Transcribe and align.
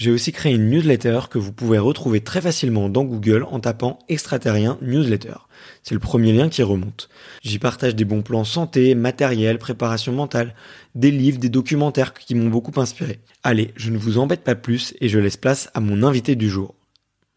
j'ai 0.00 0.10
aussi 0.10 0.32
créé 0.32 0.54
une 0.54 0.70
newsletter 0.70 1.20
que 1.28 1.36
vous 1.36 1.52
pouvez 1.52 1.76
retrouver 1.76 2.22
très 2.22 2.40
facilement 2.40 2.88
dans 2.88 3.04
Google 3.04 3.44
en 3.50 3.60
tapant 3.60 3.98
extraterrien 4.08 4.78
newsletter. 4.80 5.34
C'est 5.82 5.92
le 5.92 6.00
premier 6.00 6.32
lien 6.32 6.48
qui 6.48 6.62
remonte. 6.62 7.10
J'y 7.42 7.58
partage 7.58 7.94
des 7.94 8.06
bons 8.06 8.22
plans 8.22 8.44
santé, 8.44 8.94
matériel, 8.94 9.58
préparation 9.58 10.12
mentale, 10.12 10.54
des 10.94 11.10
livres, 11.10 11.38
des 11.38 11.50
documentaires 11.50 12.14
qui 12.14 12.34
m'ont 12.34 12.48
beaucoup 12.48 12.80
inspiré. 12.80 13.18
Allez, 13.42 13.72
je 13.76 13.90
ne 13.90 13.98
vous 13.98 14.16
embête 14.16 14.42
pas 14.42 14.54
plus 14.54 14.94
et 15.02 15.10
je 15.10 15.18
laisse 15.18 15.36
place 15.36 15.68
à 15.74 15.80
mon 15.80 16.02
invité 16.02 16.34
du 16.34 16.48
jour. 16.48 16.74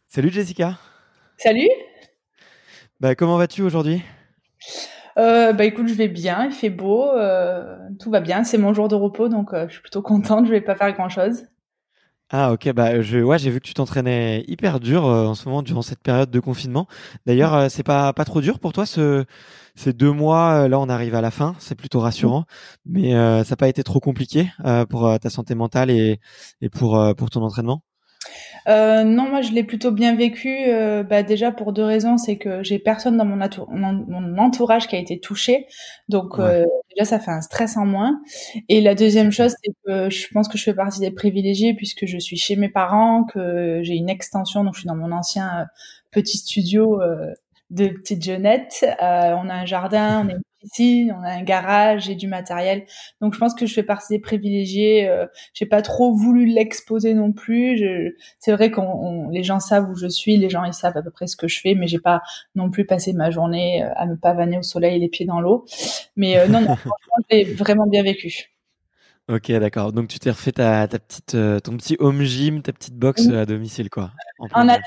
Salut 0.07 0.31
Jessica. 0.31 0.77
Salut. 1.39 1.67
Bah 3.01 3.13
comment 3.13 3.35
vas-tu 3.35 3.61
aujourd'hui? 3.61 4.01
Euh, 5.17 5.51
bah 5.51 5.65
écoute, 5.65 5.89
je 5.89 5.95
vais 5.95 6.07
bien, 6.07 6.45
il 6.45 6.53
fait 6.53 6.69
beau, 6.69 7.09
euh, 7.09 7.75
tout 7.99 8.09
va 8.09 8.21
bien, 8.21 8.45
c'est 8.45 8.57
mon 8.57 8.73
jour 8.73 8.87
de 8.87 8.95
repos 8.95 9.27
donc 9.27 9.53
euh, 9.53 9.67
je 9.67 9.73
suis 9.73 9.81
plutôt 9.81 10.01
contente, 10.01 10.45
je 10.45 10.51
vais 10.51 10.61
pas 10.61 10.75
faire 10.75 10.93
grand 10.93 11.09
chose. 11.09 11.43
Ah 12.29 12.51
ok 12.51 12.71
bah 12.73 13.01
je 13.01 13.19
ouais 13.19 13.37
j'ai 13.37 13.51
vu 13.51 13.59
que 13.59 13.65
tu 13.67 13.73
t'entraînais 13.73 14.43
hyper 14.47 14.79
dur 14.79 15.05
euh, 15.05 15.27
en 15.27 15.35
ce 15.35 15.47
moment 15.47 15.61
durant 15.61 15.81
cette 15.83 16.01
période 16.01 16.31
de 16.31 16.39
confinement. 16.39 16.87
D'ailleurs 17.25 17.53
euh, 17.53 17.69
c'est 17.69 17.83
pas 17.83 18.11
pas 18.13 18.25
trop 18.25 18.41
dur 18.41 18.59
pour 18.59 18.73
toi 18.73 18.85
ce 18.85 19.25
ces 19.75 19.93
deux 19.93 20.11
mois 20.11 20.63
euh, 20.63 20.67
là 20.67 20.79
on 20.79 20.89
arrive 20.89 21.13
à 21.15 21.21
la 21.21 21.31
fin 21.31 21.55
c'est 21.59 21.75
plutôt 21.75 21.99
rassurant 21.99 22.45
mais 22.85 23.11
ça 23.11 23.43
n'a 23.51 23.55
pas 23.57 23.67
été 23.67 23.83
trop 23.83 23.99
compliqué 23.99 24.49
pour 24.89 25.19
ta 25.19 25.29
santé 25.29 25.53
mentale 25.55 25.91
et 25.91 26.19
et 26.61 26.69
pour 26.69 26.97
pour 27.15 27.29
ton 27.29 27.41
entraînement? 27.43 27.83
Euh, 28.67 29.03
non, 29.03 29.29
moi 29.29 29.41
je 29.41 29.51
l'ai 29.51 29.63
plutôt 29.63 29.91
bien 29.91 30.15
vécu. 30.15 30.55
Euh, 30.67 31.03
bah, 31.03 31.23
déjà 31.23 31.51
pour 31.51 31.73
deux 31.73 31.83
raisons, 31.83 32.17
c'est 32.17 32.37
que 32.37 32.63
j'ai 32.63 32.79
personne 32.79 33.17
dans 33.17 33.25
mon, 33.25 33.37
mon, 33.69 34.37
entourage 34.37 34.87
qui 34.87 34.95
a 34.95 34.99
été 34.99 35.19
touché, 35.19 35.67
donc 36.09 36.39
euh, 36.39 36.65
déjà 36.95 37.05
ça 37.05 37.19
fait 37.19 37.31
un 37.31 37.41
stress 37.41 37.77
en 37.77 37.85
moins. 37.85 38.21
Et 38.69 38.81
la 38.81 38.95
deuxième 38.95 39.31
chose, 39.31 39.55
c'est 39.63 39.71
que 39.85 40.09
je 40.09 40.27
pense 40.33 40.47
que 40.47 40.57
je 40.57 40.63
fais 40.63 40.73
partie 40.73 40.99
des 40.99 41.11
privilégiés 41.11 41.73
puisque 41.73 42.05
je 42.05 42.17
suis 42.17 42.37
chez 42.37 42.55
mes 42.55 42.69
parents, 42.69 43.25
que 43.25 43.81
j'ai 43.83 43.95
une 43.95 44.09
extension, 44.09 44.63
donc 44.63 44.75
je 44.75 44.81
suis 44.81 44.87
dans 44.87 44.95
mon 44.95 45.11
ancien 45.11 45.65
petit 46.11 46.37
studio 46.37 46.99
de 47.69 47.87
petite 47.87 48.23
jeunette. 48.23 48.85
on 48.99 49.49
a 49.49 49.53
un 49.53 49.65
jardin, 49.65 50.27
on 50.27 50.52
Ici, 50.63 51.09
on 51.17 51.23
a 51.23 51.31
un 51.31 51.43
garage, 51.43 52.09
et 52.09 52.15
du 52.15 52.27
matériel. 52.27 52.85
Donc 53.21 53.33
je 53.33 53.39
pense 53.39 53.53
que 53.53 53.65
je 53.65 53.73
fais 53.73 53.83
partie 53.83 54.13
des 54.13 54.19
privilégiés. 54.19 55.07
Euh, 55.07 55.25
j'ai 55.53 55.65
pas 55.65 55.81
trop 55.81 56.13
voulu 56.13 56.45
l'exposer 56.45 57.13
non 57.13 57.31
plus. 57.31 57.77
Je... 57.77 58.15
C'est 58.39 58.51
vrai 58.51 58.71
qu'on 58.71 59.29
les 59.29 59.43
gens 59.43 59.59
savent 59.59 59.89
où 59.89 59.95
je 59.95 60.07
suis, 60.07 60.37
les 60.37 60.49
gens 60.49 60.63
ils 60.63 60.73
savent 60.73 60.97
à 60.97 61.01
peu 61.01 61.11
près 61.11 61.27
ce 61.27 61.35
que 61.35 61.47
je 61.47 61.59
fais, 61.59 61.75
mais 61.75 61.87
j'ai 61.87 61.99
pas 61.99 62.21
non 62.55 62.69
plus 62.69 62.85
passé 62.85 63.13
ma 63.13 63.31
journée 63.31 63.83
euh, 63.83 63.89
à 63.95 64.05
me 64.05 64.15
pavaner 64.15 64.57
au 64.57 64.63
soleil, 64.63 64.99
les 64.99 65.09
pieds 65.09 65.25
dans 65.25 65.41
l'eau. 65.41 65.65
Mais 66.15 66.37
euh, 66.37 66.47
non, 66.47 66.61
non, 66.61 66.75
franchement, 66.75 67.15
j'ai 67.29 67.43
vraiment 67.43 67.87
bien 67.87 68.03
vécu. 68.03 68.49
Ok, 69.29 69.51
d'accord. 69.51 69.93
Donc 69.93 70.09
tu 70.09 70.19
t'es 70.19 70.29
refait 70.29 70.51
ta, 70.51 70.87
ta 70.87 70.99
petite, 70.99 71.35
euh, 71.35 71.59
ton 71.59 71.77
petit 71.77 71.95
home 71.99 72.23
gym, 72.23 72.61
ta 72.61 72.73
petite 72.73 72.95
box 72.95 73.29
à 73.29 73.45
domicile, 73.45 73.89
quoi. 73.89 74.11
En, 74.39 74.67
attendant, 74.67 74.81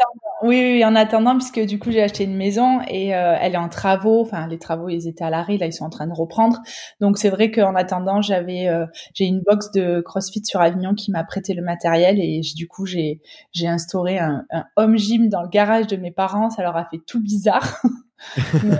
oui, 0.46 0.84
en 0.84 0.94
attendant, 0.94 1.36
puisque 1.36 1.60
du 1.60 1.78
coup 1.78 1.90
j'ai 1.90 2.02
acheté 2.02 2.24
une 2.24 2.36
maison 2.36 2.80
et 2.88 3.14
euh, 3.14 3.36
elle 3.40 3.54
est 3.54 3.58
en 3.58 3.68
travaux. 3.68 4.22
Enfin, 4.22 4.46
les 4.46 4.58
travaux 4.58 4.88
ils 4.88 5.08
étaient 5.08 5.24
à 5.24 5.30
l'arrêt, 5.30 5.58
là 5.58 5.66
ils 5.66 5.72
sont 5.72 5.84
en 5.84 5.90
train 5.90 6.06
de 6.06 6.12
reprendre. 6.12 6.60
Donc 7.00 7.18
c'est 7.18 7.30
vrai 7.30 7.50
qu'en 7.50 7.74
attendant, 7.74 8.22
j'avais, 8.22 8.68
euh, 8.68 8.86
j'ai 9.14 9.24
une 9.24 9.40
box 9.40 9.70
de 9.72 10.00
CrossFit 10.00 10.44
sur 10.44 10.60
Avignon 10.60 10.94
qui 10.94 11.10
m'a 11.10 11.24
prêté 11.24 11.54
le 11.54 11.62
matériel 11.62 12.18
et 12.20 12.40
du 12.54 12.68
coup 12.68 12.86
j'ai, 12.86 13.20
instauré 13.64 14.18
un, 14.18 14.44
home 14.76 14.96
gym 14.96 15.28
dans 15.28 15.42
le 15.42 15.48
garage 15.48 15.86
de 15.86 15.96
mes 15.96 16.10
parents. 16.10 16.50
Ça 16.50 16.62
leur 16.62 16.76
a 16.76 16.86
fait 16.86 17.00
tout 17.06 17.20
bizarre. 17.22 17.82
mais, 18.64 18.78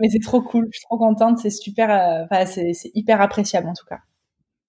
mais 0.00 0.08
c'est 0.08 0.22
trop 0.22 0.42
cool. 0.42 0.68
Je 0.72 0.78
suis 0.78 0.86
trop 0.86 0.98
contente. 0.98 1.38
C'est 1.38 1.50
super. 1.50 2.26
Enfin, 2.30 2.46
c'est 2.46 2.72
hyper 2.94 3.20
appréciable 3.20 3.68
en 3.68 3.74
tout 3.74 3.86
cas. 3.86 3.98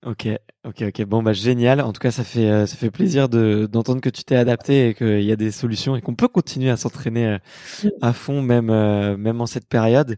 Ok, 0.08 0.26
ok, 0.64 0.84
ok. 0.88 1.04
Bon, 1.06 1.22
bah 1.22 1.34
génial. 1.34 1.82
En 1.82 1.92
tout 1.92 2.00
cas, 2.00 2.12
ça 2.12 2.24
fait 2.24 2.50
euh, 2.50 2.66
ça 2.66 2.78
fait 2.78 2.92
plaisir 2.92 3.28
de 3.28 3.68
d'entendre 3.70 4.00
que 4.00 4.08
tu 4.10 4.24
t'es 4.24 4.38
adapté 4.38 4.88
et 4.90 4.94
qu'il 4.94 5.24
y 5.24 5.34
a 5.34 5.36
des 5.36 5.52
solutions 5.52 5.98
et 5.98 6.02
qu'on 6.02 6.16
peut 6.16 6.30
continuer 6.30 6.70
à 6.70 6.78
s'entraîner 6.78 7.28
euh, 7.28 7.38
à 8.02 8.14
fond, 8.14 8.42
même 8.42 8.70
euh, 8.70 9.18
même 9.18 9.42
en 9.42 9.46
cette 9.48 9.68
période. 9.68 10.16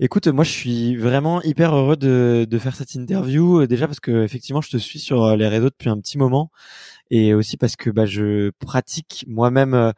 Écoute, 0.00 0.26
moi, 0.26 0.42
je 0.42 0.50
suis 0.50 0.96
vraiment 0.96 1.40
hyper 1.42 1.72
heureux 1.76 1.96
de 1.96 2.46
de 2.50 2.58
faire 2.58 2.74
cette 2.74 2.94
interview. 2.94 3.64
Déjà 3.68 3.86
parce 3.86 4.00
que 4.00 4.24
effectivement, 4.24 4.60
je 4.60 4.70
te 4.70 4.76
suis 4.76 4.98
sur 4.98 5.36
les 5.36 5.46
réseaux 5.46 5.70
depuis 5.70 5.88
un 5.90 6.00
petit 6.00 6.18
moment 6.18 6.50
et 7.10 7.34
aussi 7.34 7.56
parce 7.56 7.76
que 7.76 7.90
bah, 7.90 8.06
je 8.06 8.50
pratique 8.60 9.24
moi-même 9.28 9.92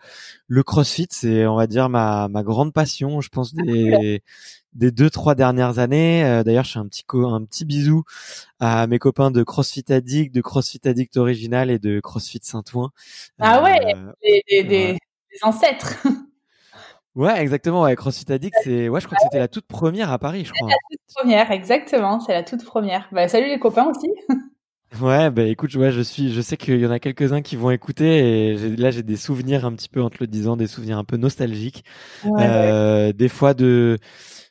le 0.48 0.62
CrossFit. 0.62 1.08
C'est, 1.10 1.46
on 1.46 1.56
va 1.56 1.66
dire, 1.66 1.88
ma 1.88 2.28
ma 2.28 2.42
grande 2.42 2.72
passion. 2.75 3.20
Je 3.20 3.28
pense 3.31 3.54
des 3.54 4.22
des 4.75 4.90
deux 4.90 5.11
trois 5.11 5.34
dernières 5.34 5.78
années. 5.78 6.25
Euh, 6.25 6.43
d'ailleurs, 6.43 6.64
je 6.64 6.72
fais 6.72 6.78
un 6.78 6.87
petit 6.87 7.05
un 7.12 7.44
petit 7.44 7.64
bisou 7.64 8.05
à 8.58 8.87
mes 8.87 8.99
copains 8.99 9.31
de 9.31 9.43
CrossFit 9.43 9.93
Addict, 9.93 10.34
de 10.34 10.40
CrossFit 10.40 10.81
Addict 10.84 11.17
Original 11.17 11.70
et 11.70 11.78
de 11.78 12.00
CrossFit 12.00 12.40
Saint-Ouen. 12.43 12.90
Ah 13.38 13.62
ouais, 13.62 13.94
euh, 13.94 14.12
des, 14.49 14.62
des, 14.64 14.99
ancêtres. 15.43 15.96
Ouais, 17.17 17.40
exactement. 17.43 17.82
Ouais, 17.82 17.96
CrossFit 17.96 18.32
Addict, 18.32 18.55
c'est 18.62 18.88
ouais, 18.88 19.00
je 19.00 19.06
crois 19.06 19.17
que 19.17 19.25
c'était 19.25 19.40
la 19.40 19.49
toute 19.49 19.67
première 19.67 20.12
à 20.12 20.19
Paris, 20.20 20.44
je 20.44 20.52
crois. 20.52 20.69
La 20.69 20.76
toute 20.88 21.00
première, 21.12 21.50
exactement. 21.50 22.20
C'est 22.20 22.32
la 22.32 22.44
toute 22.44 22.64
première. 22.64 23.08
Bah, 23.11 23.26
salut 23.26 23.49
les 23.49 23.58
copains 23.58 23.90
aussi. 23.90 24.08
Ouais, 25.00 25.31
bah 25.31 25.44
écoute, 25.44 25.73
ouais, 25.76 25.93
je 25.93 26.00
suis, 26.00 26.32
je 26.32 26.40
sais 26.40 26.56
qu'il 26.56 26.81
y 26.81 26.87
en 26.87 26.90
a 26.90 26.99
quelques-uns 26.99 27.43
qui 27.43 27.55
vont 27.55 27.70
écouter 27.70 28.50
et 28.50 28.56
là 28.76 28.90
j'ai 28.90 29.05
des 29.05 29.16
souvenirs 29.16 29.64
un 29.64 29.73
petit 29.73 29.88
peu 29.88 30.02
en 30.02 30.11
te 30.11 30.16
le 30.19 30.26
disant, 30.26 30.56
des 30.56 30.66
souvenirs 30.66 30.99
un 30.99 31.05
peu 31.05 31.16
nostalgiques, 31.16 31.84
euh, 32.26 33.12
des 33.12 33.28
fois 33.28 33.55
de 33.55 33.99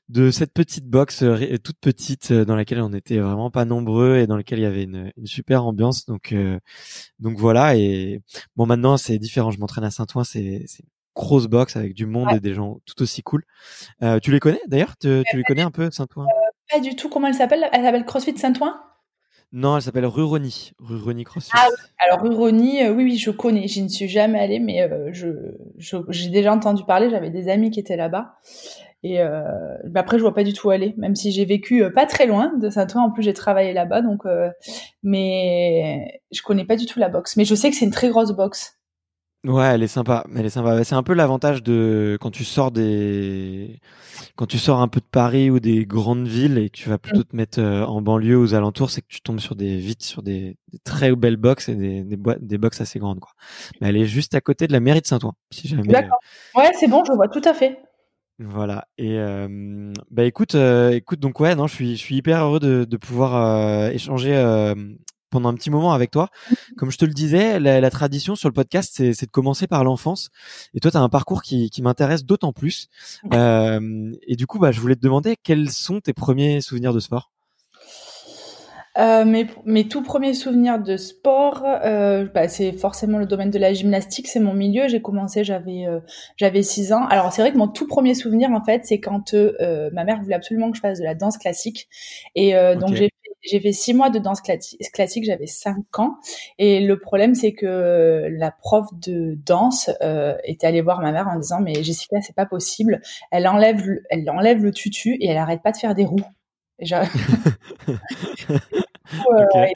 de 0.09 0.31
cette 0.31 0.53
petite 0.53 0.85
box 0.85 1.23
toute 1.63 1.79
petite 1.79 2.33
dans 2.33 2.55
laquelle 2.55 2.81
on 2.81 2.93
était 2.93 3.19
vraiment 3.19 3.51
pas 3.51 3.63
nombreux 3.65 4.17
et 4.17 4.27
dans 4.27 4.35
laquelle 4.35 4.59
il 4.59 4.63
y 4.63 4.65
avait 4.65 4.83
une, 4.83 5.11
une 5.15 5.27
super 5.27 5.65
ambiance. 5.65 6.05
Donc 6.05 6.35
donc 7.19 7.37
voilà 7.37 7.75
et 7.75 8.21
bon 8.55 8.65
maintenant 8.65 8.97
c'est 8.97 9.17
différent. 9.19 9.51
Je 9.51 9.59
m'entraîne 9.59 9.85
à 9.85 9.91
Saint-Ouen, 9.91 10.23
c'est 10.23 10.63
c'est 10.67 10.83
grosse 11.15 11.47
box 11.47 11.75
avec 11.75 11.93
du 11.93 12.05
monde 12.05 12.29
et 12.31 12.39
des 12.39 12.53
gens 12.53 12.79
tout 12.85 13.01
aussi 13.01 13.21
cool. 13.23 13.43
Euh, 14.03 14.19
tu 14.19 14.31
les 14.31 14.39
connais 14.39 14.61
d'ailleurs? 14.67 14.95
Tu, 14.97 15.23
les 15.33 15.43
connais 15.43 15.63
un 15.63 15.71
peu 15.71 15.91
Saint-Ouen? 15.91 16.23
Euh, 16.23 16.51
Pas 16.71 16.79
du 16.79 16.95
tout. 16.95 17.09
Comment 17.09 17.27
elle 17.27 17.33
s'appelle? 17.33 17.67
Elle 17.73 17.83
s'appelle 17.83 18.05
CrossFit 18.05 18.37
Saint-Ouen? 18.37 18.73
Non, 19.51 19.75
elle 19.75 19.81
s'appelle 19.81 20.05
Ruroni. 20.05 20.71
Ruroni 20.79 21.25
CrossFit. 21.25 21.51
Ah 21.53 21.67
oui. 21.69 21.75
Alors 22.05 22.21
Ruroni, 22.21 22.83
euh, 22.83 22.93
oui, 22.93 23.03
oui, 23.03 23.17
je 23.17 23.31
connais. 23.31 23.67
Je 23.67 23.81
ne 23.81 23.89
suis 23.89 24.07
jamais 24.07 24.39
allée, 24.39 24.59
mais 24.59 24.89
je, 25.11 25.27
j'ai 25.77 26.29
déjà 26.29 26.53
entendu 26.53 26.83
parler. 26.85 27.09
J'avais 27.09 27.31
des 27.31 27.49
amis 27.49 27.69
qui 27.69 27.81
étaient 27.81 27.97
là-bas. 27.97 28.37
Et 29.03 29.21
euh, 29.21 29.41
bah, 29.85 30.01
après, 30.01 30.17
je 30.17 30.23
vois 30.23 30.33
pas 30.33 30.43
du 30.43 30.53
tout 30.53 30.69
aller, 30.69 30.93
même 30.97 31.15
si 31.15 31.31
j'ai 31.31 31.45
vécu 31.45 31.83
pas 31.93 32.05
très 32.05 32.25
loin 32.25 32.53
de 32.57 32.69
Saint-Ouen. 32.69 33.03
En 33.03 33.11
plus, 33.11 33.23
j'ai 33.23 33.33
travaillé 33.33 33.73
là-bas, 33.73 34.01
donc. 34.01 34.23
mais 35.03 36.21
je 36.31 36.41
connais 36.41 36.65
pas 36.65 36.75
du 36.75 36.85
tout 36.85 36.99
la 36.99 37.09
boxe. 37.09 37.37
Mais 37.37 37.45
je 37.45 37.55
sais 37.55 37.69
que 37.69 37.75
c'est 37.75 37.85
une 37.85 37.91
très 37.91 38.09
grosse 38.09 38.31
boxe. 38.31 38.79
Ouais, 39.45 39.67
elle 39.67 39.83
est 39.83 39.87
sympa. 39.87 40.25
Elle 40.35 40.45
est 40.45 40.49
sympa. 40.49 40.83
C'est 40.83 40.95
un 40.95 41.03
peu 41.03 41.13
l'avantage 41.13 41.63
de 41.63 42.17
quand 42.19 42.29
tu 42.29 42.43
sors 42.43 42.71
des, 42.71 43.79
quand 44.35 44.47
tu 44.47 44.57
sors 44.57 44.81
un 44.81 44.89
peu 44.89 44.99
de 44.99 45.05
Paris 45.05 45.49
ou 45.49 45.61
des 45.61 45.85
grandes 45.85 46.27
villes 46.27 46.57
et 46.57 46.69
que 46.69 46.77
tu 46.77 46.89
vas 46.89 46.97
plutôt 46.97 47.23
te 47.23 47.33
mettre 47.33 47.59
euh, 47.61 47.85
en 47.85 48.01
banlieue 48.01 48.37
aux 48.37 48.53
alentours, 48.53 48.89
c'est 48.89 49.01
que 49.01 49.07
tu 49.07 49.21
tombes 49.21 49.39
sur 49.39 49.55
des 49.55 49.77
vite 49.77 50.03
sur 50.03 50.23
des, 50.23 50.57
très 50.83 51.15
belles 51.15 51.37
box 51.37 51.69
et 51.69 51.75
des 51.75 52.03
des, 52.03 52.17
des 52.41 52.57
box 52.57 52.81
assez 52.81 52.99
grandes 52.99 53.21
quoi. 53.21 53.31
Mais 53.79 53.87
elle 53.87 53.97
est 53.97 54.05
juste 54.05 54.35
à 54.35 54.41
côté 54.41 54.67
de 54.67 54.73
la 54.73 54.81
mairie 54.81 55.01
de 55.01 55.07
Saint-Ouen, 55.07 55.33
si 55.51 55.69
jamais. 55.69 55.83
D'accord. 55.83 56.19
Ouais, 56.55 56.71
c'est 56.77 56.87
bon, 56.87 57.05
je 57.05 57.13
vois 57.13 57.29
tout 57.29 57.41
à 57.45 57.53
fait. 57.53 57.79
Voilà. 58.39 58.87
Et 58.97 59.17
euh, 59.19 59.91
bah 60.11 60.23
écoute, 60.23 60.55
euh, 60.55 60.91
écoute 60.91 61.19
donc 61.19 61.39
ouais, 61.41 61.55
non, 61.55 61.67
je 61.67 61.73
suis 61.75 61.97
je 61.97 62.01
suis 62.01 62.15
hyper 62.15 62.45
heureux 62.45 62.59
de, 62.59 62.85
de 62.85 62.97
pouvoir 62.97 63.89
échanger 63.91 64.33
pendant 65.29 65.49
un 65.49 65.53
petit 65.53 65.69
moment 65.69 65.93
avec 65.93 66.11
toi. 66.11 66.29
Mmh. 66.49 66.55
Comme 66.77 66.91
je 66.91 66.97
te 66.97 67.05
le 67.05 67.13
disais, 67.13 67.59
la, 67.59 67.89
tradition 67.89 68.35
sur 68.35 68.49
le 68.49 68.53
podcast, 68.53 68.93
c'est 68.95 69.25
de 69.25 69.31
commencer 69.31 69.67
par 69.67 69.83
l'enfance. 69.83 70.29
Et 70.73 70.79
toi, 70.79 70.91
tu 70.91 70.97
as 70.97 71.01
un 71.01 71.09
parcours 71.09 71.41
qui, 71.41 71.69
qui 71.69 71.81
m'intéresse 71.81 72.25
d'autant 72.25 72.53
plus. 72.53 72.87
Euh, 73.33 74.11
et 74.27 74.35
du 74.35 74.47
coup, 74.47 74.59
bah, 74.59 74.71
je 74.71 74.79
voulais 74.79 74.95
te 74.95 75.01
demander 75.01 75.35
quels 75.41 75.69
sont 75.69 75.99
tes 75.99 76.13
premiers 76.13 76.61
souvenirs 76.61 76.93
de 76.93 76.99
sport? 76.99 77.31
Euh, 78.97 79.23
mes, 79.25 79.47
mes, 79.65 79.87
tout 79.87 80.01
premiers 80.01 80.33
souvenirs 80.33 80.79
de 80.79 80.97
sport, 80.97 81.63
euh, 81.65 82.25
bah, 82.33 82.47
c'est 82.47 82.71
forcément 82.71 83.17
le 83.17 83.25
domaine 83.25 83.51
de 83.51 83.59
la 83.59 83.73
gymnastique, 83.73 84.27
c'est 84.27 84.39
mon 84.39 84.53
milieu. 84.53 84.87
J'ai 84.87 85.01
commencé, 85.01 85.43
j'avais 85.43 85.85
euh, 85.85 85.99
j'avais 86.37 86.63
6 86.63 86.93
ans. 86.93 87.05
Alors 87.05 87.31
c'est 87.31 87.41
vrai 87.41 87.51
que 87.51 87.57
mon 87.57 87.67
tout 87.67 87.87
premier 87.87 88.13
souvenir 88.13 88.51
en 88.51 88.63
fait, 88.63 88.85
c'est 88.85 88.99
quand 88.99 89.33
euh, 89.33 89.89
ma 89.93 90.03
mère 90.03 90.21
voulait 90.21 90.35
absolument 90.35 90.71
que 90.71 90.77
je 90.77 90.81
fasse 90.81 90.99
de 90.99 91.03
la 91.03 91.15
danse 91.15 91.37
classique, 91.37 91.87
et 92.35 92.55
euh, 92.55 92.75
donc 92.75 92.95
j'ai 92.95 93.09
j'ai 93.41 93.59
fait 93.59 93.71
six 93.71 93.93
mois 93.93 94.09
de 94.09 94.19
danse 94.19 94.41
classique, 94.41 95.23
j'avais 95.23 95.47
cinq 95.47 95.97
ans. 95.97 96.17
Et 96.57 96.79
le 96.81 96.99
problème, 96.99 97.35
c'est 97.35 97.53
que 97.53 98.27
la 98.31 98.51
prof 98.51 98.87
de 98.93 99.37
danse 99.45 99.89
euh, 100.01 100.35
était 100.43 100.67
allée 100.67 100.81
voir 100.81 101.01
ma 101.01 101.11
mère 101.11 101.27
en 101.27 101.37
disant 101.37 101.61
mais 101.61 101.75
Jessica, 101.83 102.17
c'est 102.21 102.35
pas 102.35 102.45
possible. 102.45 103.01
Elle 103.31 103.47
enlève, 103.47 103.81
elle 104.09 104.29
enlève 104.29 104.63
le 104.63 104.71
tutu 104.71 105.15
et 105.19 105.27
elle 105.27 105.37
arrête 105.37 105.61
pas 105.61 105.71
de 105.71 105.77
faire 105.77 105.95
des 105.95 106.05
roues. 106.05 106.25
Et 109.55 109.73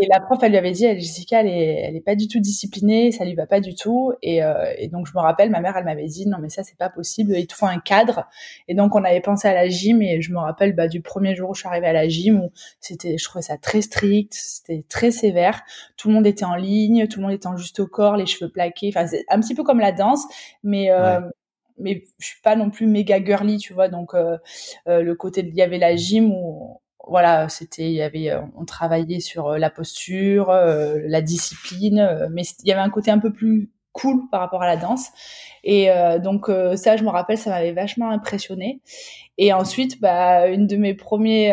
Et 0.00 0.06
la 0.06 0.20
prof, 0.20 0.38
elle 0.42 0.52
lui 0.52 0.58
avait 0.58 0.70
dit, 0.72 0.84
elle, 0.84 0.98
Jessica, 0.98 1.40
elle 1.40 1.48
est, 1.48 1.82
elle 1.84 1.96
est 1.96 2.00
pas 2.00 2.14
du 2.14 2.26
tout 2.26 2.40
disciplinée, 2.40 3.12
ça 3.12 3.24
lui 3.24 3.34
va 3.34 3.46
pas 3.46 3.60
du 3.60 3.74
tout. 3.74 4.12
Et, 4.22 4.42
euh, 4.42 4.72
et 4.78 4.88
donc 4.88 5.06
je 5.06 5.12
me 5.14 5.20
rappelle, 5.20 5.50
ma 5.50 5.60
mère, 5.60 5.76
elle 5.76 5.84
m'avait 5.84 6.06
dit, 6.06 6.26
non 6.26 6.38
mais 6.40 6.48
ça 6.48 6.62
c'est 6.64 6.78
pas 6.78 6.88
possible, 6.88 7.34
il 7.36 7.46
te 7.46 7.54
faut 7.54 7.66
un 7.66 7.78
cadre. 7.78 8.26
Et 8.68 8.74
donc 8.74 8.94
on 8.94 9.04
avait 9.04 9.20
pensé 9.20 9.48
à 9.48 9.54
la 9.54 9.68
gym 9.68 10.00
et 10.02 10.20
je 10.22 10.32
me 10.32 10.38
rappelle 10.38 10.74
bah, 10.74 10.88
du 10.88 11.02
premier 11.02 11.36
jour 11.36 11.50
où 11.50 11.54
je 11.54 11.60
suis 11.60 11.68
arrivée 11.68 11.88
à 11.88 11.92
la 11.92 12.08
gym 12.08 12.40
où 12.40 12.52
c'était, 12.80 13.18
je 13.18 13.24
trouvais 13.24 13.42
ça 13.42 13.58
très 13.58 13.82
strict, 13.82 14.32
c'était 14.34 14.84
très 14.88 15.10
sévère. 15.10 15.62
Tout 15.96 16.08
le 16.08 16.14
monde 16.14 16.26
était 16.26 16.44
en 16.44 16.56
ligne, 16.56 17.06
tout 17.06 17.20
le 17.20 17.26
monde 17.26 17.34
était 17.34 17.46
en 17.46 17.56
juste 17.56 17.78
au 17.80 17.86
corps, 17.86 18.16
les 18.16 18.26
cheveux 18.26 18.50
plaqués. 18.50 18.90
Enfin 18.94 19.06
c'est 19.06 19.24
un 19.28 19.40
petit 19.40 19.54
peu 19.54 19.62
comme 19.62 19.80
la 19.80 19.92
danse, 19.92 20.24
mais 20.62 20.90
euh, 20.90 21.20
mais 21.82 22.04
je 22.18 22.26
suis 22.26 22.40
pas 22.42 22.56
non 22.56 22.70
plus 22.70 22.86
méga 22.86 23.22
girly, 23.22 23.58
tu 23.58 23.72
vois. 23.72 23.88
Donc 23.88 24.14
euh, 24.14 24.38
euh 24.88 25.02
le 25.02 25.14
côté, 25.14 25.44
il 25.46 25.54
y 25.54 25.62
avait 25.62 25.78
la 25.78 25.96
gym 25.96 26.32
où 26.32 26.80
voilà, 27.08 27.48
c'était, 27.48 27.90
il 27.90 27.94
y 27.94 28.02
avait, 28.02 28.30
euh, 28.30 28.40
on 28.56 28.64
travaillait 28.64 29.20
sur 29.20 29.58
la 29.58 29.70
posture, 29.70 30.52
la 30.52 31.20
discipline, 31.20 32.28
mais 32.32 32.42
il 32.62 32.68
y 32.68 32.72
avait 32.72 32.80
un 32.80 32.90
côté 32.90 33.10
un 33.10 33.18
peu 33.18 33.32
plus 33.32 33.70
cool 33.92 34.22
par 34.30 34.40
rapport 34.40 34.62
à 34.62 34.66
la 34.66 34.76
danse. 34.76 35.08
Et 35.64 35.88
donc 36.22 36.50
ça, 36.76 36.96
je 36.96 37.04
me 37.04 37.10
rappelle, 37.10 37.38
ça 37.38 37.50
m'avait 37.50 37.72
vachement 37.72 38.08
impressionné. 38.10 38.80
Et 39.36 39.52
ensuite, 39.52 40.00
bah, 40.00 40.48
une 40.48 40.66
de 40.66 40.76
mes 40.76 40.94
premiers, 40.94 41.52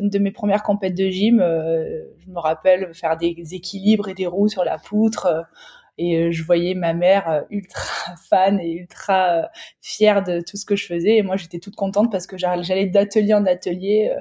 une 0.00 0.08
de 0.08 0.18
mes 0.18 0.32
premières 0.32 0.62
compètes 0.62 0.94
de 0.94 1.08
gym, 1.08 1.38
je 1.40 2.30
me 2.30 2.38
rappelle 2.38 2.92
faire 2.94 3.16
des 3.16 3.36
équilibres 3.52 4.08
et 4.08 4.14
des 4.14 4.26
roues 4.26 4.48
sur 4.48 4.64
la 4.64 4.78
poutre. 4.78 5.46
Et 5.98 6.32
je 6.32 6.42
voyais 6.44 6.74
ma 6.74 6.94
mère 6.94 7.44
ultra 7.50 8.14
fan 8.28 8.60
et 8.60 8.72
ultra 8.72 9.48
fière 9.80 10.22
de 10.22 10.40
tout 10.40 10.56
ce 10.56 10.66
que 10.66 10.76
je 10.76 10.86
faisais. 10.86 11.16
Et 11.16 11.22
moi, 11.22 11.36
j'étais 11.36 11.58
toute 11.58 11.76
contente 11.76 12.10
parce 12.12 12.26
que 12.26 12.36
j'allais 12.36 12.86
d'atelier 12.86 13.34
en 13.34 13.46
atelier 13.46 14.12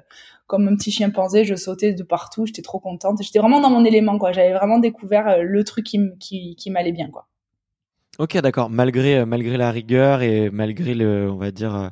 comme 0.48 0.68
un 0.68 0.75
petit 0.75 0.92
chimpanzé, 0.92 1.44
je 1.44 1.56
sautais 1.56 1.94
de 1.94 2.04
partout, 2.04 2.45
j'étais 2.45 2.62
trop 2.62 2.80
contente. 2.80 3.22
J'étais 3.22 3.39
vraiment 3.39 3.60
dans 3.60 3.69
mon 3.69 3.83
élément, 3.83 4.18
quoi. 4.18 4.31
J'avais 4.31 4.54
vraiment 4.54 4.80
découvert 4.80 5.27
euh, 5.27 5.42
le 5.42 5.63
truc 5.63 5.86
qui, 5.86 6.00
qui, 6.19 6.56
qui 6.56 6.69
m'allait 6.69 6.92
bien, 6.92 7.10
quoi. 7.10 7.27
Ok, 8.19 8.38
d'accord. 8.38 8.69
Malgré, 8.69 9.19
euh, 9.19 9.25
malgré 9.25 9.57
la 9.57 9.72
rigueur 9.72 10.22
et 10.22 10.50
malgré 10.50 10.94
le, 10.94 11.30
on 11.31 11.38
va 11.38 11.51
dire, 11.51 11.75
euh, 11.75 11.89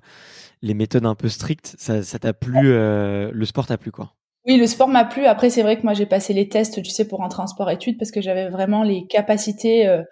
les 0.62 0.74
méthodes 0.74 1.06
un 1.06 1.16
peu 1.16 1.30
strictes, 1.30 1.76
ça, 1.78 2.04
ça 2.04 2.20
t'a 2.20 2.34
plu, 2.34 2.74
le 2.74 3.46
sport 3.46 3.66
t'a 3.66 3.78
plu, 3.78 3.92
quoi? 3.92 4.14
Oui, 4.46 4.58
le 4.58 4.68
sport 4.68 4.90
m'a 4.90 5.06
plu. 5.06 5.26
Après, 5.26 5.50
c'est 5.50 5.62
vrai 5.62 5.78
que 5.78 5.84
moi, 5.84 5.94
j'ai 5.94 6.06
passé 6.06 6.34
les 6.34 6.50
tests, 6.50 6.82
tu 6.84 6.90
sais, 6.90 7.08
pour 7.08 7.20
rentrer 7.20 7.42
en 7.42 7.48
sport-études 7.48 7.98
parce 7.98 8.12
que 8.12 8.20
j'avais 8.20 8.50
vraiment 8.50 8.84
les 8.84 9.08
capacités, 9.08 9.88
euh, 9.88 10.04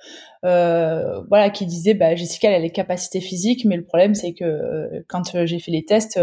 euh, 0.46 1.22
voilà, 1.28 1.50
qui 1.50 1.66
disaient, 1.66 1.96
bah, 1.96 2.16
Jessica, 2.16 2.48
elle 2.48 2.56
a 2.56 2.60
les 2.60 2.70
capacités 2.72 3.20
physiques, 3.20 3.66
mais 3.66 3.76
le 3.76 3.84
problème, 3.84 4.16
c'est 4.16 4.32
que 4.32 4.46
euh, 4.46 5.04
quand 5.10 5.46
j'ai 5.46 5.60
fait 5.60 5.72
les 5.72 5.84
tests, 5.84 6.18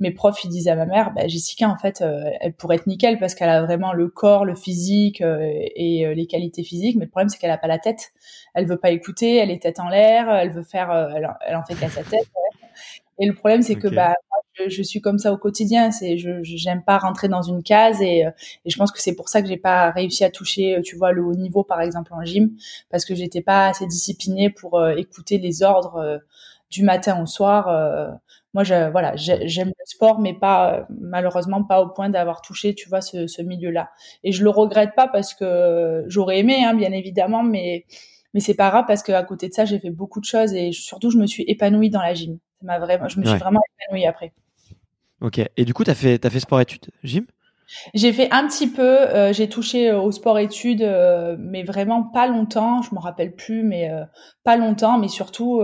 mes 0.00 0.12
profs, 0.12 0.42
ils 0.44 0.48
disaient 0.48 0.70
à 0.70 0.76
ma 0.76 0.86
mère, 0.86 1.12
bah, 1.14 1.28
Jessica, 1.28 1.68
en 1.68 1.76
fait, 1.76 2.02
elle 2.40 2.54
pourrait 2.54 2.76
être 2.76 2.86
nickel 2.86 3.18
parce 3.18 3.34
qu'elle 3.34 3.50
a 3.50 3.62
vraiment 3.62 3.92
le 3.92 4.08
corps, 4.08 4.46
le 4.46 4.54
physique 4.54 5.20
et 5.20 6.06
les 6.14 6.26
qualités 6.26 6.62
physiques, 6.64 6.96
mais 6.96 7.04
le 7.04 7.10
problème, 7.10 7.28
c'est 7.28 7.36
qu'elle 7.38 7.50
a 7.50 7.58
pas 7.58 7.68
la 7.68 7.78
tête. 7.78 8.12
Elle 8.54 8.64
veut 8.66 8.78
pas 8.78 8.92
écouter, 8.92 9.36
elle 9.36 9.50
est 9.50 9.60
tête 9.62 9.78
en 9.78 9.90
l'air, 9.90 10.30
elle 10.34 10.52
veut 10.52 10.64
faire, 10.64 10.90
elle 11.46 11.56
en 11.56 11.64
fait 11.64 11.74
qu'à 11.74 11.90
sa 11.90 12.02
tête. 12.02 12.30
Et 13.18 13.26
le 13.26 13.34
problème, 13.34 13.62
c'est 13.62 13.76
que 13.76 13.88
bah, 13.88 14.14
je, 14.54 14.68
je, 14.68 14.82
suis 14.82 15.00
comme 15.00 15.18
ça 15.18 15.32
au 15.32 15.38
quotidien. 15.38 15.90
C'est, 15.90 16.18
je, 16.18 16.42
j'aime 16.42 16.82
pas 16.82 16.98
rentrer 16.98 17.28
dans 17.28 17.42
une 17.42 17.62
case 17.62 18.00
et, 18.02 18.26
euh, 18.26 18.30
et 18.64 18.70
je 18.70 18.76
pense 18.76 18.92
que 18.92 19.00
c'est 19.00 19.14
pour 19.14 19.28
ça 19.28 19.42
que 19.42 19.48
j'ai 19.48 19.56
pas 19.56 19.90
réussi 19.90 20.24
à 20.24 20.30
toucher, 20.30 20.76
euh, 20.76 20.82
tu 20.82 20.96
vois, 20.96 21.12
le 21.12 21.22
haut 21.22 21.34
niveau 21.34 21.64
par 21.64 21.80
exemple 21.80 22.12
en 22.14 22.24
gym, 22.24 22.50
parce 22.90 23.04
que 23.04 23.14
j'étais 23.14 23.42
pas 23.42 23.68
assez 23.68 23.86
disciplinée 23.86 24.50
pour 24.50 24.78
euh, 24.78 24.94
écouter 24.96 25.38
les 25.38 25.62
ordres 25.62 26.20
du 26.70 26.82
matin 26.84 27.22
au 27.22 27.26
soir. 27.26 27.66
moi, 28.54 28.64
je, 28.64 28.90
voilà, 28.90 29.14
j'aime 29.16 29.68
le 29.68 29.84
sport, 29.86 30.20
mais 30.20 30.34
pas 30.34 30.86
malheureusement 31.00 31.64
pas 31.64 31.80
au 31.82 31.88
point 31.88 32.08
d'avoir 32.08 32.40
touché, 32.42 32.74
tu 32.74 32.88
vois, 32.88 33.00
ce, 33.02 33.26
ce 33.26 33.42
milieu-là. 33.42 33.90
Et 34.24 34.32
je 34.32 34.42
le 34.44 34.50
regrette 34.50 34.94
pas 34.96 35.08
parce 35.08 35.34
que 35.34 36.04
j'aurais 36.08 36.38
aimé, 36.38 36.64
hein, 36.64 36.74
bien 36.74 36.92
évidemment, 36.92 37.42
mais 37.42 37.84
mais 38.34 38.40
c'est 38.40 38.54
pas 38.54 38.70
grave 38.70 38.84
parce 38.86 39.02
qu'à 39.02 39.22
côté 39.24 39.48
de 39.48 39.54
ça, 39.54 39.64
j'ai 39.64 39.78
fait 39.78 39.90
beaucoup 39.90 40.20
de 40.20 40.24
choses 40.24 40.54
et 40.54 40.72
surtout, 40.72 41.10
je 41.10 41.18
me 41.18 41.26
suis 41.26 41.44
épanouie 41.46 41.90
dans 41.90 42.00
la 42.00 42.14
gym. 42.14 42.38
Ça 42.64 42.78
vraiment, 42.78 43.08
je 43.08 43.20
me 43.20 43.24
suis 43.24 43.38
vraiment 43.38 43.60
épanouie 43.80 44.06
après. 44.06 44.32
Ok. 45.20 45.40
Et 45.56 45.64
du 45.64 45.74
coup, 45.74 45.84
tu 45.84 45.90
as 45.90 45.94
fait, 45.94 46.24
as 46.24 46.30
fait 46.30 46.40
sport-études, 46.40 46.86
gym? 47.04 47.26
J'ai 47.94 48.12
fait 48.12 48.28
un 48.32 48.46
petit 48.46 48.68
peu, 48.68 48.82
euh, 48.82 49.32
j'ai 49.32 49.48
touché 49.48 49.90
euh, 49.90 50.00
au 50.00 50.12
sport-études, 50.12 50.82
euh, 50.82 51.36
mais 51.38 51.62
vraiment 51.62 52.02
pas 52.02 52.26
longtemps, 52.26 52.82
je 52.82 52.94
me 52.94 53.00
rappelle 53.00 53.34
plus, 53.34 53.62
mais 53.62 53.90
pas 54.44 54.56
longtemps, 54.56 54.98
mais 54.98 55.08
surtout 55.08 55.62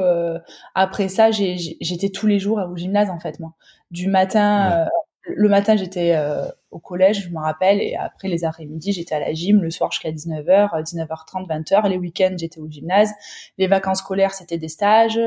après 0.74 1.08
ça, 1.08 1.30
j'étais 1.30 2.08
tous 2.10 2.26
les 2.26 2.38
jours 2.38 2.60
au 2.70 2.76
gymnase 2.76 3.10
en 3.10 3.18
fait, 3.18 3.40
moi. 3.40 3.54
Du 3.90 4.08
matin, 4.08 4.86
le 5.24 5.48
matin 5.48 5.76
j'étais 5.76 6.16
au 6.70 6.78
collège, 6.78 7.24
je 7.24 7.30
me 7.30 7.38
rappelle, 7.38 7.80
et 7.80 7.96
après 7.96 8.28
les 8.28 8.44
après-midi 8.44 8.92
j'étais 8.92 9.14
à 9.14 9.20
la 9.20 9.32
gym, 9.32 9.62
le 9.62 9.70
soir 9.70 9.90
jusqu'à 9.92 10.10
19h, 10.10 10.82
19h30, 10.82 11.46
20h, 11.46 11.88
les 11.88 11.98
week-ends 11.98 12.34
j'étais 12.38 12.60
au 12.60 12.68
gymnase, 12.68 13.12
les 13.58 13.66
vacances 13.66 13.98
scolaires 13.98 14.34
c'était 14.34 14.58
des 14.58 14.68
stages, 14.68 15.18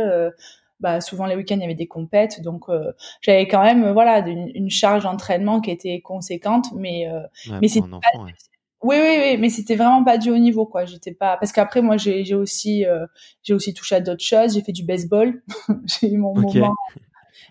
bah, 0.82 1.00
souvent 1.00 1.26
les 1.28 1.36
week-ends 1.36 1.56
il 1.56 1.62
y 1.62 1.66
avait 1.66 1.76
des 1.76 1.88
compètes, 1.88 2.42
donc 2.42 2.68
euh, 2.68 2.92
j'avais 3.22 3.48
quand 3.48 3.64
même 3.64 3.84
euh, 3.84 3.94
voilà 3.94 4.28
une, 4.28 4.70
charge 4.70 5.04
d'entraînement 5.04 5.62
qui 5.62 5.70
était 5.70 6.02
conséquente, 6.02 6.68
mais 6.76 7.08
euh, 7.08 7.22
mais 7.62 7.68
c'est 7.68 7.82
oui, 8.84 8.96
oui, 9.00 9.18
oui, 9.20 9.38
mais 9.38 9.50
c'était 9.50 9.76
vraiment 9.76 10.04
pas 10.04 10.18
du 10.18 10.32
haut 10.32 10.40
niveau, 10.40 10.66
quoi. 10.66 10.86
J'étais 10.86 11.14
pas 11.14 11.38
parce 11.38 11.52
qu'après 11.52 11.84
moi 11.84 11.98
j'ai 11.98 12.26
j'ai 12.26 12.34
aussi 12.34 12.84
j'ai 13.44 13.54
aussi 13.54 13.76
touché 13.76 13.94
à 13.94 14.02
d'autres 14.02 14.24
choses. 14.24 14.56
J'ai 14.56 14.62
fait 14.62 14.72
du 14.72 14.84
baseball. 14.84 15.44
j'ai 15.86 16.12
eu 16.12 16.18
mon 16.18 16.34
moment. 16.34 16.74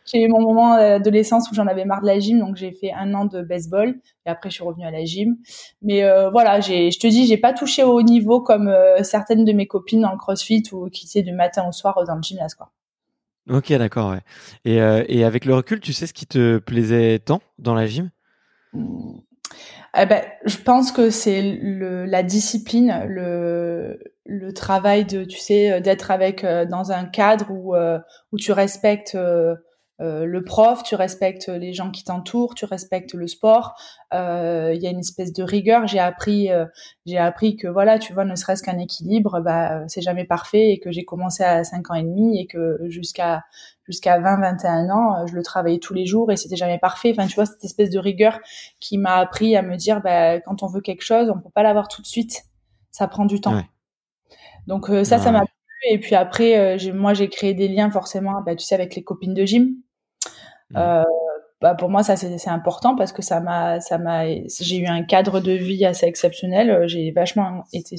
J'ai 0.07 0.25
eu 0.25 0.29
mon 0.29 0.41
moment 0.41 0.77
d'adolescence 0.77 1.49
où 1.49 1.55
j'en 1.55 1.69
avais 1.69 1.85
marre 1.85 2.01
de 2.01 2.07
la 2.07 2.19
gym, 2.19 2.41
donc 2.41 2.57
j'ai 2.57 2.73
fait 2.73 2.93
un 2.93 3.15
an 3.15 3.27
de 3.27 3.43
baseball 3.43 4.01
et 4.27 4.29
après 4.29 4.51
je 4.51 4.57
suis 4.57 4.65
revenue 4.65 4.85
à 4.85 4.91
la 4.91 5.05
gym. 5.05 5.37
Mais 5.83 6.03
voilà, 6.33 6.59
j'ai, 6.59 6.91
je 6.91 6.99
te 6.99 7.07
dis, 7.07 7.27
j'ai 7.27 7.39
pas 7.39 7.53
touché 7.53 7.85
au 7.85 7.93
haut 7.93 8.03
niveau 8.03 8.41
comme 8.41 8.75
certaines 9.05 9.45
de 9.45 9.53
mes 9.53 9.69
copines 9.69 10.01
dans 10.01 10.11
le 10.11 10.19
CrossFit 10.19 10.65
ou 10.73 10.89
qui 10.89 11.07
étaient 11.07 11.23
du 11.23 11.33
matin 11.33 11.65
au 11.69 11.71
soir 11.71 12.05
dans 12.05 12.17
le 12.17 12.23
gymnase, 12.23 12.55
quoi. 12.55 12.73
Ok, 13.49 13.73
d'accord, 13.73 14.11
ouais. 14.11 14.21
Et, 14.65 14.77
et 14.77 15.25
avec 15.25 15.45
le 15.45 15.55
recul, 15.55 15.81
tu 15.81 15.93
sais 15.93 16.07
ce 16.07 16.13
qui 16.13 16.27
te 16.27 16.59
plaisait 16.59 17.19
tant 17.19 17.41
dans 17.59 17.75
la 17.75 17.87
gym? 17.87 18.11
Eh 18.75 20.07
ben, 20.07 20.23
je 20.45 20.57
pense 20.59 20.93
que 20.93 21.11
c'est 21.11 21.59
la 21.63 22.23
discipline, 22.23 23.05
le, 23.09 23.99
le 24.25 24.53
travail 24.53 25.05
de, 25.05 25.25
tu 25.25 25.39
sais, 25.39 25.81
d'être 25.81 26.11
avec 26.13 26.45
dans 26.45 26.93
un 26.93 27.05
cadre 27.05 27.51
où, 27.51 27.75
où 27.75 28.37
tu 28.39 28.53
respectes 28.53 29.17
euh, 30.01 30.25
le 30.25 30.43
prof, 30.43 30.83
tu 30.83 30.95
respectes 30.95 31.49
les 31.49 31.75
gens 31.75 31.91
qui 31.91 32.05
t'entourent, 32.05 32.55
tu 32.55 32.65
respectes 32.65 33.13
le 33.13 33.27
sport. 33.27 33.75
Euh, 34.15 34.73
il 34.75 34.83
y 34.83 34.87
a 34.87 34.91
une 34.91 35.01
espèce 35.01 35.33
de 35.33 35.43
rigueur. 35.43 35.87
J'ai 35.87 35.99
appris, 35.99 36.51
euh, 36.51 36.65
j'ai 37.05 37.19
appris 37.19 37.57
que 37.57 37.69
voilà, 37.69 37.99
tu 37.99 38.15
vois, 38.15 38.25
ne 38.25 38.35
serait-ce 38.35 38.63
qu'un 38.63 38.79
équilibre, 38.79 39.41
bah 39.41 39.87
c'est 39.89 40.01
jamais 40.01 40.25
parfait 40.25 40.71
et 40.71 40.81
que 40.81 40.91
j'ai 40.91 41.05
commencé 41.05 41.43
à 41.45 41.65
5 41.65 41.91
ans 41.91 41.95
et 41.95 42.03
demi 42.03 42.41
et 42.41 42.47
que 42.47 42.79
jusqu'à 42.89 43.43
jusqu'à 43.85 44.19
20, 44.21 44.41
21 44.41 44.91
ans, 44.91 45.27
je 45.27 45.35
le 45.35 45.43
travaillais 45.43 45.81
tous 45.81 45.95
les 45.95 46.07
jours 46.07 46.33
et 46.33 46.37
c'était 46.37 46.57
jamais 46.57 46.79
parfait. 46.79 47.13
Enfin, 47.13 47.27
tu 47.27 47.35
vois, 47.35 47.45
cette 47.45 47.65
espèce 47.65 47.91
de 47.91 47.99
rigueur 47.99 48.39
qui 48.79 48.97
m'a 48.97 49.17
appris 49.17 49.55
à 49.57 49.63
me 49.63 49.77
dire, 49.77 50.01
bah, 50.01 50.41
quand 50.41 50.63
on 50.63 50.67
veut 50.67 50.81
quelque 50.81 51.03
chose, 51.03 51.29
on 51.31 51.41
peut 51.41 51.51
pas 51.51 51.63
l'avoir 51.63 51.89
tout 51.89 52.01
de 52.01 52.07
suite. 52.07 52.45
Ça 52.91 53.07
prend 53.07 53.27
du 53.27 53.41
temps. 53.41 53.63
Donc 54.67 54.87
ça, 55.05 55.19
ça 55.19 55.31
m'a 55.31 55.41
plu. 55.41 55.55
Et 55.91 55.99
puis 55.99 56.15
après, 56.15 56.79
moi, 56.95 57.15
j'ai 57.15 57.29
créé 57.29 57.53
des 57.53 57.69
liens 57.69 57.91
forcément, 57.91 58.43
bah, 58.43 58.55
tu 58.55 58.65
sais, 58.65 58.75
avec 58.75 58.95
les 58.95 59.03
copines 59.03 59.35
de 59.35 59.45
gym. 59.45 59.75
Mmh. 60.71 60.77
Euh, 60.77 61.05
bah 61.61 61.75
pour 61.75 61.91
moi 61.91 62.03
ça 62.03 62.17
c'est 62.17 62.49
important 62.49 62.97
parce 62.97 63.13
que 63.13 63.23
ça 63.23 63.41
m'a 63.41 63.81
ça 63.81 63.99
m'a 63.99 64.25
j'ai 64.27 64.79
eu 64.79 64.87
un 64.87 65.03
cadre 65.03 65.41
de 65.41 65.53
vie 65.53 65.85
assez 65.85 66.07
exceptionnel 66.07 66.89
j'ai 66.89 67.11
vachement 67.11 67.65
été 67.73 67.97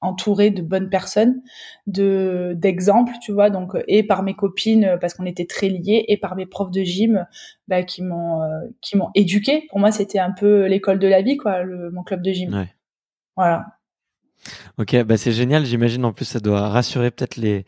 entourée 0.00 0.50
de 0.50 0.62
bonnes 0.62 0.88
personnes 0.88 1.42
de 1.86 2.54
d'exemples 2.56 3.12
tu 3.20 3.32
vois 3.32 3.50
donc 3.50 3.76
et 3.88 4.04
par 4.04 4.22
mes 4.22 4.34
copines 4.34 4.96
parce 5.00 5.14
qu'on 5.14 5.26
était 5.26 5.46
très 5.46 5.68
liés 5.68 6.04
et 6.08 6.16
par 6.16 6.36
mes 6.36 6.46
profs 6.46 6.70
de 6.70 6.82
gym 6.82 7.26
bah, 7.68 7.82
qui 7.82 8.02
m'ont 8.02 8.42
euh, 8.42 8.60
qui 8.80 8.96
m'ont 8.96 9.10
éduqué 9.14 9.66
pour 9.68 9.80
moi 9.80 9.90
c'était 9.90 10.18
un 10.18 10.32
peu 10.32 10.66
l'école 10.66 10.98
de 10.98 11.08
la 11.08 11.20
vie 11.20 11.36
quoi 11.36 11.62
le, 11.62 11.90
mon 11.90 12.04
club 12.04 12.22
de 12.22 12.32
gym 12.32 12.54
ouais. 12.54 12.74
voilà 13.36 13.66
Ok, 14.78 14.96
bah 15.04 15.16
c'est 15.16 15.32
génial. 15.32 15.64
J'imagine 15.64 16.04
en 16.04 16.12
plus 16.12 16.24
ça 16.24 16.40
doit 16.40 16.68
rassurer 16.68 17.10
peut-être 17.10 17.36
les 17.36 17.64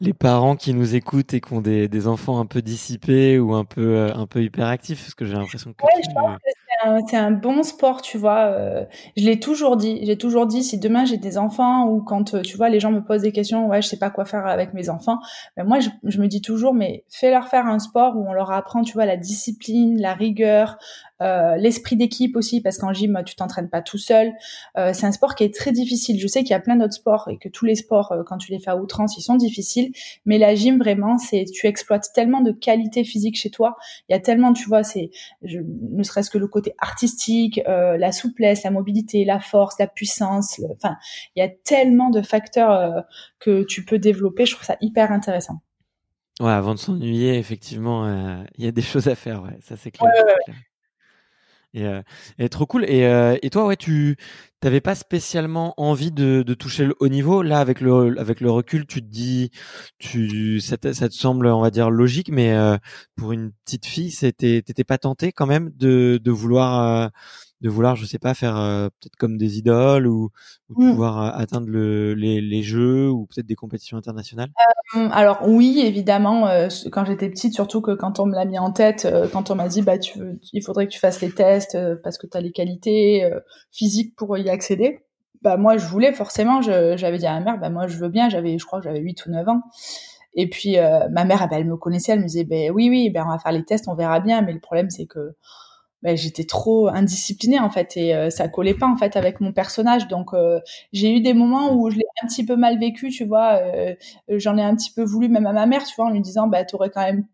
les 0.00 0.12
parents 0.12 0.56
qui 0.56 0.74
nous 0.74 0.94
écoutent 0.94 1.32
et 1.32 1.40
qui 1.40 1.52
ont 1.54 1.62
des, 1.62 1.88
des 1.88 2.06
enfants 2.06 2.38
un 2.38 2.44
peu 2.44 2.60
dissipés 2.60 3.38
ou 3.38 3.54
un 3.54 3.64
peu 3.64 3.96
euh, 3.96 4.14
un 4.14 4.26
peu 4.26 4.42
hyperactifs, 4.42 5.00
parce 5.00 5.14
que 5.14 5.24
j'ai 5.24 5.34
l'impression 5.34 5.72
que. 5.72 5.82
Ouais, 5.82 6.02
je 6.02 6.12
pense 6.12 6.36
que 6.36 7.08
c'est 7.08 7.16
un, 7.16 7.26
un, 7.26 7.30
bon 7.30 7.62
sport, 7.62 8.02
tu 8.02 8.18
vois. 8.18 8.46
Euh, 8.46 8.84
je 9.16 9.24
l'ai 9.24 9.40
toujours 9.40 9.78
dit. 9.78 10.00
J'ai 10.02 10.18
toujours 10.18 10.46
dit 10.46 10.62
si 10.62 10.78
demain 10.78 11.06
j'ai 11.06 11.16
des 11.16 11.38
enfants 11.38 11.86
ou 11.86 12.02
quand 12.02 12.34
euh, 12.34 12.42
tu 12.42 12.58
vois 12.58 12.68
les 12.68 12.78
gens 12.78 12.90
me 12.90 13.02
posent 13.02 13.22
des 13.22 13.32
questions, 13.32 13.68
ouais, 13.68 13.80
je 13.80 13.88
sais 13.88 13.98
pas 13.98 14.10
quoi 14.10 14.26
faire 14.26 14.46
avec 14.46 14.74
mes 14.74 14.90
enfants. 14.90 15.18
Ben 15.56 15.64
moi, 15.64 15.80
je, 15.80 15.88
je 16.04 16.20
me 16.20 16.28
dis 16.28 16.42
toujours, 16.42 16.74
mais 16.74 17.04
fais-leur 17.08 17.48
faire 17.48 17.66
un 17.66 17.78
sport 17.78 18.16
où 18.16 18.28
on 18.28 18.34
leur 18.34 18.50
apprend, 18.50 18.82
tu 18.82 18.92
vois, 18.92 19.06
la 19.06 19.16
discipline, 19.16 19.98
la 19.98 20.12
rigueur, 20.12 20.76
euh, 21.22 21.56
l'esprit 21.56 21.96
d'équipe 21.96 22.36
aussi, 22.36 22.60
parce 22.60 22.78
qu'en 22.78 22.92
gym, 22.92 23.22
tu 23.24 23.34
t'entraînes 23.36 23.70
pas 23.70 23.82
tout 23.82 23.98
seul. 23.98 24.32
Euh, 24.76 24.92
c'est 24.92 25.06
un 25.06 25.12
sport 25.12 25.34
qui 25.34 25.44
est 25.44 25.54
très 25.54 25.72
difficile. 25.72 26.20
Je 26.20 26.26
sais 26.26 26.40
qu'il 26.40 26.50
y 26.50 26.54
a 26.54 26.60
plein 26.60 26.76
d'autres 26.76 26.94
sports 26.94 27.28
et 27.30 27.38
que 27.38 27.48
tous 27.48 27.64
les 27.64 27.74
sports, 27.74 28.12
euh, 28.12 28.22
quand 28.24 28.38
tu 28.38 28.52
les 28.52 28.58
fais 28.58 28.70
à 28.70 28.76
outrance, 28.76 29.16
ils 29.16 29.22
sont 29.22 29.36
difficiles. 29.36 29.92
Mais 30.26 30.38
la 30.38 30.54
gym, 30.54 30.78
vraiment, 30.78 31.18
c'est 31.18 31.44
tu 31.44 31.66
exploites 31.66 32.10
tellement 32.14 32.40
de 32.40 32.52
qualités 32.52 33.04
physiques 33.04 33.36
chez 33.36 33.50
toi. 33.50 33.76
Il 34.08 34.12
y 34.12 34.16
a 34.16 34.20
tellement, 34.20 34.52
tu 34.52 34.68
vois, 34.68 34.82
c'est 34.82 35.10
ne 35.42 36.02
serait-ce 36.02 36.30
que 36.30 36.38
le 36.38 36.48
côté 36.48 36.74
artistique, 36.78 37.60
la 37.66 38.12
souplesse, 38.12 38.62
la 38.62 38.70
mobilité, 38.70 39.24
la 39.24 39.40
force, 39.40 39.78
la 39.78 39.86
puissance. 39.86 40.60
Enfin, 40.76 40.96
il 41.34 41.40
y 41.40 41.42
a 41.42 41.48
tellement 41.48 42.10
de 42.10 42.22
facteurs 42.22 43.04
que 43.38 43.62
tu 43.62 43.84
peux 43.84 43.98
développer. 43.98 44.46
Je 44.46 44.54
trouve 44.54 44.66
ça 44.66 44.76
hyper 44.80 45.12
intéressant. 45.12 45.60
Ouais, 46.40 46.50
avant 46.50 46.74
de 46.74 46.78
s'ennuyer, 46.78 47.38
effectivement, 47.38 48.06
il 48.58 48.64
y 48.64 48.68
a 48.68 48.72
des 48.72 48.82
choses 48.82 49.08
à 49.08 49.14
faire. 49.14 49.42
Ouais, 49.42 49.56
ça 49.60 49.76
c'est 49.76 49.90
clair. 49.90 50.12
clair. 50.44 50.56
Et, 51.76 51.84
euh, 51.84 52.00
et, 52.38 52.48
trop 52.48 52.64
cool. 52.64 52.84
Et, 52.86 53.04
euh, 53.04 53.36
toi, 53.52 53.66
ouais, 53.66 53.76
tu 53.76 54.16
t'avais 54.60 54.80
pas 54.80 54.94
spécialement 54.94 55.74
envie 55.76 56.10
de, 56.10 56.42
toucher 56.54 56.86
le 56.86 56.94
haut 57.00 57.08
niveau. 57.08 57.42
Là, 57.42 57.60
avec 57.60 57.80
le 57.82 58.18
avec 58.18 58.40
le 58.40 58.50
recul, 58.50 58.86
tu 58.86 59.02
te 59.02 59.06
dis, 59.06 59.50
tu 59.98 60.58
ça 60.60 60.78
te, 60.78 60.92
ça 60.94 61.08
te 61.08 61.14
semble, 61.14 61.46
on 61.48 61.60
va 61.60 61.70
dire, 61.70 61.90
logique. 61.90 62.30
Mais 62.30 62.54
euh, 62.54 62.78
pour 63.16 63.32
une 63.32 63.52
petite 63.64 63.84
fille, 63.86 64.10
c'était 64.10 64.62
t'étais 64.62 64.84
pas 64.84 64.96
tenté 64.98 65.32
quand 65.32 65.46
même 65.46 65.70
de 65.76 66.18
de 66.22 66.30
vouloir 66.30 67.10
de 67.62 67.70
vouloir, 67.70 67.96
je 67.96 68.04
sais 68.04 68.18
pas, 68.18 68.34
faire 68.34 68.56
euh, 68.56 68.88
peut-être 68.88 69.16
comme 69.16 69.38
des 69.38 69.58
idoles 69.58 70.06
ou, 70.06 70.30
ou 70.68 70.82
mmh. 70.82 70.90
pouvoir 70.90 71.22
euh, 71.22 71.40
atteindre 71.40 71.68
le, 71.68 72.14
les, 72.14 72.40
les, 72.40 72.62
jeux 72.62 73.08
ou 73.08 73.26
peut-être 73.26 73.46
des 73.46 73.54
compétitions 73.54 73.96
internationales? 73.96 74.50
Euh, 74.94 75.08
Alors 75.10 75.40
oui, 75.46 75.80
évidemment, 75.84 76.48
quand 76.92 77.04
j'étais 77.06 77.30
petite, 77.30 77.54
surtout 77.54 77.80
que 77.80 77.92
quand 77.92 78.20
on 78.20 78.26
me 78.26 78.34
l'a 78.34 78.44
mis 78.44 78.58
en 78.58 78.72
tête, 78.72 79.08
quand 79.32 79.50
on 79.50 79.54
m'a 79.54 79.68
dit 79.68 79.82
bah 79.82 79.98
tu, 79.98 80.20
il 80.52 80.62
faudrait 80.62 80.86
que 80.86 80.92
tu 80.92 80.98
fasses 80.98 81.20
les 81.20 81.30
tests 81.30 81.78
parce 82.02 82.18
que 82.18 82.26
tu 82.26 82.36
as 82.36 82.40
les 82.40 82.52
qualités 82.52 83.28
physiques 83.72 84.14
pour 84.16 84.36
y 84.36 84.50
accéder. 84.50 85.00
Bah 85.42 85.56
moi 85.56 85.76
je 85.76 85.86
voulais 85.86 86.12
forcément, 86.12 86.60
j'avais 86.60 87.18
dit 87.18 87.26
à 87.26 87.38
ma 87.38 87.40
mère 87.40 87.58
bah 87.58 87.70
moi 87.70 87.86
je 87.86 87.96
veux 87.96 88.08
bien, 88.08 88.28
j'avais 88.28 88.58
je 88.58 88.66
crois 88.66 88.80
que 88.80 88.84
j'avais 88.84 89.00
8 89.00 89.26
ou 89.26 89.30
9 89.30 89.48
ans. 89.48 89.62
Et 90.34 90.48
puis 90.50 90.76
ma 91.10 91.24
mère 91.24 91.40
ah, 91.42 91.46
bah, 91.46 91.56
elle 91.58 91.66
me 91.66 91.76
connaissait, 91.76 92.12
elle 92.12 92.20
me 92.20 92.26
disait 92.26 92.44
ben 92.44 92.70
oui 92.70 92.88
oui, 92.90 93.10
ben 93.10 93.24
on 93.26 93.30
va 93.30 93.38
faire 93.38 93.52
les 93.52 93.64
tests, 93.64 93.88
on 93.88 93.94
verra 93.94 94.20
bien, 94.20 94.42
mais 94.42 94.52
le 94.52 94.60
problème 94.60 94.90
c'est 94.90 95.06
que 95.06 95.34
ben, 96.06 96.16
j'étais 96.16 96.44
trop 96.44 96.86
indisciplinée 96.86 97.58
en 97.58 97.68
fait 97.68 97.96
et 97.96 98.14
euh, 98.14 98.30
ça 98.30 98.46
collait 98.46 98.74
pas 98.74 98.86
en 98.86 98.96
fait 98.96 99.16
avec 99.16 99.40
mon 99.40 99.52
personnage. 99.52 100.06
Donc 100.06 100.34
euh, 100.34 100.60
j'ai 100.92 101.12
eu 101.12 101.20
des 101.20 101.34
moments 101.34 101.74
où 101.74 101.90
je 101.90 101.96
l'ai 101.96 102.04
un 102.22 102.28
petit 102.28 102.46
peu 102.46 102.54
mal 102.54 102.78
vécu 102.78 103.10
tu 103.10 103.24
vois 103.24 103.58
euh, 103.60 103.92
j'en 104.28 104.56
ai 104.56 104.62
un 104.62 104.76
petit 104.76 104.92
peu 104.92 105.02
voulu 105.02 105.28
même 105.28 105.46
à 105.46 105.52
ma 105.52 105.66
mère 105.66 105.82
tu 105.82 105.96
vois 105.96 106.06
en 106.06 106.10
lui 106.10 106.20
disant 106.20 106.46
bah 106.46 106.64
t'aurais 106.64 106.90
quand 106.90 107.02
même 107.02 107.26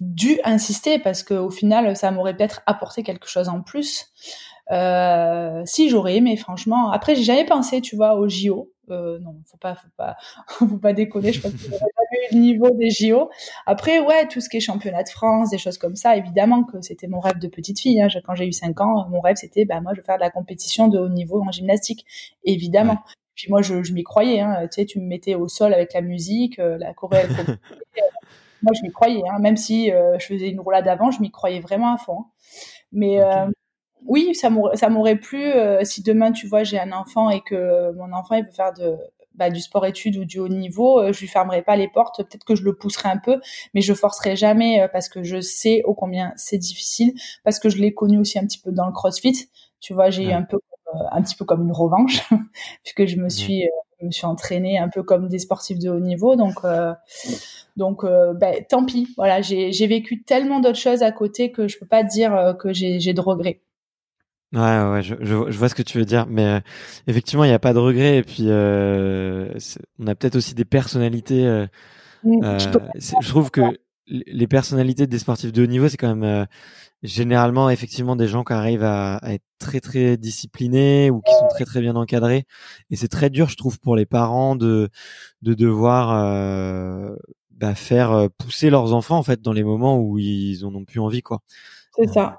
dû 0.00 0.40
insister 0.42 0.98
parce 0.98 1.22
que 1.22 1.34
au 1.34 1.50
final 1.50 1.94
ça 1.98 2.10
m'aurait 2.12 2.34
peut-être 2.34 2.62
apporté 2.64 3.02
quelque 3.02 3.28
chose 3.28 3.50
en 3.50 3.60
plus. 3.60 4.06
Si 5.66 5.90
j'aurais 5.90 6.16
aimé 6.16 6.38
franchement. 6.38 6.92
Après 6.92 7.16
j'ai 7.16 7.24
jamais 7.24 7.44
pensé 7.44 7.82
tu 7.82 7.94
vois 7.94 8.14
au 8.14 8.26
JO 8.26 8.73
euh, 8.90 9.18
non, 9.20 9.36
faut 9.46 9.56
pas, 9.56 9.74
faut 9.74 9.88
pas, 9.96 10.16
faut 10.48 10.78
pas 10.78 10.92
déconner. 10.92 11.32
Je 11.32 11.40
pense 11.40 11.52
que 11.52 11.70
pas 11.70 11.76
eu 11.76 12.34
le 12.34 12.38
niveau 12.38 12.70
des 12.70 12.90
JO. 12.90 13.30
Après, 13.66 14.00
ouais, 14.00 14.26
tout 14.28 14.40
ce 14.40 14.48
qui 14.48 14.58
est 14.58 14.60
championnat 14.60 15.02
de 15.02 15.08
France, 15.08 15.50
des 15.50 15.58
choses 15.58 15.78
comme 15.78 15.96
ça, 15.96 16.16
évidemment 16.16 16.64
que 16.64 16.80
c'était 16.80 17.06
mon 17.06 17.20
rêve 17.20 17.38
de 17.38 17.48
petite 17.48 17.80
fille. 17.80 18.00
Hein. 18.00 18.08
Quand 18.24 18.34
j'ai 18.34 18.46
eu 18.46 18.52
5 18.52 18.80
ans, 18.80 19.08
mon 19.08 19.20
rêve 19.20 19.36
c'était, 19.36 19.64
bah 19.64 19.80
moi, 19.80 19.92
je 19.94 20.00
veux 20.00 20.04
faire 20.04 20.16
de 20.16 20.22
la 20.22 20.30
compétition 20.30 20.88
de 20.88 20.98
haut 20.98 21.08
niveau 21.08 21.42
en 21.42 21.50
gymnastique, 21.50 22.04
évidemment. 22.44 22.98
Puis 23.34 23.50
moi, 23.50 23.62
je, 23.62 23.82
je 23.82 23.92
m'y 23.92 24.04
croyais. 24.04 24.40
Hein. 24.40 24.68
Tu 24.70 24.80
sais, 24.80 24.86
tu 24.86 25.00
me 25.00 25.06
mettais 25.06 25.34
au 25.34 25.48
sol 25.48 25.74
avec 25.74 25.92
la 25.92 26.00
musique, 26.00 26.58
euh, 26.58 26.78
la 26.78 26.94
choré. 26.94 27.24
moi, 28.62 28.72
je 28.74 28.82
m'y 28.82 28.92
croyais. 28.92 29.22
Hein. 29.30 29.38
Même 29.40 29.56
si 29.56 29.90
euh, 29.92 30.18
je 30.18 30.26
faisais 30.26 30.48
une 30.48 30.60
roulade 30.60 30.86
avant, 30.88 31.10
je 31.10 31.20
m'y 31.20 31.30
croyais 31.30 31.60
vraiment 31.60 31.92
à 31.92 31.98
fond. 31.98 32.20
Hein. 32.20 32.26
Mais 32.92 33.20
euh, 33.20 33.46
oui, 34.06 34.34
ça 34.34 34.50
m'aurait 34.50 35.16
plu 35.16 35.42
euh, 35.52 35.82
si 35.84 36.02
demain, 36.02 36.32
tu 36.32 36.46
vois, 36.46 36.62
j'ai 36.62 36.78
un 36.78 36.92
enfant 36.92 37.30
et 37.30 37.40
que 37.40 37.92
mon 37.92 38.12
enfant 38.12 38.34
il 38.34 38.44
veut 38.44 38.50
faire 38.50 38.72
de 38.74 38.96
bah, 39.34 39.50
du 39.50 39.60
sport 39.60 39.84
études 39.86 40.16
ou 40.16 40.24
du 40.24 40.38
haut 40.38 40.48
niveau, 40.48 41.00
euh, 41.00 41.12
je 41.12 41.20
lui 41.20 41.26
fermerai 41.26 41.62
pas 41.62 41.74
les 41.74 41.88
portes. 41.88 42.18
Peut-être 42.18 42.44
que 42.44 42.54
je 42.54 42.62
le 42.62 42.76
pousserai 42.76 43.08
un 43.08 43.16
peu, 43.16 43.40
mais 43.72 43.80
je 43.80 43.92
forcerai 43.94 44.36
jamais 44.36 44.82
euh, 44.82 44.88
parce 44.88 45.08
que 45.08 45.22
je 45.24 45.40
sais 45.40 45.82
ô 45.84 45.94
combien 45.94 46.32
c'est 46.36 46.58
difficile, 46.58 47.14
parce 47.44 47.58
que 47.58 47.68
je 47.68 47.78
l'ai 47.78 47.94
connu 47.94 48.18
aussi 48.18 48.38
un 48.38 48.44
petit 48.46 48.60
peu 48.60 48.72
dans 48.72 48.86
le 48.86 48.92
CrossFit. 48.92 49.48
Tu 49.80 49.94
vois, 49.94 50.10
j'ai 50.10 50.24
eu 50.24 50.32
un 50.32 50.42
peu 50.42 50.58
un 51.10 51.22
petit 51.22 51.34
peu 51.34 51.44
comme 51.44 51.64
une 51.64 51.72
revanche 51.72 52.22
puisque 52.84 53.06
je 53.06 53.16
me 53.16 53.28
suis 53.28 53.68
je 54.00 54.06
me 54.06 54.12
suis 54.12 54.26
entraînée 54.26 54.78
un 54.78 54.88
peu 54.88 55.02
comme 55.02 55.28
des 55.28 55.40
sportifs 55.40 55.78
de 55.78 55.90
haut 55.90 55.98
niveau. 55.98 56.36
Donc 56.36 56.60
donc 57.76 58.04
ben, 58.04 58.64
tant 58.68 58.84
pis. 58.84 59.08
Voilà 59.16 59.40
j'ai 59.42 59.86
vécu 59.88 60.22
tellement 60.22 60.60
d'autres 60.60 60.78
choses 60.78 61.02
à 61.02 61.10
côté 61.10 61.50
que 61.50 61.66
je 61.66 61.78
peux 61.78 61.86
pas 61.86 62.04
dire 62.04 62.54
que 62.60 62.72
j'ai 62.72 63.12
de 63.12 63.20
regrets 63.20 63.63
Ouais, 64.54 64.60
ouais, 64.60 65.02
je, 65.02 65.16
je, 65.20 65.58
vois 65.58 65.68
ce 65.68 65.74
que 65.74 65.82
tu 65.82 65.98
veux 65.98 66.04
dire, 66.04 66.26
mais 66.28 66.44
euh, 66.44 66.60
effectivement, 67.08 67.42
il 67.42 67.48
n'y 67.48 67.54
a 67.54 67.58
pas 67.58 67.72
de 67.72 67.80
regret. 67.80 68.18
Et 68.18 68.22
puis, 68.22 68.44
euh, 68.46 69.52
on 69.98 70.06
a 70.06 70.14
peut-être 70.14 70.36
aussi 70.36 70.54
des 70.54 70.64
personnalités. 70.64 71.44
Euh, 71.44 71.66
mmh, 72.22 72.58
je 73.00 73.28
trouve 73.28 73.50
que 73.50 73.62
les 74.06 74.46
personnalités 74.46 75.08
des 75.08 75.18
sportifs 75.18 75.52
de 75.52 75.64
haut 75.64 75.66
niveau, 75.66 75.88
c'est 75.88 75.96
quand 75.96 76.14
même 76.14 76.46
généralement, 77.02 77.68
effectivement, 77.68 78.14
des 78.14 78.28
gens 78.28 78.44
qui 78.44 78.52
arrivent 78.52 78.84
à, 78.84 79.16
à, 79.16 79.32
être 79.32 79.42
très 79.58 79.80
très 79.80 80.16
disciplinés 80.16 81.10
ou 81.10 81.20
qui 81.20 81.32
sont 81.32 81.48
très 81.48 81.64
très 81.64 81.80
bien 81.80 81.96
encadrés. 81.96 82.44
Et 82.90 82.96
c'est 82.96 83.08
très 83.08 83.30
dur, 83.30 83.48
je 83.48 83.56
trouve, 83.56 83.80
pour 83.80 83.96
les 83.96 84.06
parents 84.06 84.54
de 84.54 84.88
de 85.42 85.54
devoir 85.54 87.16
bah, 87.50 87.74
faire 87.74 88.28
pousser 88.38 88.70
leurs 88.70 88.92
enfants 88.92 89.18
en 89.18 89.24
fait 89.24 89.40
dans 89.42 89.52
les 89.52 89.64
moments 89.64 89.98
où 89.98 90.18
ils 90.18 90.64
en 90.64 90.72
ont 90.76 90.84
plus 90.84 91.00
envie, 91.00 91.22
quoi. 91.22 91.40
C'est 91.96 92.06
ça. 92.12 92.38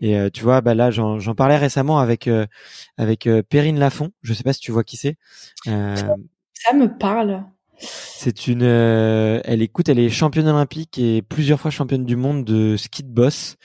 Et 0.00 0.16
euh, 0.16 0.30
tu 0.30 0.42
vois, 0.42 0.60
bah 0.60 0.74
là, 0.74 0.90
j'en 0.90 1.34
parlais 1.34 1.56
récemment 1.56 1.98
avec 1.98 2.26
euh, 2.26 2.46
avec 2.96 3.26
euh, 3.26 3.42
Perrine 3.42 3.78
Lafont. 3.78 4.10
Je 4.22 4.32
sais 4.34 4.42
pas 4.42 4.52
si 4.52 4.60
tu 4.60 4.72
vois 4.72 4.84
qui 4.84 4.96
c'est. 4.96 5.16
Ça 5.64 6.74
me 6.74 6.86
parle. 6.98 7.44
C'est 7.82 8.46
une, 8.46 8.62
elle 8.62 9.62
écoute, 9.62 9.88
elle 9.88 9.98
est 9.98 10.10
championne 10.10 10.48
olympique 10.48 10.98
et 10.98 11.22
plusieurs 11.22 11.58
fois 11.58 11.70
championne 11.70 12.04
du 12.04 12.14
monde 12.14 12.44
de 12.44 12.76
ski 12.76 13.02
de 13.02 13.08
boss 13.08 13.56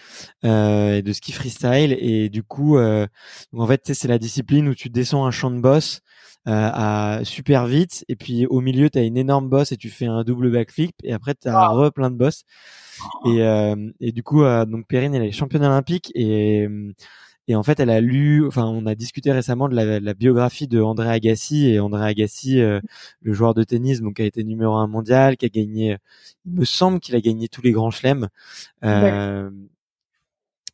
et 0.43 1.01
de 1.01 1.11
ski 1.11 1.33
freestyle. 1.33 1.97
Et 1.99 2.29
du 2.29 2.41
coup, 2.41 2.79
en 2.79 3.67
fait, 3.67 3.93
c'est 3.93 4.07
la 4.07 4.17
discipline 4.17 4.69
où 4.69 4.73
tu 4.73 4.89
descends 4.89 5.25
un 5.25 5.31
champ 5.31 5.51
de 5.51 5.59
boss 5.59 5.99
à 6.45 7.19
super 7.23 7.65
vite 7.65 8.05
et 8.07 8.15
puis 8.15 8.45
au 8.45 8.61
milieu 8.61 8.89
tu 8.89 8.99
as 8.99 9.01
une 9.01 9.17
énorme 9.17 9.49
bosse 9.49 9.71
et 9.71 9.77
tu 9.77 9.89
fais 9.89 10.05
un 10.05 10.23
double 10.23 10.51
backflip 10.51 10.95
et 11.03 11.11
après 11.11 11.33
tu 11.33 11.47
as 11.47 11.67
re 11.69 11.91
plein 11.91 12.11
de 12.11 12.15
bosses 12.15 12.43
et, 13.25 13.73
et 13.99 14.11
du 14.11 14.23
coup 14.23 14.43
donc 14.43 14.87
Perrine 14.87 15.15
elle 15.15 15.23
est 15.23 15.31
championne 15.31 15.63
olympique 15.63 16.11
et 16.15 16.67
et 17.47 17.55
en 17.55 17.63
fait, 17.63 17.79
elle 17.79 17.91
a 17.91 18.01
lu, 18.01 18.45
enfin, 18.47 18.65
on 18.65 18.85
a 18.87 18.95
discuté 18.95 19.31
récemment 19.31 19.69
de 19.69 19.75
la, 19.75 19.99
la 19.99 20.13
biographie 20.15 20.67
de 20.67 20.81
André 20.81 21.09
Agassi 21.09 21.69
et 21.69 21.79
André 21.79 22.03
Agassi, 22.07 22.59
euh, 22.59 22.79
le 23.21 23.33
joueur 23.33 23.53
de 23.53 23.63
tennis, 23.63 24.01
donc 24.01 24.15
qui 24.15 24.23
a 24.23 24.25
été 24.25 24.43
numéro 24.43 24.73
un 24.75 24.87
mondial, 24.87 25.37
qui 25.37 25.45
a 25.45 25.49
gagné, 25.49 25.97
il 26.45 26.53
me 26.53 26.65
semble 26.65 26.99
qu'il 26.99 27.15
a 27.15 27.21
gagné 27.21 27.47
tous 27.47 27.61
les 27.61 27.71
grands 27.71 27.91
chelems. 27.91 28.29
Euh, 28.83 29.51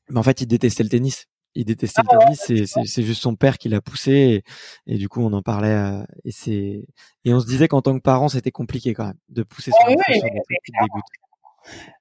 Mais 0.09 0.19
en 0.19 0.23
fait, 0.23 0.39
il 0.41 0.47
détestait 0.47 0.83
le 0.83 0.89
tennis. 0.89 1.27
Il 1.55 1.65
détestait 1.65 2.03
le 2.03 2.17
ah 2.17 2.19
tennis. 2.19 2.65
C'est 2.85 3.03
juste 3.03 3.21
son 3.21 3.35
père 3.35 3.57
qui 3.57 3.67
l'a 3.67 3.81
poussé 3.81 4.43
et, 4.87 4.97
du 4.97 5.09
coup, 5.09 5.21
on 5.21 5.33
en 5.33 5.41
parlait. 5.41 5.73
Euh, 5.73 6.03
et 6.23 6.31
c'est 6.31 6.85
et 7.25 7.33
on 7.33 7.41
se 7.41 7.47
disait 7.47 7.67
qu'en 7.67 7.81
tant 7.81 7.97
que 7.97 8.01
parent, 8.01 8.29
c'était 8.29 8.51
compliqué 8.51 8.93
quand 8.93 9.07
même 9.07 9.17
de 9.27 9.43
pousser 9.43 9.71
son 9.71 9.91
enfant 9.91 10.13
sur 10.13 10.23
des 10.23 10.41
trucs 10.45 10.57
qui 10.63 10.71
dégoûtent. 10.71 11.03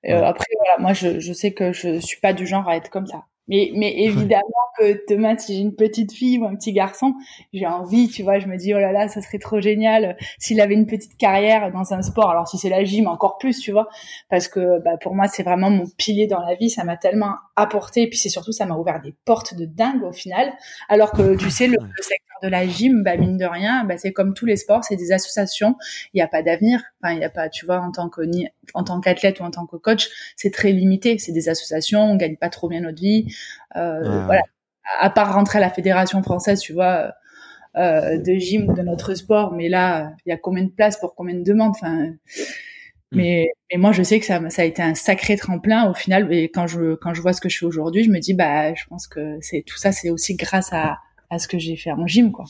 Après, 0.05 0.47
voilà, 0.57 0.79
moi, 0.79 0.93
je, 0.93 1.21
je 1.21 1.33
sais 1.33 1.53
que 1.53 1.73
je 1.73 1.99
suis 2.01 2.21
pas 2.21 2.33
du 2.33 2.47
genre 2.47 2.69
à 2.69 2.77
être 2.77 2.91
comme 2.91 3.07
ça. 3.07 3.25
Mais, 3.51 3.73
mais 3.75 4.05
évidemment 4.05 4.45
que 4.79 5.05
demain, 5.13 5.37
si 5.37 5.57
j'ai 5.57 5.61
une 5.61 5.75
petite 5.75 6.13
fille 6.13 6.39
ou 6.39 6.45
un 6.47 6.55
petit 6.55 6.73
garçon, 6.73 7.15
j'ai 7.53 7.67
envie, 7.67 8.09
tu 8.09 8.23
vois, 8.23 8.39
je 8.39 8.47
me 8.47 8.57
dis, 8.57 8.73
oh 8.73 8.79
là 8.79 8.93
là, 8.93 9.09
ça 9.09 9.21
serait 9.21 9.41
trop 9.41 9.61
génial 9.61 10.17
s'il 10.39 10.61
avait 10.61 10.75
une 10.75 10.87
petite 10.87 11.17
carrière 11.17 11.73
dans 11.73 11.93
un 11.93 12.01
sport. 12.03 12.31
Alors, 12.31 12.47
si 12.47 12.59
c'est 12.59 12.69
la 12.69 12.85
gym, 12.85 13.09
encore 13.09 13.39
plus, 13.39 13.59
tu 13.59 13.73
vois, 13.73 13.89
parce 14.29 14.47
que 14.47 14.79
bah, 14.85 14.97
pour 15.03 15.17
moi, 15.17 15.27
c'est 15.27 15.43
vraiment 15.43 15.69
mon 15.69 15.87
pilier 15.99 16.29
dans 16.29 16.39
la 16.39 16.55
vie. 16.55 16.71
Ça 16.71 16.85
m'a 16.85 16.97
tellement 16.97 17.35
apporté. 17.61 18.03
Et 18.03 18.09
puis, 18.09 18.19
c'est 18.19 18.29
surtout, 18.29 18.53
ça 18.53 18.67
m'a 18.67 18.77
ouvert 18.77 19.01
des 19.01 19.15
portes 19.25 19.55
de 19.55 19.65
dingue 19.65 20.03
au 20.03 20.13
final. 20.13 20.53
Alors 20.89 21.13
que, 21.13 21.37
tu 21.37 21.51
sais, 21.51 21.67
le, 21.67 21.77
le 21.81 22.03
secteur 22.03 22.39
de 22.43 22.49
la 22.49 22.67
gym, 22.67 23.03
bah, 23.03 23.17
mine 23.17 23.37
de 23.37 23.45
rien, 23.45 23.85
bah, 23.85 23.97
c'est 23.99 24.13
comme 24.13 24.35
tous 24.35 24.47
les 24.47 24.57
sports, 24.57 24.85
c'est 24.85 24.97
des 24.97 25.13
associations. 25.13 25.77
Il 26.15 26.19
n'y 26.19 26.23
a 26.23 26.29
pas 26.29 26.43
d'avenir. 26.43 26.81
Enfin, 27.03 27.15
il 27.15 27.19
n'y 27.19 27.25
a 27.25 27.31
pas, 27.31 27.49
tu 27.49 27.67
vois, 27.67 27.81
en 27.81 27.93
tant 27.93 28.09
que 28.09 28.23
ni, 28.23 28.49
en 28.75 28.85
tant 28.85 29.01
qu'athlète 29.01 29.41
ou 29.41 29.45
en 29.45 29.51
tant 29.51 29.67
que 29.67 29.77
coach, 29.77 30.09
c'est 30.37 30.53
très 30.53 30.73
limité. 30.73 31.19
C'est 31.19 31.33
des 31.33 31.49
associations, 31.49 32.03
on 32.03 32.17
gagne 32.17 32.37
pas 32.37 32.49
trop 32.49 32.69
bien 32.69 32.81
notre 32.81 33.01
vie. 33.01 33.27
Euh, 33.77 34.25
voilà. 34.25 34.43
À 34.99 35.11
part 35.11 35.35
rentrer 35.35 35.59
à 35.59 35.61
la 35.61 35.71
fédération 35.71 36.23
française, 36.23 36.61
tu 36.61 36.73
vois, 36.73 37.13
euh, 37.77 38.19
de 38.19 38.33
gym 38.35 38.69
ou 38.69 38.73
de 38.73 38.83
notre 38.83 39.15
sport, 39.15 39.53
mais 39.53 39.69
là, 39.69 40.13
il 40.27 40.31
y 40.31 40.33
a 40.33 40.37
combien 40.37 40.65
de 40.65 40.71
places 40.71 40.99
pour 40.99 41.15
combien 41.15 41.35
de 41.35 41.45
demandes? 41.45 41.75
Enfin. 41.77 42.13
Mais, 43.13 43.49
mais 43.73 43.79
moi, 43.79 43.93
je 43.93 44.03
sais 44.03 44.21
que 44.21 44.27
ça, 44.27 44.41
ça 44.51 44.63
a 44.63 44.65
été 44.65 44.83
un 44.83 44.95
sacré 44.95 45.37
tremplin 45.37 45.91
au 45.91 45.95
final. 45.95 46.33
Et 46.33 46.51
quand 46.51 46.67
je 46.67 46.95
quand 46.95 47.15
je 47.15 47.23
vois 47.23 47.33
ce 47.33 47.41
que 47.41 47.49
je 47.49 47.59
fais 47.59 47.67
aujourd'hui, 47.67 48.05
je 48.05 48.11
me 48.11 48.19
dis, 48.19 48.35
bah, 48.35 48.75
je 48.75 48.85
pense 48.89 49.07
que 49.09 49.39
c'est 49.41 49.63
tout 49.67 49.77
ça, 49.77 49.93
c'est 49.93 50.11
aussi 50.11 50.37
grâce 50.37 50.73
à 50.73 50.99
à 51.31 51.39
ce 51.39 51.49
que 51.49 51.59
j'ai 51.59 51.77
fait 51.77 51.93
en 51.93 52.07
gym, 52.07 52.33
quoi. 52.33 52.45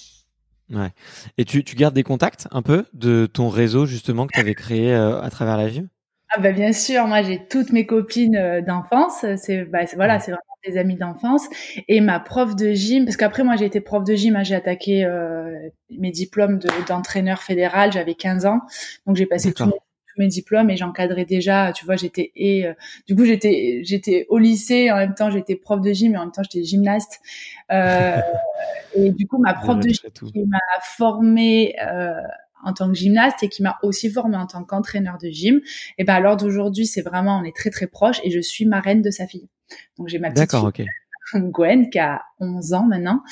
Ouais. 0.73 0.91
Et 1.37 1.45
tu, 1.45 1.65
tu 1.65 1.75
gardes 1.75 1.95
des 1.95 2.03
contacts 2.03 2.47
un 2.53 2.63
peu 2.63 2.87
de 2.93 3.27
ton 3.27 3.49
réseau 3.49 3.87
justement 3.87 4.27
que 4.27 4.35
tu 4.35 4.41
avais 4.41 4.55
créé 4.55 4.93
euh, 4.93 5.21
à 5.21 5.31
travers 5.31 5.57
la 5.57 5.69
gym? 5.69 5.89
Ah 6.33 6.39
bah 6.39 6.53
bien 6.53 6.73
sûr, 6.73 7.09
moi 7.09 7.23
j'ai 7.23 7.45
toutes 7.49 7.73
mes 7.73 7.87
copines 7.87 8.37
euh, 8.37 8.61
d'enfance, 8.61 9.27
c'est 9.37 9.65
bah 9.65 9.81
voilà, 9.97 10.21
c'est 10.21 10.31
vraiment 10.31 10.45
des 10.65 10.79
amis 10.79 10.95
d'enfance 10.95 11.49
et 11.89 12.01
ma 12.01 12.21
prof 12.21 12.55
de 12.55 12.73
gym 12.73 13.05
parce 13.05 13.17
qu'après 13.17 13.43
moi 13.43 13.57
j'ai 13.57 13.65
été 13.65 13.81
prof 13.81 14.05
de 14.05 14.15
gym, 14.15 14.37
hein, 14.37 14.45
j'ai 14.45 14.55
attaqué 14.55 15.05
euh, 15.05 15.59
mes 15.91 16.13
diplômes 16.13 16.61
d'entraîneur 16.87 17.43
fédéral, 17.43 17.91
j'avais 17.91 18.15
15 18.15 18.47
ans. 18.47 18.61
Donc 19.07 19.17
j'ai 19.17 19.27
passé 19.27 19.53
tous 19.53 19.67
mes 19.67 19.73
mes 20.21 20.29
diplômes 20.29 20.71
et 20.71 20.77
j'encadrais 20.77 21.25
déjà, 21.25 21.73
tu 21.73 21.85
vois, 21.85 21.97
j'étais 21.97 22.31
et 22.37 22.67
euh, 22.67 22.75
du 23.09 23.17
coup 23.17 23.25
j'étais 23.25 23.81
j'étais 23.83 24.27
au 24.29 24.39
lycée 24.39 24.93
en 24.93 24.97
même 24.97 25.15
temps 25.15 25.31
j'étais 25.31 25.57
prof 25.57 25.81
de 25.81 25.93
gym 25.93 26.15
et 26.15 26.17
en 26.17 26.23
même 26.23 26.33
temps 26.33 26.43
j'étais 26.43 26.65
gymnaste 26.65 27.21
euh, 27.73 28.17
et 28.95 29.11
du 29.11 29.27
coup 29.27 29.39
ma 29.39 29.55
prof 29.55 29.79
de 29.79 29.89
gym 29.89 30.11
qui 30.33 30.45
m'a 30.47 30.59
formée 30.83 31.75
euh, 31.83 32.13
en 32.63 32.75
tant 32.75 32.89
que 32.89 32.95
gymnaste 32.95 33.43
et 33.43 33.49
qui 33.49 33.63
m'a 33.63 33.79
aussi 33.83 34.11
formée 34.11 34.37
en 34.37 34.47
tant 34.47 34.63
qu'entraîneur 34.65 35.17
de 35.17 35.29
gym. 35.29 35.61
Et 35.97 36.05
ben 36.05 36.15
alors 36.15 36.37
d'aujourd'hui, 36.37 36.85
c'est 36.85 37.01
vraiment 37.01 37.39
on 37.39 37.45
est 37.45 37.57
très 37.57 37.71
très 37.71 37.87
proches 37.87 38.21
et 38.23 38.31
je 38.31 38.41
suis 38.41 38.67
marraine 38.67 39.01
de 39.01 39.11
sa 39.11 39.27
fille. 39.27 39.49
Donc 39.99 40.09
j'ai 40.09 40.19
ma 40.19 40.31
petite 40.31 40.51
fille, 40.51 40.87
Gwen 41.35 41.89
qui 41.89 41.99
a 41.99 42.23
11 42.41 42.75
ans 42.75 42.87
maintenant 42.87 43.23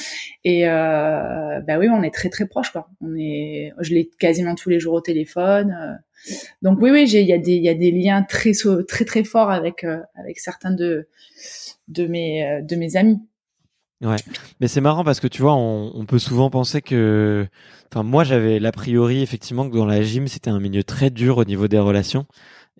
et 0.45 0.67
euh, 0.67 1.61
bah 1.61 1.79
oui, 1.79 1.89
on 1.91 2.03
est 2.03 2.15
très 2.15 2.31
très 2.31 2.47
proches 2.47 2.71
quoi. 2.71 2.89
On 3.03 3.15
est 3.17 3.73
je 3.81 3.93
l'ai 3.93 4.09
quasiment 4.19 4.55
tous 4.55 4.71
les 4.71 4.81
jours 4.81 4.95
au 4.95 5.03
téléphone. 5.03 6.01
Donc 6.63 6.79
oui, 6.81 6.91
oui, 6.91 7.09
il 7.11 7.27
y 7.27 7.33
a 7.33 7.39
des, 7.39 7.53
il 7.53 7.63
y 7.63 7.69
a 7.69 7.75
des 7.75 7.91
liens 7.91 8.23
très, 8.23 8.53
très, 8.87 9.05
très 9.05 9.25
forts 9.25 9.51
avec, 9.51 9.85
euh, 9.85 10.01
avec 10.15 10.39
certains 10.39 10.73
de, 10.73 11.09
de 11.89 12.07
mes, 12.07 12.47
euh, 12.47 12.63
de 12.63 12.77
mes 12.77 12.97
amis. 12.97 13.19
Ouais, 14.01 14.17
mais 14.61 14.69
c'est 14.69 14.81
marrant 14.81 15.03
parce 15.03 15.19
que 15.19 15.27
tu 15.27 15.43
vois, 15.43 15.55
on, 15.55 15.91
on 15.93 16.07
peut 16.07 16.21
souvent 16.21 16.51
penser 16.51 16.83
que, 16.83 17.49
enfin, 17.91 18.05
moi 18.05 18.23
j'avais 18.23 18.61
l'a 18.61 18.71
priori 18.71 19.23
effectivement 19.23 19.69
que 19.69 19.77
dans 19.77 19.87
la 19.87 20.03
gym 20.03 20.29
c'était 20.29 20.51
un 20.51 20.61
milieu 20.61 20.85
très 20.85 21.11
dur 21.11 21.39
au 21.39 21.45
niveau 21.45 21.67
des 21.67 21.81
relations. 21.81 22.27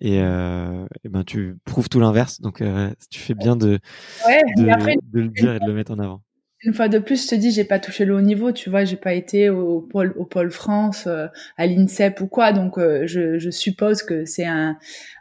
Et, 0.01 0.21
euh, 0.21 0.85
et 1.03 1.09
ben 1.09 1.25
tu 1.25 1.57
prouves 1.65 1.89
tout 1.89 1.99
l'inverse, 1.99 2.39
donc 2.39 2.61
euh, 2.61 2.89
tu 3.09 3.19
fais 3.19 3.33
bien 3.33 3.57
de, 3.57 3.79
ouais, 4.25 4.41
de, 4.55 4.69
après, 4.69 4.95
de, 5.03 5.19
le 5.19 5.27
dire 5.27 5.55
et 5.55 5.59
de 5.59 5.65
le 5.65 5.73
mettre 5.73 5.91
en 5.91 5.99
avant 5.99 6.21
une 6.61 6.73
fois 6.73 6.89
de 6.89 6.99
plus, 6.99 7.23
je 7.23 7.29
te 7.29 7.35
dis, 7.35 7.51
j'ai 7.51 7.63
pas 7.63 7.79
touché 7.79 8.03
le 8.03 8.15
haut 8.15 8.21
niveau, 8.21 8.51
tu 8.51 8.69
vois, 8.69 8.83
j'ai 8.83 8.97
pas 8.97 9.13
été 9.13 9.49
au 9.49 9.79
pôle, 9.79 10.13
au 10.17 10.25
pôle 10.25 10.51
France, 10.51 11.07
euh, 11.07 11.27
à 11.57 11.65
l'INSEP 11.65 12.19
ou 12.19 12.27
quoi, 12.27 12.51
donc 12.51 12.77
euh, 12.77 13.07
je, 13.07 13.39
je, 13.39 13.49
suppose 13.49 14.03
que 14.03 14.25
c'est 14.25 14.45
un, 14.45 14.77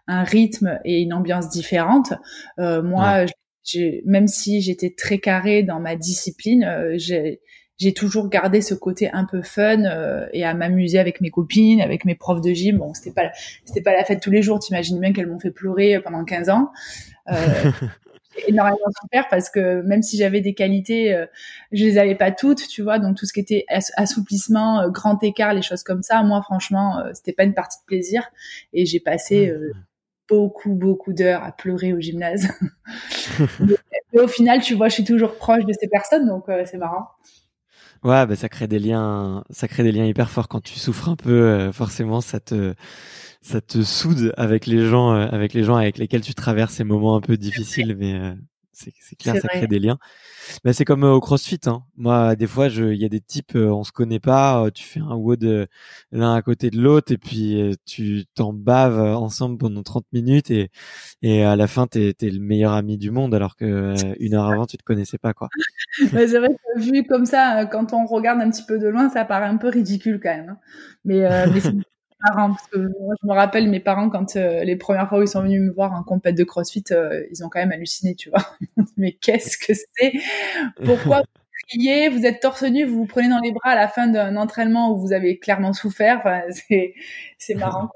un, 0.09 0.25
rythme 0.25 0.81
et 0.85 1.01
une 1.01 1.13
ambiance 1.13 1.49
différente. 1.49 2.13
Euh, 2.59 2.83
moi, 2.83 3.27
j'ai, 3.63 4.03
même 4.05 4.27
si 4.27 4.61
j'étais 4.61 4.91
très 4.91 5.19
carré 5.19 5.63
dans 5.63 5.79
ma 5.79 5.95
discipline, 5.95 6.65
euh, 6.65 6.95
j'ai 6.97 7.41
j'ai 7.81 7.95
toujours 7.95 8.29
gardé 8.29 8.61
ce 8.61 8.75
côté 8.75 9.09
un 9.13 9.25
peu 9.25 9.41
fun 9.41 9.85
et 10.33 10.45
à 10.45 10.53
m'amuser 10.53 10.99
avec 10.99 11.21
mes 11.21 11.31
copines, 11.31 11.81
avec 11.81 12.05
mes 12.05 12.17
profs 12.17 12.41
de 12.41 12.51
gym. 12.51 12.79
Bon, 12.79 12.93
c'était 12.93 13.13
pas 13.13 13.31
c'était 13.65 13.83
pas 13.83 13.93
la 13.93 14.05
fête 14.05 14.21
tous 14.21 14.33
les 14.33 14.43
jours. 14.43 14.59
T'imagines 14.59 14.99
bien 14.99 15.13
qu'elles 15.13 15.29
m'ont 15.29 15.39
fait 15.39 15.53
pleurer 15.53 16.01
pendant 16.01 16.25
15 16.25 16.49
ans. 16.49 16.73
énormément 18.47 18.79
souffert 19.01 19.29
parce 19.29 19.51
que 19.51 19.83
même 19.83 20.03
si 20.03 20.17
j'avais 20.17 20.41
des 20.41 20.55
qualités, 20.55 21.15
euh, 21.15 21.27
je 21.73 21.85
les 21.85 21.99
avais 21.99 22.15
pas 22.15 22.31
toutes, 22.31 22.67
tu 22.69 22.83
vois. 22.83 22.99
Donc 22.99 23.17
tout 23.17 23.27
ce 23.27 23.33
qui 23.33 23.41
était 23.41 23.65
assouplissement, 23.97 24.81
euh, 24.81 24.89
grand 24.89 25.23
écart, 25.23 25.55
les 25.55 25.63
choses 25.63 25.83
comme 25.83 26.03
ça, 26.03 26.23
moi 26.23 26.43
franchement, 26.43 27.01
euh, 27.01 27.11
c'était 27.15 27.33
pas 27.33 27.45
une 27.45 27.55
partie 27.55 27.79
de 27.81 27.87
plaisir. 27.87 28.31
Et 28.73 28.87
j'ai 28.87 29.01
passé 29.01 29.53
beaucoup 30.29 30.75
beaucoup 30.75 31.13
d'heures 31.13 31.43
à 31.43 31.53
pleurer 31.53 31.93
au 31.93 32.01
gymnase. 32.01 32.49
mais, 33.61 34.21
au 34.21 34.29
final, 34.29 34.61
tu 34.61 34.75
vois, 34.75 34.89
je 34.89 34.95
suis 34.95 35.05
toujours 35.05 35.37
proche 35.37 35.65
de 35.65 35.73
ces 35.73 35.89
personnes, 35.89 36.27
donc 36.27 36.45
c'est 36.67 36.79
marrant. 36.79 37.09
Ouais, 38.05 38.27
bah, 38.27 38.37
ça 38.37 38.49
crée 38.49 38.69
des 38.69 38.79
liens, 38.79 39.43
ça 39.51 39.69
crée 39.69 39.83
des 39.83 39.93
liens 39.93 40.05
hyper 40.07 40.31
forts 40.31 40.49
quand 40.49 40.61
tu 40.61 40.79
souffres 40.79 41.09
un 41.09 41.17
peu. 41.17 41.71
forcément, 41.73 42.21
ça 42.21 42.41
te 42.41 42.75
ça 43.41 43.61
te 43.61 43.83
soude 43.83 44.33
avec 44.37 44.67
les 44.67 44.87
gens, 44.87 45.15
euh, 45.15 45.27
avec 45.31 45.55
les 45.55 45.65
gens 45.65 45.77
avec 45.77 45.99
lesquels 45.99 46.21
tu 46.21 46.35
traverses 46.35 46.75
ces 46.75 46.85
moments 46.85 47.17
un 47.17 47.21
peu 47.21 47.37
difficiles, 47.37 47.97
mais 47.99 48.15
euh, 48.15 48.35
c'est 48.79 49.17
clair, 49.17 49.37
ça 49.41 49.49
crée 49.49 49.67
des 49.67 49.79
liens. 49.79 49.99
Mais 50.65 50.73
c'est 50.73 50.85
comme 50.85 51.05
euh, 51.05 51.13
au 51.13 51.21
CrossFit. 51.21 51.61
Hein. 51.67 51.83
Moi, 51.97 52.37
des 52.37 52.47
fois, 52.47 52.69
il 52.69 52.95
y 52.95 53.05
a 53.05 53.09
des 53.09 53.21
types, 53.21 53.55
on 53.55 53.85
se 53.85 53.93
connaît 53.93 54.21
pas. 54.21 54.71
tu 54.73 54.85
fais 54.85 55.01
un 55.01 55.15
WOD 55.15 55.69
l'un 56.13 56.35
à 56.35 56.43
côté 56.43 56.71
de 56.71 56.81
l'autre 56.81 57.13
et 57.13 57.19
puis 57.19 57.77
tu 57.85 58.25
t'en 58.35 58.53
baves 58.53 58.99
ensemble 58.99 59.59
pendant 59.59 59.83
30 59.83 60.05
minutes 60.13 60.51
et, 60.51 60.71
et 61.23 61.45
à 61.45 61.57
la 61.57 61.67
fin, 61.67 61.87
t'es 61.87 62.15
es 62.21 62.31
le 62.31 62.41
meilleur 62.41 62.73
ami 62.73 62.99
du 62.99 63.11
monde 63.11 63.35
alors 63.35 63.57
que 63.57 63.95
une 64.21 64.35
heure 64.35 64.47
avant, 64.47 64.67
tu 64.67 64.77
te 64.77 64.85
connaissais 64.85 65.19
pas, 65.19 65.35
quoi. 65.35 65.49
c'est 66.11 66.39
vrai 66.39 66.49
que 66.49 66.81
vu 66.81 67.05
comme 67.05 67.27
ça, 67.27 67.67
quand 67.67 67.93
on 67.93 68.07
regarde 68.07 68.41
un 68.41 68.51
petit 68.51 68.65
peu 68.65 68.79
de 68.79 68.89
loin, 68.89 69.09
ça 69.11 69.25
paraît 69.25 69.47
un 69.47 69.57
peu 69.57 69.69
ridicule 69.69 70.21
quand 70.23 70.35
même. 70.35 70.51
Hein. 70.51 70.59
Mais, 71.05 71.29
mais 71.53 71.61
parents 72.25 72.51
parce 72.51 72.67
que 72.69 72.79
moi, 72.79 73.15
je 73.21 73.27
me 73.27 73.33
rappelle 73.33 73.69
mes 73.69 73.81
parents 73.81 74.11
quand 74.11 74.37
euh, 74.37 74.65
les 74.65 74.77
premières 74.77 75.09
fois 75.09 75.19
où 75.19 75.23
ils 75.23 75.29
sont 75.29 75.43
venus 75.43 75.61
me 75.61 75.71
voir 75.71 75.93
en 75.93 76.03
compète 76.03 76.35
de 76.35 76.45
CrossFit, 76.45 76.85
euh, 76.91 77.25
ils 77.31 77.45
ont 77.45 77.49
quand 77.49 77.61
même 77.61 77.73
halluciné, 77.73 78.15
tu 78.15 78.31
vois. 78.31 78.45
mais 78.97 79.13
qu'est-ce 79.13 79.59
que 79.59 79.73
c'est? 79.75 80.13
Pourquoi 80.85 81.21
vous 81.21 81.69
criez 81.69 82.09
Vous 82.09 82.25
êtes 82.25 82.41
torse 82.41 82.63
nu, 82.63 82.85
vous 82.85 82.99
vous 82.99 83.07
prenez 83.07 83.29
dans 83.29 83.41
les 83.41 83.53
bras 83.53 83.71
à 83.71 83.77
la 83.77 83.89
fin 83.89 84.07
d'un 84.09 84.37
entraînement 84.37 84.93
où 84.93 84.99
vous 84.99 85.13
avez 85.13 85.39
clairement 85.39 85.73
souffert? 85.73 86.19
Enfin, 86.19 86.43
c'est 87.39 87.55
marrant. 87.55 87.89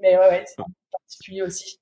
Mais 0.00 0.16
ouais, 0.16 0.28
ouais 0.28 0.44
c'est 0.46 0.62
particulier 0.92 1.42
aussi. 1.42 1.78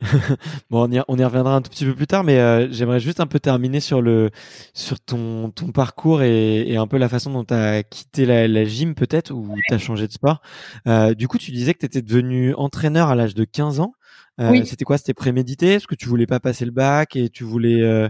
bon, 0.70 0.88
on 0.88 0.92
y, 0.92 1.00
on 1.08 1.18
y, 1.18 1.24
reviendra 1.24 1.56
un 1.56 1.62
tout 1.62 1.70
petit 1.70 1.86
peu 1.86 1.94
plus 1.94 2.06
tard, 2.06 2.22
mais 2.22 2.38
euh, 2.38 2.68
j'aimerais 2.70 3.00
juste 3.00 3.20
un 3.20 3.26
peu 3.26 3.40
terminer 3.40 3.80
sur 3.80 4.02
le 4.02 4.30
sur 4.74 5.00
ton 5.00 5.50
ton 5.50 5.72
parcours 5.72 6.22
et, 6.22 6.68
et 6.68 6.76
un 6.76 6.86
peu 6.86 6.98
la 6.98 7.08
façon 7.08 7.30
dont 7.32 7.44
tu 7.44 7.54
as 7.54 7.82
quitté 7.82 8.26
la, 8.26 8.46
la 8.46 8.64
gym 8.64 8.94
peut-être 8.94 9.30
ou 9.32 9.54
tu 9.68 9.74
as 9.74 9.78
changé 9.78 10.06
de 10.06 10.12
sport. 10.12 10.42
Euh, 10.86 11.14
du 11.14 11.28
coup, 11.28 11.38
tu 11.38 11.50
disais 11.50 11.72
que 11.72 11.78
tu 11.78 11.86
étais 11.86 12.02
devenu 12.02 12.54
entraîneur 12.54 13.08
à 13.08 13.14
l'âge 13.14 13.34
de 13.34 13.44
15 13.44 13.80
ans. 13.80 13.94
Euh, 14.40 14.50
oui. 14.50 14.66
C'était 14.66 14.84
quoi? 14.84 14.98
C'était 14.98 15.14
prémédité? 15.14 15.74
Est-ce 15.74 15.86
que 15.86 15.94
tu 15.94 16.08
voulais 16.08 16.26
pas 16.26 16.40
passer 16.40 16.64
le 16.64 16.70
bac 16.70 17.16
et 17.16 17.30
tu 17.30 17.44
voulais 17.44 17.80
euh, 17.80 18.08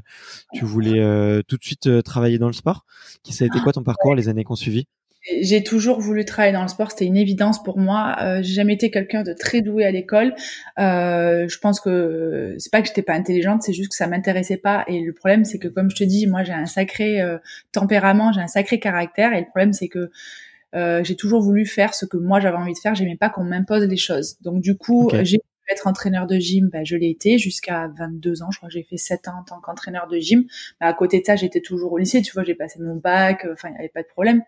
tu 0.54 0.64
voulais 0.64 0.98
euh, 0.98 1.42
tout 1.46 1.56
de 1.56 1.64
suite 1.64 2.02
travailler 2.02 2.38
dans 2.38 2.48
le 2.48 2.52
sport? 2.52 2.84
Qui 3.22 3.32
ça 3.32 3.44
a 3.44 3.46
été 3.46 3.60
quoi 3.60 3.72
ton 3.72 3.84
parcours 3.84 4.14
les 4.14 4.28
années 4.28 4.44
qu'on 4.44 4.56
suivi? 4.56 4.86
J'ai 5.40 5.62
toujours 5.62 6.00
voulu 6.00 6.24
travailler 6.24 6.52
dans 6.52 6.62
le 6.62 6.68
sport, 6.68 6.90
c'était 6.90 7.04
une 7.04 7.16
évidence 7.16 7.62
pour 7.62 7.78
moi. 7.78 8.16
Euh, 8.20 8.42
j'ai 8.42 8.54
jamais 8.54 8.74
été 8.74 8.90
quelqu'un 8.90 9.22
de 9.22 9.32
très 9.32 9.60
doué 9.60 9.84
à 9.84 9.90
l'école. 9.90 10.34
Euh, 10.78 11.48
je 11.48 11.58
pense 11.58 11.80
que 11.80 12.54
c'est 12.58 12.70
pas 12.70 12.80
que 12.80 12.88
j'étais 12.88 13.02
pas 13.02 13.14
intelligente, 13.14 13.62
c'est 13.62 13.72
juste 13.72 13.90
que 13.90 13.96
ça 13.96 14.06
m'intéressait 14.06 14.56
pas. 14.56 14.84
Et 14.86 15.00
le 15.00 15.12
problème, 15.12 15.44
c'est 15.44 15.58
que 15.58 15.68
comme 15.68 15.90
je 15.90 15.96
te 15.96 16.04
dis, 16.04 16.26
moi 16.26 16.44
j'ai 16.44 16.52
un 16.52 16.66
sacré 16.66 17.20
euh, 17.20 17.38
tempérament, 17.72 18.32
j'ai 18.32 18.40
un 18.40 18.46
sacré 18.46 18.78
caractère. 18.78 19.32
Et 19.32 19.40
le 19.40 19.46
problème, 19.46 19.72
c'est 19.72 19.88
que 19.88 20.10
euh, 20.74 21.02
j'ai 21.02 21.16
toujours 21.16 21.42
voulu 21.42 21.66
faire 21.66 21.94
ce 21.94 22.06
que 22.06 22.16
moi 22.16 22.40
j'avais 22.40 22.56
envie 22.56 22.74
de 22.74 22.78
faire. 22.78 22.94
J'aimais 22.94 23.16
pas 23.16 23.30
qu'on 23.30 23.44
m'impose 23.44 23.84
les 23.84 23.96
choses. 23.96 24.36
Donc 24.42 24.60
du 24.60 24.76
coup, 24.76 25.10
j'ai 25.22 25.40
être 25.68 25.86
entraîneur 25.86 26.26
de 26.26 26.36
gym, 26.36 26.68
ben, 26.68 26.84
je 26.84 26.96
l'ai 26.96 27.10
été 27.10 27.38
jusqu'à 27.38 27.88
22 27.98 28.42
ans. 28.42 28.50
Je 28.50 28.58
crois 28.58 28.68
que 28.68 28.74
j'ai 28.74 28.84
fait 28.84 28.96
7 28.96 29.28
ans 29.28 29.40
en 29.40 29.42
tant 29.42 29.60
qu'entraîneur 29.60 30.06
de 30.06 30.18
gym. 30.18 30.44
Mais 30.80 30.86
à 30.86 30.92
côté 30.92 31.20
de 31.20 31.24
ça, 31.24 31.36
j'étais 31.36 31.60
toujours 31.60 31.92
au 31.92 31.98
lycée. 31.98 32.22
Tu 32.22 32.32
vois, 32.32 32.44
j'ai 32.44 32.54
passé 32.54 32.80
mon 32.80 32.96
bac. 32.96 33.46
Enfin, 33.52 33.68
il 33.68 33.72
n'y 33.72 33.78
avait 33.78 33.88
pas 33.88 34.02
de 34.02 34.08
problème. 34.08 34.42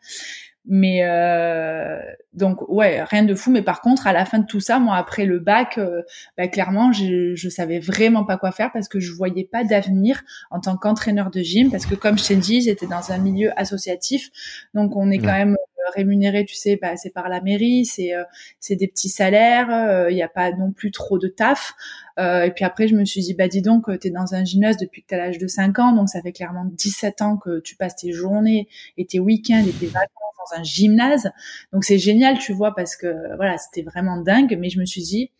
Mais 0.65 1.01
euh, 1.03 1.99
donc 2.35 2.69
ouais, 2.69 3.03
rien 3.03 3.23
de 3.23 3.35
fou. 3.35 3.51
Mais 3.51 3.63
par 3.63 3.81
contre, 3.81 4.07
à 4.07 4.13
la 4.13 4.25
fin 4.25 4.39
de 4.39 4.47
tout 4.47 4.61
ça, 4.61 4.79
moi 4.79 4.97
après 4.97 5.25
le 5.25 5.39
bac, 5.39 5.79
euh, 5.79 6.03
bah, 6.37 6.49
clairement, 6.49 6.93
je, 6.93 7.35
je 7.35 7.49
savais 7.49 7.79
vraiment 7.79 8.25
pas 8.25 8.37
quoi 8.37 8.53
faire 8.53 8.71
parce 8.73 8.89
que 8.89 9.01
je 9.01 9.13
voyais 9.13 9.45
pas 9.45 9.65
d'avenir 9.65 10.23
en 10.51 10.61
tant 10.61 10.77
qu'entraîneur 10.77 11.31
de 11.31 11.41
gym. 11.41 11.71
Parce 11.71 11.87
que 11.87 11.95
comme 11.95 12.19
je 12.19 12.25
t'ai 12.25 12.37
dit, 12.37 12.61
j'étais 12.61 12.87
dans 12.87 13.13
un 13.13 13.19
milieu 13.19 13.51
associatif, 13.59 14.31
donc 14.75 14.95
on 14.97 15.11
est 15.11 15.19
quand 15.19 15.33
même 15.33 15.55
euh, 15.55 15.91
rémunéré, 15.97 16.45
tu 16.45 16.55
sais, 16.55 16.79
bah, 16.81 16.97
c'est 16.97 17.15
par 17.15 17.29
la 17.31 17.41
mairie, 17.41 17.87
c'est 17.87 18.15
euh, 18.15 18.25
c'est 18.61 18.77
des 18.77 18.89
petits 18.89 19.09
salaires, 19.09 20.09
il 20.11 20.15
n'y 20.15 20.23
a 20.23 20.29
pas 20.29 20.53
non 20.53 20.73
plus 20.73 20.91
trop 20.91 21.19
de 21.19 21.29
taf. 21.29 21.75
Euh, 22.19 22.45
et 22.45 22.51
puis 22.51 22.65
après, 22.65 22.89
je 22.89 22.95
me 22.95 23.05
suis 23.05 23.21
dit, 23.21 23.35
bah 23.35 23.49
dis 23.49 23.63
donc, 23.63 23.87
tu 24.01 24.09
es 24.09 24.11
dans 24.11 24.35
un 24.35 24.45
gymnase 24.45 24.77
depuis 24.77 25.03
que 25.03 25.09
tu 25.09 25.15
as 25.15 25.19
l'âge 25.19 25.39
de 25.39 25.47
5 25.47 25.79
ans, 25.79 25.93
donc 25.93 26.09
ça 26.09 26.21
fait 26.21 26.33
clairement 26.33 26.65
17 26.65 27.23
ans 27.23 27.37
que 27.37 27.61
tu 27.61 27.77
passes 27.77 27.97
tes 27.97 28.13
journées 28.13 28.69
et 28.97 29.07
tes 29.07 29.21
week-ends 29.21 29.65
et 29.67 29.73
tes 29.73 29.87
vacances 29.87 30.29
dans 30.39 30.59
un 30.59 30.63
gymnase. 30.63 31.31
Donc 31.73 31.85
c'est 31.85 31.99
génial, 31.99 32.39
tu 32.39 32.53
vois, 32.53 32.75
parce 32.75 32.97
que 32.97 33.37
voilà, 33.37 33.59
c'était 33.59 33.83
vraiment 33.83 34.21
dingue. 34.21 34.57
Mais 34.59 34.71
je 34.71 34.81
me 34.81 34.85
suis 34.85 35.03
dit, 35.03 35.31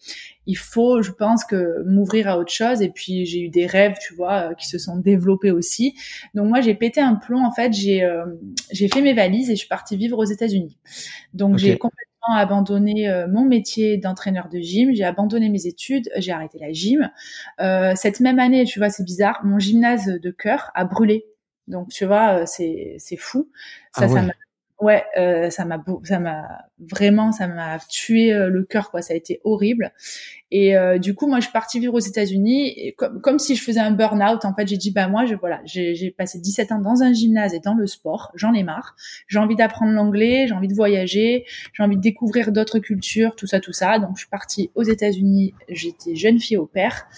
il 0.47 0.57
faut, 0.57 1.03
je 1.03 1.13
pense, 1.13 1.45
que 1.45 1.83
m'ouvrir 1.85 2.29
à 2.29 2.39
autre 2.39 2.53
chose. 2.53 2.83
Et 2.83 2.89
puis 2.89 3.27
j'ai 3.27 3.41
eu 3.41 3.49
des 3.49 3.67
rêves, 3.67 3.97
tu 4.01 4.15
vois, 4.15 4.51
euh, 4.51 4.55
qui 4.55 4.67
se 4.67 4.79
sont 4.79 4.97
développés 4.97 5.51
aussi. 5.51 5.95
Donc 6.35 6.49
moi, 6.49 6.61
j'ai 6.61 6.75
pété 6.75 7.01
un 7.01 7.15
plomb. 7.15 7.45
En 7.45 7.53
fait, 7.53 7.73
j'ai 7.73 8.03
euh, 8.03 8.25
j'ai 8.71 8.89
fait 8.89 9.03
mes 9.03 9.15
valises 9.15 9.51
et 9.51 9.55
je 9.55 9.61
suis 9.61 9.69
partie 9.69 9.97
vivre 9.97 10.19
aux 10.19 10.25
États-Unis. 10.25 10.77
Donc 11.35 11.59
j'ai 11.59 11.77
complètement 11.79 12.08
abandonné 12.33 13.09
euh, 13.09 13.27
mon 13.29 13.45
métier 13.45 13.97
d'entraîneur 13.97 14.49
de 14.49 14.59
gym, 14.59 14.95
j'ai 14.95 15.05
abandonné 15.05 15.49
mes 15.49 15.67
études, 15.67 16.11
j'ai 16.17 16.33
arrêté 16.33 16.59
la 16.59 16.73
gym. 16.73 17.11
Euh, 17.61 17.93
cette 17.97 18.21
même 18.21 18.39
année, 18.39 18.65
tu 18.65 18.79
vois, 18.79 18.91
c'est 18.91 19.05
bizarre, 19.05 19.41
mon 19.45 19.59
gymnase 19.59 20.07
de 20.07 20.31
cœur 20.31 20.71
a 20.75 20.85
brûlé. 20.85 21.27
Donc 21.67 21.89
tu 21.89 22.07
vois, 22.07 22.47
c'est 22.47 22.97
c'est 22.99 23.17
fou. 23.17 23.51
Ça, 23.93 24.05
ah 24.05 24.09
ça 24.09 24.23
m'a 24.23 24.33
ouais, 24.81 25.05
euh, 25.17 25.51
ça 25.51 25.65
m'a 25.65 25.83
ça 26.05 26.19
m'a 26.19 26.47
vraiment 26.79 27.33
ça 27.33 27.49
m'a 27.49 27.79
tué 27.89 28.33
euh, 28.33 28.49
le 28.49 28.65
cœur 28.65 28.91
quoi. 28.91 29.03
Ça 29.03 29.15
a 29.15 29.17
été 29.17 29.41
horrible. 29.45 29.93
Et 30.51 30.77
euh, 30.77 30.99
du 30.99 31.15
coup, 31.15 31.27
moi, 31.27 31.41
je 31.41 31.45
suis 31.45 31.53
partie 31.53 31.79
vivre 31.79 31.95
aux 31.95 31.99
États-Unis 31.99 32.95
comme, 32.97 33.21
comme 33.21 33.39
si 33.39 33.55
je 33.55 33.63
faisais 33.63 33.81
un 33.81 33.91
burn-out. 33.91 34.45
En 34.45 34.55
fait, 34.55 34.67
j'ai 34.67 34.77
dit 34.77 34.91
bah 34.91 35.09
moi, 35.09 35.27
je 35.27 35.35
voilà, 35.35 35.61
j'ai 35.65 36.15
passé 36.17 36.39
17 36.41 36.73
ans 36.73 36.81
dans 36.81 37.03
un 37.03 37.13
gymnase 37.13 37.55
et 37.55 37.61
dans 37.61 37.75
le 37.75 37.87
sport. 37.87 38.33
J'en 38.35 38.55
ai 38.55 38.63
marre. 38.63 38.97
J'ai 39.27 39.39
envie 39.39 39.57
d'apprendre 39.57 39.93
l'anglais, 39.93 40.47
j'ai 40.49 40.55
envie 40.55 40.69
de 40.69 40.75
voyager, 40.75 41.45
j'ai 41.73 41.83
envie 41.83 41.97
de 41.97 42.01
découvrir 42.01 42.53
d'autres 42.53 42.79
cultures, 42.79 43.37
tout 43.37 43.47
ça, 43.47 43.61
tout 43.61 43.73
ça. 43.73 43.99
Donc, 43.99 44.13
je 44.15 44.21
suis 44.21 44.31
partie 44.31 44.71
aux 44.75 44.85
États-Unis. 44.85 45.55
J'étais 45.69 46.15
jeune 46.15 46.39
fille 46.39 46.57
au 46.57 46.67
père 46.67 47.09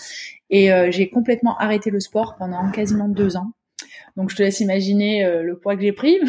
et 0.51 0.71
j'ai 0.91 1.09
complètement 1.11 1.57
arrêté 1.59 1.91
le 1.91 2.01
sport 2.01 2.37
pendant 2.37 2.71
quasiment 2.73 3.09
deux 3.09 3.37
ans. 3.37 3.53
Donc 4.17 4.31
je 4.31 4.37
te 4.37 4.43
laisse 4.43 4.61
imaginer 4.61 5.25
euh, 5.25 5.43
le 5.43 5.59
poids 5.59 5.77
que 5.77 5.83
j'ai 5.83 5.93
pris. 5.93 6.19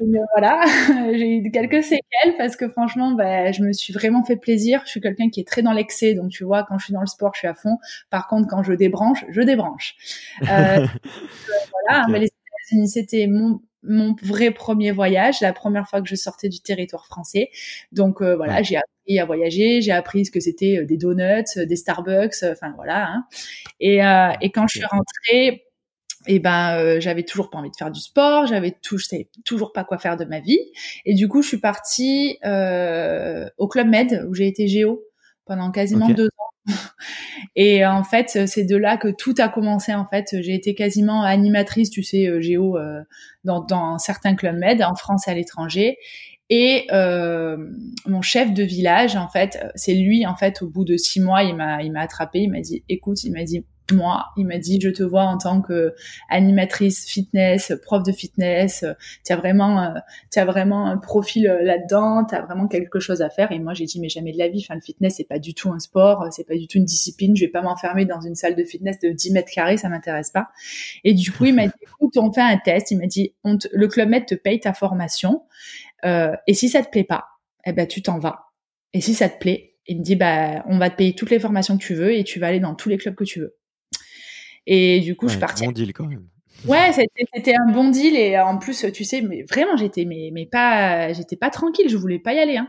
Euh, 0.00 0.18
voilà, 0.36 0.64
j'ai 1.12 1.38
eu 1.38 1.50
quelques 1.50 1.82
séquelles 1.82 2.36
parce 2.38 2.56
que 2.56 2.68
franchement, 2.68 3.12
bah, 3.12 3.50
je 3.52 3.62
me 3.62 3.72
suis 3.72 3.92
vraiment 3.92 4.22
fait 4.24 4.36
plaisir. 4.36 4.82
Je 4.84 4.90
suis 4.90 5.00
quelqu'un 5.00 5.28
qui 5.30 5.40
est 5.40 5.46
très 5.46 5.62
dans 5.62 5.72
l'excès, 5.72 6.14
donc 6.14 6.30
tu 6.30 6.44
vois, 6.44 6.64
quand 6.64 6.78
je 6.78 6.84
suis 6.84 6.94
dans 6.94 7.00
le 7.00 7.06
sport, 7.06 7.32
je 7.34 7.40
suis 7.40 7.48
à 7.48 7.54
fond. 7.54 7.78
Par 8.10 8.28
contre, 8.28 8.48
quand 8.48 8.62
je 8.62 8.72
débranche, 8.72 9.24
je 9.30 9.40
débranche. 9.40 9.96
Euh, 10.42 10.86
voilà, 11.88 12.06
mais 12.08 12.20
les 12.20 12.26
États-Unis, 12.26 12.88
c'était 12.88 13.26
mon 13.26 13.60
mon 13.86 14.16
vrai 14.22 14.50
premier 14.50 14.92
voyage, 14.92 15.42
la 15.42 15.52
première 15.52 15.86
fois 15.86 16.00
que 16.00 16.08
je 16.08 16.14
sortais 16.14 16.48
du 16.48 16.60
territoire 16.60 17.04
français. 17.04 17.50
Donc 17.92 18.22
voilà, 18.22 18.62
j'ai 18.62 18.76
appris 18.76 19.18
à 19.18 19.26
voyager, 19.26 19.82
j'ai 19.82 19.92
appris 19.92 20.24
ce 20.24 20.30
que 20.30 20.40
c'était 20.40 20.84
des 20.84 20.96
donuts, 20.96 21.44
des 21.56 21.76
Starbucks, 21.76 22.44
enfin 22.44 22.72
voilà. 22.76 23.08
Hein. 23.08 23.26
Et, 23.80 23.98
et 24.40 24.50
quand 24.52 24.66
je 24.68 24.78
suis 24.78 24.86
rentrée, 24.86 25.63
et 26.26 26.38
ben 26.38 26.76
euh, 26.78 27.00
j'avais 27.00 27.22
toujours 27.22 27.50
pas 27.50 27.58
envie 27.58 27.70
de 27.70 27.76
faire 27.76 27.90
du 27.90 28.00
sport, 28.00 28.46
j'avais 28.46 28.70
tout, 28.70 28.98
je 28.98 29.06
savais 29.06 29.28
toujours 29.44 29.72
pas 29.72 29.84
quoi 29.84 29.98
faire 29.98 30.16
de 30.16 30.24
ma 30.24 30.40
vie. 30.40 30.60
Et 31.04 31.14
du 31.14 31.28
coup, 31.28 31.42
je 31.42 31.48
suis 31.48 31.60
partie 31.60 32.38
euh, 32.44 33.48
au 33.58 33.68
club 33.68 33.88
Med 33.88 34.26
où 34.28 34.34
j'ai 34.34 34.46
été 34.46 34.66
géo 34.66 35.02
pendant 35.44 35.70
quasiment 35.70 36.08
deux 36.08 36.28
ans. 36.38 36.54
Et 37.56 37.84
en 37.84 38.02
fait, 38.04 38.46
c'est 38.46 38.64
de 38.64 38.76
là 38.76 38.96
que 38.96 39.08
tout 39.08 39.34
a 39.38 39.48
commencé. 39.48 39.94
En 39.94 40.06
fait, 40.06 40.36
j'ai 40.40 40.54
été 40.54 40.74
quasiment 40.74 41.22
animatrice, 41.22 41.90
tu 41.90 42.02
sais, 42.02 42.26
euh, 42.26 42.40
géo 42.40 42.78
euh, 42.78 43.02
dans, 43.44 43.60
dans 43.60 43.98
certains 43.98 44.34
clubs 44.34 44.56
Med 44.56 44.82
en 44.82 44.94
France 44.94 45.28
et 45.28 45.30
à 45.30 45.34
l'étranger. 45.34 45.98
Et 46.50 46.86
euh, 46.92 47.56
mon 48.06 48.22
chef 48.22 48.52
de 48.52 48.62
village, 48.62 49.16
en 49.16 49.28
fait, 49.28 49.58
c'est 49.74 49.94
lui, 49.94 50.26
en 50.26 50.36
fait, 50.36 50.62
au 50.62 50.68
bout 50.68 50.84
de 50.84 50.96
six 50.96 51.20
mois, 51.20 51.42
il 51.42 51.56
m'a, 51.56 51.82
il 51.82 51.90
m'a 51.92 52.00
attrapé, 52.00 52.40
il 52.40 52.50
m'a 52.50 52.60
dit, 52.60 52.84
écoute, 52.88 53.24
il 53.24 53.32
m'a 53.32 53.44
dit, 53.44 53.64
moi, 53.92 54.26
il 54.36 54.46
m'a 54.46 54.58
dit 54.58 54.80
je 54.80 54.88
te 54.88 55.02
vois 55.02 55.24
en 55.24 55.36
tant 55.36 55.60
que 55.60 55.94
animatrice 56.30 57.06
fitness, 57.06 57.72
prof 57.82 58.02
de 58.02 58.12
fitness, 58.12 58.84
tu 59.24 59.32
as 59.32 59.36
vraiment 59.36 59.82
euh, 59.82 59.98
tu 60.32 60.40
vraiment 60.40 60.86
un 60.86 60.96
profil 60.96 61.46
euh, 61.46 61.62
là-dedans, 61.62 62.24
tu 62.24 62.34
as 62.34 62.42
vraiment 62.42 62.66
quelque 62.66 62.98
chose 62.98 63.20
à 63.20 63.28
faire 63.28 63.52
et 63.52 63.58
moi 63.58 63.74
j'ai 63.74 63.84
dit 63.84 64.00
mais 64.00 64.08
jamais 64.08 64.32
de 64.32 64.38
la 64.38 64.48
vie, 64.48 64.64
enfin 64.64 64.74
le 64.74 64.80
fitness 64.80 65.16
c'est 65.16 65.28
pas 65.28 65.38
du 65.38 65.54
tout 65.54 65.70
un 65.70 65.78
sport, 65.78 66.26
c'est 66.30 66.46
pas 66.46 66.56
du 66.56 66.66
tout 66.66 66.78
une 66.78 66.84
discipline, 66.84 67.36
je 67.36 67.44
vais 67.44 67.50
pas 67.50 67.62
m'enfermer 67.62 68.06
dans 68.06 68.20
une 68.20 68.34
salle 68.34 68.56
de 68.56 68.64
fitness 68.64 68.98
de 69.00 69.10
10 69.10 69.32
mètres 69.32 69.52
carrés, 69.52 69.76
ça 69.76 69.88
m'intéresse 69.88 70.30
pas. 70.30 70.48
Et 71.04 71.14
du 71.14 71.30
coup, 71.30 71.44
il 71.44 71.54
m'a 71.54 71.66
dit 71.66 71.72
écoute, 71.82 72.16
on 72.16 72.32
fait 72.32 72.40
un 72.40 72.56
test, 72.56 72.90
il 72.90 72.98
m'a 72.98 73.06
dit 73.06 73.34
le 73.44 73.88
club 73.88 74.08
med 74.08 74.26
te 74.26 74.34
paye 74.34 74.60
ta 74.60 74.72
formation 74.72 75.42
euh, 76.04 76.34
et 76.46 76.54
si 76.54 76.68
ça 76.68 76.82
te 76.82 76.90
plaît 76.90 77.04
pas, 77.04 77.26
eh 77.64 77.72
ben 77.72 77.86
tu 77.86 78.02
t'en 78.02 78.18
vas. 78.18 78.46
Et 78.92 79.00
si 79.00 79.14
ça 79.14 79.28
te 79.28 79.38
plaît, 79.38 79.76
il 79.86 79.98
me 79.98 80.04
dit 80.04 80.16
bah 80.16 80.64
on 80.66 80.78
va 80.78 80.90
te 80.90 80.96
payer 80.96 81.14
toutes 81.14 81.30
les 81.30 81.40
formations 81.40 81.76
que 81.76 81.82
tu 81.84 81.94
veux 81.94 82.14
et 82.14 82.24
tu 82.24 82.38
vas 82.38 82.48
aller 82.48 82.60
dans 82.60 82.74
tous 82.74 82.88
les 82.88 82.96
clubs 82.96 83.14
que 83.14 83.24
tu 83.24 83.40
veux. 83.40 83.56
Et 84.66 85.00
du 85.00 85.16
coup, 85.16 85.28
je 85.28 85.38
partie. 85.38 85.64
Bon 85.64 85.72
deal 85.72 85.92
quand 85.92 86.06
même. 86.06 86.26
Ouais, 86.66 86.92
c'était 86.92 87.54
un 87.54 87.70
bon 87.70 87.90
deal 87.90 88.16
et 88.16 88.38
en 88.38 88.56
plus, 88.56 88.86
tu 88.90 89.04
sais, 89.04 89.20
mais 89.20 89.42
vraiment, 89.42 89.76
j'étais 89.76 90.06
mais, 90.06 90.30
mais 90.32 90.46
pas, 90.46 91.12
j'étais 91.12 91.36
pas 91.36 91.50
tranquille, 91.50 91.90
je 91.90 91.96
voulais 91.96 92.18
pas 92.18 92.32
y 92.32 92.38
aller. 92.38 92.56
Hein. 92.56 92.68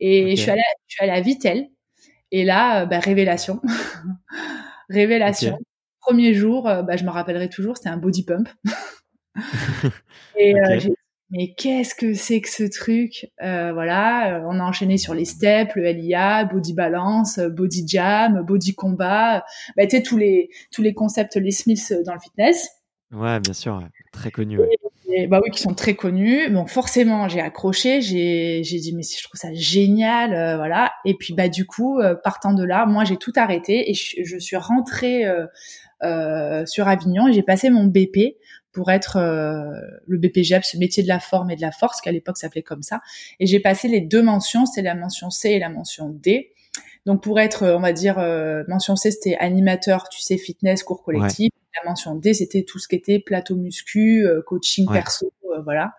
Et 0.00 0.36
je 0.36 0.42
suis 0.42 0.50
allée, 0.50 0.60
je 0.86 0.96
suis 0.96 1.02
allée 1.02 1.18
à 1.18 1.22
Vitel 1.22 1.70
et 2.30 2.44
là, 2.44 2.86
bah, 2.86 2.98
révélation, 2.98 3.60
révélation. 4.90 5.58
Premier 6.00 6.34
jour, 6.34 6.68
euh, 6.68 6.82
bah, 6.82 6.96
je 6.96 7.04
me 7.04 7.10
rappellerai 7.10 7.48
toujours, 7.48 7.76
c'était 7.76 7.90
un 7.90 7.96
body 7.96 8.24
pump. 8.24 8.48
et 10.36 10.54
euh, 10.56 10.78
j'ai 10.78 10.92
mais 11.32 11.54
qu'est-ce 11.54 11.94
que 11.94 12.12
c'est 12.12 12.42
que 12.42 12.48
ce 12.50 12.64
truc? 12.64 13.30
Euh, 13.42 13.72
Voilà, 13.72 14.36
euh, 14.36 14.46
on 14.46 14.60
a 14.60 14.62
enchaîné 14.62 14.98
sur 14.98 15.14
les 15.14 15.24
steps, 15.24 15.74
le 15.74 15.84
LIA, 15.84 16.44
body 16.44 16.74
balance, 16.74 17.38
body 17.38 17.84
jam, 17.88 18.42
body 18.46 18.74
combat, 18.74 19.42
bah, 19.76 19.86
tu 19.86 19.96
sais 19.96 20.02
tous 20.02 20.18
les 20.18 20.50
tous 20.70 20.82
les 20.82 20.92
concepts 20.92 21.36
les 21.36 21.50
Smiths 21.50 21.94
dans 22.04 22.12
le 22.12 22.20
fitness. 22.20 22.68
Ouais, 23.12 23.40
bien 23.40 23.54
sûr, 23.54 23.82
très 24.12 24.30
connus. 24.30 24.58
bah 25.28 25.40
oui, 25.42 25.50
qui 25.50 25.60
sont 25.60 25.74
très 25.74 25.94
connus. 25.94 26.50
Bon, 26.50 26.66
forcément, 26.66 27.28
j'ai 27.28 27.40
accroché, 27.40 28.02
j'ai 28.02 28.62
j'ai 28.62 28.78
dit 28.78 28.94
mais 28.94 29.02
je 29.02 29.24
trouve 29.24 29.38
ça 29.38 29.54
génial, 29.54 30.34
euh, 30.34 30.56
voilà. 30.58 30.92
Et 31.06 31.14
puis 31.14 31.32
bah 31.32 31.48
du 31.48 31.64
coup, 31.64 31.98
euh, 31.98 32.14
partant 32.14 32.52
de 32.52 32.62
là, 32.64 32.84
moi 32.84 33.04
j'ai 33.04 33.16
tout 33.16 33.32
arrêté 33.36 33.90
et 33.90 33.94
je, 33.94 34.22
je 34.22 34.38
suis 34.38 34.56
rentrée 34.56 35.24
sur 36.66 36.88
Avignon 36.88 37.28
et 37.28 37.32
j'ai 37.32 37.42
passé 37.42 37.70
mon 37.70 37.84
BP 37.84 38.36
pour 38.72 38.90
être 38.90 39.16
euh, 39.16 39.70
le 40.06 40.18
BPGEP, 40.18 40.64
ce 40.64 40.78
métier 40.78 41.02
de 41.02 41.08
la 41.08 41.20
forme 41.20 41.50
et 41.50 41.56
de 41.56 41.60
la 41.60 41.72
force, 41.72 42.00
qu'à 42.00 42.10
l'époque 42.10 42.38
s'appelait 42.38 42.62
comme 42.62 42.82
ça. 42.82 43.00
Et 43.38 43.46
j'ai 43.46 43.60
passé 43.60 43.88
les 43.88 44.00
deux 44.00 44.22
mentions, 44.22 44.66
c'était 44.66 44.82
la 44.82 44.94
mention 44.94 45.30
C 45.30 45.50
et 45.50 45.58
la 45.58 45.68
mention 45.68 46.08
D. 46.08 46.52
Donc 47.04 47.22
pour 47.22 47.38
être, 47.40 47.66
on 47.66 47.80
va 47.80 47.92
dire, 47.92 48.18
euh, 48.18 48.64
mention 48.68 48.96
C, 48.96 49.10
c'était 49.10 49.36
animateur, 49.36 50.08
tu 50.08 50.20
sais, 50.20 50.38
fitness, 50.38 50.82
cours 50.82 51.02
collectif. 51.02 51.50
La 51.82 51.88
mention 51.88 52.14
D, 52.14 52.34
c'était 52.34 52.62
tout 52.62 52.78
ce 52.78 52.88
qui 52.88 52.96
était 52.96 53.18
plateau 53.18 53.56
muscu, 53.56 54.24
euh, 54.26 54.42
coaching 54.46 54.86
perso, 54.90 55.32
voilà. 55.64 55.92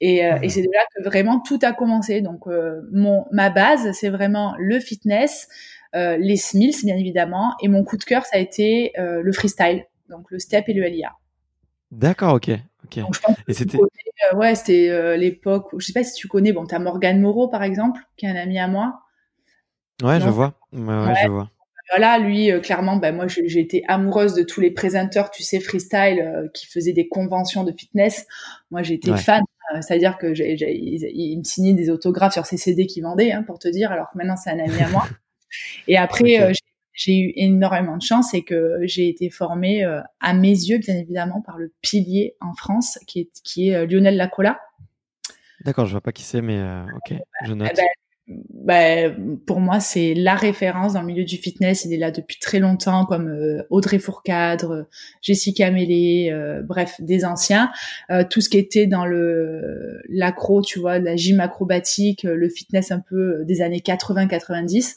Et, 0.00 0.18
et 0.18 0.48
c'est 0.50 0.60
de 0.60 0.68
là 0.70 0.80
que 0.94 1.02
vraiment 1.02 1.40
tout 1.40 1.58
a 1.62 1.72
commencé. 1.72 2.20
Donc 2.20 2.46
mon 2.92 3.24
ma 3.30 3.48
base, 3.48 3.92
c'est 3.92 4.10
vraiment 4.10 4.54
le 4.58 4.78
fitness, 4.78 5.48
les 5.94 6.36
Smiths 6.36 6.84
bien 6.84 6.96
évidemment, 6.96 7.54
et 7.62 7.68
mon 7.68 7.84
coup 7.84 7.96
de 7.96 8.04
cœur, 8.04 8.26
ça 8.26 8.36
a 8.36 8.40
été 8.40 8.92
le 8.96 9.32
freestyle, 9.32 9.84
donc 10.10 10.30
le 10.30 10.38
step 10.38 10.68
et 10.68 10.74
le 10.74 10.84
LIA. 10.84 11.12
D'accord, 11.94 12.34
ok. 12.34 12.50
ok. 12.84 13.04
et 13.48 13.54
c'était. 13.54 13.78
Euh, 13.78 14.36
ouais, 14.36 14.54
c'était 14.54 14.90
euh, 14.90 15.16
l'époque. 15.16 15.72
Où, 15.72 15.80
je 15.80 15.86
sais 15.86 15.92
pas 15.92 16.04
si 16.04 16.14
tu 16.14 16.28
connais. 16.28 16.52
Bon, 16.52 16.66
t'as 16.66 16.78
Morgane 16.78 17.20
Moreau 17.20 17.48
par 17.48 17.62
exemple, 17.62 18.00
qui 18.16 18.26
est 18.26 18.28
un 18.28 18.36
ami 18.36 18.58
à 18.58 18.68
moi. 18.68 19.00
Ouais, 20.02 20.20
je 20.20 20.28
vois. 20.28 20.54
Ouais, 20.72 21.14
je 21.22 21.28
vois. 21.28 21.50
Voilà, 21.90 22.18
lui, 22.18 22.50
euh, 22.50 22.60
clairement, 22.60 22.96
bah, 22.96 23.12
moi, 23.12 23.26
j'ai 23.28 23.60
été 23.60 23.84
amoureuse 23.88 24.34
de 24.34 24.42
tous 24.42 24.60
les 24.60 24.70
présenteurs, 24.70 25.30
tu 25.30 25.42
sais, 25.42 25.60
freestyle, 25.60 26.50
qui 26.54 26.66
faisaient 26.66 26.94
des 26.94 27.08
conventions 27.08 27.62
de 27.62 27.72
fitness. 27.72 28.26
Moi, 28.70 28.82
j'étais 28.82 29.14
fan. 29.16 29.42
c'est-à-dire 29.80 30.18
que 30.18 30.34
j'ai, 30.34 30.54
il, 30.54 31.38
me 31.38 31.44
signait 31.44 31.74
des 31.74 31.90
autographes 31.90 32.32
sur 32.32 32.46
ses 32.46 32.56
CD 32.56 32.86
qu'il 32.86 33.04
vendait, 33.04 33.32
hein, 33.32 33.42
pour 33.42 33.58
te 33.58 33.68
dire, 33.68 33.92
alors 33.92 34.10
que 34.10 34.18
maintenant 34.18 34.36
c'est 34.36 34.50
un 34.50 34.58
ami 34.58 34.80
à 34.80 34.88
moi. 34.88 35.06
Et 35.88 35.96
après, 35.96 36.40
euh, 36.40 36.48
j'ai 36.48 36.63
eu 37.08 37.32
énormément 37.36 37.96
de 37.96 38.02
chance 38.02 38.34
et 38.34 38.42
que 38.42 38.78
j'ai 38.82 39.08
été 39.08 39.30
formée 39.30 39.84
à 40.20 40.34
mes 40.34 40.48
yeux, 40.48 40.78
bien 40.78 40.96
évidemment, 40.96 41.40
par 41.40 41.58
le 41.58 41.72
pilier 41.82 42.36
en 42.40 42.54
France, 42.54 42.98
qui 43.06 43.20
est, 43.20 43.30
qui 43.42 43.68
est 43.68 43.86
Lionel 43.86 44.16
Lacola. 44.16 44.60
D'accord, 45.64 45.86
je 45.86 45.92
vois 45.92 46.00
pas 46.00 46.12
qui 46.12 46.22
c'est, 46.22 46.42
mais 46.42 46.60
ok, 46.96 47.18
je 47.44 47.52
note. 47.52 47.68
Eh 47.72 47.76
ben, 47.76 47.86
bah, 48.26 49.10
pour 49.46 49.60
moi, 49.60 49.80
c'est 49.80 50.14
la 50.14 50.34
référence 50.34 50.94
dans 50.94 51.02
le 51.02 51.06
milieu 51.06 51.24
du 51.24 51.36
fitness. 51.36 51.84
Il 51.84 51.92
est 51.92 51.98
là 51.98 52.10
depuis 52.10 52.38
très 52.38 52.58
longtemps, 52.58 53.04
comme 53.04 53.28
euh, 53.28 53.62
Audrey 53.68 53.98
Fourcadre, 53.98 54.86
Jessica 55.20 55.70
Mélé, 55.70 56.30
euh, 56.32 56.62
bref, 56.62 56.96
des 57.00 57.26
anciens. 57.26 57.70
Euh, 58.10 58.24
tout 58.28 58.40
ce 58.40 58.48
qui 58.48 58.56
était 58.56 58.86
dans 58.86 59.04
le 59.04 60.00
l'accro, 60.08 60.62
tu 60.62 60.78
vois, 60.78 60.98
la 60.98 61.16
gym 61.16 61.40
acrobatique, 61.40 62.22
le 62.22 62.48
fitness 62.48 62.92
un 62.92 63.00
peu 63.00 63.44
des 63.44 63.60
années 63.60 63.82
80-90 63.84 64.96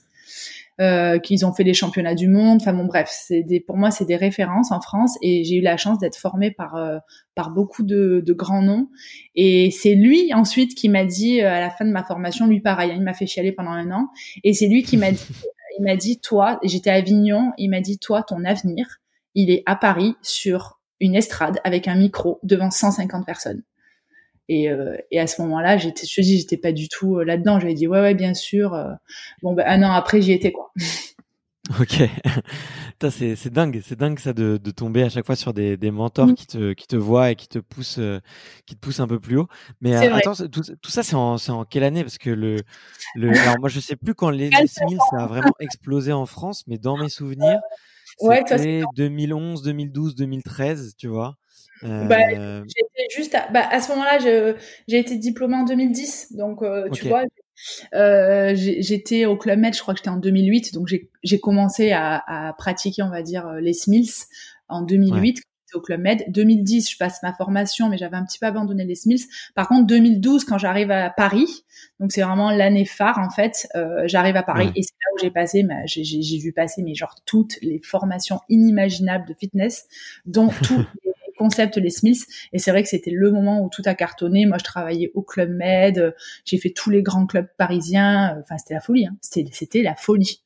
euh, 0.80 1.18
qu'ils 1.18 1.44
ont 1.44 1.54
fait 1.54 1.64
les 1.64 1.74
championnats 1.74 2.14
du 2.14 2.28
monde. 2.28 2.60
Enfin 2.62 2.74
bon, 2.74 2.86
bref, 2.86 3.10
c'est 3.12 3.42
des, 3.42 3.60
pour 3.60 3.78
moi, 3.78 3.90
c'est 3.90 4.06
des 4.06 4.16
références 4.16 4.72
en 4.72 4.80
France 4.80 5.18
et 5.24 5.44
j'ai 5.44 5.56
eu 5.56 5.62
la 5.62 5.76
chance 5.76 5.98
d'être 5.98 6.18
formée 6.18 6.52
par 6.52 6.76
euh, 6.76 6.98
par 7.34 7.50
beaucoup 7.50 7.82
de, 7.82 8.22
de, 8.26 8.34
grands 8.34 8.62
noms. 8.62 8.88
Et 9.34 9.72
c'est 9.72 9.96
lui 9.96 10.34
ensuite 10.34 10.76
qui 10.76 10.90
m'a 10.90 11.04
dit 11.04 11.42
euh, 11.42 11.52
à 11.52 11.60
la 11.60 11.72
fin 11.72 11.84
de 11.84 11.92
ma 11.92 12.04
formation, 12.04 12.46
lui 12.46 12.60
pareil, 12.60 12.92
hein, 12.92 12.96
il 12.98 13.04
m'a 13.04 13.14
fait 13.14 13.26
chialer 13.26 13.52
pendant 13.52 13.72
un 13.72 13.90
an, 13.92 14.08
et 14.44 14.54
c'est 14.54 14.68
lui 14.68 14.84
qui 14.84 14.98
m'a 14.98 15.12
dit, 15.12 15.26
il 15.80 15.84
m'a 15.84 15.96
dit, 15.96 16.20
toi, 16.20 16.60
j'étais 16.64 16.92
à 16.92 16.96
Avignon, 16.96 17.54
il 17.58 17.70
m'a 17.70 17.82
dit, 17.82 17.98
toi, 17.98 18.22
ton 18.22 18.46
avenir, 18.46 19.00
il 19.34 19.50
est 19.50 19.64
à 19.66 19.76
Paris 19.76 20.16
sur 20.22 20.80
une 21.00 21.16
estrade 21.16 21.60
avec 21.64 21.88
un 21.88 21.96
micro 21.96 22.40
devant 22.44 22.70
150 22.70 23.26
personnes. 23.26 23.64
Et, 24.50 24.70
euh, 24.70 24.96
et 25.12 25.20
à 25.20 25.28
ce 25.28 25.42
moment-là, 25.42 25.78
j'étais, 25.78 26.06
je 26.08 26.16
te 26.16 26.22
dis, 26.22 26.40
j'étais 26.40 26.58
pas 26.58 26.72
du 26.72 26.88
tout 26.88 27.18
euh, 27.18 27.24
là-dedans. 27.24 27.60
J'avais 27.60 27.74
dit 27.74 27.88
ouais, 27.88 28.02
ouais, 28.02 28.14
bien 28.14 28.34
sûr. 28.34 28.74
Euh. 28.74 28.92
Bon, 29.42 29.54
ben 29.54 29.66
un 29.68 29.84
an 29.84 29.92
après, 29.92 30.22
j'y 30.22 30.32
étais 30.32 30.52
quoi. 30.52 30.72
Ok, 31.82 32.02
c'est 33.12 33.36
c'est 33.36 33.50
dingue, 33.50 33.82
c'est 33.84 33.98
dingue 33.98 34.18
ça 34.20 34.32
de, 34.32 34.56
de 34.56 34.72
tomber 34.72 35.04
à 35.04 35.10
chaque 35.10 35.26
fois 35.26 35.36
sur 35.36 35.54
des, 35.54 35.76
des 35.76 35.92
mentors 35.92 36.28
mm. 36.28 36.36
qui 36.36 36.48
te 36.48 36.72
qui 36.72 36.88
te 36.88 36.96
voient 36.96 37.32
et 37.32 37.36
qui 37.36 37.50
te 37.50 37.60
poussent 37.60 38.00
qui 38.66 38.76
te 38.76 38.80
poussent 38.80 39.02
un 39.02 39.08
peu 39.08 39.20
plus 39.20 39.36
haut. 39.36 39.50
Mais 39.82 39.94
attends, 39.94 40.34
tout, 40.34 40.62
tout, 40.62 40.90
ça 40.90 41.04
c'est 41.04 41.18
en 41.18 41.38
c'est 41.38 41.52
en 41.52 41.66
quelle 41.66 41.84
année? 41.84 42.04
Parce 42.04 42.18
que 42.20 42.30
le 42.30 42.56
le 43.16 43.32
alors 43.38 43.60
moi 43.60 43.68
je 43.68 43.82
sais 43.82 43.98
plus 43.98 44.16
quand 44.16 44.30
les 44.30 44.50
1000 44.50 44.70
ça 44.70 45.18
a 45.18 45.28
vraiment 45.28 45.52
explosé 45.60 46.14
en 46.14 46.26
France, 46.26 46.64
mais 46.68 46.78
dans 46.78 46.96
mes 46.96 47.10
souvenirs 47.10 47.60
c'était 48.20 48.84
2011, 48.96 49.62
2012, 49.62 50.16
2013, 50.16 50.96
tu 50.98 51.08
vois. 51.08 51.36
Bah, 51.84 52.18
euh, 52.34 52.64
j'étais 52.66 53.16
juste 53.16 53.36
à, 53.36 53.48
bah, 53.52 53.68
à 53.70 53.80
ce 53.82 53.90
moment-là, 53.92 54.20
j'ai 54.20 54.98
été 54.98 55.18
diplômée 55.18 55.56
en 55.56 55.64
2010, 55.64 56.34
donc 56.34 56.62
euh, 56.62 56.90
tu 56.92 57.08
vois, 57.08 57.24
euh, 57.94 58.54
j'étais 58.56 59.26
au 59.26 59.38
Club 59.38 59.60
Med, 59.60 59.76
je 59.76 59.82
crois 59.82 59.94
que 59.94 60.00
j'étais 60.00 60.10
en 60.10 60.18
2008, 60.18 60.74
donc 60.74 60.88
j'ai 60.88 61.40
commencé 61.40 61.92
à, 61.92 62.24
à, 62.28 62.54
pratiquer, 62.54 63.04
on 63.04 63.10
va 63.10 63.22
dire, 63.22 63.52
les 63.54 63.74
Smiths 63.74 64.28
en 64.70 64.82
2008. 64.82 65.42
au 65.74 65.82
Club 65.82 66.02
Med. 66.02 66.24
2010, 66.30 66.90
je 66.90 66.98
passe 66.98 67.22
ma 67.24 67.34
formation, 67.34 67.90
mais 67.90 67.98
j'avais 67.98 68.16
un 68.16 68.24
petit 68.24 68.40
peu 68.40 68.46
abandonné 68.46 68.86
les 68.86 68.96
Smiths. 68.96 69.28
Par 69.54 69.68
contre, 69.68 69.86
2012, 69.88 70.46
quand 70.46 70.58
j'arrive 70.58 70.92
à 70.92 71.10
Paris, 71.10 71.66
donc 72.00 72.12
c'est 72.12 72.22
vraiment 72.22 72.52
l'année 72.52 72.86
phare 72.86 73.20
en 73.20 73.30
fait, 73.30 73.68
euh, 73.76 74.04
j'arrive 74.06 74.38
à 74.38 74.44
Paris 74.44 74.72
et 74.76 74.82
c'est 74.82 74.94
là 74.94 75.14
où 75.14 75.20
j'ai 75.22 75.32
passé, 75.32 75.68
j'ai 75.86 76.38
vu 76.40 76.54
passer 76.54 76.84
mais 76.84 76.96
genre 76.96 77.16
toutes 77.26 77.58
les 77.62 77.82
formations 77.84 78.40
inimaginables 78.50 79.28
de 79.28 79.34
fitness, 79.34 79.88
dont 80.26 80.50
tous 80.64 80.86
les 81.04 81.12
concept 81.38 81.78
les 81.78 81.90
Smiths. 81.90 82.26
Et 82.54 82.60
c'est 82.60 82.72
vrai 82.72 82.84
que 82.84 82.90
c'était 82.90 83.12
le 83.12 83.32
moment 83.32 83.62
où 83.62 83.70
tout 83.70 83.84
a 83.86 83.94
cartonné. 83.94 84.46
Moi, 84.46 84.58
je 84.60 84.64
travaillais 84.64 85.12
au 85.14 85.22
Club 85.22 85.50
Med, 85.50 86.16
j'ai 86.46 86.58
fait 86.58 86.72
tous 86.72 86.90
les 86.90 87.02
grands 87.02 87.26
clubs 87.26 87.48
parisiens. 87.58 88.38
Enfin, 88.42 88.58
c'était 88.58 88.74
la 88.74 88.82
folie. 88.82 89.06
Hein. 89.06 89.16
C'était 89.22 89.82
la 89.82 89.96
folie. 89.96 90.42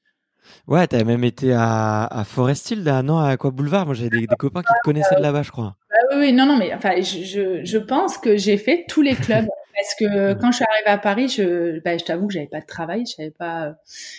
Ouais, 0.68 0.86
t'avais 0.88 1.04
même 1.04 1.24
été 1.24 1.54
à, 1.54 2.06
à 2.06 2.24
Forest 2.24 2.72
Hill, 2.72 2.84
non, 3.04 3.20
à 3.20 3.38
quoi 3.38 3.52
Boulevard. 3.52 3.86
Moi, 3.86 3.96
j'avais 3.96 4.10
des, 4.10 4.28
copains 4.28 4.62
qui 4.62 4.74
te 4.74 4.84
connaissaient 4.84 5.16
de 5.16 5.22
là-bas, 5.22 5.44
je 5.44 5.52
crois. 5.52 5.76
Bah 5.90 6.18
oui, 6.18 6.34
non, 6.34 6.46
non, 6.46 6.58
mais 6.58 6.74
enfin, 6.74 7.00
je, 7.02 7.62
je, 7.64 7.78
pense 7.78 8.18
que 8.18 8.38
j'ai 8.38 8.58
fait 8.58 8.86
tous 8.88 9.02
les 9.02 9.16
clubs. 9.16 9.48
Parce 9.74 9.96
que 9.96 10.34
quand 10.34 10.52
je 10.52 10.58
suis 10.58 10.66
arrivée 10.70 10.90
à 10.90 10.98
Paris, 10.98 11.28
je, 11.28 11.80
bah, 11.80 11.98
je 11.98 12.04
t'avoue 12.04 12.28
que 12.28 12.34
j'avais 12.34 12.48
pas 12.48 12.60
de 12.60 12.66
travail, 12.66 13.04
je 13.08 13.14
savais 13.14 13.32
pas, 13.32 13.76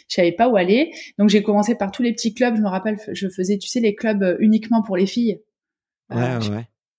je 0.08 0.14
savais 0.14 0.32
pas 0.32 0.48
où 0.48 0.56
aller. 0.56 0.92
Donc 1.18 1.28
j'ai 1.28 1.42
commencé 1.42 1.76
par 1.76 1.92
tous 1.92 2.02
les 2.02 2.12
petits 2.12 2.34
clubs. 2.34 2.56
Je 2.56 2.62
me 2.62 2.68
rappelle, 2.68 2.96
je 3.12 3.28
faisais, 3.28 3.58
tu 3.58 3.68
sais, 3.68 3.78
les 3.78 3.94
clubs 3.94 4.36
uniquement 4.40 4.82
pour 4.82 4.96
les 4.96 5.06
filles. 5.06 5.40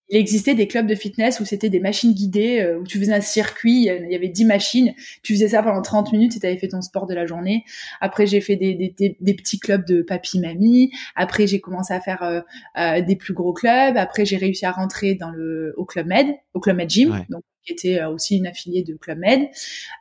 Il 0.09 0.17
existait 0.17 0.53
des 0.53 0.67
clubs 0.67 0.85
de 0.85 0.95
fitness 0.95 1.39
où 1.39 1.45
c'était 1.45 1.69
des 1.69 1.79
machines 1.79 2.13
guidées, 2.13 2.61
euh, 2.61 2.79
où 2.79 2.83
tu 2.83 2.99
faisais 2.99 3.13
un 3.13 3.21
circuit, 3.21 3.85
il 3.85 4.11
y 4.11 4.15
avait 4.15 4.27
10 4.27 4.45
machines, 4.45 4.93
tu 5.23 5.33
faisais 5.33 5.47
ça 5.49 5.63
pendant 5.63 5.81
30 5.81 6.11
minutes 6.11 6.35
et 6.35 6.39
tu 6.39 6.45
avais 6.45 6.57
fait 6.57 6.67
ton 6.67 6.81
sport 6.81 7.07
de 7.07 7.15
la 7.15 7.25
journée. 7.25 7.63
Après, 8.01 8.27
j'ai 8.27 8.41
fait 8.41 8.55
des, 8.55 8.75
des, 8.75 9.17
des, 9.19 9.33
petits 9.33 9.59
clubs 9.59 9.85
de 9.85 10.01
papy-mamie. 10.01 10.91
Après, 11.15 11.47
j'ai 11.47 11.61
commencé 11.61 11.93
à 11.93 12.01
faire 12.01 12.21
euh, 12.21 12.41
euh, 12.77 13.01
des 13.01 13.15
plus 13.15 13.33
gros 13.33 13.53
clubs. 13.53 13.97
Après, 13.97 14.25
j'ai 14.25 14.37
réussi 14.37 14.65
à 14.65 14.71
rentrer 14.71 15.15
dans 15.15 15.31
le, 15.31 15.73
au 15.77 15.85
Club 15.85 16.07
Med, 16.07 16.27
au 16.53 16.59
Club 16.59 16.77
Med 16.77 16.89
Gym. 16.89 17.25
Donc, 17.29 17.43
qui 17.63 17.73
était 17.73 17.99
euh, 17.99 18.09
aussi 18.09 18.37
une 18.37 18.47
affiliée 18.47 18.83
de 18.83 18.95
Club 18.95 19.19
Med. 19.19 19.49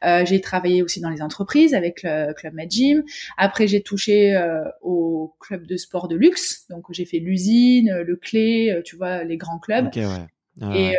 Euh, 0.04 0.24
j'ai 0.24 0.40
travaillé 0.40 0.82
aussi 0.82 1.00
dans 1.00 1.10
les 1.10 1.22
entreprises 1.22 1.74
avec 1.74 2.02
le 2.02 2.32
Club 2.32 2.54
Med 2.54 2.70
Gym. 2.70 3.02
Après, 3.36 3.66
j'ai 3.66 3.82
touché 3.82 4.34
euh, 4.34 4.64
au 4.80 5.34
club 5.40 5.66
de 5.66 5.76
sport 5.76 6.08
de 6.08 6.16
luxe. 6.16 6.66
Donc, 6.70 6.86
j'ai 6.90 7.04
fait 7.04 7.18
l'usine, 7.18 8.02
le 8.04 8.16
clé, 8.16 8.80
tu 8.84 8.96
vois, 8.96 9.24
les 9.24 9.36
grands 9.36 9.58
clubs. 9.58 9.90
Ah 10.60 10.76
et, 10.76 10.94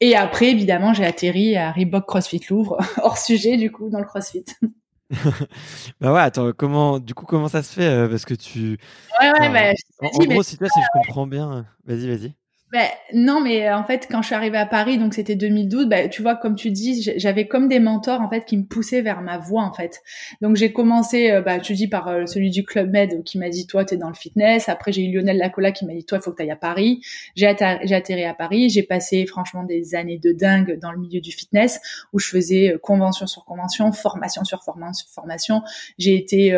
et 0.00 0.16
après, 0.16 0.50
évidemment, 0.50 0.94
j'ai 0.94 1.04
atterri 1.04 1.56
à 1.56 1.70
Reebok 1.70 2.06
CrossFit 2.06 2.40
Louvre, 2.48 2.78
hors 3.02 3.18
sujet 3.18 3.56
du 3.56 3.70
coup, 3.70 3.90
dans 3.90 3.98
le 3.98 4.06
CrossFit. 4.06 4.44
bah 6.00 6.12
ouais, 6.12 6.20
attends, 6.20 6.52
comment, 6.52 6.98
du 6.98 7.14
coup, 7.14 7.24
comment 7.24 7.48
ça 7.48 7.62
se 7.62 7.72
fait 7.72 8.08
Parce 8.10 8.26
que 8.26 8.34
tu. 8.34 8.78
Ouais, 9.20 9.30
ouais, 9.40 9.48
bah, 9.50 10.06
en, 10.06 10.24
gros, 10.24 10.42
si, 10.42 10.58
toi, 10.58 10.68
si 10.68 10.80
je 10.80 10.86
comprends 10.92 11.26
bien, 11.26 11.66
vas-y, 11.86 12.08
vas-y. 12.08 12.34
Ben, 12.70 12.86
non, 13.14 13.40
mais 13.40 13.66
euh, 13.66 13.78
en 13.78 13.82
fait, 13.82 14.06
quand 14.10 14.20
je 14.20 14.26
suis 14.26 14.34
arrivée 14.34 14.58
à 14.58 14.66
Paris, 14.66 14.98
donc 14.98 15.14
c'était 15.14 15.36
2012, 15.36 15.86
ben, 15.86 16.10
tu 16.10 16.20
vois, 16.20 16.36
comme 16.36 16.54
tu 16.54 16.70
dis, 16.70 17.02
j'avais 17.16 17.48
comme 17.48 17.66
des 17.66 17.80
mentors 17.80 18.20
en 18.20 18.28
fait 18.28 18.44
qui 18.44 18.58
me 18.58 18.64
poussaient 18.64 19.00
vers 19.00 19.22
ma 19.22 19.38
voie 19.38 19.62
en 19.62 19.72
fait. 19.72 20.02
Donc 20.42 20.56
j'ai 20.56 20.70
commencé, 20.70 21.30
euh, 21.30 21.40
bah, 21.40 21.60
tu 21.60 21.72
dis 21.72 21.88
par 21.88 22.08
euh, 22.08 22.26
celui 22.26 22.50
du 22.50 22.64
Club 22.64 22.90
Med 22.90 23.24
qui 23.24 23.38
m'a 23.38 23.48
dit 23.48 23.66
toi 23.66 23.86
t'es 23.86 23.96
dans 23.96 24.08
le 24.08 24.14
fitness. 24.14 24.68
Après 24.68 24.92
j'ai 24.92 25.02
eu 25.02 25.10
Lionel 25.10 25.38
Lacola 25.38 25.72
qui 25.72 25.86
m'a 25.86 25.94
dit 25.94 26.04
toi 26.04 26.18
il 26.18 26.20
faut 26.20 26.30
que 26.30 26.36
tu 26.36 26.42
ailles 26.42 26.50
à 26.50 26.56
Paris. 26.56 27.00
J'ai 27.36 27.46
atterri 27.46 28.24
à 28.26 28.34
Paris, 28.34 28.68
j'ai 28.68 28.82
passé 28.82 29.24
franchement 29.24 29.64
des 29.64 29.94
années 29.94 30.18
de 30.18 30.32
dingue 30.32 30.78
dans 30.78 30.92
le 30.92 30.98
milieu 30.98 31.22
du 31.22 31.32
fitness 31.32 31.80
où 32.12 32.18
je 32.18 32.28
faisais 32.28 32.76
convention 32.82 33.26
sur 33.26 33.46
convention, 33.46 33.92
formation 33.92 34.44
sur 34.44 34.62
formation. 34.62 35.62
J'ai 35.96 36.16
été, 36.16 36.50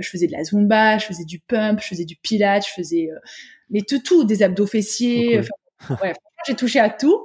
je 0.00 0.08
faisais 0.08 0.26
de 0.26 0.32
la 0.32 0.42
zumba, 0.42 0.98
je 0.98 1.06
faisais 1.06 1.24
du 1.24 1.38
pump, 1.38 1.78
je 1.80 1.86
faisais 1.86 2.04
du 2.04 2.16
pilates, 2.16 2.66
je 2.66 2.72
faisais 2.72 3.10
mais 3.72 3.80
tout, 3.82 3.98
tout, 3.98 4.24
des 4.24 4.42
abdos 4.42 4.66
fessiers. 4.66 5.40
ouais, 6.02 6.12
j'ai 6.46 6.54
touché 6.54 6.78
à 6.78 6.90
tout. 6.90 7.24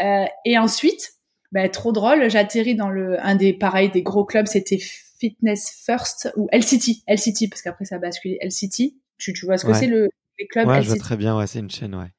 Euh, 0.00 0.24
et 0.44 0.58
ensuite, 0.58 1.14
bah, 1.52 1.68
trop 1.68 1.92
drôle, 1.92 2.28
j'atterris 2.28 2.74
dans 2.74 2.90
le 2.90 3.24
un 3.24 3.36
des 3.36 3.52
pareils 3.52 3.90
des 3.90 4.02
gros 4.02 4.24
clubs, 4.24 4.46
c'était 4.46 4.78
Fitness 4.78 5.82
First 5.86 6.32
ou 6.36 6.48
LCT, 6.52 7.04
LCT 7.08 7.48
parce 7.48 7.62
qu'après 7.62 7.84
ça 7.84 7.96
a 7.96 7.98
basculé 7.98 8.38
LCT. 8.42 8.94
Tu, 9.16 9.32
tu 9.32 9.46
vois 9.46 9.56
ce 9.56 9.64
que 9.64 9.72
c'est 9.72 9.86
le 9.86 10.10
les 10.38 10.46
clubs 10.46 10.66
Ouais, 10.66 10.82
je 10.82 10.88
vois 10.88 10.98
très 10.98 11.16
bien, 11.16 11.36
ouais, 11.38 11.46
c'est 11.46 11.60
une 11.60 11.70
chaîne, 11.70 11.94
ouais. 11.94 12.12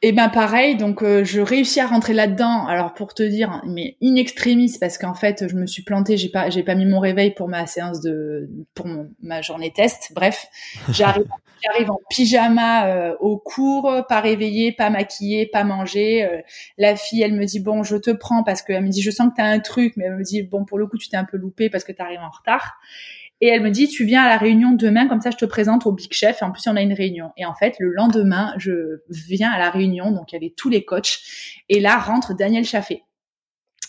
Et 0.00 0.12
ben 0.12 0.28
pareil, 0.28 0.76
donc 0.76 1.02
euh, 1.02 1.24
je 1.24 1.40
réussis 1.40 1.80
à 1.80 1.88
rentrer 1.88 2.14
là-dedans. 2.14 2.66
Alors 2.66 2.94
pour 2.94 3.14
te 3.14 3.22
dire, 3.24 3.60
mais 3.66 3.96
in 4.00 4.14
extremis 4.14 4.76
parce 4.80 4.96
qu'en 4.96 5.14
fait 5.14 5.48
je 5.48 5.56
me 5.56 5.66
suis 5.66 5.82
plantée, 5.82 6.16
j'ai 6.16 6.28
pas 6.28 6.50
j'ai 6.50 6.62
pas 6.62 6.76
mis 6.76 6.86
mon 6.86 7.00
réveil 7.00 7.34
pour 7.34 7.48
ma 7.48 7.66
séance 7.66 8.00
de 8.00 8.48
pour 8.74 8.86
ma 9.20 9.42
journée 9.42 9.72
test. 9.72 10.12
Bref, 10.14 10.46
j'arrive 10.90 11.26
j'arrive 11.64 11.90
en 11.90 11.98
pyjama 12.10 12.86
euh, 12.86 13.16
au 13.18 13.38
cours, 13.38 13.92
pas 14.08 14.20
réveillée, 14.20 14.70
pas 14.70 14.88
maquillée, 14.88 15.46
pas 15.46 15.64
mangée. 15.64 16.24
Euh, 16.24 16.42
la 16.76 16.94
fille, 16.94 17.22
elle 17.22 17.34
me 17.34 17.44
dit 17.44 17.58
bon, 17.58 17.82
je 17.82 17.96
te 17.96 18.12
prends 18.12 18.44
parce 18.44 18.62
qu'elle 18.62 18.84
me 18.84 18.90
dit 18.90 19.02
je 19.02 19.10
sens 19.10 19.30
que 19.30 19.34
t'as 19.38 19.46
un 19.46 19.58
truc, 19.58 19.94
mais 19.96 20.04
elle 20.04 20.16
me 20.16 20.22
dit 20.22 20.44
bon 20.44 20.64
pour 20.64 20.78
le 20.78 20.86
coup 20.86 20.96
tu 20.96 21.08
t'es 21.08 21.16
un 21.16 21.24
peu 21.24 21.38
loupé 21.38 21.70
parce 21.70 21.82
que 21.82 21.90
t'arrives 21.90 22.20
en 22.20 22.30
retard. 22.30 22.76
Et 23.40 23.48
elle 23.48 23.62
me 23.62 23.70
dit, 23.70 23.88
tu 23.88 24.04
viens 24.04 24.22
à 24.22 24.28
la 24.28 24.36
réunion 24.36 24.72
demain, 24.72 25.06
comme 25.06 25.20
ça 25.20 25.30
je 25.30 25.36
te 25.36 25.44
présente 25.44 25.86
au 25.86 25.92
Big 25.92 26.12
Chef. 26.12 26.42
Et 26.42 26.44
en 26.44 26.50
plus, 26.50 26.66
on 26.66 26.74
a 26.74 26.82
une 26.82 26.92
réunion. 26.92 27.30
Et 27.36 27.44
en 27.44 27.54
fait, 27.54 27.76
le 27.78 27.90
lendemain, 27.90 28.54
je 28.58 29.00
viens 29.08 29.50
à 29.50 29.58
la 29.58 29.70
réunion, 29.70 30.10
donc 30.10 30.32
il 30.32 30.34
y 30.34 30.38
avait 30.38 30.54
tous 30.56 30.68
les 30.68 30.84
coachs. 30.84 31.20
Et 31.68 31.80
là 31.80 31.98
rentre 31.98 32.34
Daniel 32.34 32.64
Chaffé. 32.64 33.04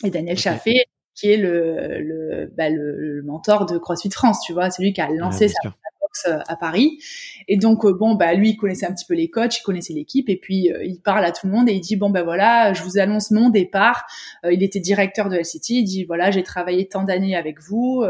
Et 0.04 0.12
Daniel 0.12 0.38
Chaffé, 0.38 0.86
qui 1.16 1.32
est 1.32 1.38
le, 1.38 2.00
le, 2.00 2.54
bah, 2.56 2.70
le, 2.70 3.22
mentor 3.24 3.66
de 3.66 3.78
CrossFit 3.78 4.12
France, 4.12 4.42
tu 4.46 4.54
vois, 4.54 4.70
c'est 4.70 4.84
lui 4.84 4.94
qui 4.94 5.02
a 5.02 5.10
lancé 5.10 5.50
sa, 5.50 5.74
boxe 6.10 6.28
à 6.48 6.56
Paris. 6.56 7.00
Et 7.48 7.58
donc 7.58 7.86
bon 7.86 8.16
bah 8.16 8.34
lui 8.34 8.52
il 8.52 8.58
connaissait 8.58 8.86
un 8.86 8.94
petit 8.94 9.06
peu 9.06 9.14
les 9.14 9.30
coachs, 9.30 9.58
il 9.58 9.64
connaissait 9.64 9.94
l'équipe 9.94 10.30
et 10.30 10.38
puis 10.38 10.72
il 10.84 11.00
parle 11.00 11.26
à 11.26 11.32
tout 11.32 11.48
le 11.48 11.54
monde 11.54 11.70
et 11.70 11.74
il 11.74 11.82
dit 11.82 11.96
bon 11.96 12.10
ben 12.10 12.24
voilà, 12.24 12.74
je 12.74 12.84
vous 12.84 12.98
annonce 13.00 13.32
mon 13.32 13.50
départ. 13.50 14.06
il 14.50 14.64
était 14.64 14.80
directeur 14.80 15.30
de 15.30 15.38
LCT, 15.38 15.70
il 15.70 15.84
dit 15.84 16.04
voilà 16.06 16.32
j'ai 16.32 16.44
travaillé 16.44 16.88
tant 16.88 17.04
d'années 17.04 17.36
avec 17.36 17.62
vous, 17.62 18.04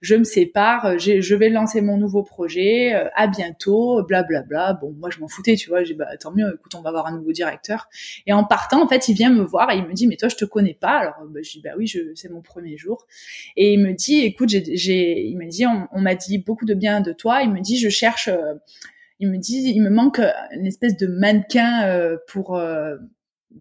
je 0.00 0.14
me 0.14 0.24
sépare, 0.24 0.98
je 0.98 1.34
vais 1.34 1.48
lancer 1.48 1.80
mon 1.80 1.96
nouveau 1.96 2.22
projet, 2.22 2.92
à 3.14 3.26
bientôt, 3.26 4.02
blablabla. 4.02 4.42
Bla, 4.42 4.72
bla. 4.72 4.72
Bon 4.74 4.92
moi 4.98 5.10
je 5.10 5.20
m'en 5.20 5.28
foutais 5.28 5.56
tu 5.56 5.68
vois, 5.68 5.84
j'ai 5.84 5.94
bah 5.94 6.16
tant 6.18 6.32
mieux, 6.32 6.54
écoute 6.54 6.74
on 6.74 6.82
va 6.82 6.90
avoir 6.90 7.06
un 7.06 7.16
nouveau 7.16 7.32
directeur. 7.32 7.88
Et 8.26 8.32
en 8.32 8.44
partant 8.44 8.82
en 8.82 8.88
fait 8.88 9.08
il 9.08 9.14
vient 9.14 9.30
me 9.30 9.42
voir 9.42 9.70
et 9.70 9.76
il 9.76 9.84
me 9.84 9.92
dit 9.92 10.06
mais 10.06 10.16
toi 10.16 10.28
je 10.28 10.36
te 10.36 10.44
connais 10.44 10.74
pas. 10.74 10.98
Alors 10.98 11.14
bah, 11.28 11.40
je 11.42 11.50
dis 11.52 11.60
bah 11.62 11.70
oui 11.76 11.90
c'est 12.14 12.30
mon 12.30 12.42
premier 12.42 12.76
jour. 12.76 13.06
Et 13.56 13.72
il 13.72 13.80
me 13.80 13.92
dit 13.92 14.20
écoute 14.20 14.48
j'ai 14.48 15.26
il 15.26 15.36
me 15.36 15.46
dit 15.48 15.64
on, 15.66 16.00
m'a 16.00 16.14
dit 16.14 16.38
beaucoup 16.38 16.64
de 16.64 16.74
bien 16.74 17.00
de 17.00 17.12
toi. 17.12 17.42
Il 17.46 17.52
me 17.52 17.60
dit 17.60 17.78
je 17.78 17.88
cherche 17.88 18.28
euh, 18.28 18.54
il 19.18 19.30
me 19.30 19.38
dit 19.38 19.72
il 19.74 19.82
me 19.82 19.90
manque 19.90 20.20
une 20.52 20.66
espèce 20.66 20.96
de 20.96 21.06
mannequin 21.06 21.86
euh, 21.86 22.16
pour 22.28 22.56
euh, 22.56 22.96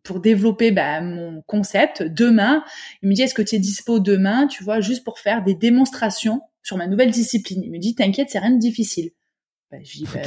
pour 0.04 0.20
développer 0.20 0.72
bah, 0.72 1.02
mon 1.02 1.42
concept 1.44 2.04
demain. 2.04 2.64
Il 3.02 3.10
me 3.10 3.14
dit 3.14 3.22
est-ce 3.22 3.34
que 3.34 3.42
tu 3.42 3.56
es 3.56 3.60
dispo 3.60 4.00
demain, 4.00 4.48
tu 4.48 4.64
vois, 4.64 4.82
juste 4.82 5.04
pour 5.06 5.20
faire 5.20 5.44
des 5.44 5.56
démonstrations 5.56 6.42
sur 6.64 6.78
ma 6.78 6.88
nouvelle 6.88 7.12
discipline. 7.12 7.62
Il 7.64 7.72
me 7.72 7.80
dit 7.80 7.96
t'inquiète, 7.96 8.30
c'est 8.30 8.40
rien 8.40 8.52
de 8.52 8.60
difficile. 8.60 9.12
Bah, 9.72 9.78
je 9.84 10.00
dis 10.00 10.08
bah, 10.14 10.22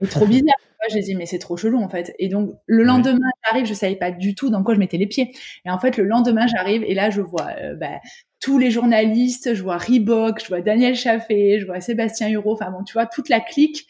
c'est 0.00 0.10
trop 0.10 0.26
bizarre. 0.26 0.56
J'ai 0.88 1.00
dit 1.00 1.14
mais 1.14 1.26
c'est 1.26 1.38
trop 1.38 1.56
chelou 1.56 1.80
en 1.82 1.88
fait. 1.88 2.14
Et 2.18 2.28
donc 2.28 2.50
le 2.66 2.84
lendemain 2.84 3.28
j'arrive, 3.44 3.66
je 3.66 3.74
savais 3.74 3.96
pas 3.96 4.10
du 4.10 4.34
tout 4.34 4.50
dans 4.50 4.62
quoi 4.62 4.74
je 4.74 4.78
mettais 4.78 4.98
les 4.98 5.06
pieds. 5.06 5.32
Et 5.64 5.70
en 5.70 5.78
fait 5.78 5.96
le 5.96 6.04
lendemain 6.04 6.46
j'arrive 6.46 6.84
et 6.86 6.94
là 6.94 7.10
je 7.10 7.20
vois 7.20 7.48
bah, 7.76 8.00
tous 8.44 8.58
les 8.58 8.70
journalistes, 8.70 9.54
je 9.54 9.62
vois 9.62 9.78
Reebok, 9.78 10.42
je 10.42 10.48
vois 10.48 10.60
Daniel 10.60 10.94
Chaffé, 10.94 11.58
je 11.58 11.64
vois 11.64 11.80
Sébastien 11.80 12.28
Huro, 12.28 12.52
enfin 12.52 12.70
bon, 12.70 12.84
tu 12.84 12.92
vois, 12.92 13.06
toute 13.06 13.30
la 13.30 13.40
clique. 13.40 13.86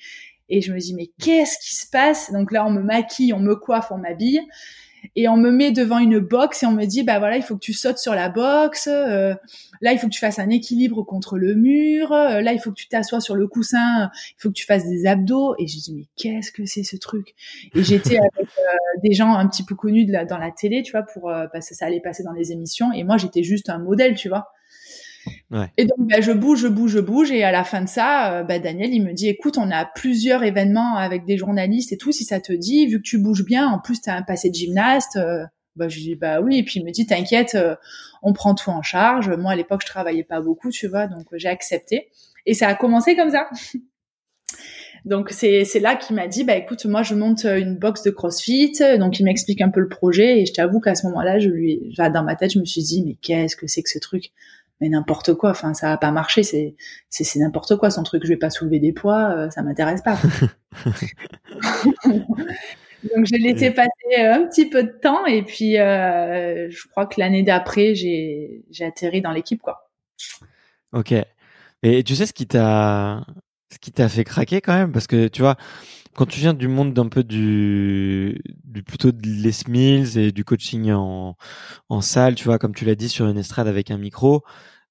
Et 0.48 0.60
je 0.60 0.72
me 0.72 0.78
dis, 0.78 0.94
mais 0.94 1.10
qu'est-ce 1.20 1.58
qui 1.58 1.74
se 1.74 1.90
passe? 1.90 2.30
Donc 2.30 2.52
là, 2.52 2.64
on 2.64 2.70
me 2.70 2.80
maquille, 2.80 3.32
on 3.32 3.40
me 3.40 3.56
coiffe, 3.56 3.90
on 3.90 3.98
m'habille 3.98 4.40
et 5.16 5.28
on 5.28 5.36
me 5.36 5.50
met 5.50 5.72
devant 5.72 5.98
une 5.98 6.18
box 6.18 6.62
et 6.62 6.66
on 6.66 6.72
me 6.72 6.84
dit 6.84 7.02
bah 7.02 7.18
voilà 7.18 7.36
il 7.36 7.42
faut 7.42 7.54
que 7.54 7.60
tu 7.60 7.72
sautes 7.72 7.98
sur 7.98 8.14
la 8.14 8.28
box 8.28 8.88
euh, 8.88 9.34
là 9.80 9.92
il 9.92 9.98
faut 9.98 10.06
que 10.06 10.12
tu 10.12 10.20
fasses 10.20 10.38
un 10.38 10.50
équilibre 10.50 11.02
contre 11.02 11.38
le 11.38 11.54
mur 11.54 12.12
euh, 12.12 12.40
là 12.40 12.52
il 12.52 12.58
faut 12.58 12.70
que 12.70 12.76
tu 12.76 12.88
t'assoies 12.88 13.20
sur 13.20 13.34
le 13.34 13.46
coussin 13.46 14.10
il 14.30 14.42
faut 14.42 14.48
que 14.48 14.54
tu 14.54 14.66
fasses 14.66 14.88
des 14.88 15.06
abdos. 15.06 15.54
Et 15.58 15.66
j'ai 15.66 15.80
dit 15.80 15.94
mais 15.94 16.06
qu'est-ce 16.16 16.52
que 16.52 16.66
c'est 16.66 16.84
ce 16.84 16.96
truc? 16.96 17.34
Et 17.74 17.82
j'étais 17.82 18.18
avec 18.18 18.48
euh, 18.58 19.00
des 19.02 19.12
gens 19.12 19.34
un 19.34 19.46
petit 19.48 19.64
peu 19.64 19.74
connus 19.74 20.04
de 20.04 20.12
la, 20.12 20.24
dans 20.24 20.38
la 20.38 20.50
télé 20.50 20.82
tu 20.82 20.92
vois 20.92 21.02
pour 21.02 21.32
parce 21.52 21.68
que 21.68 21.74
ça 21.74 21.86
allait 21.86 22.00
passer 22.00 22.22
dans 22.22 22.32
les 22.32 22.52
émissions. 22.52 22.92
Et 22.92 23.04
moi 23.04 23.16
j'étais 23.16 23.42
juste 23.42 23.70
un 23.70 23.78
modèle 23.78 24.14
tu 24.14 24.28
vois 24.28 24.48
et 25.78 25.84
donc, 25.84 26.08
bah, 26.08 26.20
je 26.20 26.32
bouge, 26.32 26.60
je 26.60 26.68
bouge, 26.68 26.92
je 26.92 26.98
bouge. 27.00 27.30
Et 27.30 27.44
à 27.44 27.52
la 27.52 27.64
fin 27.64 27.82
de 27.82 27.88
ça, 27.88 28.32
euh, 28.32 28.42
bah, 28.42 28.58
Daniel, 28.58 28.92
il 28.92 29.02
me 29.02 29.12
dit, 29.12 29.28
écoute, 29.28 29.58
on 29.58 29.70
a 29.70 29.84
plusieurs 29.84 30.42
événements 30.42 30.96
avec 30.96 31.24
des 31.24 31.36
journalistes 31.36 31.92
et 31.92 31.96
tout. 31.96 32.12
Si 32.12 32.24
ça 32.24 32.40
te 32.40 32.52
dit, 32.52 32.86
vu 32.86 32.98
que 32.98 33.02
tu 33.02 33.18
bouges 33.18 33.44
bien, 33.44 33.68
en 33.68 33.78
plus, 33.78 34.00
tu 34.00 34.10
as 34.10 34.14
un 34.14 34.22
passé 34.22 34.50
de 34.50 34.54
gymnaste. 34.54 35.16
Euh, 35.16 35.44
bah, 35.76 35.88
je 35.88 35.98
dis, 35.98 36.14
bah 36.14 36.40
oui. 36.40 36.58
Et 36.58 36.62
puis, 36.62 36.80
il 36.80 36.84
me 36.84 36.90
dit, 36.90 37.06
t'inquiète, 37.06 37.54
euh, 37.54 37.76
on 38.22 38.32
prend 38.32 38.54
tout 38.54 38.70
en 38.70 38.82
charge. 38.82 39.30
Moi, 39.30 39.52
à 39.52 39.56
l'époque, 39.56 39.82
je 39.82 39.90
travaillais 39.90 40.24
pas 40.24 40.40
beaucoup, 40.40 40.70
tu 40.70 40.86
vois. 40.88 41.06
Donc, 41.06 41.26
j'ai 41.32 41.48
accepté. 41.48 42.10
Et 42.46 42.54
ça 42.54 42.68
a 42.68 42.74
commencé 42.74 43.16
comme 43.16 43.30
ça. 43.30 43.48
Donc 45.04 45.30
c'est 45.30 45.80
là 45.80 45.96
qu'il 45.96 46.16
m'a 46.16 46.28
dit 46.28 46.44
bah 46.44 46.56
écoute 46.56 46.86
moi 46.86 47.02
je 47.02 47.14
monte 47.14 47.44
une 47.44 47.76
box 47.76 48.02
de 48.02 48.10
CrossFit 48.10 48.72
donc 48.98 49.20
il 49.20 49.24
m'explique 49.24 49.60
un 49.60 49.68
peu 49.68 49.80
le 49.80 49.88
projet 49.88 50.40
et 50.40 50.46
je 50.46 50.54
t'avoue 50.54 50.80
qu'à 50.80 50.94
ce 50.94 51.06
moment-là 51.08 51.38
je 51.38 51.50
lui 51.50 51.94
dans 51.98 52.22
ma 52.22 52.36
tête 52.36 52.52
je 52.52 52.58
me 52.58 52.64
suis 52.64 52.82
dit 52.82 53.04
mais 53.04 53.16
qu'est-ce 53.20 53.54
que 53.54 53.66
c'est 53.66 53.82
que 53.82 53.90
ce 53.90 53.98
truc? 53.98 54.32
Mais 54.80 54.88
n'importe 54.88 55.34
quoi. 55.34 55.50
Enfin, 55.50 55.74
ça 55.74 55.88
va 55.88 55.96
pas 55.96 56.10
marcher. 56.10 56.42
C'est 56.42 56.76
c'est 57.08 57.38
n'importe 57.38 57.76
quoi 57.76 57.90
son 57.90 58.02
truc. 58.02 58.22
Je 58.24 58.28
vais 58.28 58.36
pas 58.36 58.50
soulever 58.50 58.80
des 58.80 58.92
poids. 58.92 59.30
Euh, 59.30 59.50
ça 59.50 59.62
m'intéresse 59.62 60.02
pas. 60.02 60.18
Donc 63.14 63.26
j'ai 63.26 63.38
laissé 63.38 63.70
passer 63.70 64.16
un 64.16 64.46
petit 64.46 64.68
peu 64.68 64.82
de 64.82 64.88
temps 64.88 65.26
et 65.26 65.42
puis 65.42 65.78
euh, 65.78 66.70
je 66.70 66.88
crois 66.88 67.04
que 67.06 67.20
l'année 67.20 67.42
d'après 67.42 67.94
j'ai 67.94 68.64
j'ai 68.70 68.84
atterri 68.86 69.20
dans 69.20 69.32
l'équipe 69.32 69.60
quoi. 69.60 69.90
Ok. 70.92 71.12
Et 71.82 72.02
tu 72.02 72.16
sais 72.16 72.24
ce 72.24 72.32
qui 72.32 72.46
t'a 72.46 73.26
ce 73.70 73.78
qui 73.78 73.92
t'a 73.92 74.08
fait 74.08 74.24
craquer 74.24 74.60
quand 74.60 74.74
même? 74.74 74.92
Parce 74.92 75.06
que 75.06 75.28
tu 75.28 75.42
vois 75.42 75.56
quand 76.14 76.26
tu 76.26 76.40
viens 76.40 76.54
du 76.54 76.68
monde 76.68 76.94
d'un 76.94 77.08
peu 77.08 77.24
du, 77.24 78.40
du 78.64 78.82
plutôt 78.82 79.12
de 79.12 79.26
les 79.26 79.52
Mills 79.68 80.18
et 80.18 80.32
du 80.32 80.44
coaching 80.44 80.92
en, 80.92 81.36
en 81.88 82.00
salle, 82.00 82.34
tu 82.34 82.44
vois, 82.44 82.58
comme 82.58 82.74
tu 82.74 82.84
l'as 82.84 82.94
dit 82.94 83.08
sur 83.08 83.26
une 83.26 83.38
estrade 83.38 83.68
avec 83.68 83.90
un 83.90 83.98
micro, 83.98 84.42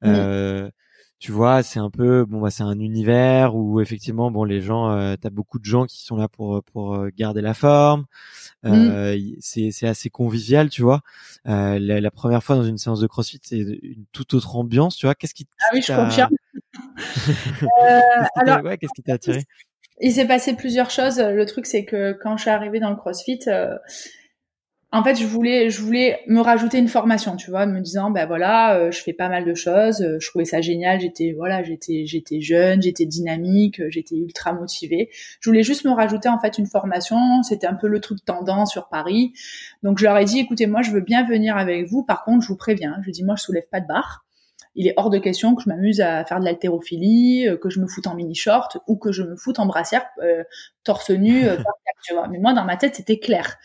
euh, 0.03 0.69
tu 1.23 1.31
vois, 1.31 1.63
c'est 1.63 1.79
un 1.79 1.89
peu 1.89 2.25
bon, 2.25 2.41
bah, 2.41 2.49
c'est 2.49 2.63
un 2.63 2.79
univers 2.79 3.55
où 3.55 3.79
effectivement, 3.79 4.29
bon, 4.29 4.43
les 4.43 4.61
gens, 4.61 4.91
euh, 4.91 5.15
t'as 5.15 5.29
beaucoup 5.29 5.57
de 5.57 5.63
gens 5.63 5.85
qui 5.85 6.03
sont 6.03 6.17
là 6.17 6.27
pour 6.27 6.61
pour 6.65 6.95
euh, 6.95 7.09
garder 7.15 7.39
la 7.39 7.53
forme. 7.53 8.05
Euh, 8.65 9.17
c'est 9.39 9.71
c'est 9.71 9.87
assez 9.87 10.09
convivial, 10.09 10.69
tu 10.69 10.81
vois. 10.81 10.99
Euh, 11.47 11.79
la, 11.79 12.01
la, 12.01 12.11
première 12.11 12.43
fois 12.43 12.57
dans 12.57 12.65
une 12.65 12.77
séance 12.77 12.99
de 12.99 13.07
CrossFit, 13.07 13.39
c'est 13.41 13.57
une 13.57 14.05
toute 14.11 14.33
autre 14.33 14.57
ambiance, 14.57 14.97
tu 14.97 15.05
vois. 15.05 15.15
Qu'est-ce 15.15 15.33
qui 15.33 15.47
ah 15.61 15.65
oui, 15.73 15.81
je 15.81 15.93
confirme. 15.93 16.35
euh, 17.29 18.77
qu'est-ce 18.77 18.93
qui 18.93 19.03
t'a 19.03 19.13
attiré? 19.13 19.43
Il 20.03 20.11
s'est 20.11 20.27
passé 20.27 20.53
plusieurs 20.53 20.89
choses. 20.89 21.19
Le 21.19 21.45
truc, 21.45 21.65
c'est 21.65 21.85
que 21.85 22.11
quand 22.11 22.35
je 22.35 22.43
suis 22.43 22.51
arrivée 22.51 22.79
dans 22.79 22.89
le 22.89 22.97
CrossFit, 22.97 23.39
euh, 23.47 23.77
en 24.91 25.01
fait, 25.01 25.15
je 25.15 25.25
voulais, 25.25 25.69
je 25.69 25.81
voulais 25.81 26.19
me 26.27 26.41
rajouter 26.41 26.77
une 26.77 26.89
formation, 26.89 27.35
tu 27.37 27.49
vois, 27.49 27.65
me 27.65 27.79
disant, 27.79 28.11
ben 28.11 28.27
voilà, 28.27 28.75
euh, 28.75 28.91
je 28.91 29.01
fais 29.01 29.13
pas 29.13 29.29
mal 29.29 29.45
de 29.45 29.53
choses. 29.55 30.01
Euh, 30.01 30.17
je 30.19 30.27
trouvais 30.29 30.45
ça 30.45 30.59
génial. 30.61 30.99
J'étais, 30.99 31.33
voilà, 31.35 31.63
j'étais, 31.63 32.05
j'étais 32.05 32.41
jeune, 32.41 32.81
j'étais 32.81 33.05
dynamique, 33.05 33.81
j'étais 33.87 34.15
ultra 34.15 34.51
motivée. 34.51 35.09
Je 35.39 35.49
voulais 35.49 35.63
juste 35.63 35.85
me 35.85 35.91
rajouter 35.91 36.27
en 36.27 36.37
fait 36.37 36.57
une 36.57 36.67
formation. 36.67 37.41
C'était 37.41 37.67
un 37.67 37.73
peu 37.73 37.87
le 37.87 38.01
truc 38.01 38.23
tendance 38.25 38.71
sur 38.71 38.89
Paris. 38.89 39.33
Donc 39.83 39.99
je 39.99 40.03
leur 40.03 40.17
ai 40.17 40.25
dit, 40.25 40.37
écoutez, 40.37 40.67
moi, 40.67 40.81
je 40.81 40.91
veux 40.91 41.01
bien 41.01 41.25
venir 41.25 41.55
avec 41.55 41.87
vous. 41.87 42.03
Par 42.03 42.23
contre, 42.25 42.43
je 42.43 42.49
vous 42.49 42.57
préviens, 42.57 42.97
je 43.05 43.09
dis, 43.09 43.23
moi, 43.23 43.35
je 43.37 43.43
soulève 43.43 43.67
pas 43.71 43.79
de 43.79 43.87
barre 43.87 44.22
il 44.75 44.87
est 44.87 44.93
hors 44.97 45.09
de 45.09 45.19
question 45.19 45.55
que 45.55 45.63
je 45.63 45.69
m'amuse 45.69 46.01
à 46.01 46.25
faire 46.25 46.39
de 46.39 46.45
l'haltérophilie, 46.45 47.47
euh, 47.47 47.57
que 47.57 47.69
je 47.69 47.79
me 47.79 47.87
foute 47.87 48.07
en 48.07 48.15
mini 48.15 48.35
short 48.35 48.77
ou 48.87 48.97
que 48.97 49.11
je 49.11 49.23
me 49.23 49.35
foute 49.35 49.59
en 49.59 49.65
brassière 49.65 50.05
euh, 50.23 50.43
torse 50.83 51.11
nu 51.11 51.45
euh, 51.45 51.57
tu 52.03 52.13
vois. 52.13 52.27
Mais 52.27 52.39
moi 52.39 52.53
dans 52.53 52.65
ma 52.65 52.77
tête 52.77 52.95
c'était 52.95 53.19
clair. 53.19 53.57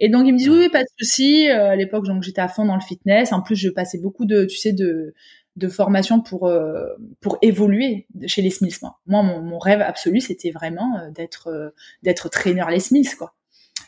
Et 0.00 0.08
donc 0.08 0.26
ils 0.26 0.32
me 0.32 0.38
disent 0.38 0.50
oui, 0.50 0.68
pas 0.68 0.82
de 0.82 0.88
souci. 0.98 1.48
à 1.48 1.76
l'époque 1.76 2.06
donc 2.06 2.22
j'étais 2.22 2.40
à 2.40 2.48
fond 2.48 2.64
dans 2.64 2.74
le 2.74 2.80
fitness. 2.80 3.32
En 3.32 3.42
plus 3.42 3.56
je 3.56 3.68
passais 3.68 3.98
beaucoup 3.98 4.24
de 4.24 4.44
tu 4.44 4.56
sais 4.56 4.72
de 4.72 5.14
de 5.56 5.68
formation 5.68 6.20
pour 6.20 6.52
pour 7.20 7.38
évoluer 7.40 8.06
chez 8.26 8.42
les 8.42 8.50
Smiths. 8.50 8.82
Moi, 9.06 9.22
mon, 9.22 9.40
mon 9.40 9.58
rêve 9.58 9.80
absolu 9.80 10.20
c'était 10.20 10.50
vraiment 10.50 11.10
d'être 11.14 11.72
d'être 12.02 12.28
trainer 12.28 12.64
les 12.70 12.80
Smiths 12.80 13.14
quoi. 13.14 13.34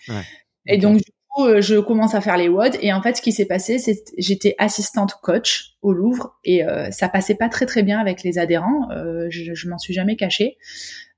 Ouais. 0.09 0.23
Et 0.67 0.79
donc 0.79 1.01
euh, 1.39 1.61
je 1.61 1.77
commence 1.77 2.15
à 2.15 2.21
faire 2.21 2.37
les 2.37 2.49
WOD 2.49 2.79
et 2.81 2.93
en 2.93 3.01
fait 3.01 3.17
ce 3.17 3.23
qui 3.23 3.33
s'est 3.33 3.47
passé 3.47 3.79
c'est 3.79 4.03
j'étais 4.17 4.55
assistante 4.59 5.15
coach 5.23 5.77
au 5.83 5.93
Louvre 5.93 6.37
et 6.45 6.65
euh, 6.65 6.91
ça 6.91 7.09
passait 7.09 7.35
pas 7.35 7.49
très 7.49 7.67
très 7.67 7.83
bien 7.83 8.01
avec 8.01 8.23
les 8.23 8.39
adhérents. 8.39 8.91
Euh, 8.91 9.27
je, 9.31 9.55
je 9.55 9.69
m'en 9.69 9.79
suis 9.79 9.95
jamais 9.95 10.17
cachée. 10.17 10.59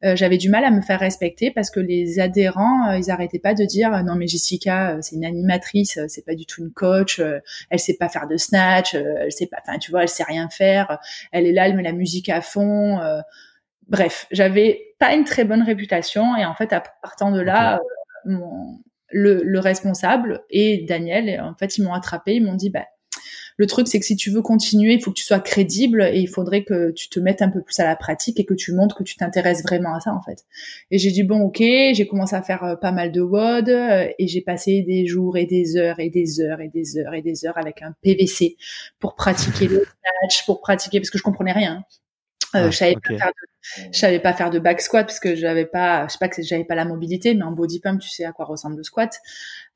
J'avais 0.02 0.38
du 0.38 0.48
mal 0.48 0.64
à 0.64 0.70
me 0.70 0.80
faire 0.80 0.98
respecter 0.98 1.50
parce 1.50 1.70
que 1.70 1.78
les 1.78 2.20
adhérents 2.20 2.90
ils 2.92 3.11
arrêtaient 3.11 3.38
pas 3.38 3.52
de 3.52 3.64
dire 3.66 4.02
non 4.02 4.14
mais 4.14 4.26
Jessica 4.26 4.96
c'est 5.02 5.14
une 5.14 5.26
animatrice 5.26 5.98
c'est 6.09 6.24
pas 6.24 6.35
du 6.35 6.46
tout 6.46 6.62
une 6.62 6.72
coach 6.72 7.20
elle 7.68 7.78
sait 7.78 7.98
pas 7.98 8.09
faire 8.09 8.26
de 8.26 8.38
snatch 8.38 8.94
elle 8.94 9.30
sait 9.30 9.46
pas 9.46 9.59
enfin 9.61 9.78
tu 9.78 9.90
vois 9.90 10.04
elle 10.04 10.09
sait 10.09 10.24
rien 10.24 10.48
faire 10.48 10.98
elle 11.33 11.46
est 11.46 11.52
là 11.52 11.68
elle 11.68 11.76
met 11.76 11.83
la 11.83 11.92
musique 11.92 12.30
à 12.30 12.40
fond 12.40 12.98
bref 13.88 14.26
j'avais 14.30 14.94
pas 14.98 15.12
une 15.12 15.24
très 15.24 15.44
bonne 15.44 15.62
réputation 15.62 16.35
et 16.35 16.46
en 16.46 16.54
fait 16.54 16.72
à 16.72 16.83
partant 17.02 17.30
de 17.30 17.40
là 17.42 17.78
mon, 18.24 18.80
le, 19.11 19.59
responsable 19.59 20.44
et 20.51 20.85
Daniel, 20.88 21.40
en 21.40 21.55
fait, 21.55 21.79
ils 21.79 21.83
m'ont 21.83 21.92
attrapé, 21.92 22.35
ils 22.35 22.44
m'ont 22.44 22.55
dit, 22.55 22.70
bah, 22.70 22.87
le 23.61 23.66
truc, 23.66 23.88
c'est 23.88 24.01
que 24.01 24.07
si 24.07 24.16
tu 24.16 24.31
veux 24.31 24.40
continuer, 24.40 24.94
il 24.94 25.03
faut 25.03 25.11
que 25.11 25.18
tu 25.18 25.25
sois 25.25 25.38
crédible 25.38 26.03
et 26.03 26.18
il 26.18 26.29
faudrait 26.29 26.64
que 26.64 26.92
tu 26.92 27.11
te 27.11 27.20
mettes 27.20 27.42
un 27.42 27.51
peu 27.51 27.61
plus 27.61 27.79
à 27.79 27.85
la 27.85 27.94
pratique 27.94 28.40
et 28.40 28.46
que 28.46 28.55
tu 28.55 28.73
montres 28.73 28.96
que 28.96 29.03
tu 29.03 29.16
t'intéresses 29.16 29.62
vraiment 29.62 29.94
à 29.94 30.01
ça, 30.01 30.14
en 30.14 30.23
fait. 30.23 30.46
Et 30.90 30.96
j'ai 30.96 31.11
dit, 31.11 31.25
bon, 31.25 31.42
ok, 31.42 31.59
j'ai 31.59 32.07
commencé 32.09 32.35
à 32.35 32.40
faire 32.40 32.64
euh, 32.64 32.77
pas 32.77 32.90
mal 32.90 33.12
de 33.12 33.20
WOD 33.20 33.68
euh, 33.68 34.09
et 34.18 34.29
j'ai 34.29 34.40
passé 34.40 34.81
des 34.81 35.05
jours 35.07 35.37
et 35.37 35.44
des 35.44 35.77
heures 35.77 36.01
et 36.01 36.09
des 36.09 36.40
heures 36.40 36.62
et 36.62 36.68
des 36.68 36.96
heures 36.96 37.12
et 37.12 37.20
des 37.20 37.44
heures 37.44 37.59
avec 37.59 37.83
un 37.83 37.94
PVC 38.01 38.57
pour 38.99 39.14
pratiquer 39.14 39.68
le 39.68 39.85
snatch, 40.23 40.46
pour 40.46 40.62
pratiquer, 40.62 40.99
parce 40.99 41.11
que 41.11 41.18
je 41.18 41.23
comprenais 41.23 41.53
rien. 41.53 41.85
Euh, 42.55 42.70
je 42.70 42.77
savais 42.77 42.94
pas 42.94 43.16
faire 43.16 43.29
de, 43.29 43.49
je 43.62 43.99
savais 43.99 44.20
pas 44.20 44.33
faire 44.33 44.51
de 44.51 44.59
back 44.59 44.81
squat 44.81 45.07
parce 45.07 45.20
que 45.20 45.35
j'avais 45.35 45.66
pas, 45.66 46.07
je 46.07 46.12
sais 46.12 46.18
pas 46.18 46.29
que 46.29 46.42
j'avais 46.42 46.64
pas 46.64 46.75
la 46.75 46.85
mobilité, 46.85 47.35
mais 47.35 47.42
en 47.42 47.53
body 47.53 47.81
pump, 47.81 48.01
tu 48.01 48.09
sais 48.09 48.25
à 48.25 48.33
quoi 48.33 48.44
ressemble 48.44 48.77
le 48.77 48.83
squat. 48.83 49.18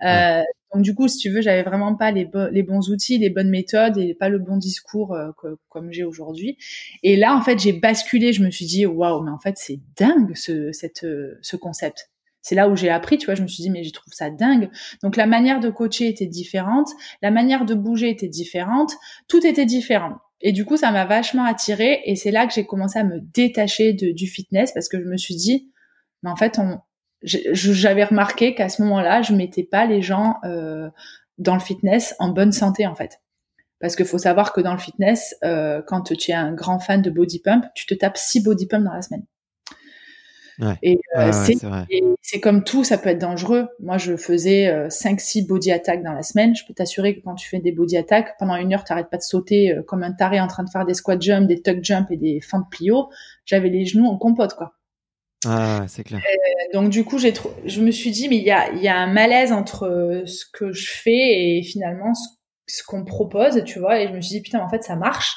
Euh, 0.02 0.42
donc 0.72 0.82
du 0.82 0.94
coup, 0.94 1.08
si 1.08 1.18
tu 1.18 1.30
veux, 1.30 1.40
j'avais 1.40 1.62
vraiment 1.62 1.94
pas 1.94 2.10
les, 2.10 2.28
les 2.50 2.62
bons 2.62 2.90
outils, 2.90 3.18
les 3.18 3.30
bonnes 3.30 3.50
méthodes 3.50 3.98
et 3.98 4.14
pas 4.14 4.28
le 4.28 4.38
bon 4.38 4.56
discours 4.56 5.14
euh, 5.14 5.30
comme 5.68 5.92
j'ai 5.92 6.04
aujourd'hui. 6.04 6.58
Et 7.02 7.16
là, 7.16 7.36
en 7.36 7.42
fait, 7.42 7.58
j'ai 7.58 7.72
basculé. 7.72 8.32
Je 8.32 8.42
me 8.42 8.50
suis 8.50 8.66
dit, 8.66 8.86
waouh, 8.86 9.22
mais 9.22 9.30
en 9.30 9.38
fait, 9.38 9.56
c'est 9.56 9.78
dingue 9.96 10.34
ce, 10.34 10.72
cette, 10.72 11.06
ce 11.42 11.56
concept 11.56 12.10
c'est 12.44 12.54
là 12.54 12.68
où 12.68 12.76
j'ai 12.76 12.90
appris, 12.90 13.16
tu 13.16 13.24
vois, 13.24 13.34
je 13.34 13.42
me 13.42 13.48
suis 13.48 13.62
dit, 13.62 13.70
mais 13.70 13.84
je 13.84 13.92
trouve 13.92 14.12
ça 14.12 14.28
dingue. 14.28 14.68
Donc 15.02 15.16
la 15.16 15.26
manière 15.26 15.60
de 15.60 15.70
coacher 15.70 16.08
était 16.08 16.26
différente, 16.26 16.88
la 17.22 17.30
manière 17.30 17.64
de 17.64 17.74
bouger 17.74 18.10
était 18.10 18.28
différente, 18.28 18.92
tout 19.28 19.44
était 19.46 19.64
différent. 19.64 20.18
Et 20.40 20.52
du 20.52 20.64
coup, 20.64 20.76
ça 20.76 20.90
m'a 20.90 21.04
vachement 21.04 21.44
attirée. 21.44 22.02
Et 22.04 22.16
c'est 22.16 22.30
là 22.30 22.46
que 22.46 22.52
j'ai 22.52 22.66
commencé 22.66 22.98
à 22.98 23.04
me 23.04 23.20
détacher 23.20 23.92
du 23.92 24.26
fitness 24.26 24.72
parce 24.72 24.88
que 24.88 25.00
je 25.00 25.06
me 25.06 25.16
suis 25.16 25.36
dit, 25.36 25.70
mais 26.22 26.30
en 26.30 26.36
fait, 26.36 26.58
j'avais 27.22 28.04
remarqué 28.04 28.54
qu'à 28.54 28.68
ce 28.68 28.82
moment-là, 28.82 29.22
je 29.22 29.32
mettais 29.34 29.62
pas 29.62 29.86
les 29.86 30.02
gens 30.02 30.36
euh, 30.44 30.90
dans 31.38 31.54
le 31.54 31.60
fitness 31.60 32.14
en 32.18 32.28
bonne 32.28 32.52
santé 32.52 32.86
en 32.86 32.94
fait. 32.94 33.20
Parce 33.80 33.96
qu'il 33.96 34.06
faut 34.06 34.18
savoir 34.18 34.52
que 34.52 34.60
dans 34.60 34.72
le 34.72 34.78
fitness, 34.78 35.34
euh, 35.44 35.82
quand 35.86 36.02
tu 36.02 36.30
es 36.30 36.34
un 36.34 36.52
grand 36.52 36.78
fan 36.78 37.02
de 37.02 37.10
body 37.10 37.40
pump, 37.40 37.66
tu 37.74 37.86
te 37.86 37.94
tapes 37.94 38.16
six 38.16 38.42
body 38.42 38.66
pump 38.66 38.84
dans 38.84 38.94
la 38.94 39.02
semaine. 39.02 39.24
Ouais. 40.58 40.74
Et 40.82 41.00
euh, 41.16 41.32
c'est 42.22 42.40
comme 42.40 42.64
tout, 42.64 42.84
ça 42.84 42.98
peut 42.98 43.10
être 43.10 43.18
dangereux. 43.18 43.68
Moi, 43.80 43.98
je 43.98 44.16
faisais 44.16 44.88
5-6 44.88 45.42
euh, 45.42 45.46
body 45.46 45.72
attack 45.72 46.02
dans 46.02 46.12
la 46.12 46.22
semaine. 46.22 46.54
Je 46.54 46.64
peux 46.66 46.74
t'assurer 46.74 47.16
que 47.16 47.24
quand 47.24 47.34
tu 47.34 47.48
fais 47.48 47.58
des 47.58 47.72
body 47.72 47.96
attack, 47.96 48.36
pendant 48.38 48.56
une 48.56 48.72
heure, 48.72 48.84
tu 48.84 48.92
n'arrêtes 48.92 49.10
pas 49.10 49.16
de 49.16 49.22
sauter 49.22 49.72
euh, 49.72 49.82
comme 49.82 50.02
un 50.02 50.12
taré 50.12 50.40
en 50.40 50.46
train 50.46 50.62
de 50.62 50.70
faire 50.70 50.84
des 50.84 50.94
squat 50.94 51.20
jump, 51.20 51.48
des 51.48 51.60
tuck 51.60 51.82
jump 51.82 52.10
et 52.10 52.16
des 52.16 52.40
fentes 52.40 52.70
plio. 52.70 53.08
J'avais 53.44 53.68
les 53.68 53.84
genoux 53.84 54.06
en 54.06 54.16
compote, 54.16 54.54
quoi. 54.54 54.74
Ah, 55.46 55.84
c'est 55.88 56.04
clair. 56.04 56.22
donc 56.72 56.88
du 56.88 57.04
coup, 57.04 57.18
j'ai 57.18 57.34
je 57.66 57.82
me 57.82 57.90
suis 57.90 58.10
dit, 58.10 58.30
mais 58.30 58.36
il 58.38 58.44
y 58.44 58.50
a, 58.50 58.72
y 58.72 58.88
a 58.88 58.96
un 58.96 59.12
malaise 59.12 59.52
entre 59.52 60.22
ce 60.24 60.44
que 60.50 60.72
je 60.72 60.90
fais 60.90 61.58
et 61.58 61.62
finalement 61.62 62.14
ce, 62.14 62.28
ce 62.66 62.82
qu'on 62.82 63.04
propose, 63.04 63.62
tu 63.64 63.78
vois. 63.78 64.00
Et 64.00 64.08
je 64.08 64.12
me 64.14 64.22
suis 64.22 64.36
dit, 64.36 64.40
putain, 64.40 64.60
en 64.60 64.70
fait, 64.70 64.82
ça 64.82 64.96
marche. 64.96 65.36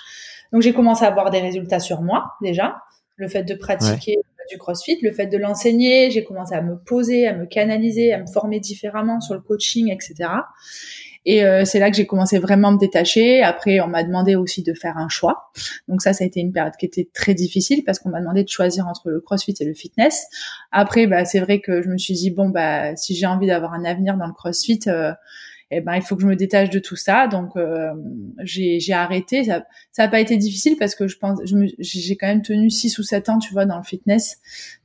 Donc 0.53 0.61
j'ai 0.61 0.73
commencé 0.73 1.03
à 1.03 1.09
avoir 1.09 1.29
des 1.29 1.39
résultats 1.39 1.79
sur 1.79 2.01
moi 2.01 2.35
déjà. 2.41 2.77
Le 3.17 3.27
fait 3.27 3.43
de 3.43 3.55
pratiquer 3.55 4.17
du 4.49 4.57
CrossFit, 4.57 4.99
le 5.01 5.11
fait 5.11 5.27
de 5.27 5.37
l'enseigner, 5.37 6.11
j'ai 6.11 6.23
commencé 6.23 6.55
à 6.55 6.61
me 6.61 6.77
poser, 6.77 7.27
à 7.27 7.33
me 7.33 7.45
canaliser, 7.45 8.13
à 8.13 8.19
me 8.19 8.27
former 8.27 8.59
différemment 8.59 9.21
sur 9.21 9.33
le 9.33 9.41
coaching, 9.41 9.91
etc. 9.91 10.29
Et 11.29 11.43
euh, 11.43 11.65
c'est 11.65 11.79
là 11.79 11.91
que 11.91 11.97
j'ai 11.97 12.05
commencé 12.05 12.39
vraiment 12.39 12.69
à 12.69 12.71
me 12.71 12.77
détacher. 12.77 13.43
Après, 13.43 13.81
on 13.81 13.87
m'a 13.87 14.05
demandé 14.05 14.37
aussi 14.37 14.63
de 14.63 14.73
faire 14.73 14.97
un 14.97 15.09
choix. 15.09 15.51
Donc 15.89 16.01
ça, 16.01 16.13
ça 16.13 16.23
a 16.23 16.27
été 16.27 16.39
une 16.39 16.53
période 16.53 16.75
qui 16.79 16.85
était 16.85 17.09
très 17.13 17.33
difficile 17.33 17.83
parce 17.83 17.99
qu'on 17.99 18.09
m'a 18.09 18.21
demandé 18.21 18.45
de 18.45 18.49
choisir 18.49 18.87
entre 18.87 19.09
le 19.09 19.19
CrossFit 19.19 19.53
et 19.59 19.65
le 19.65 19.73
fitness. 19.73 20.25
Après, 20.71 21.05
bah, 21.05 21.25
c'est 21.25 21.39
vrai 21.39 21.59
que 21.59 21.81
je 21.81 21.89
me 21.89 21.97
suis 21.97 22.13
dit 22.13 22.31
bon 22.31 22.47
bah 22.47 22.95
si 22.95 23.13
j'ai 23.13 23.25
envie 23.25 23.47
d'avoir 23.47 23.73
un 23.73 23.83
avenir 23.83 24.15
dans 24.15 24.25
le 24.25 24.33
CrossFit, 24.33 24.79
euh, 24.87 25.11
eh 25.69 25.81
ben 25.81 25.95
il 25.95 26.01
faut 26.01 26.15
que 26.15 26.21
je 26.21 26.27
me 26.27 26.35
détache 26.35 26.69
de 26.69 26.79
tout 26.79 26.95
ça. 26.95 27.27
Donc 27.27 27.55
euh, 27.55 27.93
j'ai 28.43 28.93
arrêté. 28.93 29.43
Ça 29.43 29.65
ça 29.91 30.03
a 30.03 30.07
pas 30.07 30.19
été 30.19 30.37
difficile 30.37 30.77
parce 30.77 30.95
que 30.95 31.07
je 31.07 31.17
pense 31.17 31.39
j'ai 31.79 32.15
quand 32.15 32.27
même 32.27 32.41
tenu 32.41 32.69
6 32.69 32.97
ou 32.99 33.03
7 33.03 33.29
ans, 33.29 33.39
tu 33.39 33.53
vois, 33.53 33.65
dans 33.65 33.77
le 33.77 33.83
fitness. 33.83 34.39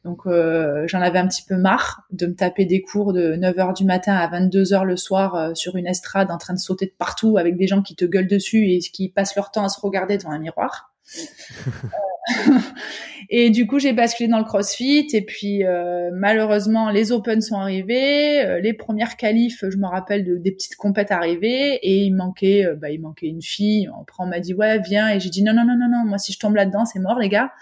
Donc 0.04 0.26
euh, 0.26 0.84
j'en 0.88 1.00
avais 1.00 1.18
un 1.18 1.28
petit 1.28 1.44
peu 1.44 1.56
marre 1.56 2.02
de 2.10 2.26
me 2.26 2.34
taper 2.34 2.64
des 2.64 2.82
cours 2.82 3.12
de 3.12 3.36
9 3.36 3.58
heures 3.58 3.72
du 3.72 3.84
matin 3.84 4.14
à 4.14 4.26
22 4.28 4.72
heures 4.72 4.84
le 4.84 4.96
soir 4.96 5.34
euh, 5.36 5.54
sur 5.54 5.76
une 5.76 5.86
estrade 5.86 6.30
en 6.30 6.38
train 6.38 6.54
de 6.54 6.58
sauter 6.58 6.86
de 6.86 6.94
partout 6.98 7.38
avec 7.38 7.56
des 7.56 7.66
gens 7.66 7.82
qui 7.82 7.94
te 7.94 8.04
gueulent 8.04 8.28
dessus 8.28 8.68
et 8.68 8.78
qui 8.80 9.08
passent 9.08 9.36
leur 9.36 9.50
temps 9.50 9.64
à 9.64 9.68
se 9.68 9.80
regarder 9.80 10.18
devant 10.18 10.32
un 10.32 10.38
miroir. 10.38 10.91
et 13.30 13.50
du 13.50 13.66
coup, 13.66 13.78
j'ai 13.78 13.92
basculé 13.92 14.28
dans 14.28 14.38
le 14.38 14.44
CrossFit. 14.44 15.06
Et 15.12 15.22
puis, 15.22 15.64
euh, 15.64 16.10
malheureusement, 16.12 16.90
les 16.90 17.12
Open 17.12 17.40
sont 17.40 17.56
arrivés. 17.56 18.44
Euh, 18.44 18.60
les 18.60 18.72
premières 18.72 19.16
qualifs, 19.16 19.64
je 19.68 19.76
me 19.76 19.86
rappelle 19.86 20.24
de, 20.24 20.36
des 20.36 20.52
petites 20.52 20.76
compètes 20.76 21.10
arrivées. 21.10 21.74
Et 21.82 22.04
il 22.04 22.14
manquait, 22.14 22.64
euh, 22.64 22.74
bah, 22.74 22.90
il 22.90 23.00
manquait 23.00 23.26
une 23.26 23.42
fille. 23.42 23.88
Après, 24.00 24.22
on 24.22 24.26
m'a 24.26 24.40
dit 24.40 24.54
ouais, 24.54 24.80
viens. 24.80 25.08
Et 25.08 25.20
j'ai 25.20 25.30
dit 25.30 25.42
non, 25.42 25.52
non, 25.52 25.64
non, 25.64 25.76
non, 25.76 25.88
non. 25.88 26.04
Moi, 26.04 26.18
si 26.18 26.32
je 26.32 26.38
tombe 26.38 26.54
là-dedans, 26.54 26.84
c'est 26.84 27.00
mort, 27.00 27.18
les 27.18 27.28
gars. 27.28 27.52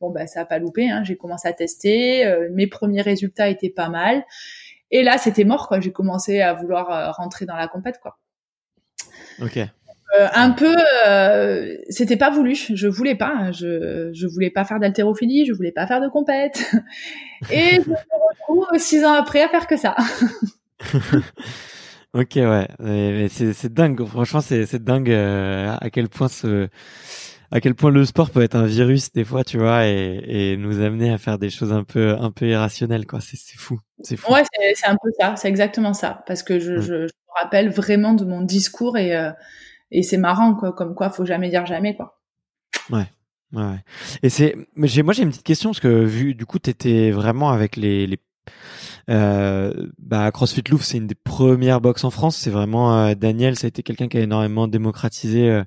Bon, 0.00 0.10
bah, 0.10 0.26
ça 0.26 0.42
a 0.42 0.44
pas 0.44 0.58
loupé. 0.58 0.90
Hein. 0.90 1.02
J'ai 1.04 1.16
commencé 1.16 1.48
à 1.48 1.52
tester. 1.52 2.24
mes 2.52 2.66
premiers 2.66 3.02
résultats 3.02 3.48
étaient 3.48 3.70
pas 3.70 3.88
mal. 3.88 4.24
Et 4.90 5.02
là, 5.02 5.18
c'était 5.18 5.44
mort. 5.44 5.74
J'ai 5.80 5.92
commencé 5.92 6.40
à 6.40 6.54
vouloir 6.54 7.16
rentrer 7.16 7.46
dans 7.46 7.56
la 7.56 7.66
compète, 7.66 7.98
quoi. 7.98 8.18
Ok. 9.40 9.58
Euh, 10.18 10.28
un 10.32 10.50
peu, 10.50 10.74
euh, 11.06 11.76
c'était 11.88 12.16
pas 12.16 12.30
voulu. 12.30 12.54
Je 12.54 12.86
voulais 12.86 13.14
pas. 13.14 13.32
Hein. 13.36 13.52
Je 13.52 14.10
je 14.12 14.26
voulais 14.26 14.50
pas 14.50 14.64
faire 14.64 14.78
d'haltérophilie. 14.78 15.46
Je 15.46 15.52
voulais 15.52 15.72
pas 15.72 15.86
faire 15.86 16.00
de 16.00 16.08
compète. 16.08 16.70
Et 17.50 17.80
je 17.82 17.90
me 17.90 17.96
retrouve 18.30 18.78
six 18.78 19.04
ans 19.04 19.12
après 19.12 19.42
à 19.42 19.48
faire 19.48 19.66
que 19.66 19.76
ça. 19.76 19.94
ok, 22.14 22.36
ouais. 22.36 22.68
Mais, 22.78 23.28
c'est 23.28 23.72
dingue. 23.72 24.04
Franchement, 24.06 24.40
c'est 24.40 24.82
dingue 24.82 25.10
euh, 25.10 25.76
à 25.80 25.90
quel 25.90 26.08
point 26.08 26.28
ce 26.28 26.68
à 27.52 27.60
quel 27.60 27.76
point 27.76 27.92
le 27.92 28.04
sport 28.04 28.30
peut 28.30 28.42
être 28.42 28.56
un 28.56 28.66
virus 28.66 29.12
des 29.12 29.24
fois, 29.24 29.44
tu 29.44 29.56
vois, 29.56 29.86
et, 29.86 30.20
et 30.26 30.56
nous 30.56 30.80
amener 30.80 31.12
à 31.12 31.18
faire 31.18 31.38
des 31.38 31.48
choses 31.48 31.72
un 31.72 31.84
peu 31.84 32.16
un 32.18 32.32
peu 32.32 32.46
irrationnelles, 32.46 33.06
quoi. 33.06 33.20
C'est 33.20 33.38
fou, 33.56 33.78
c'est 34.02 34.16
fou. 34.16 34.32
Ouais, 34.32 34.42
c'est 34.74 34.86
un 34.88 34.96
peu 35.00 35.10
ça, 35.20 35.36
c'est 35.36 35.46
exactement 35.46 35.94
ça, 35.94 36.24
parce 36.26 36.42
que 36.42 36.58
je, 36.58 36.80
je, 36.80 36.94
me 36.94 37.08
rappelle 37.40 37.70
vraiment 37.70 38.14
de 38.14 38.24
mon 38.24 38.40
discours 38.40 38.98
et 38.98 39.14
et 39.90 40.02
c'est 40.02 40.16
marrant 40.16 40.54
quoi 40.54 40.72
comme 40.72 40.94
quoi 40.94 41.10
faut 41.10 41.24
jamais 41.24 41.50
dire 41.50 41.66
jamais 41.66 41.96
quoi 41.96 42.20
ouais 42.90 43.06
ouais 43.52 43.84
et 44.22 44.28
c'est 44.28 44.56
moi 44.74 44.86
j'ai 44.86 45.22
une 45.22 45.30
petite 45.30 45.42
question 45.42 45.70
parce 45.70 45.80
que 45.80 46.04
vu 46.04 46.34
du 46.34 46.46
coup 46.46 46.58
tu 46.58 46.70
étais 46.70 47.10
vraiment 47.10 47.50
avec 47.50 47.76
les, 47.76 48.06
les 48.06 48.18
euh, 49.08 49.88
bah, 49.98 50.30
CrossFit 50.32 50.62
Louvre, 50.68 50.84
c'est 50.84 50.96
une 50.98 51.06
des 51.06 51.14
premières 51.14 51.80
box 51.80 52.04
en 52.04 52.10
France. 52.10 52.36
C'est 52.36 52.50
vraiment 52.50 52.96
euh, 52.98 53.14
Daniel, 53.14 53.56
ça 53.56 53.66
a 53.66 53.68
été 53.68 53.82
quelqu'un 53.82 54.08
qui 54.08 54.18
a 54.18 54.20
énormément 54.20 54.66
démocratisé 54.68 55.48
euh, 55.48 55.64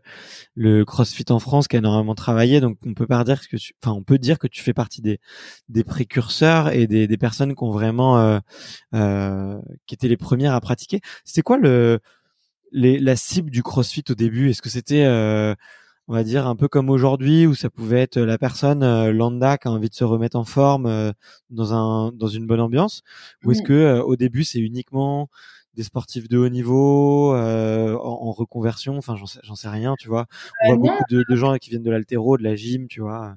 le 0.55 0.83
CrossFit 0.83 1.25
en 1.29 1.39
France, 1.39 1.67
qui 1.67 1.77
a 1.77 1.79
énormément 1.79 2.15
travaillé. 2.15 2.59
Donc 2.61 2.77
on 2.85 2.93
peut 2.93 3.07
pas 3.07 3.23
dire 3.23 3.39
que, 3.47 3.57
tu, 3.57 3.73
enfin 3.81 3.95
on 3.95 4.03
peut 4.03 4.17
dire 4.17 4.39
que 4.39 4.47
tu 4.47 4.61
fais 4.61 4.73
partie 4.73 5.01
des 5.01 5.19
des 5.69 5.83
précurseurs 5.83 6.69
et 6.69 6.87
des, 6.87 7.07
des 7.07 7.17
personnes 7.17 7.55
qui 7.55 7.63
ont 7.63 7.71
vraiment 7.71 8.39
euh, 8.93 9.59
qui 9.85 9.95
étaient 9.95 10.07
les 10.07 10.17
premières 10.17 10.53
à 10.53 10.61
pratiquer. 10.61 11.01
C'était 11.23 11.41
quoi 11.41 11.57
le 11.57 11.99
les, 12.71 12.99
la 12.99 13.15
cible 13.15 13.49
du 13.49 13.63
CrossFit 13.63 14.03
au 14.09 14.15
début 14.15 14.49
Est-ce 14.49 14.61
que 14.61 14.69
c'était, 14.69 15.05
euh, 15.05 15.55
on 16.07 16.13
va 16.13 16.23
dire, 16.23 16.47
un 16.47 16.55
peu 16.55 16.67
comme 16.67 16.89
aujourd'hui, 16.89 17.47
où 17.47 17.55
ça 17.55 17.69
pouvait 17.69 18.01
être 18.01 18.19
la 18.19 18.37
personne 18.37 18.83
euh, 18.83 19.11
lambda 19.11 19.57
qui 19.57 19.67
a 19.67 19.71
envie 19.71 19.89
de 19.89 19.95
se 19.95 20.03
remettre 20.03 20.37
en 20.37 20.43
forme 20.43 20.85
euh, 20.85 21.11
dans 21.49 21.73
un 21.73 22.11
dans 22.11 22.27
une 22.27 22.47
bonne 22.47 22.61
ambiance, 22.61 23.03
ou 23.43 23.51
est-ce 23.51 23.61
que 23.61 23.99
au 24.01 24.15
début 24.15 24.43
c'est 24.43 24.59
uniquement 24.59 25.29
des 25.75 25.83
sportifs 25.83 26.27
de 26.27 26.37
haut 26.37 26.49
niveau 26.49 27.33
en, 27.35 28.31
reconversion? 28.31 28.97
Enfin, 28.97 29.15
j'en 29.15 29.25
sais, 29.25 29.39
sais 29.55 29.69
rien, 29.69 29.95
tu 29.99 30.07
vois? 30.07 30.25
On 30.65 30.75
voit 30.75 30.77
beaucoup 30.77 31.03
de, 31.09 31.23
de 31.27 31.35
gens 31.35 31.55
qui 31.57 31.69
viennent 31.69 31.83
de 31.83 31.91
l'altéro, 31.91 32.37
de 32.37 32.43
la 32.43 32.55
gym, 32.55 32.87
tu 32.87 33.01
vois? 33.01 33.35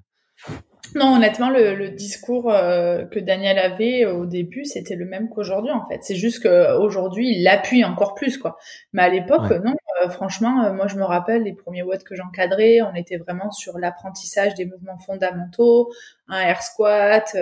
Non, 0.95 1.15
honnêtement, 1.17 1.49
le, 1.49 1.75
le 1.75 1.91
discours 1.91 2.53
euh, 2.53 3.05
que 3.07 3.19
Daniel 3.19 3.59
avait 3.59 4.05
au 4.05 4.27
début, 4.27 4.65
c'était 4.65 4.95
le 4.95 5.07
même 5.07 5.29
qu'aujourd'hui, 5.31 5.71
en 5.73 5.87
fait. 5.89 6.01
C'est 6.03 6.17
juste 6.17 6.43
qu'aujourd'hui, 6.43 7.31
il 7.35 7.43
l'appuie 7.43 7.85
encore 7.85 8.15
plus, 8.15 8.37
quoi. 8.37 8.59
Mais 8.93 9.03
à 9.03 9.09
l'époque, 9.09 9.51
non. 9.65 9.75
Euh, 10.03 10.11
franchement, 10.11 10.65
euh, 10.65 10.73
moi, 10.73 10.89
je 10.89 10.97
me 10.97 11.05
rappelle 11.05 11.45
les 11.45 11.55
premiers 11.55 11.83
watts 11.83 12.05
que 12.05 12.15
j'encadrais, 12.15 12.83
on 12.83 12.95
était 12.95 13.17
vraiment 13.17 13.51
sur 13.51 13.79
l'apprentissage 13.79 14.55
des 14.55 14.67
mouvements 14.67 14.99
fondamentaux, 14.99 15.91
un 16.29 16.41
air 16.41 16.63
squat, 16.63 17.37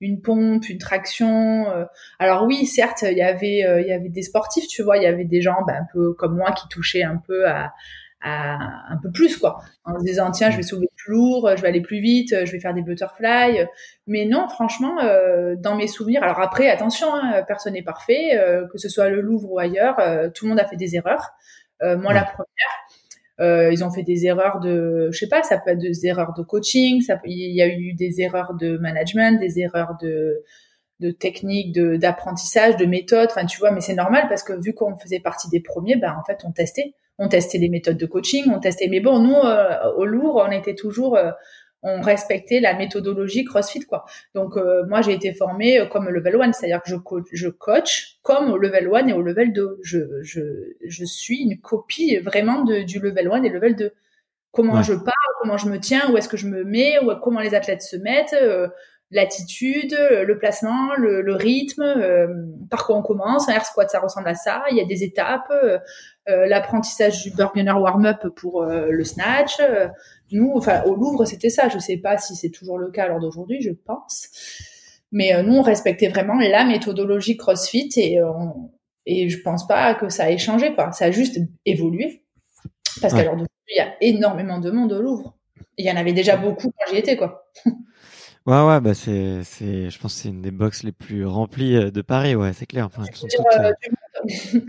une 0.00 0.22
pompe, 0.22 0.68
une 0.68 0.78
traction. 0.78 1.66
Alors 2.18 2.44
oui, 2.44 2.66
certes, 2.66 3.02
il 3.02 3.16
y 3.18 3.22
avait, 3.22 3.64
il 3.82 3.86
y 3.86 3.92
avait 3.92 4.08
des 4.08 4.22
sportifs, 4.22 4.66
tu 4.68 4.82
vois, 4.82 4.96
il 4.96 5.02
y 5.02 5.06
avait 5.06 5.24
des 5.24 5.42
gens, 5.42 5.62
ben, 5.66 5.74
un 5.82 5.86
peu 5.92 6.14
comme 6.14 6.36
moi, 6.36 6.52
qui 6.52 6.68
touchaient 6.68 7.02
un 7.02 7.16
peu 7.16 7.46
à 7.46 7.72
un 8.22 8.98
peu 9.02 9.10
plus 9.10 9.38
quoi. 9.38 9.60
En 9.84 9.98
se 9.98 10.04
disant 10.04 10.30
tiens 10.30 10.50
je 10.50 10.56
vais 10.56 10.62
soulever 10.62 10.88
plus 10.96 11.12
lourd 11.12 11.52
je 11.56 11.62
vais 11.62 11.68
aller 11.68 11.80
plus 11.80 12.00
vite 12.00 12.34
je 12.44 12.52
vais 12.52 12.60
faire 12.60 12.74
des 12.74 12.82
butterfly 12.82 13.66
mais 14.06 14.26
non 14.26 14.48
franchement 14.48 15.00
euh, 15.02 15.56
dans 15.56 15.74
mes 15.74 15.86
souvenirs 15.86 16.22
alors 16.22 16.40
après 16.40 16.68
attention 16.68 17.14
hein, 17.14 17.42
personne 17.46 17.72
n'est 17.72 17.82
parfait 17.82 18.38
euh, 18.38 18.66
que 18.68 18.78
ce 18.78 18.88
soit 18.88 19.08
le 19.08 19.20
Louvre 19.20 19.52
ou 19.52 19.58
ailleurs 19.58 19.98
euh, 20.00 20.28
tout 20.28 20.44
le 20.44 20.50
monde 20.50 20.60
a 20.60 20.66
fait 20.66 20.76
des 20.76 20.96
erreurs. 20.96 21.30
Moi 21.82 22.12
la 22.12 22.24
première 22.24 23.70
ils 23.72 23.82
ont 23.84 23.90
fait 23.90 24.02
des 24.02 24.26
erreurs 24.26 24.60
de 24.60 25.08
je 25.12 25.18
sais 25.18 25.28
pas 25.28 25.42
ça 25.42 25.56
peut 25.56 25.70
être 25.70 25.78
des 25.78 26.06
erreurs 26.06 26.34
de 26.34 26.42
coaching 26.42 27.00
ça 27.00 27.18
il 27.24 27.54
y 27.56 27.62
a 27.62 27.68
eu 27.68 27.94
des 27.94 28.20
erreurs 28.20 28.52
de 28.52 28.76
management 28.76 29.40
des 29.40 29.60
erreurs 29.60 29.96
de 30.02 30.44
de 31.00 31.10
techniques, 31.10 31.72
de 31.72 31.96
d'apprentissage, 31.96 32.76
de 32.76 32.84
méthodes. 32.84 33.28
Enfin, 33.30 33.46
tu 33.46 33.58
vois, 33.58 33.70
mais 33.70 33.80
c'est 33.80 33.94
normal 33.94 34.26
parce 34.28 34.42
que 34.42 34.52
vu 34.52 34.74
qu'on 34.74 34.96
faisait 34.98 35.18
partie 35.18 35.48
des 35.48 35.60
premiers, 35.60 35.96
ben 35.96 36.14
en 36.20 36.22
fait, 36.24 36.42
on 36.44 36.52
testait 36.52 36.94
on 37.20 37.28
testait 37.28 37.58
les 37.58 37.68
méthodes 37.68 37.98
de 37.98 38.06
coaching, 38.06 38.44
on 38.52 38.58
testait. 38.58 38.88
Mais 38.88 39.00
bon, 39.00 39.20
nous, 39.20 39.34
euh, 39.34 39.92
au 39.96 40.06
Lourd, 40.06 40.42
on 40.48 40.50
était 40.50 40.74
toujours, 40.74 41.16
euh, 41.16 41.30
on 41.82 42.00
respectait 42.00 42.60
la 42.60 42.74
méthodologie 42.74 43.44
CrossFit, 43.44 43.80
quoi. 43.80 44.06
Donc, 44.34 44.56
euh, 44.56 44.84
moi, 44.88 45.02
j'ai 45.02 45.12
été 45.12 45.34
formée 45.34 45.86
comme 45.92 46.08
level 46.08 46.40
1, 46.40 46.52
c'est-à-dire 46.52 46.82
que 46.82 46.90
je 46.90 46.96
coach, 46.96 47.26
je 47.30 47.48
coach 47.48 48.16
comme 48.22 48.50
au 48.50 48.56
level 48.56 48.88
1 48.92 49.08
et 49.08 49.12
au 49.12 49.20
level 49.20 49.52
2. 49.52 49.80
Je, 49.82 49.98
je, 50.22 50.40
je 50.82 51.04
suis 51.04 51.42
une 51.42 51.60
copie 51.60 52.16
vraiment 52.16 52.64
de, 52.64 52.82
du 52.82 53.00
level 53.00 53.30
1 53.30 53.42
et 53.42 53.50
level 53.50 53.76
2. 53.76 53.92
Comment 54.52 54.82
je 54.82 54.94
parle, 54.94 55.34
comment 55.42 55.58
je 55.58 55.68
me 55.68 55.78
tiens, 55.78 56.10
où 56.10 56.16
est-ce 56.16 56.28
que 56.28 56.38
je 56.38 56.48
me 56.48 56.64
mets, 56.64 56.98
où, 57.04 57.10
comment 57.22 57.40
les 57.40 57.54
athlètes 57.54 57.82
se 57.82 57.96
mettent, 57.96 58.34
l'attitude, 59.12 59.92
le 59.92 60.38
placement, 60.38 60.94
le, 60.96 61.34
rythme, 61.34 61.84
par 62.68 62.86
quoi 62.86 62.96
on 62.96 63.02
commence. 63.02 63.48
Un 63.48 63.52
air 63.52 63.64
squat, 63.64 63.88
ça 63.90 64.00
ressemble 64.00 64.28
à 64.28 64.34
ça. 64.34 64.64
Il 64.70 64.76
y 64.76 64.80
a 64.80 64.84
des 64.86 65.04
étapes. 65.04 65.52
Euh, 65.52 65.78
l'apprentissage 66.26 67.22
du 67.22 67.30
burgener 67.30 67.72
warm-up 67.72 68.28
pour 68.36 68.62
euh, 68.62 68.88
le 68.90 69.04
snatch. 69.04 69.58
Euh, 69.60 69.88
nous, 70.32 70.52
enfin, 70.54 70.82
au 70.84 70.94
Louvre, 70.94 71.24
c'était 71.24 71.50
ça. 71.50 71.68
Je 71.68 71.78
sais 71.78 71.96
pas 71.96 72.18
si 72.18 72.36
c'est 72.36 72.50
toujours 72.50 72.78
le 72.78 72.90
cas 72.90 73.04
à 73.04 73.08
l'heure 73.08 73.20
d'aujourd'hui, 73.20 73.60
je 73.62 73.70
pense. 73.70 74.28
Mais 75.12 75.42
nous, 75.42 75.54
on 75.54 75.62
respectait 75.62 76.08
vraiment 76.08 76.38
la 76.38 76.64
méthodologie 76.64 77.36
CrossFit 77.36 77.90
et, 77.96 78.20
et 79.06 79.28
je 79.28 79.42
pense 79.42 79.66
pas 79.66 79.94
que 79.94 80.08
ça 80.08 80.30
ait 80.30 80.38
changé, 80.38 80.72
quoi. 80.74 80.92
Ça 80.92 81.06
a 81.06 81.10
juste 81.10 81.40
évolué. 81.66 82.22
Parce 83.00 83.12
qu'à 83.12 83.24
l'heure 83.24 83.32
d'aujourd'hui, 83.32 83.74
il 83.74 83.78
y 83.78 83.80
a 83.80 83.92
énormément 84.00 84.60
de 84.60 84.70
monde 84.70 84.92
au 84.92 85.02
Louvre. 85.02 85.36
Il 85.78 85.84
y 85.84 85.90
en 85.90 85.96
avait 85.96 86.12
déjà 86.12 86.36
beaucoup 86.36 86.68
quand 86.68 86.92
j'y 86.92 86.98
étais, 86.98 87.16
quoi. 87.16 87.50
Ouais, 88.46 88.62
ouais, 88.62 88.80
bah 88.80 88.94
c'est, 88.94 89.44
c'est, 89.44 89.90
je 89.90 89.98
pense 89.98 90.14
que 90.14 90.20
c'est 90.22 90.28
une 90.30 90.40
des 90.40 90.50
box 90.50 90.82
les 90.82 90.92
plus 90.92 91.26
remplies 91.26 91.76
euh, 91.76 91.90
de 91.90 92.00
Paris, 92.00 92.34
ouais, 92.34 92.54
c'est 92.54 92.64
clair. 92.64 92.86
Enfin, 92.86 93.04
euh, 93.04 93.72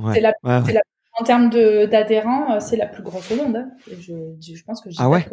ouais, 0.00 0.14
c'est 0.14 0.20
la, 0.20 0.32
ouais, 0.42 0.72
la, 0.72 0.80
en 1.18 1.24
termes 1.24 1.50
de, 1.50 1.86
d'adhérents, 1.86 2.60
c'est 2.60 2.76
la 2.76 2.86
plus 2.86 3.02
grosse 3.02 3.30
au 3.30 3.36
monde. 3.36 3.56
Hein. 3.56 3.70
Je, 3.86 4.14
je, 4.40 4.64
pense 4.64 4.80
que 4.80 4.88
Ah 4.98 5.08
ouais? 5.08 5.26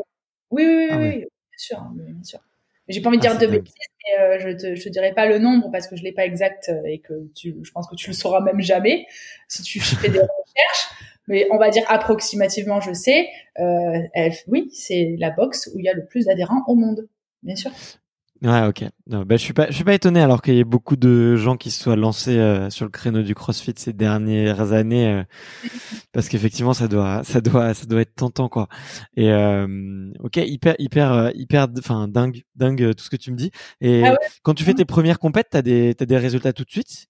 Oui, 0.52 0.64
oui, 0.66 0.76
oui, 0.76 0.88
ah 0.92 0.98
oui, 0.98 1.18
bien 1.20 1.28
sûr, 1.58 1.80
hein, 1.80 1.94
bien 1.96 2.24
sûr. 2.24 2.40
J'ai 2.88 3.02
pas 3.02 3.10
envie 3.10 3.18
de 3.18 3.28
ah, 3.28 3.36
dire 3.36 3.40
de 3.40 3.48
bêtises, 3.48 3.74
mais 4.06 4.24
euh, 4.24 4.40
je 4.40 4.50
te, 4.56 4.76
je 4.76 4.84
te 4.84 4.90
dirai 4.90 5.14
pas 5.14 5.26
le 5.26 5.40
nombre 5.40 5.70
parce 5.72 5.88
que 5.88 5.98
je 5.98 6.04
l'ai 6.04 6.14
pas 6.14 6.26
exact 6.26 6.72
et 6.86 7.00
que 7.00 7.28
tu, 7.36 7.58
je 7.62 7.72
pense 7.72 7.88
que 7.88 7.96
tu 7.96 8.10
le 8.10 8.14
sauras 8.14 8.40
même 8.40 8.62
jamais 8.62 9.06
si 9.50 9.62
tu 9.62 9.82
fais 9.82 10.08
des 10.08 10.20
recherches. 10.20 10.90
Mais 11.28 11.48
on 11.52 11.58
va 11.58 11.70
dire 11.70 11.84
approximativement, 11.90 12.80
je 12.80 12.94
sais. 12.94 13.28
Euh, 13.60 14.00
oui, 14.48 14.70
c'est 14.72 15.18
la 15.20 15.32
box 15.32 15.70
où 15.74 15.80
il 15.80 15.84
y 15.84 15.90
a 15.90 15.94
le 15.94 16.06
plus 16.06 16.26
d'adhérents 16.26 16.64
au 16.68 16.76
monde 16.76 17.10
bien 17.44 17.56
sûr. 17.56 17.72
Ouais, 18.44 18.68
ok. 18.68 18.84
Non, 19.08 19.24
bah, 19.24 19.36
je 19.36 19.42
suis 19.42 19.54
pas, 19.54 19.68
je 19.68 19.74
suis 19.74 19.84
pas 19.84 19.96
étonné 19.96 20.22
alors 20.22 20.44
qu'il 20.44 20.54
y 20.54 20.60
ait 20.60 20.64
beaucoup 20.64 20.96
de 20.96 21.36
gens 21.36 21.58
qui 21.58 21.72
se 21.72 21.82
soient 21.82 21.96
lancés 21.96 22.38
euh, 22.38 22.70
sur 22.70 22.86
le 22.86 22.92
créneau 22.92 23.24
du 23.24 23.34
CrossFit 23.34 23.74
ces 23.76 23.94
dernières 23.94 24.74
années, 24.74 25.08
euh, 25.12 25.24
parce 26.14 26.30
qu'effectivement, 26.30 26.74
ça 26.74 26.88
doit, 26.88 27.24
ça 27.24 27.42
doit, 27.42 27.74
ça 27.74 27.86
doit 27.88 28.02
être 28.02 28.14
tentant, 28.14 28.48
quoi. 28.48 28.68
Et 29.16 29.32
euh, 29.32 30.12
ok, 30.20 30.38
hyper, 30.38 30.76
hyper, 30.78 31.32
hyper, 31.34 31.68
enfin 31.80 32.08
dingue, 32.08 32.44
dingue 32.56 32.94
tout 32.96 33.04
ce 33.04 33.10
que 33.10 33.16
tu 33.16 33.32
me 33.32 33.38
dis. 33.38 33.52
Et 33.82 34.06
ah 34.06 34.16
quand 34.44 34.54
tu 34.54 34.64
fais 34.64 34.76
tes 34.76 34.86
premières 34.86 35.18
compètes, 35.18 35.48
t'as 35.50 35.64
des, 35.64 35.96
t'as 35.96 36.06
des 36.06 36.18
résultats 36.18 36.54
tout 36.54 36.64
de 36.64 36.72
suite? 36.72 37.08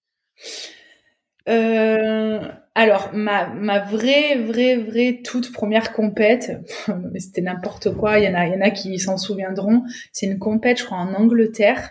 Euh, 1.48 2.40
alors, 2.74 3.10
ma, 3.12 3.48
ma 3.48 3.80
vraie, 3.80 4.36
vraie, 4.36 4.76
vraie 4.76 5.20
toute 5.24 5.52
première 5.52 5.92
compète, 5.92 6.60
c'était 7.16 7.40
n'importe 7.40 7.92
quoi, 7.94 8.18
il 8.18 8.24
y 8.24 8.28
en 8.28 8.34
a, 8.34 8.46
il 8.46 8.52
y 8.52 8.56
en 8.56 8.60
a 8.60 8.70
qui 8.70 8.98
s'en 8.98 9.16
souviendront, 9.16 9.82
c'est 10.12 10.26
une 10.26 10.38
compète, 10.38 10.78
je 10.78 10.84
crois, 10.84 10.98
en 10.98 11.12
Angleterre, 11.14 11.90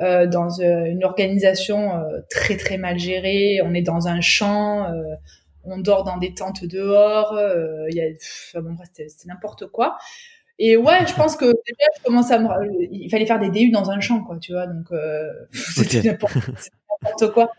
euh, 0.00 0.26
dans 0.26 0.60
euh, 0.60 0.86
une 0.86 1.04
organisation 1.04 1.94
euh, 1.96 2.20
très, 2.30 2.56
très 2.56 2.78
mal 2.78 2.98
gérée, 2.98 3.60
on 3.62 3.74
est 3.74 3.82
dans 3.82 4.08
un 4.08 4.20
champ, 4.20 4.86
on 5.64 5.78
dort 5.78 6.04
dans 6.04 6.16
des 6.16 6.32
tentes 6.32 6.64
dehors, 6.64 7.38
il 7.88 7.94
y 7.94 8.00
a, 8.00 8.06
enfin, 8.54 8.62
bon, 8.62 8.76
c'était 8.84 9.08
n'importe 9.26 9.66
quoi. 9.66 9.98
Et 10.58 10.76
ouais, 10.76 11.06
je 11.06 11.14
pense 11.14 11.36
que 11.36 11.46
déjà, 11.46 11.88
je 11.96 12.02
commence 12.04 12.30
à 12.30 12.38
me... 12.38 12.48
Il 12.92 13.10
fallait 13.10 13.26
faire 13.26 13.40
des 13.40 13.50
DU 13.50 13.70
dans 13.70 13.90
un 13.90 14.00
champ, 14.00 14.22
quoi, 14.22 14.38
tu 14.38 14.52
vois, 14.52 14.66
donc 14.66 14.86
c'était 15.52 16.16
n'importe 17.02 17.32
quoi. 17.32 17.52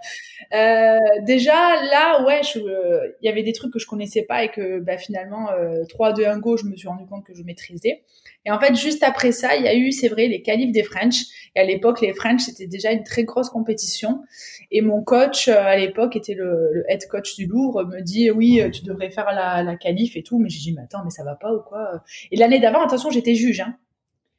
Euh, 0.54 0.98
déjà 1.22 1.54
là, 1.84 2.24
ouais, 2.26 2.42
il 2.56 3.26
y 3.26 3.30
avait 3.30 3.44
des 3.44 3.54
trucs 3.54 3.72
que 3.72 3.80
je 3.80 3.88
connaissais 3.88 4.24
pas 4.24 4.44
et 4.44 4.50
que 4.50 4.80
bah, 4.80 4.98
finalement 4.98 5.52
euh, 5.52 5.84
3, 5.90 6.14
2, 6.14 6.26
1 6.26 6.40
go, 6.40 6.58
je 6.58 6.66
me 6.66 6.76
suis 6.76 6.88
rendu 6.88 7.06
compte 7.06 7.26
que 7.26 7.34
je 7.34 7.44
maîtrisais. 7.44 8.04
Et 8.46 8.52
en 8.52 8.60
fait, 8.60 8.76
juste 8.76 9.04
après 9.04 9.32
ça, 9.32 9.56
il 9.56 9.64
y 9.64 9.68
a 9.68 9.76
eu, 9.76 9.92
c'est 9.92 10.08
vrai, 10.08 10.28
les 10.28 10.42
qualifs 10.42 10.72
des 10.72 10.84
French. 10.84 11.26
Et 11.56 11.60
à 11.60 11.64
l'époque, 11.64 12.02
les 12.02 12.14
French, 12.14 12.42
c'était 12.42 12.68
déjà 12.68 12.92
une 12.92 13.04
très 13.04 13.24
grosse 13.24 13.50
compétition. 13.50 14.24
Et 14.72 14.82
mon 14.82 15.04
coach, 15.04 15.48
euh, 15.48 15.56
à 15.56 15.78
l'époque, 15.78 16.16
était 16.16 16.34
le, 16.34 16.70
le, 16.74 16.84
head 16.90 17.08
coach 17.08 17.36
du 17.36 17.46
Louvre, 17.46 17.84
me 17.84 18.02
dit, 18.02 18.32
oui, 18.32 18.60
euh, 18.62 18.70
tu 18.72 18.84
devrais 18.84 19.12
faire 19.12 19.32
la, 19.32 19.62
la 19.64 19.76
qualif 19.76 20.16
et 20.16 20.24
tout. 20.24 20.40
Mais 20.40 20.50
j'ai 20.50 20.60
dit, 20.60 20.74
mais 20.74 20.82
attends, 20.82 21.04
mais 21.04 21.12
ça 21.12 21.24
va 21.24 21.36
pas 21.36 21.54
ou 21.54 21.62
quoi? 21.62 22.04
Et 22.32 22.36
l'année 22.36 22.60
d'avant, 22.60 22.84
attention, 22.84 23.12
j'étais 23.12 23.36
juge. 23.36 23.62
Hein. 23.62 23.76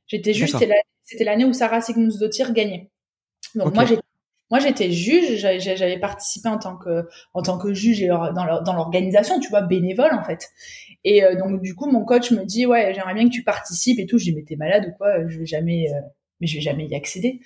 J'étais 0.07 0.35
juge, 0.35 0.53
c'était 1.05 1.25
l'année 1.25 1.45
où 1.45 1.53
Sarah 1.53 1.81
Sigmundsdottir 1.81 2.53
gagnait. 2.53 2.91
Donc 3.55 3.75
moi, 3.75 3.85
j'étais 3.85 4.02
moi, 4.53 4.59
j'étais 4.59 4.93
juge, 4.93 5.39
j'avais 5.39 5.99
participé 5.99 6.47
en 6.51 6.59
tant 6.59 6.77
que 6.77 7.09
en 7.33 7.41
tant 7.41 7.57
que 7.57 7.73
juge 7.73 8.07
dans 8.07 8.75
l'organisation, 8.75 9.41
tu 9.41 9.49
vois, 9.49 9.63
bénévole 9.63 10.13
en 10.13 10.23
fait. 10.23 10.51
Et 11.05 11.25
euh, 11.25 11.37
donc 11.37 11.63
du 11.63 11.75
coup, 11.75 11.91
mon 11.91 12.05
coach 12.05 12.31
me 12.33 12.45
dit 12.45 12.67
ouais, 12.67 12.93
j'aimerais 12.95 13.15
bien 13.15 13.25
que 13.25 13.33
tu 13.33 13.45
participes 13.45 13.99
et 13.99 14.05
tout. 14.05 14.19
Je 14.19 14.25
dis 14.25 14.35
mais 14.35 14.43
t'es 14.43 14.57
malade 14.57 14.85
ou 14.91 14.97
quoi? 14.99 15.27
Je 15.27 15.39
vais 15.39 15.47
jamais, 15.47 15.87
euh, 15.89 16.01
mais 16.43 16.47
je 16.47 16.57
vais 16.57 16.61
jamais 16.61 16.87
y 16.87 16.95
accéder. 16.95 17.41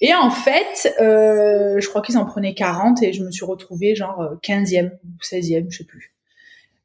Et 0.00 0.12
en 0.12 0.30
fait, 0.30 0.92
euh, 1.00 1.78
je 1.78 1.88
crois 1.88 2.02
qu'ils 2.02 2.18
en 2.18 2.26
prenaient 2.26 2.54
40 2.54 3.00
et 3.04 3.12
je 3.12 3.22
me 3.22 3.30
suis 3.30 3.44
retrouvée 3.44 3.94
genre 3.94 4.36
15e 4.42 4.90
ou 5.04 5.22
16e, 5.22 5.70
je 5.70 5.78
sais 5.78 5.84
plus. 5.84 6.16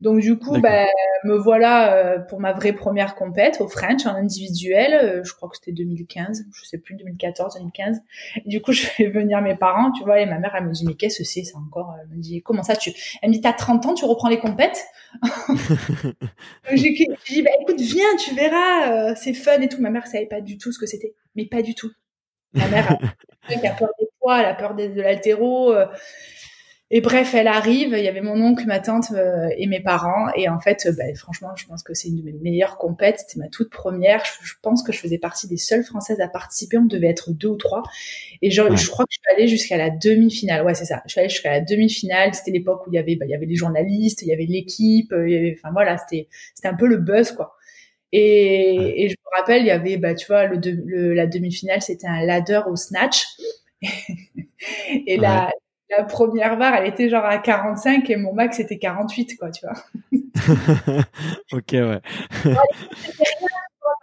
Donc 0.05 0.19
du 0.19 0.37
coup, 0.37 0.59
bah, 0.59 0.85
me 1.23 1.35
voilà 1.35 1.95
euh, 1.95 2.19
pour 2.19 2.39
ma 2.39 2.53
vraie 2.53 2.73
première 2.73 3.15
compète 3.15 3.59
au 3.59 3.67
French 3.67 4.05
en 4.05 4.13
individuel. 4.13 4.93
Euh, 4.93 5.23
je 5.23 5.33
crois 5.33 5.49
que 5.49 5.55
c'était 5.55 5.71
2015, 5.71 6.45
je 6.53 6.63
sais 6.63 6.77
plus 6.77 6.93
2014, 6.93 7.55
2015. 7.55 8.01
du 8.45 8.61
coup, 8.61 8.71
je 8.71 8.85
fais 8.85 9.07
venir 9.07 9.41
mes 9.41 9.55
parents, 9.55 9.91
tu 9.91 10.03
vois, 10.03 10.21
et 10.21 10.27
ma 10.27 10.37
mère 10.37 10.53
elle 10.55 10.67
me 10.67 10.71
dit 10.71 10.85
mais 10.85 10.93
qu'est-ce 10.93 11.17
que 11.17 11.23
c'est 11.23 11.43
ça 11.43 11.57
encore? 11.57 11.95
Elle 11.99 12.15
me 12.15 12.21
dit 12.21 12.43
comment 12.43 12.61
ça 12.61 12.75
tu? 12.75 12.91
Elle 13.23 13.29
me 13.29 13.33
dit 13.33 13.41
t'as 13.41 13.53
30 13.53 13.83
ans, 13.87 13.93
tu 13.95 14.05
reprends 14.05 14.29
les 14.29 14.37
compètes? 14.37 14.85
J'ai 16.71 16.91
dit 16.91 17.41
bah 17.41 17.49
écoute 17.63 17.81
viens, 17.81 18.15
tu 18.19 18.35
verras, 18.35 18.91
euh, 19.09 19.13
c'est 19.15 19.33
fun 19.33 19.59
et 19.59 19.67
tout. 19.67 19.81
Ma 19.81 19.89
mère 19.89 20.05
savait 20.05 20.27
pas 20.27 20.39
du 20.39 20.59
tout 20.59 20.71
ce 20.71 20.77
que 20.77 20.85
c'était, 20.85 21.15
mais 21.35 21.47
pas 21.47 21.63
du 21.63 21.73
tout. 21.73 21.89
Ma 22.53 22.67
mère 22.67 22.91
a, 22.91 23.53
a 23.55 23.71
peur 23.79 23.89
des 23.99 24.07
poids, 24.19 24.39
elle 24.39 24.45
a 24.45 24.53
peur 24.53 24.75
de, 24.75 24.85
de 24.85 25.01
l'altéro. 25.01 25.73
Et 26.91 27.01
bref, 27.01 27.33
elle 27.33 27.47
arrive, 27.47 27.95
il 27.97 28.03
y 28.03 28.07
avait 28.07 28.21
mon 28.21 28.39
oncle, 28.39 28.67
ma 28.67 28.79
tante 28.79 29.11
euh, 29.11 29.49
et 29.57 29.65
mes 29.65 29.79
parents. 29.79 30.27
Et 30.35 30.47
en 30.47 30.59
fait, 30.59 30.87
bah, 30.95 31.03
franchement, 31.15 31.49
je 31.55 31.65
pense 31.65 31.81
que 31.81 31.95
c'est 31.95 32.09
une 32.09 32.17
de 32.17 32.21
mes 32.21 32.33
meilleures 32.33 32.77
compètes. 32.77 33.21
C'était 33.27 33.39
ma 33.39 33.47
toute 33.47 33.71
première. 33.71 34.23
Je, 34.43 34.53
pense 34.61 34.83
que 34.83 34.91
je 34.91 34.99
faisais 34.99 35.17
partie 35.17 35.47
des 35.47 35.57
seules 35.57 35.83
Françaises 35.83 36.21
à 36.21 36.27
participer. 36.27 36.77
On 36.77 36.85
devait 36.85 37.07
être 37.07 37.31
deux 37.31 37.47
ou 37.47 37.55
trois. 37.55 37.81
Et 38.43 38.51
genre, 38.51 38.75
je 38.75 38.87
crois 38.87 39.05
que 39.05 39.13
je 39.13 39.17
suis 39.17 39.35
allée 39.35 39.47
jusqu'à 39.47 39.77
la 39.77 39.89
demi-finale. 39.89 40.63
Ouais, 40.63 40.75
c'est 40.75 40.85
ça. 40.85 41.01
Je 41.07 41.11
suis 41.11 41.19
allée 41.19 41.29
jusqu'à 41.29 41.51
la 41.51 41.61
demi-finale. 41.61 42.35
C'était 42.35 42.51
l'époque 42.51 42.85
où 42.85 42.91
il 42.91 42.95
y 42.95 42.99
avait, 42.99 43.15
bah, 43.15 43.25
il 43.25 43.31
y 43.31 43.35
avait 43.35 43.47
les 43.47 43.55
journalistes, 43.55 44.21
il 44.21 44.27
y 44.27 44.33
avait 44.33 44.45
l'équipe. 44.45 45.11
Euh, 45.11 45.53
enfin 45.57 45.71
voilà, 45.73 45.97
c'était, 45.97 46.27
c'était 46.53 46.67
un 46.67 46.75
peu 46.75 46.85
le 46.85 46.97
buzz, 46.97 47.31
quoi. 47.31 47.55
Et, 48.11 49.05
et 49.05 49.09
je 49.09 49.15
me 49.15 49.39
rappelle, 49.39 49.63
il 49.63 49.67
y 49.67 49.71
avait, 49.71 49.97
bah, 49.97 50.13
tu 50.13 50.27
vois, 50.27 50.45
le, 50.45 51.13
la 51.15 51.25
demi-finale, 51.25 51.81
c'était 51.81 52.07
un 52.07 52.23
ladder 52.23 52.61
au 52.69 52.75
snatch. 52.75 53.25
et 55.07 55.17
la, 55.17 55.49
la 55.89 56.03
première 56.03 56.57
barre, 56.57 56.75
elle 56.75 56.87
était 56.87 57.09
genre 57.09 57.25
à 57.25 57.37
45 57.37 58.09
et 58.09 58.15
mon 58.15 58.33
max 58.33 58.59
était 58.59 58.77
48, 58.77 59.37
quoi, 59.37 59.51
tu 59.51 59.65
vois. 59.65 59.75
ok, 61.51 61.71
ouais. 61.73 62.01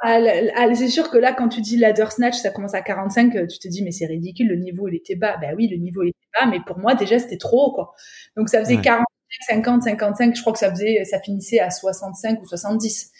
c'est 0.74 0.88
sûr 0.88 1.10
que 1.10 1.18
là, 1.18 1.32
quand 1.32 1.48
tu 1.48 1.60
dis 1.60 1.76
ladder 1.76 2.06
snatch, 2.10 2.36
ça 2.36 2.50
commence 2.50 2.74
à 2.74 2.82
45, 2.82 3.32
tu 3.48 3.58
te 3.58 3.68
dis, 3.68 3.82
mais 3.82 3.90
c'est 3.90 4.06
ridicule, 4.06 4.48
le 4.48 4.56
niveau, 4.56 4.88
il 4.88 4.96
était 4.96 5.16
bas. 5.16 5.36
Ben 5.40 5.54
oui, 5.56 5.68
le 5.68 5.76
niveau, 5.76 6.02
il 6.02 6.10
était 6.10 6.40
bas, 6.40 6.46
mais 6.46 6.60
pour 6.66 6.78
moi, 6.78 6.94
déjà, 6.94 7.18
c'était 7.18 7.38
trop 7.38 7.66
haut, 7.66 7.72
quoi. 7.72 7.94
Donc, 8.36 8.48
ça 8.48 8.60
faisait 8.60 8.78
45, 8.78 9.04
50, 9.48 9.82
55, 9.82 10.36
je 10.36 10.40
crois 10.40 10.52
que 10.52 10.58
ça 10.58 10.70
faisait, 10.70 11.04
ça 11.04 11.20
finissait 11.20 11.58
à 11.60 11.70
65 11.70 12.40
ou 12.40 12.46
70, 12.46 13.10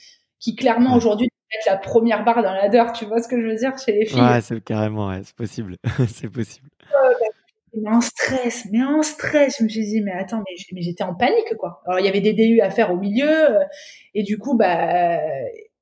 qui 0.41 0.57
clairement, 0.57 0.95
aujourd'hui, 0.97 1.29
être 1.59 1.67
la 1.67 1.77
première 1.77 2.25
barre 2.25 2.43
dans 2.43 2.53
ladder, 2.53 2.85
tu 2.95 3.05
vois 3.05 3.23
ce 3.23 3.29
que 3.29 3.41
je 3.41 3.47
veux 3.47 3.57
dire, 3.57 3.77
chez 3.79 3.93
les 3.93 4.07
filles. 4.07 4.21
Ouais, 4.21 4.41
c'est 4.41 4.63
carrément, 4.63 5.09
ouais, 5.09 5.21
c'est 5.25 5.37
possible. 5.37 5.77
c'est 6.09 6.29
possible. 6.29 6.69
Mais 7.75 7.91
en 7.91 8.01
stress, 8.01 8.67
mais 8.71 8.83
en 8.83 9.03
stress. 9.03 9.57
Je 9.59 9.65
me 9.65 9.69
suis 9.69 9.85
dit, 9.85 10.01
mais 10.03 10.13
attends, 10.13 10.43
mais, 10.73 10.83
j'étais 10.83 11.05
en 11.05 11.15
panique, 11.15 11.57
quoi. 11.59 11.83
Alors, 11.87 12.01
il 12.01 12.07
y 12.07 12.09
avait 12.09 12.21
des 12.21 12.35
DU 12.35 12.61
à 12.61 12.71
faire 12.71 12.93
au 12.93 12.97
milieu, 12.97 13.51
euh, 13.51 13.65
et 14.15 14.23
du 14.23 14.39
coup, 14.39 14.57
bah, 14.57 15.19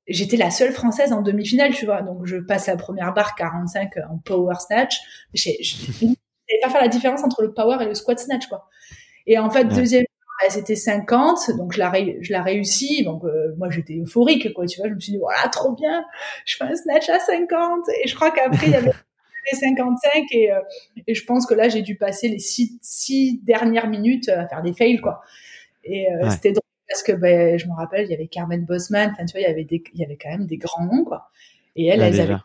j'étais 0.07 0.37
la 0.37 0.51
seule 0.51 0.71
française 0.71 1.11
en 1.11 1.21
demi-finale, 1.21 1.73
tu 1.73 1.85
vois. 1.85 2.01
Donc, 2.01 2.25
je 2.25 2.37
passe 2.37 2.67
la 2.67 2.77
première 2.77 3.13
barre 3.13 3.35
45 3.35 3.91
en 4.09 4.17
power 4.19 4.55
snatch. 4.59 4.99
Je 5.33 5.49
ne 5.49 6.61
pas 6.63 6.69
faire 6.69 6.81
la 6.81 6.87
différence 6.87 7.23
entre 7.23 7.41
le 7.41 7.53
power 7.53 7.77
et 7.81 7.85
le 7.85 7.93
squat 7.93 8.19
snatch, 8.19 8.47
quoi. 8.47 8.67
Et 9.27 9.37
en 9.37 9.49
fait, 9.49 9.65
deuxième 9.65 10.05
bah, 10.41 10.49
c'était 10.49 10.75
50, 10.75 11.51
donc 11.55 11.73
je 11.73 11.79
la, 11.79 11.91
je 12.21 12.31
la 12.31 12.41
réussis. 12.41 13.03
Donc 13.03 13.23
euh, 13.23 13.53
moi 13.57 13.69
j'étais 13.69 13.95
euphorique, 13.95 14.53
quoi. 14.53 14.65
Tu 14.65 14.79
vois, 14.79 14.89
je 14.89 14.95
me 14.95 14.99
suis 14.99 15.13
dit 15.13 15.19
voilà 15.19 15.47
trop 15.49 15.73
bien, 15.73 16.03
je 16.45 16.55
fais 16.57 16.63
un 16.63 16.75
snatch 16.75 17.09
à 17.09 17.19
50. 17.19 17.83
Et 18.03 18.07
je 18.07 18.15
crois 18.15 18.31
qu'après 18.31 18.67
il 18.67 18.71
y 18.71 18.75
avait 18.75 18.91
55 19.53 20.25
et, 20.31 20.51
euh, 20.51 20.59
et 21.07 21.15
je 21.15 21.25
pense 21.25 21.45
que 21.45 21.53
là 21.53 21.69
j'ai 21.69 21.81
dû 21.81 21.95
passer 21.95 22.27
les 22.29 22.39
six, 22.39 22.77
six, 22.81 23.39
dernières 23.43 23.87
minutes 23.87 24.29
à 24.29 24.47
faire 24.47 24.61
des 24.61 24.73
fails 24.73 24.99
quoi. 24.99 25.21
Et 25.83 26.11
euh, 26.11 26.29
c'était 26.29 26.51
drôle 26.51 26.61
parce 26.87 27.03
que 27.03 27.13
ben, 27.13 27.57
je 27.57 27.67
me 27.67 27.73
rappelle 27.73 28.05
il 28.05 28.11
y 28.11 28.13
avait 28.13 28.27
Carmen 28.27 28.63
Bosman, 28.65 29.11
enfin 29.11 29.25
tu 29.25 29.33
vois 29.33 29.41
il 29.41 29.49
y 29.49 29.51
avait 29.51 29.63
des, 29.63 29.83
il 29.93 29.99
y 29.99 30.03
avait 30.03 30.17
quand 30.17 30.29
même 30.29 30.45
des 30.45 30.57
grands 30.57 30.85
noms 30.85 31.03
quoi. 31.03 31.29
Et 31.75 31.87
elles, 31.87 32.01
elles 32.01 32.21
avaient, 32.21 32.35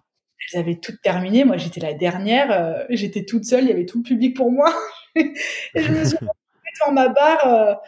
elles 0.52 0.60
avaient 0.60 0.76
toutes 0.76 1.00
terminé. 1.02 1.44
Moi 1.44 1.56
j'étais 1.56 1.80
la 1.80 1.94
dernière, 1.94 2.50
euh, 2.50 2.84
j'étais 2.90 3.24
toute 3.24 3.44
seule, 3.44 3.64
il 3.64 3.68
y 3.68 3.72
avait 3.72 3.86
tout 3.86 3.98
le 3.98 4.04
public 4.04 4.36
pour 4.36 4.50
moi. 4.50 4.72
et 5.16 5.32
je 5.74 5.92
me 5.92 6.04
suis 6.04 6.16
devant 6.18 6.92
ma 6.92 7.08
barre 7.08 7.80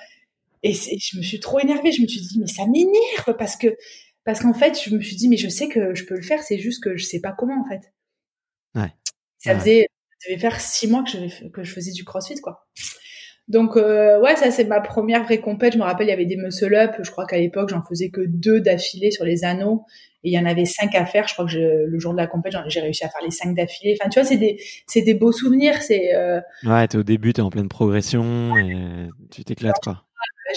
et 0.62 0.72
je 0.72 1.16
me 1.16 1.22
suis 1.22 1.40
trop 1.40 1.60
énervée. 1.60 1.92
Je 1.92 2.02
me 2.02 2.06
suis 2.06 2.20
dit 2.20 2.38
mais 2.40 2.46
ça 2.46 2.66
m'énerve 2.66 3.36
parce 3.38 3.56
que 3.56 3.76
parce 4.24 4.40
qu'en 4.40 4.54
fait 4.54 4.78
je 4.82 4.94
me 4.94 5.00
suis 5.00 5.16
dit 5.16 5.28
mais 5.28 5.36
je 5.36 5.48
sais 5.48 5.68
que 5.68 5.94
je 5.94 6.04
peux 6.04 6.16
le 6.16 6.22
faire, 6.22 6.42
c'est 6.42 6.58
juste 6.58 6.82
que 6.82 6.96
je 6.96 7.04
sais 7.04 7.20
pas 7.20 7.32
comment 7.32 7.60
en 7.60 7.68
fait. 7.68 7.92
Ouais. 8.74 8.92
Ça 9.38 9.58
faisait, 9.58 9.88
ça 10.18 10.30
devait 10.30 10.40
faire 10.40 10.60
six 10.60 10.88
mois 10.88 11.04
que 11.04 11.10
je, 11.10 11.48
que 11.48 11.62
je 11.62 11.72
faisais 11.72 11.92
du 11.92 12.04
crossfit, 12.04 12.40
quoi. 12.40 12.66
Donc 13.48 13.78
euh, 13.78 14.20
ouais, 14.20 14.36
ça 14.36 14.50
c'est 14.50 14.64
ma 14.64 14.80
première 14.80 15.24
vraie 15.24 15.40
compète. 15.40 15.72
Je 15.72 15.78
me 15.78 15.82
rappelle, 15.84 16.06
il 16.06 16.10
y 16.10 16.12
avait 16.12 16.26
des 16.26 16.36
muscle 16.36 16.74
up. 16.74 16.96
Je 17.00 17.10
crois 17.10 17.24
qu'à 17.24 17.38
l'époque, 17.38 17.70
j'en 17.70 17.82
faisais 17.82 18.10
que 18.10 18.20
deux 18.26 18.60
d'affilée 18.60 19.10
sur 19.10 19.24
les 19.24 19.42
anneaux, 19.44 19.86
et 20.22 20.30
il 20.30 20.32
y 20.34 20.38
en 20.38 20.44
avait 20.44 20.66
cinq 20.66 20.94
à 20.94 21.06
faire. 21.06 21.26
Je 21.28 21.32
crois 21.32 21.46
que 21.46 21.50
je, 21.50 21.86
le 21.86 21.98
jour 21.98 22.12
de 22.12 22.18
la 22.18 22.26
compète, 22.26 22.52
j'ai 22.66 22.80
réussi 22.80 23.04
à 23.04 23.08
faire 23.08 23.22
les 23.24 23.30
cinq 23.30 23.54
d'affilée. 23.54 23.96
Enfin, 23.98 24.10
tu 24.10 24.20
vois, 24.20 24.28
c'est 24.28 24.36
des, 24.36 24.60
c'est 24.86 25.00
des 25.00 25.14
beaux 25.14 25.32
souvenirs. 25.32 25.80
C'est. 25.80 26.14
Euh... 26.14 26.40
Ouais, 26.64 26.86
t'es 26.88 26.98
au 26.98 27.02
début, 27.02 27.32
t'es 27.32 27.40
en 27.40 27.48
pleine 27.48 27.68
progression 27.68 28.56
et 28.58 29.08
tu 29.30 29.44
t'éclates 29.44 29.80
quoi. 29.82 30.04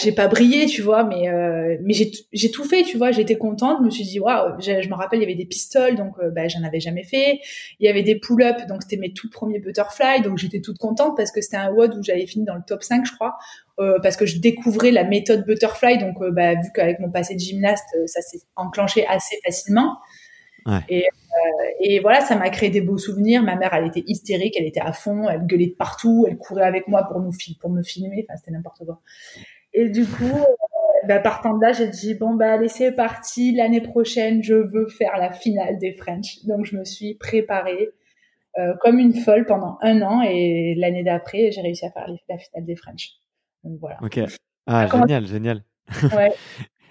J'ai 0.00 0.12
pas 0.12 0.26
brillé, 0.26 0.66
tu 0.66 0.80
vois, 0.80 1.04
mais 1.04 1.28
euh, 1.28 1.76
mais 1.82 1.92
j'ai 2.32 2.50
tout 2.50 2.64
fait, 2.64 2.82
tu 2.82 2.96
vois. 2.96 3.10
J'étais 3.10 3.36
contente. 3.36 3.78
Je 3.80 3.84
me 3.84 3.90
suis 3.90 4.04
dit 4.04 4.20
waouh. 4.20 4.58
Je 4.58 4.88
me 4.88 4.94
rappelle, 4.94 5.18
il 5.18 5.22
y 5.22 5.26
avait 5.26 5.34
des 5.34 5.44
pistoles, 5.44 5.96
donc 5.96 6.14
euh, 6.18 6.30
bah, 6.30 6.48
j'en 6.48 6.62
avais 6.62 6.80
jamais 6.80 7.04
fait. 7.04 7.40
Il 7.78 7.86
y 7.86 7.88
avait 7.88 8.02
des 8.02 8.18
pull-ups, 8.18 8.66
donc 8.68 8.82
c'était 8.82 8.96
mes 8.96 9.12
tout 9.12 9.28
premiers 9.28 9.58
butterfly, 9.58 10.22
donc 10.22 10.38
j'étais 10.38 10.60
toute 10.60 10.78
contente 10.78 11.16
parce 11.16 11.30
que 11.30 11.40
c'était 11.42 11.58
un 11.58 11.70
WOD 11.70 11.96
où 11.98 12.02
j'avais 12.02 12.26
fini 12.26 12.44
dans 12.44 12.54
le 12.54 12.62
top 12.66 12.82
5, 12.82 13.04
je 13.04 13.12
crois, 13.12 13.36
euh, 13.80 13.98
parce 14.02 14.16
que 14.16 14.24
je 14.24 14.38
découvrais 14.38 14.92
la 14.92 15.04
méthode 15.04 15.44
butterfly. 15.44 15.98
Donc 15.98 16.22
euh, 16.22 16.30
bah, 16.30 16.54
vu 16.54 16.70
qu'avec 16.74 16.98
mon 16.98 17.10
passé 17.10 17.34
de 17.34 17.40
gymnaste, 17.40 17.96
ça 18.06 18.22
s'est 18.22 18.40
enclenché 18.56 19.06
assez 19.06 19.36
facilement. 19.44 19.98
Ouais. 20.64 20.78
Et, 20.88 21.08
et 21.80 21.98
voilà, 22.00 22.20
ça 22.20 22.36
m'a 22.36 22.48
créé 22.48 22.70
des 22.70 22.80
beaux 22.80 22.98
souvenirs. 22.98 23.42
Ma 23.42 23.56
mère, 23.56 23.74
elle 23.74 23.88
était 23.88 24.04
hystérique, 24.06 24.54
elle 24.58 24.66
était 24.66 24.80
à 24.80 24.92
fond, 24.92 25.28
elle 25.28 25.44
gueulait 25.44 25.66
de 25.66 25.74
partout, 25.74 26.24
elle 26.28 26.38
courait 26.38 26.62
avec 26.62 26.88
moi 26.88 27.02
pour 27.02 27.20
nous 27.20 27.32
pour 27.60 27.68
me 27.68 27.82
filmer. 27.82 28.24
Enfin, 28.26 28.38
c'était 28.38 28.52
n'importe 28.52 28.84
quoi. 28.86 29.00
Et 29.74 29.88
du 29.88 30.04
coup, 30.06 30.24
euh, 30.24 31.06
bah, 31.06 31.18
partant 31.18 31.56
de 31.56 31.62
là, 31.62 31.72
j'ai 31.72 31.88
dit 31.88 32.14
bon 32.14 32.34
bah 32.34 32.52
allez 32.54 32.68
c'est 32.68 32.92
parti, 32.92 33.52
l'année 33.52 33.80
prochaine 33.80 34.42
je 34.42 34.54
veux 34.54 34.88
faire 34.88 35.16
la 35.16 35.32
finale 35.32 35.78
des 35.78 35.94
French. 35.94 36.44
Donc 36.46 36.64
je 36.64 36.76
me 36.76 36.84
suis 36.84 37.14
préparée 37.14 37.90
euh, 38.58 38.74
comme 38.80 38.98
une 38.98 39.14
folle 39.14 39.46
pendant 39.46 39.78
un 39.80 40.02
an 40.02 40.22
et 40.22 40.74
l'année 40.76 41.02
d'après 41.02 41.50
j'ai 41.52 41.60
réussi 41.60 41.86
à 41.86 41.90
faire 41.90 42.06
la 42.28 42.38
finale 42.38 42.66
des 42.66 42.76
French. 42.76 43.12
Donc 43.64 43.78
voilà. 43.80 43.98
Ok. 44.02 44.20
Ah 44.66 44.86
génial, 44.86 45.26
génial. 45.26 45.64
Ouais. 46.16 46.32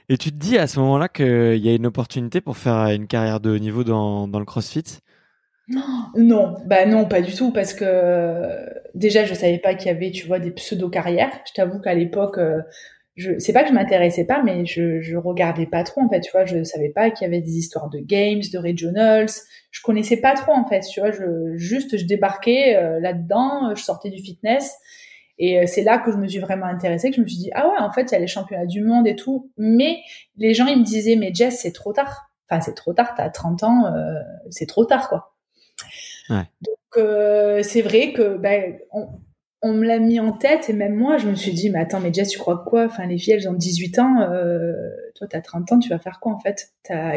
et 0.10 0.18
tu 0.18 0.32
te 0.32 0.36
dis 0.36 0.58
à 0.58 0.68
ce 0.68 0.80
moment-là 0.82 1.08
qu'il 1.08 1.58
y 1.58 1.70
a 1.70 1.74
une 1.74 1.86
opportunité 1.86 2.42
pour 2.42 2.58
faire 2.58 2.88
une 2.88 3.08
carrière 3.08 3.40
de 3.40 3.52
haut 3.52 3.60
niveau 3.60 3.84
dans, 3.84 4.28
dans 4.28 4.40
le 4.40 4.46
CrossFit? 4.46 5.00
Non, 6.16 6.56
bah 6.66 6.86
non, 6.86 7.06
pas 7.06 7.22
du 7.22 7.34
tout, 7.34 7.52
parce 7.52 7.74
que 7.74 7.86
déjà 8.96 9.26
je 9.26 9.34
savais 9.34 9.58
pas 9.60 9.76
qu'il 9.76 9.88
y 9.88 9.90
avait, 9.90 10.12
tu 10.12 10.28
vois, 10.28 10.40
des 10.40 10.52
pseudo 10.52 10.90
carrières. 10.90 11.32
Je 11.48 11.54
t'avoue 11.54 11.80
qu'à 11.80 11.94
l'époque, 11.94 12.38
euh, 12.38 12.62
je, 13.16 13.38
c'est 13.40 13.54
pas 13.54 13.64
que 13.64 13.70
je 13.70 13.74
m'intéressais 13.74 14.26
pas, 14.26 14.42
mais 14.44 14.66
je, 14.66 15.02
je 15.02 15.18
regardais 15.18 15.66
pas 15.66 15.84
trop 15.84 16.02
en 16.02 16.10
fait, 16.10 16.22
tu 16.22 16.32
vois. 16.32 16.46
Je 16.46 16.64
savais 16.64 16.90
pas 16.90 17.12
qu'il 17.12 17.26
y 17.26 17.28
avait 17.28 17.42
des 17.42 17.58
histoires 17.58 17.90
de 17.90 18.00
games, 18.00 18.42
de 18.52 18.58
regionals. 18.58 19.30
Je 19.72 19.82
connaissais 19.82 20.18
pas 20.18 20.34
trop 20.34 20.54
en 20.54 20.66
fait, 20.68 20.82
tu 20.82 21.00
vois. 21.00 21.12
Je, 21.12 21.56
juste, 21.56 21.98
je 21.98 22.06
débarquais 22.06 22.76
euh, 22.78 23.00
là-dedans, 23.00 23.74
je 23.76 23.84
sortais 23.84 24.10
du 24.10 24.22
fitness. 24.22 24.76
Et 25.40 25.60
euh, 25.60 25.64
c'est 25.66 25.84
là 25.84 25.98
que 25.98 26.12
je 26.12 26.18
me 26.18 26.28
suis 26.28 26.40
vraiment 26.40 26.68
intéressée, 26.68 27.10
que 27.10 27.16
je 27.16 27.22
me 27.22 27.28
suis 27.28 27.38
dit, 27.38 27.52
ah 27.56 27.68
ouais, 27.68 27.78
en 27.80 27.92
fait, 27.92 28.04
il 28.04 28.12
y 28.12 28.16
a 28.16 28.20
les 28.20 28.28
championnats 28.28 28.66
du 28.66 28.82
monde 28.82 29.08
et 29.08 29.16
tout. 29.16 29.52
Mais 29.58 29.98
les 30.38 30.54
gens, 30.54 30.68
ils 30.68 30.80
me 30.80 30.84
disaient, 30.84 31.16
mais 31.16 31.34
Jess, 31.34 31.60
c'est 31.62 31.72
trop 31.72 31.94
tard. 31.94 32.30
Enfin, 32.50 32.62
c'est 32.62 32.76
trop 32.76 32.94
tard, 32.94 33.14
t'as 33.16 33.30
30 33.30 33.64
ans, 33.64 33.86
c'est 34.50 34.66
trop 34.66 34.84
tard, 34.86 35.08
quoi. 35.08 35.31
Donc 36.62 36.78
euh, 36.98 37.64
c'est 37.64 37.82
vrai 37.82 38.14
que 38.14 38.38
ben, 38.38 38.78
on, 39.62 39.74
me 39.74 39.86
l'a 39.86 40.00
mis 40.00 40.20
en 40.20 40.32
tête 40.32 40.70
et 40.70 40.74
même 40.74 40.96
moi 40.96 41.18
je 41.18 41.28
me 41.28 41.36
suis 41.36 41.54
dit 41.54 41.70
mais 41.70 41.80
attends 41.80 42.00
mais 42.00 42.12
Jess 42.14 42.30
tu 42.30 42.40
crois 42.40 42.64
quoi? 42.66 42.86
Enfin 42.86 43.06
les 43.06 43.18
filles 43.18 43.34
elles 43.34 43.50
ont 43.50 43.54
18 43.54 44.00
ans, 44.00 44.22
euh, 44.22 44.74
toi 45.16 45.28
t'as 45.30 45.42
30 45.42 45.72
ans 45.72 45.80
tu 45.80 45.90
vas 45.90 46.00
faire 46.00 46.20
quoi 46.20 46.34
en 46.34 46.40
fait? 46.40 46.72
T'as 46.84 47.16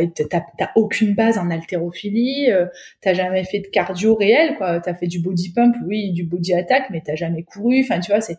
aucune 0.76 1.14
base 1.14 1.38
en 1.38 1.50
haltérophilie, 1.50 2.50
euh, 2.50 2.66
t'as 3.00 3.14
jamais 3.14 3.44
fait 3.44 3.60
de 3.60 3.68
cardio 3.68 4.14
réel 4.14 4.56
quoi. 4.56 4.80
T'as 4.80 4.94
fait 4.94 5.06
du 5.06 5.20
body 5.20 5.52
pump 5.52 5.76
oui 5.86 6.12
du 6.12 6.24
body 6.24 6.54
attack 6.54 6.90
mais 6.90 7.02
t'as 7.04 7.16
jamais 7.16 7.42
couru. 7.42 7.80
Enfin 7.80 8.00
tu 8.00 8.10
vois 8.10 8.20
c'est 8.20 8.38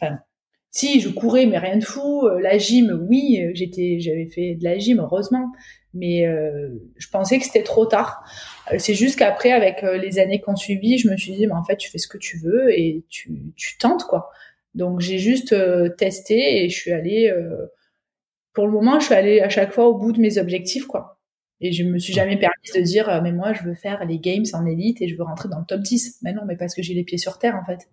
enfin 0.00 0.18
si 0.70 1.00
je 1.00 1.08
courais 1.08 1.46
mais 1.46 1.58
rien 1.58 1.76
de 1.76 1.84
fou. 1.84 2.26
La 2.40 2.58
gym 2.58 3.06
oui 3.08 3.40
j'étais 3.54 3.98
j'avais 4.00 4.26
fait 4.26 4.56
de 4.56 4.64
la 4.64 4.78
gym 4.78 4.98
heureusement 5.00 5.46
mais 5.94 6.26
euh, 6.26 6.68
je 6.96 7.08
pensais 7.08 7.38
que 7.38 7.44
c'était 7.44 7.62
trop 7.62 7.86
tard. 7.86 8.24
Euh, 8.72 8.76
c'est 8.78 8.94
juste 8.94 9.18
qu'après, 9.18 9.52
avec 9.52 9.84
euh, 9.84 9.96
les 9.96 10.18
années 10.18 10.40
qu'on 10.40 10.56
suivi, 10.56 10.98
je 10.98 11.08
me 11.08 11.16
suis 11.16 11.32
dit, 11.32 11.46
mais 11.46 11.54
en 11.54 11.64
fait, 11.64 11.76
tu 11.76 11.90
fais 11.90 11.98
ce 11.98 12.08
que 12.08 12.18
tu 12.18 12.38
veux 12.38 12.76
et 12.76 13.04
tu, 13.08 13.30
tu 13.56 13.78
tentes, 13.78 14.04
quoi. 14.04 14.30
Donc, 14.74 15.00
j'ai 15.00 15.18
juste 15.18 15.54
testé 15.96 16.64
et 16.64 16.68
je 16.68 16.74
suis 16.74 16.90
allée, 16.90 17.32
pour 18.54 18.66
le 18.66 18.72
moment, 18.72 18.98
je 18.98 19.04
suis 19.04 19.14
allée 19.14 19.40
à 19.40 19.48
chaque 19.48 19.72
fois 19.72 19.86
au 19.86 19.94
bout 19.96 20.10
de 20.10 20.20
mes 20.20 20.36
objectifs, 20.36 20.86
quoi. 20.86 21.20
Et 21.60 21.70
je 21.70 21.84
me 21.84 21.96
suis 22.00 22.12
jamais 22.12 22.36
permis 22.36 22.72
de 22.74 22.80
dire, 22.80 23.20
mais 23.22 23.30
moi, 23.30 23.52
je 23.52 23.62
veux 23.62 23.76
faire 23.76 24.04
les 24.04 24.18
games 24.18 24.44
en 24.52 24.66
élite 24.66 25.00
et 25.00 25.06
je 25.06 25.16
veux 25.16 25.22
rentrer 25.22 25.48
dans 25.48 25.60
le 25.60 25.64
top 25.64 25.80
10. 25.80 26.18
Mais 26.22 26.32
non, 26.32 26.42
mais 26.44 26.56
parce 26.56 26.74
que 26.74 26.82
j'ai 26.82 26.92
les 26.92 27.04
pieds 27.04 27.18
sur 27.18 27.38
terre, 27.38 27.54
en 27.54 27.64
fait. 27.64 27.88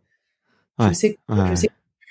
Je 0.80 0.94
sais, 0.94 1.18
je 1.30 1.54
sais, 1.54 1.70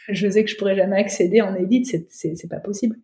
je 0.08 0.30
sais 0.30 0.44
que 0.44 0.50
je 0.50 0.56
pourrais 0.56 0.76
jamais 0.76 1.00
accéder 1.00 1.40
en 1.40 1.56
élite, 1.56 2.06
c'est 2.08 2.48
pas 2.48 2.60
possible. 2.60 2.96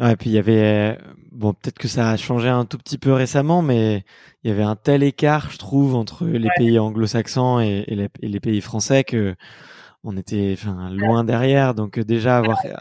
Ouais, 0.00 0.16
puis 0.16 0.30
il 0.30 0.32
y 0.32 0.38
avait 0.38 0.98
bon 1.30 1.52
peut-être 1.52 1.78
que 1.78 1.86
ça 1.86 2.10
a 2.10 2.16
changé 2.16 2.48
un 2.48 2.64
tout 2.64 2.78
petit 2.78 2.98
peu 2.98 3.12
récemment, 3.12 3.62
mais 3.62 4.04
il 4.42 4.50
y 4.50 4.52
avait 4.52 4.64
un 4.64 4.76
tel 4.76 5.02
écart, 5.02 5.50
je 5.50 5.58
trouve, 5.58 5.94
entre 5.94 6.26
les 6.26 6.48
pays 6.56 6.78
anglo-saxons 6.78 7.60
et, 7.60 7.84
les, 8.20 8.40
pays 8.40 8.60
français 8.60 9.04
que 9.04 9.36
on 10.02 10.16
était 10.16 10.54
enfin 10.58 10.90
loin 10.90 11.22
derrière. 11.22 11.74
Donc 11.74 11.98
euh, 11.98 12.04
déjà 12.04 12.38
avoir 12.38 12.58
euh, 12.66 12.72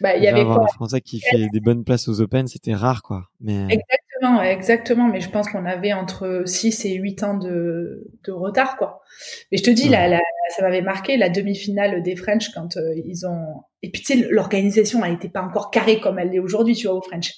bah, 0.00 0.16
il 0.16 0.24
y 0.24 0.28
avait 0.28 0.40
avoir 0.40 0.62
un 0.62 0.66
Français 0.66 1.00
qui 1.00 1.20
fait 1.20 1.48
des 1.52 1.60
bonnes 1.60 1.84
places 1.84 2.08
aux 2.08 2.20
Open, 2.20 2.48
c'était 2.48 2.74
rare 2.74 3.02
quoi. 3.02 3.28
Mais 3.40 3.62
exactement, 3.62 3.95
exactement. 4.42 5.08
Mais 5.08 5.20
je 5.20 5.30
pense 5.30 5.48
qu'on 5.48 5.64
avait 5.64 5.92
entre 5.92 6.42
6 6.46 6.84
et 6.84 6.94
8 6.94 7.22
ans 7.22 7.34
de, 7.34 8.10
de 8.24 8.32
retard 8.32 8.76
quoi. 8.76 9.02
Mais 9.50 9.58
je 9.58 9.62
te 9.62 9.70
dis, 9.70 9.90
ça 9.90 10.62
m'avait 10.62 10.82
marqué 10.82 11.16
la 11.16 11.28
demi-finale 11.28 12.02
des 12.02 12.16
French 12.16 12.50
quand 12.50 12.76
euh, 12.76 12.94
ils 13.04 13.26
ont. 13.26 13.62
Et 13.82 13.90
puis 13.90 14.02
tu 14.02 14.18
sais, 14.18 14.28
l'organisation 14.30 15.04
elle 15.04 15.12
n'était 15.12 15.28
pas 15.28 15.42
encore 15.42 15.70
carrée 15.70 16.00
comme 16.00 16.18
elle 16.18 16.30
l'est 16.30 16.38
aujourd'hui, 16.38 16.74
tu 16.74 16.86
vois, 16.86 16.96
au 16.96 17.02
French. 17.02 17.32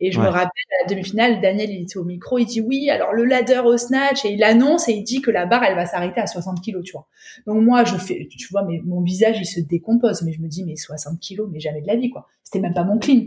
Et 0.00 0.12
je 0.12 0.18
me 0.18 0.26
rappelle 0.26 0.48
à 0.80 0.82
la 0.82 0.88
demi-finale, 0.88 1.40
Daniel 1.42 1.70
il 1.70 1.82
était 1.82 1.98
au 1.98 2.04
micro, 2.04 2.38
il 2.38 2.46
dit 2.46 2.62
oui, 2.62 2.88
alors 2.88 3.12
le 3.12 3.24
ladder 3.24 3.60
au 3.64 3.76
snatch 3.76 4.24
et 4.24 4.32
il 4.32 4.42
annonce 4.42 4.88
et 4.88 4.92
il 4.92 5.02
dit 5.02 5.20
que 5.20 5.30
la 5.30 5.44
barre 5.44 5.62
elle 5.64 5.74
va 5.74 5.84
s'arrêter 5.84 6.20
à 6.20 6.26
60 6.26 6.60
kilos, 6.62 6.82
tu 6.84 6.92
vois. 6.92 7.06
Donc 7.46 7.62
moi 7.62 7.84
je 7.84 7.96
fais, 7.96 8.26
tu 8.30 8.48
vois, 8.50 8.64
mais 8.64 8.80
mon 8.84 9.02
visage 9.02 9.36
il 9.38 9.44
se 9.44 9.60
décompose, 9.60 10.22
mais 10.22 10.32
je 10.32 10.40
me 10.40 10.48
dis 10.48 10.64
mais 10.64 10.76
60 10.76 11.20
kilos, 11.20 11.48
mais 11.52 11.60
jamais 11.60 11.82
de 11.82 11.86
la 11.86 11.96
vie 11.96 12.08
quoi. 12.08 12.26
C'était 12.42 12.60
même 12.60 12.74
pas 12.74 12.82
mon 12.82 12.98
clean. 12.98 13.26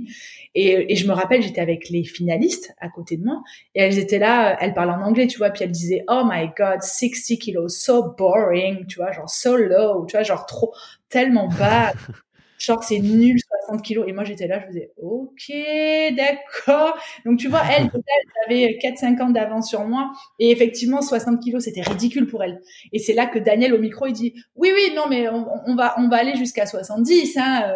Et, 0.55 0.91
et 0.91 0.95
je 0.95 1.07
me 1.07 1.13
rappelle, 1.13 1.41
j'étais 1.41 1.61
avec 1.61 1.89
les 1.89 2.03
finalistes 2.03 2.73
à 2.81 2.89
côté 2.89 3.17
de 3.17 3.23
moi 3.23 3.41
et 3.75 3.81
elles 3.81 3.99
étaient 3.99 4.19
là, 4.19 4.57
elles 4.59 4.73
parlaient 4.73 4.93
en 4.93 5.03
anglais, 5.03 5.27
tu 5.27 5.37
vois, 5.37 5.51
puis 5.51 5.63
elles 5.63 5.71
disaient 5.71 6.03
oh 6.09 6.23
my 6.25 6.49
god 6.57 6.81
60 6.81 7.37
kilos, 7.39 7.77
so 7.77 8.15
boring, 8.17 8.87
tu 8.87 8.97
vois, 8.97 9.11
genre 9.11 9.29
so 9.29 9.55
low, 9.55 10.05
tu 10.07 10.17
vois, 10.17 10.23
genre 10.23 10.45
trop 10.47 10.73
tellement 11.09 11.47
bas. 11.47 11.93
genre 12.63 12.83
c'est 12.83 12.99
nul 12.99 13.39
60 13.67 13.81
kilos. 13.81 14.05
Et 14.07 14.13
moi 14.13 14.23
j'étais 14.23 14.47
là 14.47 14.59
je 14.59 14.67
faisais 14.67 14.91
ok 14.97 16.15
d'accord. 16.15 16.97
Donc 17.25 17.39
tu 17.39 17.47
vois 17.49 17.61
elle 17.69 17.89
elle 18.47 18.55
avait 18.55 18.77
4-5 18.81 19.21
ans 19.21 19.29
d'avance 19.29 19.69
sur 19.69 19.85
moi. 19.85 20.11
Et 20.39 20.51
effectivement 20.51 21.01
60 21.01 21.41
kilos 21.41 21.63
c'était 21.63 21.81
ridicule 21.81 22.27
pour 22.27 22.43
elle. 22.43 22.61
Et 22.91 22.99
c'est 22.99 23.13
là 23.13 23.25
que 23.25 23.39
Daniel 23.39 23.73
au 23.73 23.79
micro 23.79 24.07
il 24.07 24.13
dit 24.13 24.33
oui 24.55 24.71
oui 24.73 24.93
non 24.95 25.03
mais 25.09 25.27
on, 25.29 25.75
va 25.75 25.95
on 25.97 26.07
va 26.07 26.17
aller 26.17 26.35
jusqu'à 26.35 26.65
70 26.65 27.37
hein 27.37 27.73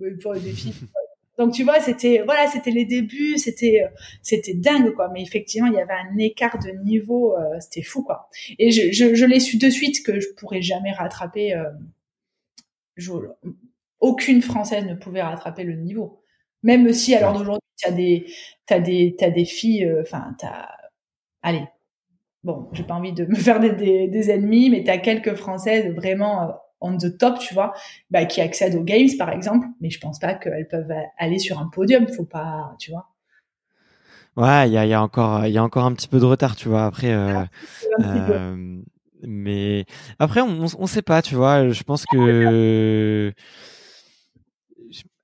euh, 0.00 0.10
pour 0.22 0.34
les 0.34 0.40
défis 0.40 0.74
donc 1.38 1.52
tu 1.52 1.64
vois 1.64 1.80
c'était 1.80 2.22
voilà 2.24 2.46
c'était 2.46 2.70
les 2.70 2.84
débuts 2.84 3.38
c'était 3.38 3.84
c'était 4.22 4.54
dingue 4.54 4.92
quoi. 4.94 5.10
Mais 5.12 5.22
effectivement 5.22 5.68
il 5.68 5.74
y 5.74 5.80
avait 5.80 5.94
un 5.94 6.18
écart 6.18 6.58
de 6.58 6.70
niveau 6.84 7.36
euh, 7.36 7.58
c'était 7.60 7.82
fou 7.82 8.02
quoi. 8.02 8.28
Et 8.58 8.70
je, 8.70 8.92
je, 8.92 9.14
je 9.14 9.24
l'ai 9.24 9.40
su 9.40 9.56
de 9.56 9.70
suite 9.70 10.04
que 10.04 10.20
je 10.20 10.28
pourrais 10.36 10.62
jamais 10.62 10.92
rattraper 10.92 11.54
euh, 11.54 11.70
je, 12.96 13.12
aucune 14.02 14.42
française 14.42 14.84
ne 14.84 14.94
pouvait 14.94 15.22
rattraper 15.22 15.64
le 15.64 15.76
niveau. 15.76 16.22
Même 16.62 16.92
si 16.92 17.14
à 17.14 17.20
l'heure 17.20 17.32
d'aujourd'hui, 17.32 17.60
tu 17.76 17.88
as 17.88 17.92
des, 17.92 18.26
t'as 18.66 18.80
des, 18.80 19.16
t'as 19.18 19.30
des 19.30 19.44
filles, 19.44 19.84
euh, 19.84 20.02
enfin, 20.02 20.34
t'as, 20.38 20.68
allez, 21.42 21.64
bon, 22.44 22.68
j'ai 22.72 22.82
pas 22.82 22.94
envie 22.94 23.12
de 23.12 23.24
me 23.24 23.34
faire 23.36 23.60
des, 23.60 24.08
des, 24.08 24.30
ennemis, 24.30 24.70
mais 24.70 24.84
tu 24.84 24.90
as 24.90 24.98
quelques 24.98 25.34
françaises 25.34 25.94
vraiment 25.94 26.42
euh, 26.42 26.52
on 26.80 26.98
the 26.98 27.16
top, 27.16 27.38
tu 27.38 27.54
vois, 27.54 27.72
bah, 28.10 28.24
qui 28.26 28.40
accèdent 28.40 28.74
aux 28.74 28.82
games, 28.82 29.08
par 29.16 29.30
exemple, 29.30 29.66
mais 29.80 29.88
je 29.88 30.00
pense 30.00 30.18
pas 30.18 30.34
qu'elles 30.34 30.66
peuvent 30.68 30.92
aller 31.16 31.38
sur 31.38 31.60
un 31.60 31.68
podium, 31.68 32.08
faut 32.08 32.24
pas, 32.24 32.74
tu 32.80 32.90
vois. 32.90 33.06
Ouais, 34.36 34.68
il 34.68 34.72
y 34.72 34.78
a, 34.78 34.86
y 34.86 34.94
a, 34.94 35.00
encore, 35.02 35.46
il 35.46 35.52
y 35.52 35.58
a 35.58 35.62
encore 35.62 35.84
un 35.84 35.92
petit 35.92 36.08
peu 36.08 36.18
de 36.18 36.24
retard, 36.24 36.56
tu 36.56 36.68
vois. 36.68 36.86
Après, 36.86 37.12
euh, 37.12 37.44
mais 39.22 39.84
après, 40.18 40.40
on, 40.40 40.66
on 40.76 40.86
sait 40.86 41.02
pas, 41.02 41.22
tu 41.22 41.36
vois. 41.36 41.68
Je 41.68 41.82
pense 41.84 42.04
que 42.06 43.32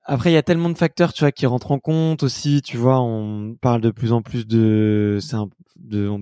après, 0.09 0.31
il 0.31 0.33
y 0.33 0.37
a 0.37 0.43
tellement 0.43 0.69
de 0.69 0.77
facteurs, 0.77 1.13
tu 1.13 1.23
vois, 1.23 1.31
qui 1.31 1.45
rentrent 1.45 1.71
en 1.71 1.79
compte 1.79 2.23
aussi. 2.23 2.61
Tu 2.61 2.77
vois, 2.77 2.99
on 2.99 3.55
parle 3.61 3.81
de 3.81 3.91
plus 3.91 4.11
en 4.11 4.21
plus 4.21 4.47
de, 4.47 5.19
c'est 5.21 5.37
de, 5.77 6.07
on 6.09 6.21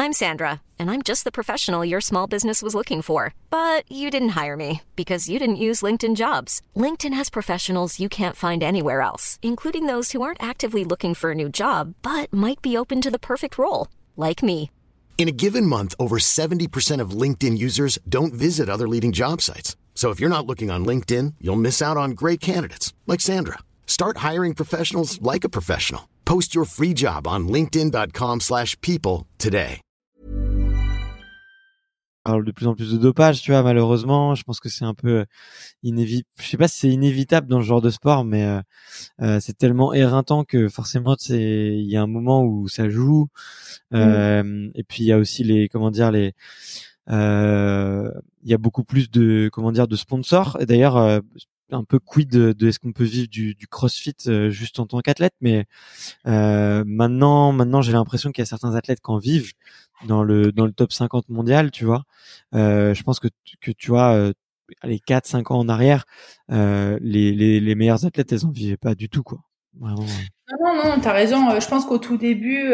I'm 0.00 0.12
Sandra, 0.12 0.62
and 0.78 0.92
I'm 0.92 1.02
just 1.02 1.24
the 1.24 1.32
professional 1.32 1.84
your 1.84 2.00
small 2.00 2.28
business 2.28 2.62
was 2.62 2.72
looking 2.72 3.02
for. 3.02 3.34
But 3.50 3.82
you 3.90 4.10
didn't 4.10 4.40
hire 4.40 4.56
me 4.56 4.82
because 4.94 5.28
you 5.28 5.40
didn't 5.40 5.56
use 5.56 5.82
LinkedIn 5.82 6.14
Jobs. 6.14 6.62
LinkedIn 6.76 7.12
has 7.14 7.28
professionals 7.28 7.98
you 7.98 8.08
can't 8.08 8.36
find 8.36 8.62
anywhere 8.62 9.00
else, 9.00 9.40
including 9.42 9.86
those 9.86 10.12
who 10.12 10.22
aren't 10.22 10.42
actively 10.42 10.84
looking 10.84 11.14
for 11.14 11.32
a 11.32 11.34
new 11.34 11.48
job 11.48 11.94
but 12.02 12.32
might 12.32 12.62
be 12.62 12.76
open 12.76 13.00
to 13.00 13.10
the 13.10 13.18
perfect 13.18 13.58
role, 13.58 13.88
like 14.16 14.40
me. 14.40 14.70
In 15.18 15.26
a 15.26 15.32
given 15.32 15.66
month, 15.66 15.96
over 15.98 16.18
70% 16.18 17.00
of 17.00 17.10
LinkedIn 17.10 17.58
users 17.58 17.98
don't 18.08 18.32
visit 18.32 18.68
other 18.68 18.86
leading 18.86 19.10
job 19.10 19.42
sites. 19.42 19.76
So 19.98 20.10
if 20.10 20.20
you're 20.20 20.30
not 20.30 20.46
looking 20.46 20.70
on 20.70 20.86
LinkedIn, 20.86 21.34
you'll 21.40 21.56
miss 21.56 21.82
out 21.82 21.96
on 21.96 22.12
great 22.12 22.38
candidates 22.38 22.94
like 23.08 23.20
Sandra. 23.20 23.58
Start 23.84 24.18
hiring 24.18 24.54
professionals 24.54 25.20
like 25.20 25.42
a 25.42 25.48
professional. 25.48 26.08
Post 26.24 26.54
your 26.54 26.66
free 26.66 26.94
job 26.94 27.26
on 27.26 27.48
linkedin.com/people 27.48 29.26
today. 29.38 29.80
parle 32.28 32.44
de 32.44 32.52
plus 32.52 32.66
en 32.66 32.74
plus 32.74 32.92
de 32.92 32.98
dopage, 32.98 33.40
tu 33.40 33.52
vois, 33.52 33.62
malheureusement. 33.62 34.34
Je 34.34 34.42
pense 34.42 34.60
que 34.60 34.68
c'est 34.68 34.84
un 34.84 34.94
peu 34.94 35.24
inévitable. 35.82 36.28
Je 36.40 36.46
sais 36.46 36.56
pas 36.58 36.68
si 36.68 36.80
c'est 36.80 36.90
inévitable 36.90 37.46
dans 37.48 37.60
ce 37.62 37.66
genre 37.66 37.80
de 37.80 37.90
sport, 37.90 38.24
mais 38.24 38.44
euh, 38.44 38.60
euh, 39.22 39.40
c'est 39.40 39.56
tellement 39.56 39.94
éreintant 39.94 40.44
que 40.44 40.68
forcément, 40.68 41.16
c'est 41.18 41.38
il 41.38 41.90
y 41.90 41.96
a 41.96 42.02
un 42.02 42.06
moment 42.06 42.44
où 42.44 42.68
ça 42.68 42.88
joue. 42.88 43.28
Mm. 43.90 43.96
Euh, 43.96 44.70
Et 44.74 44.84
puis 44.84 45.04
il 45.04 45.06
y 45.06 45.12
a 45.12 45.18
aussi 45.18 45.42
les, 45.42 45.68
comment 45.68 45.90
dire, 45.90 46.10
les 46.12 46.28
euh, 46.28 46.30
il 47.08 48.50
y 48.50 48.54
a 48.54 48.58
beaucoup 48.58 48.84
plus 48.84 49.10
de 49.10 49.48
comment 49.52 49.72
dire 49.72 49.88
de 49.88 49.96
sponsors. 49.96 50.56
Et 50.60 50.66
d'ailleurs, 50.66 50.96
euh, 50.96 51.20
un 51.70 51.84
peu 51.84 51.98
quid 51.98 52.30
de, 52.30 52.52
de 52.52 52.68
est-ce 52.68 52.78
qu'on 52.78 52.92
peut 52.92 53.04
vivre 53.04 53.28
du, 53.28 53.54
du 53.54 53.66
CrossFit 53.66 54.14
euh, 54.26 54.50
juste 54.50 54.78
en 54.80 54.86
tant 54.86 55.00
qu'athlète, 55.00 55.34
mais 55.40 55.66
euh, 56.26 56.82
maintenant, 56.86 57.52
maintenant 57.52 57.82
j'ai 57.82 57.92
l'impression 57.92 58.32
qu'il 58.32 58.42
y 58.42 58.46
a 58.46 58.46
certains 58.46 58.74
athlètes 58.74 59.00
qui 59.00 59.10
en 59.10 59.18
vivent 59.18 59.52
dans 60.06 60.22
le 60.22 60.52
dans 60.52 60.66
le 60.66 60.72
top 60.72 60.92
50 60.92 61.28
mondial, 61.28 61.70
tu 61.70 61.84
vois. 61.84 62.04
Euh, 62.54 62.94
je 62.94 63.02
pense 63.02 63.20
que 63.20 63.28
que 63.60 63.72
tu 63.72 63.90
vois 63.90 64.12
euh, 64.14 64.32
les 64.82 65.00
4 65.00 65.26
5 65.26 65.50
ans 65.50 65.58
en 65.58 65.68
arrière, 65.68 66.04
euh, 66.50 66.98
les, 67.02 67.32
les 67.32 67.60
les 67.60 67.74
meilleurs 67.74 68.04
athlètes, 68.04 68.32
elles 68.32 68.46
en 68.46 68.50
vivaient 68.50 68.76
pas 68.76 68.94
du 68.94 69.08
tout 69.08 69.22
quoi. 69.22 69.40
Vraiment. 69.78 70.06
Non 70.50 70.74
non 70.74 70.84
non, 70.84 71.00
t'as 71.00 71.12
raison. 71.12 71.60
Je 71.60 71.68
pense 71.68 71.84
qu'au 71.84 71.98
tout 71.98 72.16
début. 72.16 72.72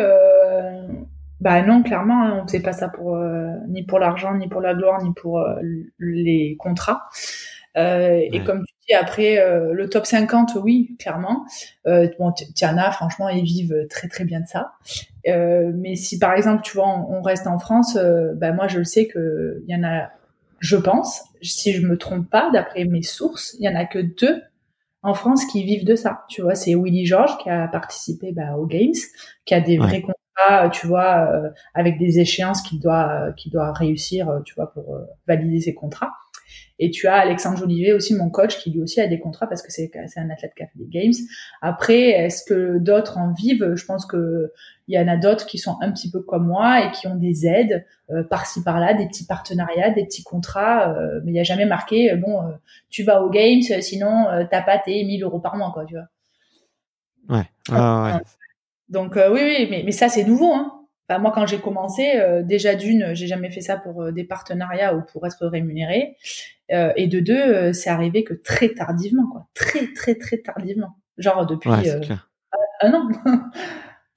Bah 1.40 1.62
non, 1.62 1.82
clairement, 1.82 2.22
hein, 2.22 2.40
on 2.42 2.46
faisait 2.46 2.62
pas 2.62 2.72
ça 2.72 2.88
pour 2.88 3.18
ni 3.68 3.82
pour 3.84 3.98
l'argent, 3.98 4.34
ni 4.34 4.48
pour 4.48 4.60
la 4.60 4.74
gloire, 4.74 5.02
ni 5.02 5.12
pour 5.12 5.44
les 5.98 6.56
contrats. 6.58 7.08
Euh, 7.76 8.20
Et 8.32 8.44
comme 8.44 8.64
tu 8.64 8.74
dis, 8.88 8.94
après 8.94 9.38
euh, 9.38 9.72
le 9.72 9.88
top 9.88 10.06
50, 10.06 10.56
oui, 10.62 10.96
clairement. 10.98 11.44
Euh, 11.86 12.08
bon, 12.18 12.32
Tiana, 12.32 12.90
franchement, 12.92 13.28
ils 13.28 13.44
vivent 13.44 13.86
très 13.90 14.08
très 14.08 14.24
bien 14.24 14.40
de 14.40 14.46
ça. 14.46 14.72
Euh, 15.26 15.72
mais 15.74 15.96
si 15.96 16.18
par 16.18 16.34
exemple, 16.34 16.62
tu 16.62 16.76
vois, 16.76 16.88
on, 16.88 17.22
reste 17.22 17.46
en 17.46 17.58
France, 17.58 17.96
ben 17.96 18.54
moi 18.54 18.68
je 18.68 18.78
le 18.78 18.84
sais 18.84 19.06
que 19.06 19.62
il 19.66 19.74
y 19.74 19.76
en 19.76 19.84
a, 19.84 20.10
je 20.60 20.76
pense, 20.76 21.24
si 21.42 21.72
je 21.72 21.86
me 21.86 21.98
trompe 21.98 22.30
pas, 22.30 22.50
d'après 22.52 22.84
mes 22.84 23.02
sources, 23.02 23.56
il 23.58 23.64
y 23.64 23.68
en 23.68 23.74
a 23.74 23.84
que 23.86 23.98
deux 23.98 24.42
en 25.02 25.14
France 25.14 25.44
qui 25.46 25.64
vivent 25.64 25.84
de 25.84 25.96
ça. 25.96 26.24
Tu 26.28 26.42
vois, 26.42 26.54
c'est 26.54 26.74
Willy 26.74 27.06
George 27.06 27.36
qui 27.38 27.50
a 27.50 27.66
participé 27.68 28.32
bah, 28.32 28.56
aux 28.56 28.66
Games, 28.66 28.94
qui 29.44 29.54
a 29.54 29.60
des 29.60 29.78
vrais 29.78 30.00
contrats, 30.00 30.14
tu 30.72 30.86
vois, 30.86 31.52
avec 31.74 31.98
des 31.98 32.18
échéances 32.18 32.62
qu'il 32.62 32.80
doit, 32.80 33.32
qu'il 33.36 33.52
doit 33.52 33.72
réussir, 33.72 34.42
tu 34.44 34.54
vois, 34.54 34.72
pour 34.72 34.98
valider 35.26 35.60
ses 35.60 35.74
contrats. 35.74 36.12
Et 36.78 36.90
tu 36.90 37.06
as 37.06 37.14
Alexandre 37.14 37.56
Jolivet 37.56 37.92
aussi, 37.92 38.14
mon 38.14 38.30
coach, 38.30 38.58
qui 38.58 38.70
lui 38.70 38.80
aussi 38.80 39.00
a 39.00 39.06
des 39.06 39.20
contrats 39.20 39.46
parce 39.46 39.62
que 39.62 39.70
c'est 39.70 39.90
un 40.16 40.30
athlète 40.30 40.54
qui 40.56 40.62
a 40.64 40.66
fait 40.66 40.78
des 40.78 40.88
games. 40.88 41.12
Après, 41.62 42.10
est-ce 42.10 42.42
que 42.44 42.78
d'autres 42.78 43.18
en 43.18 43.32
vivent? 43.32 43.74
Je 43.76 43.84
pense 43.84 44.06
que 44.06 44.52
il 44.88 44.94
y 44.94 44.98
en 44.98 45.08
a 45.08 45.16
d'autres 45.16 45.46
qui 45.46 45.58
sont 45.58 45.76
un 45.80 45.90
petit 45.92 46.10
peu 46.10 46.20
comme 46.20 46.46
moi 46.46 46.84
et 46.84 46.90
qui 46.90 47.06
ont 47.06 47.14
des 47.14 47.46
aides 47.46 47.86
euh, 48.10 48.22
par-ci 48.24 48.62
par-là, 48.62 48.92
des 48.92 49.06
petits 49.06 49.24
partenariats, 49.24 49.90
des 49.90 50.04
petits 50.04 50.24
contrats, 50.24 50.94
euh, 50.94 51.20
mais 51.24 51.30
il 51.30 51.34
n'y 51.34 51.40
a 51.40 51.44
jamais 51.44 51.64
marqué 51.64 52.12
euh, 52.12 52.16
bon, 52.16 52.42
tu 52.90 53.02
vas 53.02 53.22
aux 53.22 53.30
games, 53.30 53.62
sinon 53.62 54.26
t'as 54.50 54.62
pas 54.62 54.78
tes 54.78 55.04
1000 55.04 55.22
euros 55.22 55.38
par 55.38 55.56
mois, 55.56 55.70
quoi, 55.72 55.84
tu 55.86 55.94
vois. 55.94 56.08
Ouais. 57.28 57.44
ouais. 57.70 58.20
Donc 58.88 59.16
oui, 59.16 59.40
oui, 59.42 59.68
mais, 59.70 59.82
mais 59.84 59.92
ça 59.92 60.08
c'est 60.08 60.24
nouveau, 60.24 60.52
hein. 60.52 60.84
Moi, 61.10 61.32
quand 61.34 61.46
j'ai 61.46 61.60
commencé, 61.60 62.16
euh, 62.16 62.42
déjà 62.42 62.74
d'une, 62.74 63.14
j'ai 63.14 63.26
jamais 63.26 63.50
fait 63.50 63.60
ça 63.60 63.76
pour 63.76 64.02
euh, 64.02 64.12
des 64.12 64.24
partenariats 64.24 64.94
ou 64.94 65.02
pour 65.02 65.26
être 65.26 65.46
rémunéré. 65.46 66.16
Euh, 66.72 66.92
et 66.96 67.06
de 67.08 67.20
deux, 67.20 67.72
c'est 67.72 67.90
arrivé 67.90 68.24
que 68.24 68.32
très 68.32 68.70
tardivement, 68.70 69.26
quoi. 69.30 69.46
Très, 69.54 69.92
très, 69.92 70.14
très 70.14 70.38
tardivement. 70.38 70.96
Genre 71.18 71.46
depuis 71.46 71.70
un 71.70 72.92
an. 72.92 73.08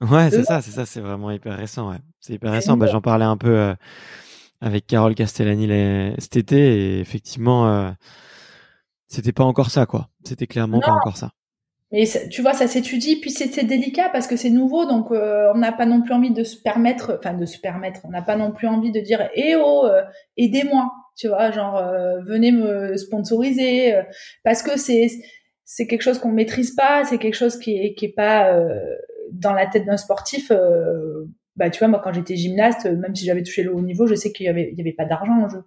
ouais, 0.00 0.30
c'est 0.30 0.44
ça, 0.44 0.62
c'est 0.62 0.70
ça, 0.70 0.86
c'est 0.86 1.00
vraiment 1.00 1.30
hyper 1.30 1.56
récent, 1.56 1.90
ouais. 1.90 1.98
C'est 2.20 2.34
hyper 2.34 2.52
récent. 2.52 2.76
Bah, 2.76 2.86
j'en 2.86 3.02
parlais 3.02 3.26
un 3.26 3.36
peu 3.36 3.74
avec 4.60 4.86
Carole 4.86 5.14
Castellani 5.14 6.14
cet 6.18 6.36
été 6.36 6.56
et 6.56 7.00
effectivement, 7.00 7.94
c'était 9.08 9.32
pas 9.32 9.44
encore 9.44 9.70
ça, 9.70 9.84
quoi. 9.84 10.08
C'était 10.24 10.46
clairement 10.46 10.80
pas 10.80 10.92
encore 10.92 11.18
ça. 11.18 11.32
Mais 11.90 12.04
tu 12.30 12.42
vois, 12.42 12.52
ça 12.52 12.66
s'étudie, 12.66 13.16
puis 13.16 13.30
c'est 13.30 13.64
délicat 13.64 14.10
parce 14.12 14.26
que 14.26 14.36
c'est 14.36 14.50
nouveau, 14.50 14.84
donc 14.84 15.10
euh, 15.10 15.50
on 15.54 15.58
n'a 15.58 15.72
pas 15.72 15.86
non 15.86 16.02
plus 16.02 16.12
envie 16.12 16.32
de 16.32 16.44
se 16.44 16.60
permettre, 16.60 17.16
enfin 17.18 17.32
de 17.32 17.46
se 17.46 17.58
permettre, 17.58 18.00
on 18.04 18.10
n'a 18.10 18.20
pas 18.20 18.36
non 18.36 18.52
plus 18.52 18.66
envie 18.66 18.92
de 18.92 19.00
dire 19.00 19.30
eh 19.34 19.56
oh, 19.56 19.86
euh, 19.86 20.02
aidez-moi, 20.36 20.92
tu 21.16 21.28
vois, 21.28 21.50
genre 21.50 21.78
euh, 21.78 22.20
venez 22.26 22.52
me 22.52 22.94
sponsoriser, 22.98 23.94
parce 24.44 24.62
que 24.62 24.78
c'est 24.78 25.08
c'est 25.64 25.86
quelque 25.86 26.02
chose 26.02 26.18
qu'on 26.18 26.30
maîtrise 26.30 26.74
pas, 26.74 27.04
c'est 27.04 27.16
quelque 27.16 27.34
chose 27.34 27.58
qui 27.58 27.78
est 27.78 27.94
qui 27.94 28.04
est 28.06 28.14
pas 28.14 28.54
dans 29.32 29.54
la 29.54 29.66
tête 29.66 29.86
d'un 29.86 29.96
sportif. 29.96 30.52
bah 31.56 31.70
tu 31.70 31.78
vois, 31.78 31.88
moi 31.88 32.02
quand 32.04 32.12
j'étais 32.12 32.36
gymnaste, 32.36 32.84
même 32.84 33.14
si 33.14 33.24
j'avais 33.24 33.42
touché 33.42 33.62
le 33.62 33.74
haut 33.74 33.80
niveau, 33.80 34.06
je 34.06 34.14
sais 34.14 34.30
qu'il 34.30 34.44
y 34.44 34.50
avait 34.50 34.68
il 34.72 34.76
y 34.78 34.82
avait 34.82 34.92
pas 34.92 35.06
d'argent 35.06 35.42
en 35.42 35.48
jeu. 35.48 35.64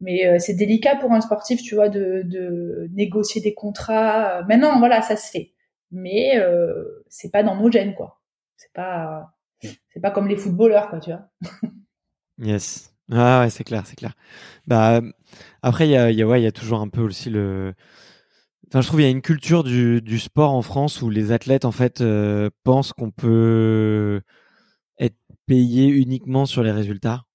Mais 0.00 0.26
euh, 0.26 0.38
c'est 0.38 0.54
délicat 0.54 0.96
pour 0.96 1.12
un 1.12 1.20
sportif, 1.20 1.62
tu 1.62 1.74
vois, 1.74 1.88
de, 1.88 2.88
négocier 2.92 3.40
des 3.40 3.54
contrats. 3.54 4.42
Maintenant, 4.44 4.78
voilà, 4.78 5.02
ça 5.02 5.16
se 5.16 5.30
fait. 5.30 5.54
Mais 5.90 6.38
euh, 6.38 7.04
c'est 7.08 7.30
pas 7.30 7.42
dans 7.42 7.56
nos 7.56 7.70
gènes, 7.70 7.94
quoi. 7.94 8.20
C'est 8.56 8.72
pas, 8.72 9.32
c'est 9.60 10.00
pas 10.00 10.10
comme 10.10 10.28
les 10.28 10.36
footballeurs, 10.36 10.90
quoi, 10.90 11.00
tu 11.00 11.10
vois. 11.10 11.28
yes. 12.38 12.92
Ah 13.10 13.40
ouais, 13.40 13.50
c'est 13.50 13.64
clair, 13.64 13.86
c'est 13.86 13.96
clair. 13.96 14.14
Bah 14.66 15.00
après, 15.62 15.86
il 15.86 15.92
y 15.92 15.96
a, 15.96 16.10
y, 16.10 16.22
a, 16.22 16.26
ouais, 16.26 16.42
y 16.42 16.46
a 16.46 16.52
toujours 16.52 16.80
un 16.80 16.88
peu 16.88 17.02
aussi 17.02 17.30
le. 17.30 17.74
Enfin, 18.68 18.80
je 18.80 18.88
trouve 18.88 19.00
il 19.00 19.04
y 19.04 19.06
a 19.06 19.10
une 19.10 19.22
culture 19.22 19.62
du, 19.62 20.18
sport 20.18 20.52
en 20.52 20.62
France 20.62 21.00
où 21.02 21.08
les 21.10 21.30
athlètes 21.32 21.64
en 21.64 21.72
fait 21.72 22.00
euh, 22.00 22.50
pensent 22.64 22.92
qu'on 22.92 23.12
peut 23.12 24.22
être 24.98 25.16
payé 25.46 25.86
uniquement 25.88 26.46
sur 26.46 26.62
les 26.64 26.72
résultats 26.72 27.26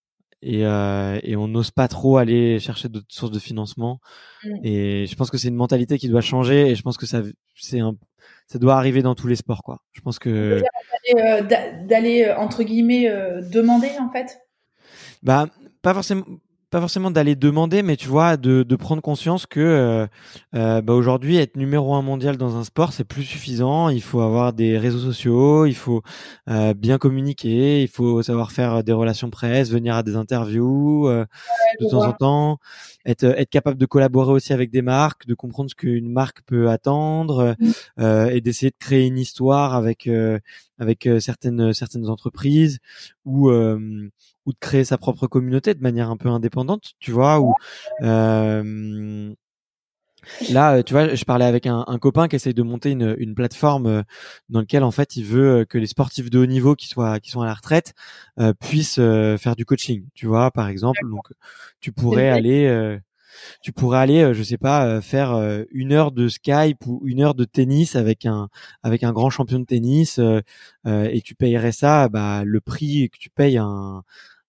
et, 0.42 0.66
euh, 0.66 1.20
et 1.24 1.36
on 1.36 1.48
n'ose 1.48 1.72
pas 1.72 1.88
trop 1.88 2.18
aller 2.18 2.60
chercher 2.60 2.89
d'autres 2.89 3.08
sources 3.10 3.32
de 3.32 3.39
financement. 3.39 4.00
Mmh. 4.44 4.50
Et 4.64 5.06
je 5.08 5.16
pense 5.16 5.30
que 5.30 5.38
c'est 5.38 5.50
une 5.50 5.56
mentalité 5.56 5.98
qui 5.98 6.10
doit 6.10 6.22
changer 6.22 6.70
et 6.70 6.76
je 6.76 6.82
pense 6.82 6.98
que 6.98 7.06
ça, 7.06 7.22
c'est 7.56 7.80
un, 7.80 7.96
ça 8.48 8.60
doit 8.60 8.76
arriver 8.76 9.02
dans 9.02 9.16
tous 9.16 9.28
les 9.28 9.36
sports, 9.36 9.64
quoi. 9.64 9.82
Je 9.92 10.02
pense 10.02 10.20
que 10.20 10.62
d'aller 11.88 12.26
euh, 12.26 12.38
entre 12.38 12.64
guillemets 12.64 13.10
euh, 13.10 13.42
demander 13.42 13.92
en 14.00 14.10
fait? 14.12 14.39
Bah 15.24 15.48
pas 15.82 15.94
forcément 15.94 16.26
pas 16.72 16.80
forcément 16.80 17.11
d'aller 17.11 17.36
demander, 17.36 17.84
mais 17.84 17.97
tu 17.97 18.07
vois, 18.07 18.38
de, 18.38 18.63
de 18.63 18.76
prendre 18.78 19.01
conscience 19.01 19.45
que 19.45 19.59
euh, 19.59 20.07
euh, 20.55 20.82
bah 20.82 20.93
aujourd'hui, 20.93 21.36
être 21.36 21.57
numéro 21.57 21.93
un 21.95 22.01
mondial 22.01 22.38
dans 22.38 22.55
un 22.55 22.63
sport, 22.63 22.93
c'est 22.93 23.03
plus 23.03 23.24
suffisant. 23.24 23.89
Il 23.89 24.01
faut 24.01 24.22
avoir 24.22 24.53
des 24.53 24.78
réseaux 24.78 24.99
sociaux, 24.99 25.65
il 25.65 25.76
faut 25.76 26.01
euh, 26.49 26.74
bien 26.74 26.97
communiquer, 26.97 27.82
il 27.82 27.89
faut 27.89 28.24
savoir 28.24 28.53
faire 28.53 28.86
des 28.86 28.93
relations 28.93 29.30
presse, 29.30 29.69
venir 29.69 29.95
à 29.95 30.01
des 30.01 30.15
interviews 30.15 31.09
de 31.09 31.89
temps 31.89 32.07
en 32.07 32.13
temps, 32.13 32.57
être, 33.05 33.26
être 33.26 33.49
capable 33.49 33.78
de 33.78 33.86
collaborer 33.86 34.32
aussi 34.32 34.53
avec 34.53 34.72
des 34.72 34.82
marques, 34.82 35.28
de 35.28 35.34
comprendre 35.34 35.69
ce 35.69 35.76
qu'une 35.76 36.09
marque 36.09 36.41
peut 36.43 36.69
attendre 36.69 37.57
mmh. 37.59 38.30
et 38.32 38.39
d'essayer 38.39 38.69
de 38.69 38.78
créer 38.80 39.07
une 39.07 39.17
histoire 39.17 39.76
avec 39.76 40.09
avec 40.82 41.07
certaines 41.19 41.73
certaines 41.73 42.09
entreprises 42.09 42.79
ou 43.23 43.49
ou 44.45 44.51
de 44.51 44.57
créer 44.59 44.84
sa 44.84 44.97
propre 44.97 45.27
communauté 45.27 45.73
de 45.73 45.82
manière 45.82 46.09
un 46.09 46.17
peu 46.17 46.29
indépendante, 46.29 46.93
tu 46.99 47.11
vois, 47.11 47.39
ou 47.39 47.53
euh, 48.01 49.34
Là, 50.51 50.84
tu 50.84 50.93
vois, 50.93 51.15
je 51.15 51.25
parlais 51.25 51.45
avec 51.45 51.65
un, 51.65 51.84
un, 51.88 51.97
copain 51.97 52.27
qui 52.27 52.36
essaye 52.36 52.53
de 52.53 52.61
monter 52.61 52.91
une, 52.91 53.15
une 53.17 53.34
plateforme 53.34 53.88
euh, 53.88 54.03
dans 54.49 54.59
laquelle 54.59 54.84
en 54.84 54.91
fait 54.91 55.15
il 55.15 55.25
veut 55.25 55.61
euh, 55.61 55.65
que 55.65 55.79
les 55.79 55.88
sportifs 55.88 56.29
de 56.29 56.38
haut 56.38 56.45
niveau 56.45 56.75
qui 56.75 56.88
soient 56.88 57.19
qui 57.19 57.32
sont 57.32 57.41
à 57.41 57.45
la 57.47 57.55
retraite 57.55 57.93
euh, 58.39 58.53
puissent 58.53 58.99
euh, 58.99 59.38
faire 59.38 59.55
du 59.55 59.65
coaching, 59.65 60.05
tu 60.13 60.27
vois, 60.27 60.51
par 60.51 60.67
exemple. 60.67 61.01
Donc, 61.09 61.27
tu 61.79 61.91
pourrais 61.91 62.29
aller, 62.29 62.99
tu 63.61 63.71
pourrais 63.71 63.99
aller, 63.99 64.34
je 64.34 64.43
sais 64.43 64.57
pas, 64.57 65.01
faire 65.01 65.34
une 65.71 65.93
heure 65.93 66.11
de 66.11 66.27
Skype 66.27 66.86
ou 66.88 67.01
une 67.05 67.21
heure 67.21 67.36
de 67.36 67.45
tennis 67.45 67.95
avec 67.95 68.25
un 68.25 68.49
avec 68.84 69.03
un 69.03 69.11
grand 69.11 69.29
champion 69.29 69.59
de 69.59 69.65
tennis 69.65 70.19
et 70.86 71.21
tu 71.21 71.36
payerais 71.36 71.71
ça, 71.71 72.09
bah 72.09 72.43
le 72.45 72.61
prix 72.61 73.09
que 73.09 73.17
tu 73.17 73.29
payes 73.29 73.57
un 73.57 74.03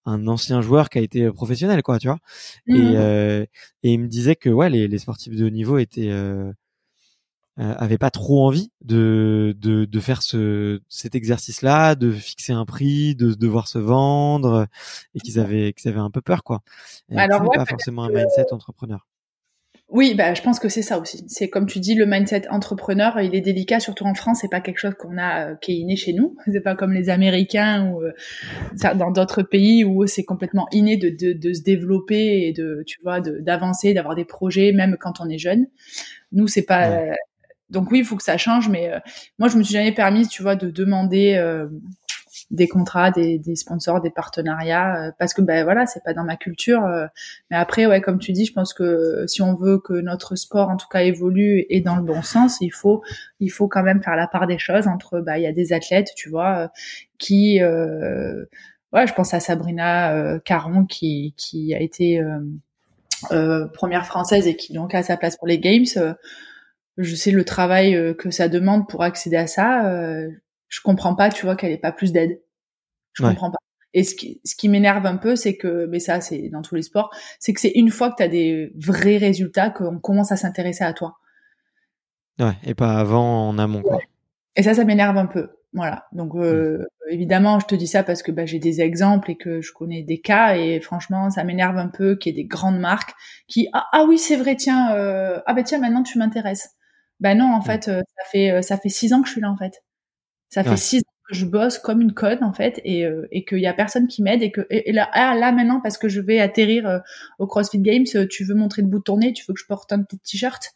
un 0.05 0.27
ancien 0.27 0.61
joueur 0.61 0.89
qui 0.89 0.99
a 0.99 1.03
été 1.03 1.31
professionnel, 1.31 1.83
quoi, 1.83 1.99
tu 1.99 2.09
vois. 2.09 2.19
Et, 2.67 2.73
mmh. 2.73 2.95
euh, 2.97 3.47
et 3.83 3.93
il 3.93 4.01
me 4.01 4.09
disait 4.09 4.37
que 4.37 4.51
ouais, 4.51 4.71
les, 4.71 4.89
les 4.89 4.99
sportifs 4.99 5.35
de 5.35 5.45
haut 5.45 5.51
niveau 5.51 5.79
étaient 5.79 6.11
euh, 6.11 6.53
euh, 7.59 7.75
avaient 7.77 7.99
pas 7.99 8.11
trop 8.11 8.47
envie 8.47 8.71
de 8.83 9.55
de, 9.59 9.85
de 9.85 10.01
faire 10.01 10.23
ce 10.23 10.81
cet 10.89 11.15
exercice-là, 11.15 11.95
de 11.95 12.11
fixer 12.11 12.53
un 12.53 12.65
prix, 12.65 13.15
de 13.15 13.35
devoir 13.35 13.69
se 13.69 13.79
vendre, 13.79 14.67
et 15.15 15.21
qu'ils 15.21 15.39
avaient 15.39 15.73
qu'ils 15.73 15.91
avaient 15.91 16.01
un 16.01 16.11
peu 16.11 16.23
peur, 16.23 16.45
quoi. 16.45 16.63
Alors 17.15 17.51
pas 17.53 17.67
forcément 17.67 18.05
un 18.05 18.09
mindset 18.09 18.53
entrepreneur. 18.53 19.07
Oui, 19.93 20.15
bah, 20.15 20.33
je 20.33 20.41
pense 20.41 20.59
que 20.59 20.71
c'est 20.71 20.81
ça 20.81 20.99
aussi. 20.99 21.23
C'est 21.29 21.51
comme 21.51 21.67
tu 21.67 21.79
dis, 21.79 21.95
le 21.95 22.07
mindset 22.07 22.49
entrepreneur, 22.49 23.21
il 23.21 23.35
est 23.35 23.43
délicat, 23.43 23.79
surtout 23.79 24.07
en 24.07 24.15
France. 24.15 24.39
C'est 24.41 24.51
pas 24.51 24.63
quelque 24.63 24.79
chose 24.79 24.95
qu'on 24.99 25.19
a 25.19 25.51
euh, 25.51 25.55
qui 25.61 25.73
est 25.73 25.77
inné 25.77 25.97
chez 25.97 26.15
nous. 26.15 26.35
C'est 26.51 26.63
pas 26.63 26.75
comme 26.75 26.95
les 26.95 27.11
Américains 27.11 27.91
ou 27.91 28.03
euh, 28.03 28.13
dans 28.95 29.11
d'autres 29.11 29.43
pays 29.43 29.85
où 29.85 30.07
c'est 30.07 30.25
complètement 30.25 30.67
inné 30.73 30.97
de, 30.97 31.11
de, 31.11 31.35
de, 31.35 31.53
se 31.53 31.61
développer 31.61 32.47
et 32.47 32.55
de, 32.55 32.83
tu 32.87 33.01
vois, 33.03 33.21
d'avancer, 33.21 33.93
d'avoir 33.93 34.15
des 34.15 34.25
projets, 34.25 34.73
même 34.73 34.97
quand 34.99 35.21
on 35.21 35.29
est 35.29 35.37
jeune. 35.37 35.67
Nous, 36.33 36.49
c'est 36.49 36.65
pas. 36.65 36.89
Donc 37.73 37.91
oui, 37.91 38.01
il 38.01 38.05
faut 38.05 38.17
que 38.17 38.23
ça 38.23 38.37
change. 38.37 38.69
Mais 38.69 38.93
moi, 39.39 39.49
je 39.49 39.57
me 39.57 39.63
suis 39.63 39.75
jamais 39.75 39.93
permise, 39.93 40.29
tu 40.29 40.43
vois, 40.43 40.55
de 40.55 40.71
demander 40.71 41.37
des 42.53 42.69
contrats, 42.69 43.11
des, 43.11 43.41
sponsors, 43.57 44.01
des 44.01 44.11
partenariats, 44.11 45.07
euh, 45.07 45.11
parce 45.19 45.35
que 45.35 45.41
ben 45.41 45.65
voilà, 45.65 45.87
c'est 45.87 46.05
pas 46.05 46.15
dans 46.15 46.25
ma 46.25 46.37
culture. 46.37 46.85
Euh. 46.85 47.07
mais 47.51 47.57
après, 47.57 47.87
ouais, 47.87 48.01
comme 48.01 48.19
tu 48.19 48.33
dis, 48.33 48.45
je 48.45 48.53
pense 48.53 48.75
que 48.75 49.25
si 49.27 49.43
on 49.43 49.55
veut 49.55 49.79
que 49.79 49.95
notre 49.95 50.37
sport, 50.37 50.69
en 50.69 50.77
tout 50.77 50.89
cas, 50.89 51.01
évolue 51.01 51.65
et 51.71 51.81
dans 51.81 51.97
le 51.97 52.03
bon 52.03 52.23
sens, 52.23 52.59
il 52.61 52.71
faut, 52.71 53.03
il 53.41 53.49
faut 53.49 53.69
quand 53.69 53.83
même 53.83 54.03
faire 54.03 54.17
la 54.17 54.27
part 54.27 54.47
des 54.47 54.59
choses 54.59 54.87
entre, 54.87 55.21
bah, 55.21 55.39
il 55.39 55.43
y 55.43 55.47
a 55.47 55.53
des 55.53 55.73
athlètes, 55.73 56.11
tu 56.15 56.29
vois, 56.29 56.71
qui, 57.19 57.61
ouais, 57.63 59.07
je 59.07 59.15
pense 59.15 59.33
à 59.35 59.41
Sabrina 59.41 60.39
Caron 60.45 60.85
qui, 60.85 61.35
qui 61.37 61.75
a 61.75 61.81
été 61.81 62.23
première 63.73 64.07
française 64.07 64.47
et 64.47 64.57
qui 64.57 64.73
donc 64.75 64.95
a 64.95 65.03
sa 65.03 65.17
place 65.17 65.37
pour 65.37 65.49
les 65.49 65.59
games 65.59 65.87
je 66.99 67.15
sais 67.15 67.31
le 67.31 67.45
travail 67.45 67.95
euh, 67.95 68.15
que 68.15 68.31
ça 68.31 68.49
demande 68.49 68.89
pour 68.89 69.03
accéder 69.03 69.37
à 69.37 69.47
ça. 69.47 69.91
Euh, 69.91 70.29
je 70.69 70.81
comprends 70.83 71.15
pas, 71.15 71.31
tu 71.31 71.45
vois, 71.45 71.57
qu'elle 71.57 71.73
ait 71.73 71.79
pas 71.79 71.93
plus 71.93 72.13
d'aide. 72.13 72.41
Je 73.13 73.23
comprends 73.23 73.51
pas. 73.51 73.59
Et 73.95 74.05
ce 74.05 74.15
qui, 74.15 74.41
ce 74.45 74.57
qui 74.57 74.69
m'énerve 74.69 75.05
un 75.05 75.19
peu, 75.19 75.37
c'est 75.37 75.57
que, 75.57 75.87
mais 75.87 75.99
ça, 75.99 76.21
c'est 76.21 76.49
dans 76.49 76.63
tous 76.63 76.75
les 76.75 76.83
sports, 76.83 77.11
c'est 77.39 77.53
que 77.53 77.61
c'est 77.61 77.73
une 77.75 77.91
fois 77.91 78.11
que 78.11 78.17
tu 78.17 78.23
as 78.23 78.29
des 78.29 78.73
vrais 78.75 79.19
résultats 79.19 79.69
qu'on 79.69 79.99
commence 79.99 80.33
à 80.33 80.37
s'intéresser 80.37 80.85
à 80.85 80.95
toi. 80.95 81.19
Ouais, 82.39 82.57
et 82.65 82.75
pas 82.75 82.99
avant 82.99 83.49
en 83.49 83.59
amont, 83.59 83.83
quoi. 83.83 83.99
Et 84.57 84.63
ça, 84.63 84.75
ça 84.75 84.85
m'énerve 84.85 85.19
un 85.19 85.27
peu. 85.27 85.51
Voilà. 85.75 86.07
Donc, 86.13 86.35
euh, 86.35 86.79
mmh. 86.79 87.13
évidemment, 87.13 87.59
je 87.61 87.67
te 87.67 87.75
dis 87.75 87.87
ça 87.87 88.03
parce 88.03 88.23
que 88.23 88.33
bah, 88.33 88.47
j'ai 88.47 88.59
des 88.59 88.81
exemples 88.81 89.31
et 89.31 89.37
que 89.37 89.61
je 89.61 89.73
connais 89.73 90.03
des 90.03 90.21
cas. 90.21 90.57
Et 90.57 90.81
franchement, 90.81 91.31
ça 91.31 91.45
m'énerve 91.45 91.79
un 91.79 91.89
peu 91.89 92.17
qu'il 92.17 92.35
y 92.35 92.39
ait 92.39 92.43
des 92.43 92.49
grandes 92.49 92.79
marques 92.79 93.15
qui, 93.47 93.69
ah, 93.73 93.87
ah 93.93 94.05
oui, 94.09 94.19
c'est 94.19 94.37
vrai, 94.37 94.57
tiens, 94.57 94.95
euh, 94.95 95.41
ah 95.47 95.55
ben 95.55 95.65
tiens, 95.65 95.79
maintenant 95.79 96.03
tu 96.03 96.19
m'intéresses. 96.19 96.77
Bah 97.23 97.37
non, 97.37 97.47
en 97.47 97.61
mm. 97.61 97.63
fait, 97.63 97.89
euh, 97.89 98.03
ça 98.19 98.25
fait 98.31 98.51
euh, 98.51 98.63
ça 98.63 98.77
fait 98.77 98.89
six 98.89 99.13
ans 99.13 99.23
que 99.23 99.29
je 99.29 99.33
suis 99.33 99.41
là 99.41 99.51
en 99.51 99.57
fait. 99.57 99.85
Ça 100.51 100.65
fait 100.65 100.77
six 100.77 100.99
ans 100.99 101.15
que 101.31 101.35
je 101.35 101.47
bosse 101.47 101.79
comme 101.79 102.03
une 102.03 102.13
conne 102.13 102.45
en 102.45 102.53
fait 102.53 102.83
et 102.85 103.07
euh, 103.07 103.27
et 103.31 103.45
qu'il 103.45 103.61
y 103.61 103.67
a 103.67 103.73
personne 103.73 104.07
qui 104.07 104.23
m'aide 104.23 104.43
et 104.43 104.51
que 104.51 104.67
et, 104.69 104.93
là 104.93 105.09
ah, 105.13 105.35
là 105.35 105.51
maintenant 105.51 105.81
parce 105.81 105.97
que 105.97 106.11
je 106.11 106.21
vais 106.21 106.41
atterrir 106.41 107.01
au 107.39 107.47
CrossFit 107.47 107.79
Games, 107.79 108.05
tu 108.29 108.45
veux 108.45 108.55
montrer 108.55 108.83
le 108.83 108.89
bout 108.89 108.99
de 108.99 109.05
ton 109.05 109.19
nez, 109.19 109.33
tu 109.33 109.45
veux 109.49 109.55
que 109.55 109.61
je 109.61 109.67
porte 109.67 109.93
un 109.93 110.03
petit 110.03 110.19
t-shirt? 110.19 110.73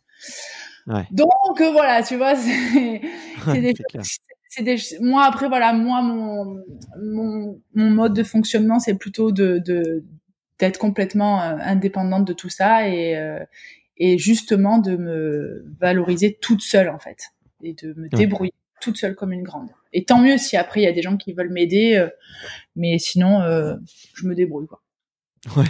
Ouais. 0.86 1.06
Donc 1.10 1.60
voilà, 1.60 2.02
tu 2.04 2.16
vois, 2.16 2.36
c'est 3.44 3.60
des, 3.60 3.74
des, 4.62 4.76
moi 5.00 5.24
après 5.24 5.48
voilà, 5.48 5.72
moi 5.74 6.00
mon 6.00 6.62
mon, 7.02 7.60
mon 7.74 7.90
mode 7.90 8.14
de 8.14 8.22
fonctionnement 8.22 8.78
c'est 8.78 8.94
plutôt 8.94 9.32
de 9.32 9.58
de 9.58 10.04
d'être 10.58 10.78
complètement 10.78 11.40
indépendante 11.40 12.24
de 12.24 12.32
tout 12.32 12.48
ça 12.48 12.88
et 12.88 13.14
et 13.96 14.18
justement 14.18 14.78
de 14.78 14.96
me 14.96 15.64
valoriser 15.80 16.38
toute 16.40 16.62
seule 16.62 16.88
en 16.88 16.98
fait 16.98 17.32
et 17.62 17.74
de 17.74 17.94
me 17.94 18.08
débrouiller 18.08 18.54
toute 18.80 18.96
seule 18.96 19.14
comme 19.14 19.32
une 19.32 19.42
grande. 19.42 19.70
Et 19.92 20.04
tant 20.04 20.20
mieux 20.20 20.38
si 20.38 20.56
après 20.56 20.80
il 20.80 20.84
y 20.84 20.88
a 20.88 20.92
des 20.92 21.02
gens 21.02 21.16
qui 21.16 21.32
veulent 21.32 21.52
m'aider, 21.52 21.96
euh, 21.96 22.08
mais 22.74 22.98
sinon 22.98 23.40
euh, 23.40 23.74
je 24.14 24.26
me 24.26 24.34
débrouille 24.34 24.66
quoi. 24.66 24.82
Ouais. 25.54 25.64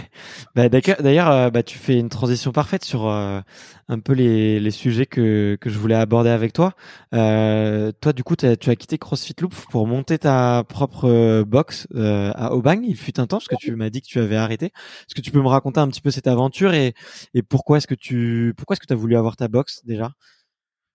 Bah, 0.55 0.69
D'ailleurs, 0.69 1.29
euh, 1.29 1.49
bah, 1.49 1.61
tu 1.61 1.77
fais 1.77 1.99
une 1.99 2.09
transition 2.09 2.51
parfaite 2.51 2.83
sur 2.83 3.07
euh, 3.07 3.41
un 3.87 3.99
peu 3.99 4.13
les, 4.13 4.59
les, 4.59 4.71
sujets 4.71 5.05
que, 5.05 5.57
que 5.61 5.69
je 5.69 5.77
voulais 5.77 5.95
aborder 5.95 6.29
avec 6.29 6.53
toi. 6.53 6.73
Euh, 7.13 7.91
toi, 8.01 8.13
du 8.13 8.23
coup, 8.23 8.35
tu 8.35 8.45
as 8.47 8.75
quitté 8.75 8.97
CrossFit 8.97 9.35
Loop 9.39 9.53
pour 9.69 9.85
monter 9.85 10.17
ta 10.17 10.63
propre 10.67 11.05
euh, 11.05 11.43
box 11.45 11.87
à 11.95 12.53
Aubagne. 12.53 12.85
Il 12.85 12.95
fut 12.95 13.19
un 13.19 13.27
temps, 13.27 13.37
parce 13.37 13.47
que 13.47 13.55
tu 13.55 13.75
m'as 13.75 13.89
dit 13.89 14.01
que 14.01 14.07
tu 14.07 14.19
avais 14.19 14.35
arrêté. 14.35 14.67
Est-ce 14.67 15.15
que 15.15 15.21
tu 15.21 15.31
peux 15.31 15.41
me 15.41 15.47
raconter 15.47 15.79
un 15.79 15.87
petit 15.89 16.01
peu 16.01 16.11
cette 16.11 16.27
aventure 16.27 16.73
et, 16.73 16.93
et 17.33 17.43
pourquoi 17.43 17.77
est-ce 17.77 17.87
que 17.87 17.95
tu 17.95 18.53
pourquoi 18.57 18.73
est-ce 18.73 18.85
que 18.85 18.91
as 18.93 18.97
voulu 18.97 19.15
avoir 19.15 19.35
ta 19.35 19.47
box 19.47 19.81
déjà? 19.85 20.11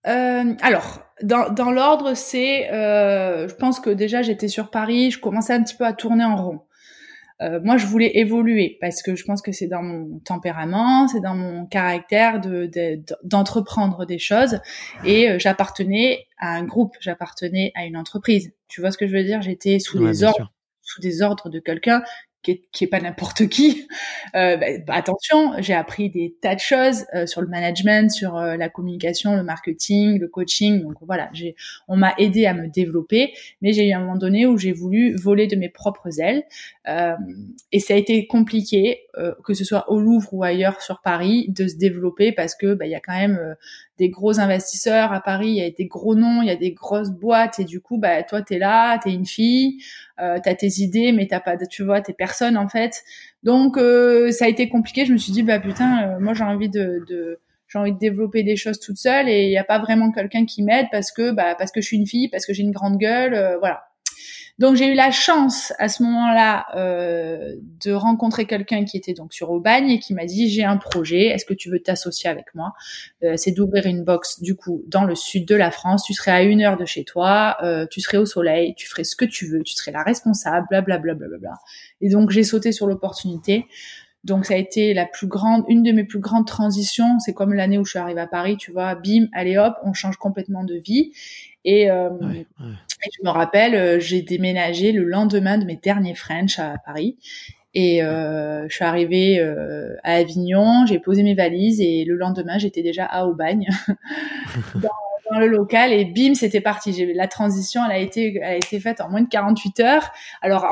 Alors, 0.05 0.99
dans, 1.21 1.49
dans 1.49 1.71
l'ordre, 1.71 2.13
c'est, 2.15 2.67
je 2.69 3.53
pense 3.55 3.79
que 3.79 3.89
déjà 3.89 4.21
j'étais 4.21 4.49
sur 4.49 4.69
Paris, 4.69 5.11
je 5.11 5.19
commençais 5.19 5.53
un 5.53 5.63
petit 5.63 5.75
peu 5.75 5.85
à 5.85 5.93
tourner 5.93 6.25
en 6.25 6.35
rond. 6.35 6.61
Euh, 7.43 7.59
moi, 7.61 7.77
je 7.77 7.85
voulais 7.85 8.17
évoluer 8.17 8.77
parce 8.79 9.01
que 9.01 9.15
je 9.15 9.23
pense 9.25 9.41
que 9.41 9.51
c'est 9.51 9.67
dans 9.67 9.83
mon 9.83 10.19
tempérament, 10.19 11.07
c'est 11.07 11.19
dans 11.19 11.35
mon 11.35 11.65
caractère 11.65 12.39
de, 12.39 12.69
d'entreprendre 13.23 14.05
des 14.05 14.19
choses. 14.19 14.59
Et 15.03 15.29
euh, 15.29 15.39
j'appartenais 15.39 16.25
à 16.37 16.53
un 16.55 16.63
groupe, 16.63 16.95
j'appartenais 17.01 17.71
à 17.75 17.85
une 17.85 17.97
entreprise. 17.97 18.53
Tu 18.67 18.81
vois 18.81 18.91
ce 18.91 18.97
que 18.97 19.07
je 19.07 19.15
veux 19.15 19.23
dire? 19.23 19.41
J'étais 19.41 19.79
sous 19.79 19.99
des 19.99 20.23
ordres, 20.23 20.53
sous 20.81 21.01
des 21.01 21.21
ordres 21.21 21.49
de 21.49 21.59
quelqu'un 21.59 22.01
qui 22.43 22.83
est, 22.83 22.87
pas 22.87 22.99
n'importe 22.99 23.47
qui. 23.47 23.87
Euh, 24.35 24.57
bah, 24.57 24.93
attention, 24.95 25.53
j'ai 25.59 25.73
appris 25.73 26.09
des 26.09 26.35
tas 26.41 26.55
de 26.55 26.59
choses 26.59 27.05
euh, 27.15 27.25
sur 27.25 27.41
le 27.41 27.47
management, 27.47 28.11
sur 28.11 28.35
euh, 28.35 28.57
la 28.57 28.69
communication, 28.69 29.35
le 29.35 29.43
marketing, 29.43 30.19
le 30.19 30.27
coaching. 30.27 30.81
Donc 30.81 30.95
voilà, 31.01 31.29
j'ai, 31.33 31.55
on 31.87 31.95
m'a 31.95 32.13
aidé 32.17 32.45
à 32.45 32.53
me 32.53 32.67
développer, 32.67 33.33
mais 33.61 33.71
j'ai 33.71 33.87
eu 33.87 33.93
un 33.93 33.99
moment 33.99 34.17
donné 34.17 34.45
où 34.45 34.57
j'ai 34.57 34.73
voulu 34.73 35.15
voler 35.15 35.47
de 35.47 35.55
mes 35.55 35.69
propres 35.69 36.19
ailes, 36.19 36.43
euh, 36.87 37.13
et 37.71 37.79
ça 37.79 37.93
a 37.93 37.97
été 37.97 38.27
compliqué, 38.27 39.01
que 39.43 39.53
ce 39.53 39.63
soit 39.63 39.91
au 39.91 39.99
Louvre 39.99 40.33
ou 40.33 40.43
ailleurs 40.43 40.81
sur 40.81 41.01
Paris, 41.01 41.45
de 41.49 41.67
se 41.67 41.77
développer 41.77 42.31
parce 42.31 42.55
que 42.55 42.73
bah, 42.73 42.85
il 42.85 42.91
y 42.91 42.95
a 42.95 42.99
quand 42.99 43.17
même 43.17 43.55
des 43.99 44.09
gros 44.09 44.39
investisseurs 44.39 45.13
à 45.13 45.21
Paris, 45.21 45.49
il 45.49 45.55
y 45.55 45.61
a 45.61 45.69
des 45.69 45.85
gros 45.85 46.15
noms, 46.15 46.41
il 46.41 46.47
y 46.47 46.51
a 46.51 46.55
des 46.55 46.71
grosses 46.71 47.11
boîtes 47.11 47.59
et 47.59 47.63
du 47.63 47.79
coup 47.79 47.97
bah 47.97 48.23
toi 48.23 48.41
t'es 48.41 48.57
là, 48.57 48.97
t'es 48.97 49.13
une 49.13 49.25
fille, 49.25 49.77
euh, 50.19 50.39
t'as 50.43 50.55
tes 50.55 50.79
idées 50.79 51.11
mais 51.11 51.27
t'as 51.27 51.39
pas, 51.39 51.57
tu 51.57 51.83
vois, 51.83 52.01
t'es 52.01 52.13
personne 52.13 52.57
en 52.57 52.67
fait. 52.67 53.03
Donc 53.43 53.77
euh, 53.77 54.31
ça 54.31 54.45
a 54.45 54.47
été 54.47 54.69
compliqué. 54.69 55.05
Je 55.05 55.13
me 55.13 55.17
suis 55.17 55.31
dit 55.31 55.43
bah 55.43 55.59
putain, 55.59 56.15
euh, 56.15 56.19
moi 56.19 56.33
j'ai 56.33 56.43
envie 56.43 56.69
de, 56.69 57.03
de 57.07 57.39
j'ai 57.67 57.79
envie 57.79 57.93
de 57.93 57.99
développer 57.99 58.43
des 58.43 58.55
choses 58.55 58.79
toute 58.79 58.97
seule 58.97 59.29
et 59.29 59.45
il 59.45 59.49
n'y 59.49 59.57
a 59.57 59.63
pas 59.63 59.79
vraiment 59.79 60.11
quelqu'un 60.11 60.45
qui 60.45 60.63
m'aide 60.63 60.87
parce 60.91 61.11
que 61.11 61.31
bah 61.31 61.55
parce 61.55 61.71
que 61.71 61.81
je 61.81 61.85
suis 61.87 61.97
une 61.97 62.07
fille, 62.07 62.29
parce 62.29 62.45
que 62.45 62.53
j'ai 62.53 62.63
une 62.63 62.71
grande 62.71 62.97
gueule, 62.97 63.33
euh, 63.33 63.57
voilà. 63.59 63.83
Donc 64.59 64.75
j'ai 64.75 64.91
eu 64.91 64.93
la 64.93 65.09
chance 65.09 65.73
à 65.79 65.89
ce 65.89 66.03
moment-là 66.03 66.67
euh, 66.75 67.55
de 67.83 67.91
rencontrer 67.91 68.45
quelqu'un 68.45 68.85
qui 68.85 68.97
était 68.97 69.13
donc 69.13 69.33
sur 69.33 69.49
Aubagne 69.49 69.89
et 69.89 69.99
qui 69.99 70.13
m'a 70.13 70.25
dit 70.25 70.47
j'ai 70.47 70.63
un 70.63 70.77
projet, 70.77 71.25
est-ce 71.25 71.45
que 71.45 71.55
tu 71.55 71.71
veux 71.71 71.79
t'associer 71.79 72.29
avec 72.29 72.53
moi? 72.53 72.73
Euh, 73.23 73.33
C'est 73.35 73.51
d'ouvrir 73.51 73.87
une 73.87 74.03
box 74.03 74.41
du 74.41 74.55
coup 74.55 74.83
dans 74.87 75.05
le 75.05 75.15
sud 75.15 75.47
de 75.47 75.55
la 75.55 75.71
France. 75.71 76.03
Tu 76.03 76.13
serais 76.13 76.31
à 76.31 76.43
une 76.43 76.61
heure 76.61 76.77
de 76.77 76.85
chez 76.85 77.03
toi, 77.03 77.57
euh, 77.63 77.87
tu 77.89 77.99
serais 77.99 78.17
au 78.17 78.27
soleil, 78.27 78.75
tu 78.75 78.87
ferais 78.87 79.03
ce 79.03 79.15
que 79.15 79.25
tu 79.25 79.47
veux, 79.47 79.63
tu 79.63 79.73
serais 79.73 79.91
la 79.91 80.03
responsable, 80.03 80.67
blablabla. 80.69 81.13
Bla, 81.15 81.27
bla, 81.27 81.37
bla, 81.37 81.59
Et 82.01 82.09
donc 82.09 82.29
j'ai 82.29 82.43
sauté 82.43 82.71
sur 82.71 82.85
l'opportunité. 82.85 83.65
Donc 84.23 84.45
ça 84.45 84.53
a 84.53 84.57
été 84.57 84.93
la 84.93 85.05
plus 85.05 85.27
grande, 85.27 85.65
une 85.67 85.83
de 85.83 85.91
mes 85.91 86.05
plus 86.05 86.19
grandes 86.19 86.47
transitions. 86.47 87.19
C'est 87.19 87.33
comme 87.33 87.53
l'année 87.53 87.77
où 87.77 87.85
je 87.85 87.91
suis 87.91 87.99
arrivée 87.99 88.21
à 88.21 88.27
Paris, 88.27 88.57
tu 88.57 88.71
vois, 88.71 88.95
bim, 88.95 89.27
allez 89.33 89.57
hop, 89.57 89.75
on 89.83 89.93
change 89.93 90.17
complètement 90.17 90.63
de 90.63 90.75
vie. 90.75 91.11
Et, 91.65 91.89
euh, 91.89 92.09
je 92.59 93.23
me 93.23 93.29
rappelle, 93.29 93.75
euh, 93.75 93.99
j'ai 93.99 94.21
déménagé 94.21 94.91
le 94.91 95.03
lendemain 95.03 95.57
de 95.57 95.65
mes 95.65 95.75
derniers 95.75 96.15
French 96.15 96.59
à 96.59 96.75
Paris. 96.85 97.17
Et 97.73 98.03
euh, 98.03 98.67
je 98.69 98.75
suis 98.75 98.85
arrivée 98.85 99.39
euh, 99.39 99.95
à 100.03 100.13
Avignon, 100.13 100.85
j'ai 100.85 100.99
posé 100.99 101.23
mes 101.23 101.33
valises 101.33 101.81
et 101.81 102.05
le 102.05 102.15
lendemain, 102.15 102.59
j'étais 102.59 102.83
déjà 102.83 103.05
à 103.05 103.25
Aubagne 103.25 103.67
dans, 104.75 104.89
dans, 105.31 105.39
le 105.39 105.47
local 105.47 105.91
et 105.91 106.05
bim, 106.05 106.35
c'était 106.35 106.61
parti. 106.61 107.13
La 107.15 107.27
transition, 107.27 107.81
elle 107.83 107.91
a 107.91 107.97
été, 107.97 108.35
elle 108.37 108.43
a 108.43 108.55
été 108.55 108.79
faite 108.79 109.01
en 109.01 109.09
moins 109.09 109.21
de 109.21 109.27
48 109.27 109.79
heures. 109.79 110.11
Alors, 110.43 110.65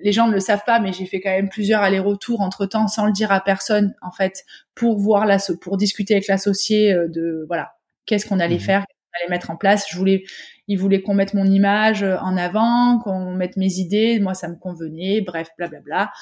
les 0.00 0.12
gens 0.12 0.26
ne 0.28 0.32
le 0.32 0.40
savent 0.40 0.64
pas, 0.66 0.78
mais 0.80 0.92
j'ai 0.92 1.06
fait 1.06 1.20
quand 1.20 1.30
même 1.30 1.48
plusieurs 1.48 1.82
allers-retours 1.82 2.40
entre 2.40 2.66
temps 2.66 2.88
sans 2.88 3.06
le 3.06 3.12
dire 3.12 3.32
à 3.32 3.40
personne, 3.40 3.94
en 4.02 4.10
fait, 4.10 4.44
pour 4.74 4.98
voir 4.98 5.26
la, 5.26 5.38
pour 5.60 5.76
discuter 5.76 6.14
avec 6.14 6.28
l'associé 6.28 6.94
de, 7.08 7.44
voilà, 7.46 7.72
qu'est-ce 8.06 8.26
qu'on 8.26 8.40
allait 8.40 8.56
mmh 8.56 8.60
faire, 8.60 8.84
allait 9.20 9.30
mettre 9.30 9.50
en 9.50 9.56
place. 9.56 9.86
Je 9.90 9.96
voulais, 9.96 10.24
il 10.68 10.78
voulait 10.78 11.02
qu'on 11.02 11.14
mette 11.14 11.34
mon 11.34 11.44
image 11.44 12.02
euh, 12.02 12.16
en 12.18 12.36
avant, 12.36 12.98
qu'on 12.98 13.32
mette 13.32 13.56
mes 13.56 13.74
idées. 13.74 14.18
Moi, 14.20 14.34
ça 14.34 14.48
me 14.48 14.56
convenait. 14.56 15.20
Bref, 15.20 15.48
blablabla. 15.58 16.12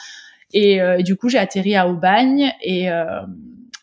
Et, 0.52 0.80
euh, 0.80 0.98
et 0.98 1.02
du 1.02 1.16
coup, 1.16 1.28
j'ai 1.28 1.38
atterri 1.38 1.74
à 1.74 1.88
Aubagne 1.88 2.52
et, 2.62 2.90
euh, 2.90 3.22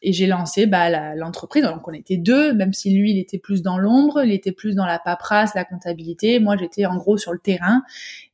et 0.02 0.14
j'ai 0.14 0.28
lancé 0.28 0.68
bah, 0.68 1.16
l'entreprise. 1.16 1.64
Donc, 1.64 1.88
on 1.88 1.94
était 1.94 2.18
deux, 2.18 2.54
même 2.54 2.74
si 2.74 2.96
lui, 2.96 3.12
il 3.12 3.20
était 3.20 3.40
plus 3.40 3.62
dans 3.62 3.78
l'ombre, 3.78 4.24
il 4.24 4.32
était 4.32 4.52
plus 4.52 4.76
dans 4.76 4.86
la 4.86 5.00
paperasse, 5.00 5.54
la 5.54 5.66
comptabilité. 5.66 6.40
Moi, 6.40 6.56
j'étais 6.58 6.86
en 6.86 6.96
gros 6.96 7.18
sur 7.18 7.34
le 7.34 7.40
terrain 7.40 7.84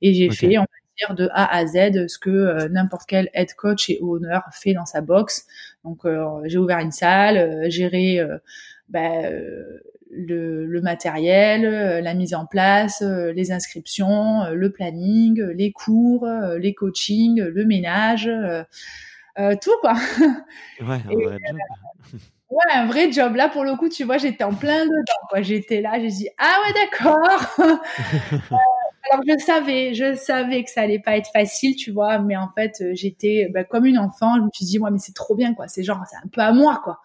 et 0.02 0.14
j'ai 0.14 0.30
fait, 0.30 0.58
on 0.58 0.62
va 0.62 0.68
dire, 0.98 1.16
de 1.16 1.30
A 1.34 1.56
à 1.56 1.66
Z 1.66 2.08
ce 2.08 2.18
que 2.18 2.68
n'importe 2.68 3.08
quel 3.08 3.30
head 3.34 3.54
coach 3.56 3.90
et 3.90 4.00
owner 4.02 4.40
fait 4.52 4.74
dans 4.74 4.86
sa 4.86 5.02
box. 5.02 5.46
Donc, 5.84 6.06
j'ai 6.46 6.58
ouvert 6.58 6.80
une 6.80 6.92
salle, 6.92 7.70
géré 7.70 8.20
bah, 8.90 9.30
le, 10.12 10.82
matériel, 10.82 11.66
euh, 11.66 12.02
la 12.02 12.14
mise 12.14 12.34
en 12.34 12.46
place, 12.46 13.02
euh, 13.02 13.32
les 13.34 13.52
inscriptions, 13.52 14.44
euh, 14.44 14.54
le 14.54 14.72
planning, 14.72 15.42
les 15.42 15.72
cours, 15.72 16.28
les 16.60 16.74
coachings, 16.74 17.42
le 17.42 17.66
ménage, 17.66 18.30
tout 19.62 19.72
quoi. 19.82 19.94
Ouais, 20.82 20.98
un 21.06 21.16
vrai 21.16 21.38
job. 21.46 21.58
Ouais, 22.50 22.74
un 22.74 22.86
vrai 22.86 23.12
job. 23.12 23.36
Là, 23.36 23.50
pour 23.50 23.66
le 23.66 23.76
coup, 23.76 23.90
tu 23.90 24.04
vois, 24.04 24.18
j'étais 24.18 24.44
en 24.44 24.54
plein 24.54 24.86
dedans. 24.86 25.42
J'étais 25.42 25.82
là, 25.82 26.00
j'ai 26.00 26.08
dit 26.08 26.30
ah 26.38 26.58
ouais, 26.66 26.74
d'accord. 26.74 27.80
alors 29.12 29.24
je 29.28 29.38
savais, 29.44 29.94
je 29.94 30.16
savais 30.16 30.64
que 30.64 30.70
ça 30.70 30.82
allait 30.82 31.00
pas 31.00 31.18
être 31.18 31.30
facile, 31.32 31.76
tu 31.76 31.92
vois, 31.92 32.20
mais 32.20 32.36
en 32.36 32.50
fait, 32.56 32.84
j'étais 32.94 33.50
bah, 33.54 33.64
comme 33.64 33.86
une 33.86 33.98
enfant. 33.98 34.36
Je 34.38 34.42
me 34.42 34.50
suis 34.54 34.66
dit, 34.66 34.80
ouais, 34.80 34.92
mais 34.92 35.00
c'est 35.00 35.16
trop 35.16 35.36
bien, 35.36 35.54
quoi. 35.54 35.68
C'est 35.68 35.84
genre, 35.84 36.02
c'est 36.10 36.18
un 36.18 36.30
peu 36.32 36.42
à 36.42 36.52
moi, 36.54 36.82
quoi. 36.84 37.00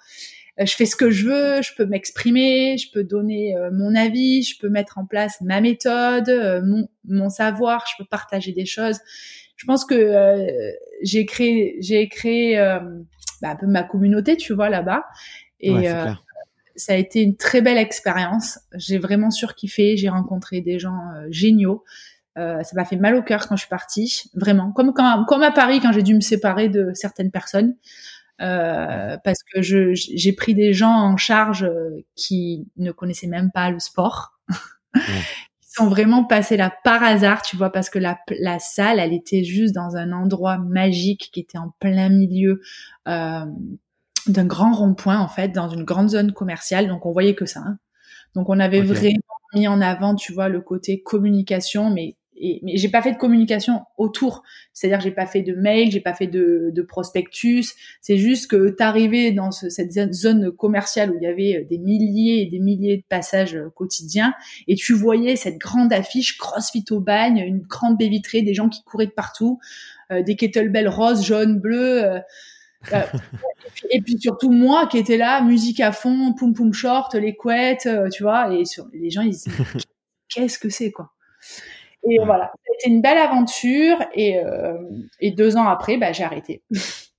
je 0.59 0.75
fais 0.75 0.87
ce 0.87 0.97
que 0.97 1.11
je 1.11 1.27
veux, 1.27 1.63
je 1.63 1.71
peux 1.77 1.87
m'exprimer, 1.87 2.77
je 2.79 2.91
peux 2.93 3.05
donner 3.05 3.55
mon 3.73 3.95
avis, 3.95 4.43
je 4.43 4.59
peux 4.59 4.69
mettre 4.69 4.99
en 4.99 5.07
place 5.07 5.41
ma 5.41 5.61
méthode, 5.61 6.31
mon, 6.65 6.89
mon 7.05 7.31
savoir, 7.31 7.85
je 7.91 8.03
peux 8.03 8.09
partager 8.09 8.53
des 8.53 8.67
choses. 8.67 8.99
Je 9.57 9.67
pense 9.67 9.85
que 9.85 10.73
j'ai 11.03 11.27
créé, 11.27 11.77
j'ai 11.81 12.09
créé 12.09 12.57
bah, 13.41 13.51
un 13.51 13.57
peu 13.57 13.67
ma 13.67 13.83
communauté, 13.83 14.37
tu 14.37 14.55
vois, 14.55 14.69
là-bas. 14.69 15.05
Et 15.61 15.89
ça 16.77 16.95
a 16.95 16.97
été 16.97 17.23
une 17.23 17.37
très 17.37 17.61
belle 17.61 17.79
expérience. 17.79 18.59
J'ai 18.75 18.99
vraiment 18.99 19.31
surkiffé. 19.31 19.97
J'ai 19.97 20.09
rencontré 20.09 20.61
des 20.61 20.79
gens 20.79 20.99
géniaux. 21.31 21.85
Euh, 22.39 22.63
ça 22.63 22.75
m'a 22.75 22.85
fait 22.85 22.97
mal 22.97 23.15
au 23.15 23.23
cœur 23.23 23.47
quand 23.47 23.57
je 23.57 23.63
suis 23.63 23.69
partie, 23.69 24.31
vraiment. 24.35 24.73
Comme 24.73 24.93
quand, 24.95 25.25
comme 25.27 25.43
à 25.43 25.51
Paris 25.51 25.81
quand 25.81 25.93
j'ai 25.93 26.03
dû 26.03 26.15
me 26.15 26.21
séparer 26.21 26.69
de 26.69 26.93
certaines 26.95 27.31
personnes, 27.31 27.77
euh, 28.41 29.17
parce 29.23 29.43
que 29.43 29.61
je, 29.61 29.93
j'ai 29.95 30.33
pris 30.33 30.55
des 30.55 30.73
gens 30.73 30.93
en 30.93 31.17
charge 31.17 31.65
euh, 31.65 32.05
qui 32.17 32.67
ne 32.77 32.91
connaissaient 32.91 33.27
même 33.27 33.51
pas 33.53 33.71
le 33.71 33.79
sport. 33.79 34.39
Ils 34.95 35.77
sont 35.77 35.89
vraiment 35.89 36.25
passés 36.25 36.57
là 36.57 36.73
par 36.85 37.03
hasard, 37.03 37.43
tu 37.43 37.57
vois, 37.57 37.71
parce 37.71 37.89
que 37.89 37.99
la, 37.99 38.19
la 38.41 38.59
salle, 38.59 38.99
elle 38.99 39.13
était 39.15 39.45
juste 39.45 39.75
dans 39.75 39.97
un 39.97 40.13
endroit 40.13 40.59
magique 40.59 41.31
qui 41.33 41.41
était 41.41 41.59
en 41.59 41.73
plein 41.81 42.09
milieu 42.11 42.61
euh, 43.09 43.45
d'un 44.27 44.45
grand 44.45 44.73
rond-point, 44.73 45.19
en 45.19 45.29
fait, 45.29 45.49
dans 45.49 45.69
une 45.69 45.85
grande 45.85 46.11
zone 46.11 46.33
commerciale. 46.33 46.89
Donc, 46.89 47.07
on 47.07 47.13
voyait 47.13 47.35
que 47.35 47.47
ça. 47.47 47.61
Hein. 47.61 47.79
Donc, 48.35 48.49
on 48.49 48.59
avait 48.61 48.83
vraiment 48.83 49.19
mis 49.55 49.69
en 49.69 49.81
avant, 49.81 50.15
tu 50.15 50.33
vois, 50.33 50.49
le 50.49 50.61
côté 50.61 51.03
communication, 51.03 51.91
mais 51.91 52.17
et, 52.43 52.61
mais 52.63 52.77
j'ai 52.77 52.89
pas 52.89 53.03
fait 53.03 53.13
de 53.13 53.19
communication 53.19 53.83
autour. 53.97 54.43
C'est-à-dire 54.73 55.01
j'ai 55.01 55.13
pas 55.13 55.27
fait 55.27 55.43
de 55.43 55.55
mail, 55.55 55.91
j'ai 55.91 56.01
pas 56.01 56.13
fait 56.13 56.27
de, 56.27 56.71
de 56.75 56.83
prospectus. 56.83 57.75
C'est 58.01 58.17
juste 58.19 58.51
que 58.51 58.71
t'arrivais 58.71 59.31
dans 59.33 59.53
ce, 59.53 59.69
cette 59.69 59.93
zone 60.13 60.51
commerciale 60.51 61.13
où 61.13 61.17
il 61.17 61.23
y 61.23 61.27
avait 61.27 61.67
des 61.71 61.79
milliers 61.79 62.43
et 62.43 62.47
des 62.47 62.59
milliers 62.59 62.97
de 62.99 63.05
passages 63.09 63.57
quotidiens 63.77 64.35
et 64.67 64.75
tu 64.75 64.93
voyais 64.93 65.37
cette 65.37 65.59
grande 65.59 65.93
affiche 65.93 66.37
CrossFit 66.37 66.85
au 66.91 67.01
bagne, 67.01 67.39
une 67.39 67.61
grande 67.61 67.97
baie 67.97 68.09
vitrée, 68.09 68.43
des 68.43 68.55
gens 68.55 68.69
qui 68.69 68.83
couraient 68.83 69.07
de 69.07 69.13
partout, 69.13 69.61
euh, 70.11 70.23
des 70.23 70.35
kettlebells 70.35 70.89
roses, 70.89 71.25
jaunes, 71.25 71.61
bleus. 71.61 72.05
Euh, 72.05 72.19
euh, 72.19 72.21
et, 73.91 74.01
puis, 74.03 74.19
surtout 74.19 74.51
moi 74.51 74.87
qui 74.87 74.99
étais 74.99 75.17
là, 75.17 75.43
musique 75.43 75.81
à 75.81 75.93
fond, 75.93 76.33
poum 76.33 76.55
poum 76.55 76.73
short, 76.73 77.15
les 77.15 77.35
couettes, 77.35 77.89
tu 78.13 78.23
vois, 78.23 78.53
et 78.53 78.65
sur, 78.65 78.87
les 78.93 79.11
gens 79.11 79.23
ils 79.23 79.31
disaient 79.31 79.51
qu'est-ce 80.29 80.59
que 80.59 80.69
c'est 80.69 80.91
quoi? 80.91 81.13
Et 82.09 82.19
voilà, 82.25 82.53
c'était 82.67 82.93
une 82.93 83.01
belle 83.01 83.19
aventure. 83.19 83.99
Et, 84.15 84.39
euh, 84.39 84.75
et 85.21 85.31
deux 85.31 85.57
ans 85.57 85.69
après, 85.69 85.99
bah, 85.99 86.13
j'ai 86.13 86.25
arrêté. 86.25 86.63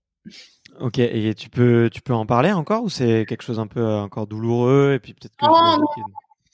Ok, 0.80 0.97
et 0.97 1.36
tu 1.36 1.51
peux, 1.51 1.88
tu 1.93 2.01
peux 2.01 2.16
en 2.16 2.26
parler 2.26 2.51
encore 2.51 2.84
ou 2.84 2.89
c'est 2.89 3.28
quelque 3.28 3.43
chose 3.43 3.59
un 3.59 3.68
peu 3.68 3.80
euh, 3.80 3.99
encore 3.99 4.26
douloureux 4.26 4.93
et 4.95 4.99
puis 4.99 5.14
peut-être 5.14 5.36
que 5.36 5.45
non, 5.45 5.78
non. 5.78 5.86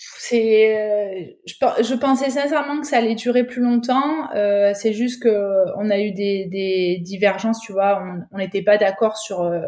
C'est, 0.01 0.77
euh, 0.77 1.25
je, 1.45 1.83
je, 1.83 1.93
pensais 1.95 2.29
sincèrement 2.29 2.79
que 2.79 2.87
ça 2.87 2.97
allait 2.97 3.15
durer 3.15 3.43
plus 3.45 3.61
longtemps. 3.61 4.33
Euh, 4.33 4.71
c'est 4.73 4.93
juste 4.93 5.21
que 5.21 5.65
on 5.77 5.89
a 5.89 5.99
eu 5.99 6.11
des, 6.11 6.45
des 6.45 6.99
divergences, 7.01 7.59
tu 7.59 7.73
vois. 7.73 8.01
On 8.31 8.37
n'était 8.37 8.61
pas 8.61 8.77
d'accord 8.77 9.17
sur 9.17 9.41
euh, 9.41 9.67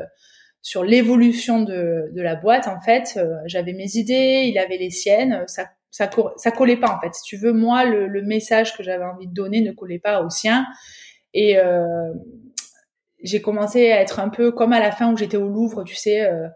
sur 0.61 0.83
l'évolution 0.83 1.61
de, 1.61 2.11
de 2.13 2.21
la 2.21 2.35
boîte. 2.35 2.67
En 2.67 2.79
fait, 2.79 3.19
j'avais 3.45 3.73
mes 3.73 3.97
idées, 3.97 4.43
il 4.45 4.57
avait 4.57 4.77
les 4.77 4.91
siennes. 4.91 5.43
Ça 5.47 5.65
ça, 5.91 6.09
ça 6.37 6.51
collait 6.51 6.77
pas 6.77 6.89
en 6.89 6.99
fait. 7.01 7.13
Si 7.13 7.23
tu 7.23 7.35
veux, 7.35 7.51
moi, 7.51 7.83
le, 7.83 8.07
le 8.07 8.21
message 8.21 8.75
que 8.75 8.81
j'avais 8.81 9.03
envie 9.03 9.27
de 9.27 9.33
donner 9.33 9.59
ne 9.61 9.73
collait 9.73 9.99
pas 9.99 10.21
au 10.23 10.29
sien. 10.29 10.65
Et 11.33 11.57
euh, 11.57 12.13
j'ai 13.23 13.41
commencé 13.41 13.91
à 13.91 14.01
être 14.01 14.19
un 14.19 14.29
peu 14.29 14.51
comme 14.51 14.73
à 14.73 14.79
la 14.79 14.91
fin 14.91 15.11
où 15.11 15.17
j'étais 15.17 15.37
au 15.37 15.47
Louvre, 15.47 15.83
tu 15.83 15.95
sais, 15.95 16.21
euh, 16.21 16.47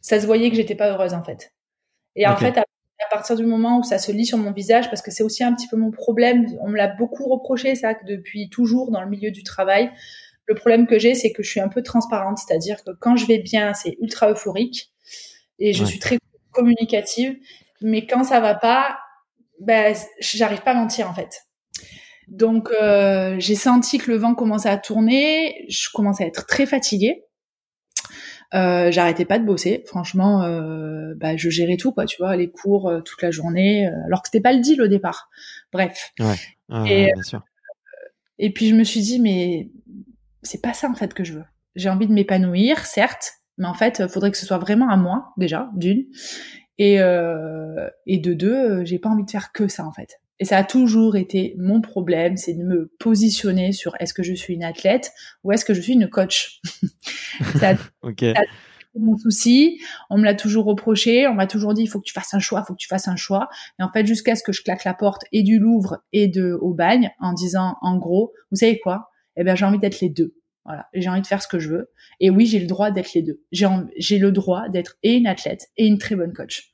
ça 0.00 0.20
se 0.20 0.26
voyait 0.26 0.50
que 0.50 0.56
j'étais 0.56 0.74
pas 0.74 0.90
heureuse 0.90 1.14
en 1.14 1.24
fait. 1.24 1.52
Et 2.16 2.26
en 2.26 2.36
fait, 2.36 2.58
à, 2.58 2.64
partir 3.10 3.36
du 3.36 3.46
moment 3.46 3.78
où 3.78 3.82
ça 3.82 3.98
se 3.98 4.12
lit 4.12 4.26
sur 4.26 4.38
mon 4.38 4.52
visage, 4.52 4.90
parce 4.90 5.02
que 5.02 5.10
c'est 5.10 5.22
aussi 5.22 5.42
un 5.44 5.54
petit 5.54 5.68
peu 5.68 5.76
mon 5.76 5.90
problème, 5.90 6.46
on 6.60 6.68
me 6.68 6.76
l'a 6.76 6.88
beaucoup 6.88 7.28
reproché 7.28 7.74
ça 7.74 7.94
depuis 8.06 8.50
toujours 8.50 8.90
dans 8.90 9.02
le 9.02 9.08
milieu 9.08 9.30
du 9.30 9.42
travail. 9.42 9.90
Le 10.46 10.54
problème 10.54 10.86
que 10.86 10.98
j'ai, 10.98 11.14
c'est 11.14 11.32
que 11.32 11.42
je 11.42 11.50
suis 11.50 11.60
un 11.60 11.68
peu 11.68 11.82
transparente, 11.82 12.38
c'est-à-dire 12.38 12.82
que 12.84 12.90
quand 12.98 13.16
je 13.16 13.26
vais 13.26 13.38
bien, 13.38 13.72
c'est 13.74 13.96
ultra 14.00 14.30
euphorique 14.30 14.92
et 15.58 15.72
je 15.72 15.84
suis 15.84 15.98
très 15.98 16.18
communicative 16.52 17.36
mais 17.80 18.06
quand 18.06 18.24
ça 18.24 18.40
va 18.40 18.54
pas, 18.54 18.98
ben, 19.60 19.94
j'arrive 20.20 20.62
pas 20.62 20.72
à 20.72 20.74
mentir 20.74 21.08
en 21.08 21.14
fait. 21.14 21.42
Donc 22.28 22.70
euh, 22.70 23.36
j'ai 23.38 23.54
senti 23.54 23.98
que 23.98 24.10
le 24.10 24.16
vent 24.16 24.34
commençait 24.34 24.68
à 24.68 24.78
tourner, 24.78 25.66
je 25.68 25.88
commençais 25.92 26.24
à 26.24 26.26
être 26.26 26.46
très 26.46 26.66
fatiguée. 26.66 27.24
Euh, 28.52 28.90
j'arrêtais 28.90 29.24
pas 29.24 29.38
de 29.38 29.44
bosser, 29.44 29.84
franchement, 29.86 30.42
euh, 30.42 31.14
bah, 31.16 31.36
je 31.36 31.50
gérais 31.50 31.76
tout 31.76 31.92
quoi, 31.92 32.06
tu 32.06 32.16
vois, 32.18 32.34
les 32.36 32.50
cours 32.50 32.88
euh, 32.88 33.00
toute 33.00 33.22
la 33.22 33.30
journée, 33.30 33.86
euh, 33.86 34.06
alors 34.06 34.22
que 34.22 34.28
c'était 34.28 34.42
pas 34.42 34.52
le 34.52 34.60
deal 34.60 34.82
au 34.82 34.88
départ. 34.88 35.30
Bref. 35.72 36.12
Ouais. 36.18 36.34
et, 36.86 37.12
bien 37.12 37.22
sûr. 37.22 37.42
et 38.38 38.52
puis 38.52 38.68
je 38.68 38.74
me 38.74 38.82
suis 38.82 39.02
dit 39.02 39.20
mais 39.20 39.70
c'est 40.42 40.60
pas 40.60 40.72
ça 40.72 40.88
en 40.88 40.94
fait 40.94 41.14
que 41.14 41.22
je 41.22 41.34
veux. 41.34 41.44
J'ai 41.76 41.90
envie 41.90 42.08
de 42.08 42.12
m'épanouir, 42.12 42.86
certes, 42.86 43.34
mais 43.56 43.66
en 43.66 43.74
fait, 43.74 44.02
il 44.04 44.08
faudrait 44.08 44.32
que 44.32 44.36
ce 44.36 44.46
soit 44.46 44.58
vraiment 44.58 44.88
à 44.88 44.96
moi 44.96 45.32
déjà, 45.36 45.70
d'une, 45.76 46.06
et, 46.78 47.00
euh, 47.00 47.88
et 48.06 48.18
de 48.18 48.32
deux, 48.32 48.54
euh, 48.54 48.84
j'ai 48.84 48.98
pas 48.98 49.10
envie 49.10 49.24
de 49.24 49.30
faire 49.30 49.52
que 49.52 49.68
ça 49.68 49.84
en 49.84 49.92
fait. 49.92 50.20
Et 50.40 50.46
ça 50.46 50.56
a 50.56 50.64
toujours 50.64 51.16
été 51.16 51.54
mon 51.58 51.82
problème, 51.82 52.38
c'est 52.38 52.54
de 52.54 52.64
me 52.64 52.90
positionner 52.98 53.72
sur 53.72 53.94
est-ce 54.00 54.14
que 54.14 54.22
je 54.22 54.32
suis 54.32 54.54
une 54.54 54.64
athlète 54.64 55.12
ou 55.44 55.52
est-ce 55.52 55.66
que 55.66 55.74
je 55.74 55.82
suis 55.82 55.92
une 55.92 56.08
coach. 56.08 56.62
ça, 57.58 57.74
okay. 58.00 58.32
mon 58.98 59.18
souci. 59.18 59.78
On 60.08 60.16
me 60.16 60.24
l'a 60.24 60.34
toujours 60.34 60.64
reproché. 60.64 61.28
On 61.28 61.34
m'a 61.34 61.46
toujours 61.46 61.74
dit 61.74 61.82
il 61.82 61.88
faut 61.88 62.00
que 62.00 62.06
tu 62.06 62.14
fasses 62.14 62.32
un 62.32 62.38
choix, 62.38 62.62
il 62.64 62.66
faut 62.66 62.72
que 62.72 62.80
tu 62.80 62.88
fasses 62.88 63.06
un 63.06 63.16
choix. 63.16 63.50
Et 63.78 63.82
en 63.82 63.92
fait, 63.92 64.06
jusqu'à 64.06 64.34
ce 64.34 64.42
que 64.42 64.52
je 64.52 64.62
claque 64.62 64.84
la 64.84 64.94
porte 64.94 65.24
et 65.30 65.42
du 65.42 65.58
Louvre 65.58 65.98
et 66.14 66.26
de 66.26 66.58
Aubagne 66.62 67.10
en 67.20 67.34
disant 67.34 67.76
en 67.82 67.98
gros, 67.98 68.32
vous 68.50 68.56
savez 68.56 68.80
quoi? 68.80 69.10
Eh 69.36 69.44
bien, 69.44 69.54
j'ai 69.54 69.66
envie 69.66 69.78
d'être 69.78 70.00
les 70.00 70.08
deux. 70.08 70.34
Voilà, 70.64 70.86
j'ai 70.94 71.10
envie 71.10 71.22
de 71.22 71.26
faire 71.26 71.42
ce 71.42 71.48
que 71.48 71.58
je 71.58 71.68
veux. 71.68 71.90
Et 72.18 72.30
oui, 72.30 72.46
j'ai 72.46 72.60
le 72.60 72.66
droit 72.66 72.90
d'être 72.90 73.12
les 73.12 73.22
deux. 73.22 73.42
J'ai 73.52 74.18
le 74.18 74.32
droit 74.32 74.70
d'être 74.70 74.96
et 75.02 75.16
une 75.16 75.26
athlète 75.26 75.68
et 75.76 75.86
une 75.86 75.98
très 75.98 76.16
bonne 76.16 76.32
coach. 76.32 76.72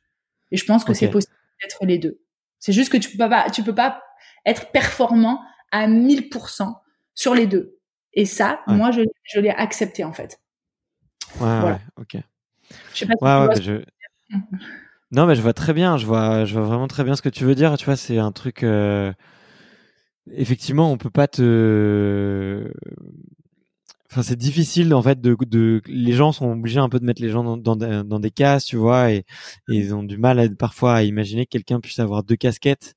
Et 0.53 0.57
je 0.57 0.65
pense 0.65 0.85
que 0.85 0.95
c'est 0.95 1.09
possible 1.09 1.35
d'être 1.61 1.85
les 1.85 1.99
deux. 1.99 2.21
C'est 2.59 2.73
juste 2.73 2.91
que 2.91 2.97
tu 2.97 3.17
peux 3.17 3.29
pas, 3.29 3.51
tu 3.51 3.63
peux 3.63 3.75
pas 3.75 4.03
être 4.45 4.71
performant 4.71 5.41
à 5.73 5.87
1000% 5.89 6.75
sur 7.15 7.35
les 7.35 7.47
deux. 7.47 7.79
Et 8.13 8.25
ça, 8.25 8.61
moi, 8.67 8.91
je, 8.91 9.03
je 9.25 9.41
l'ai 9.41 9.51
accepté 9.51 10.03
en 10.05 10.13
fait. 10.13 10.41
Ouais, 11.41 11.61
ouais, 11.61 11.79
ok. 11.97 12.17
Je 12.95 12.99
sais 12.99 13.07
pas 13.21 13.55
si 13.55 13.63
je... 13.63 13.83
Non, 15.13 15.27
mais 15.27 15.37
je 15.37 15.43
vois 15.43 15.53
très 15.53 15.73
bien. 15.73 15.99
Je 15.99 16.07
vois, 16.07 16.45
je 16.45 16.59
vois 16.59 16.67
vraiment 16.67 16.89
très 16.89 17.05
bien 17.05 17.15
ce 17.15 17.23
que 17.23 17.29
tu 17.29 17.45
veux 17.45 17.55
dire. 17.55 17.77
Tu 17.79 17.85
vois, 17.85 17.97
c'est 17.97 18.19
un 18.19 18.33
truc. 18.33 18.63
Euh... 18.63 19.13
Effectivement, 20.33 20.91
on 20.91 20.99
peut 20.99 21.11
pas 21.11 21.29
te 21.29 22.73
Enfin, 24.11 24.23
c'est 24.23 24.37
difficile 24.37 24.95
en 24.95 25.03
fait 25.03 25.21
de, 25.21 25.37
de, 25.47 25.83
les 25.87 26.13
gens 26.13 26.33
sont 26.33 26.51
obligés 26.53 26.79
un 26.79 26.89
peu 26.89 27.01
de 27.01 27.05
mettre 27.05 27.21
les 27.21 27.31
gens 27.31 27.43
dans, 27.45 27.57
dans, 27.57 28.05
dans 28.05 28.21
des 28.21 28.31
cases, 28.31 28.65
tu 28.65 28.77
vois, 28.77 29.13
et, 29.13 29.25
ils 29.69 29.95
ont 29.95 30.03
du 30.03 30.17
mal 30.17 30.39
à, 30.39 30.49
parfois 30.49 30.95
à 30.95 31.03
imaginer 31.03 31.45
que 31.45 31.51
quelqu'un 31.51 31.81
puisse 31.81 31.99
avoir 31.99 32.23
deux 32.23 32.37
casquettes. 32.37 32.95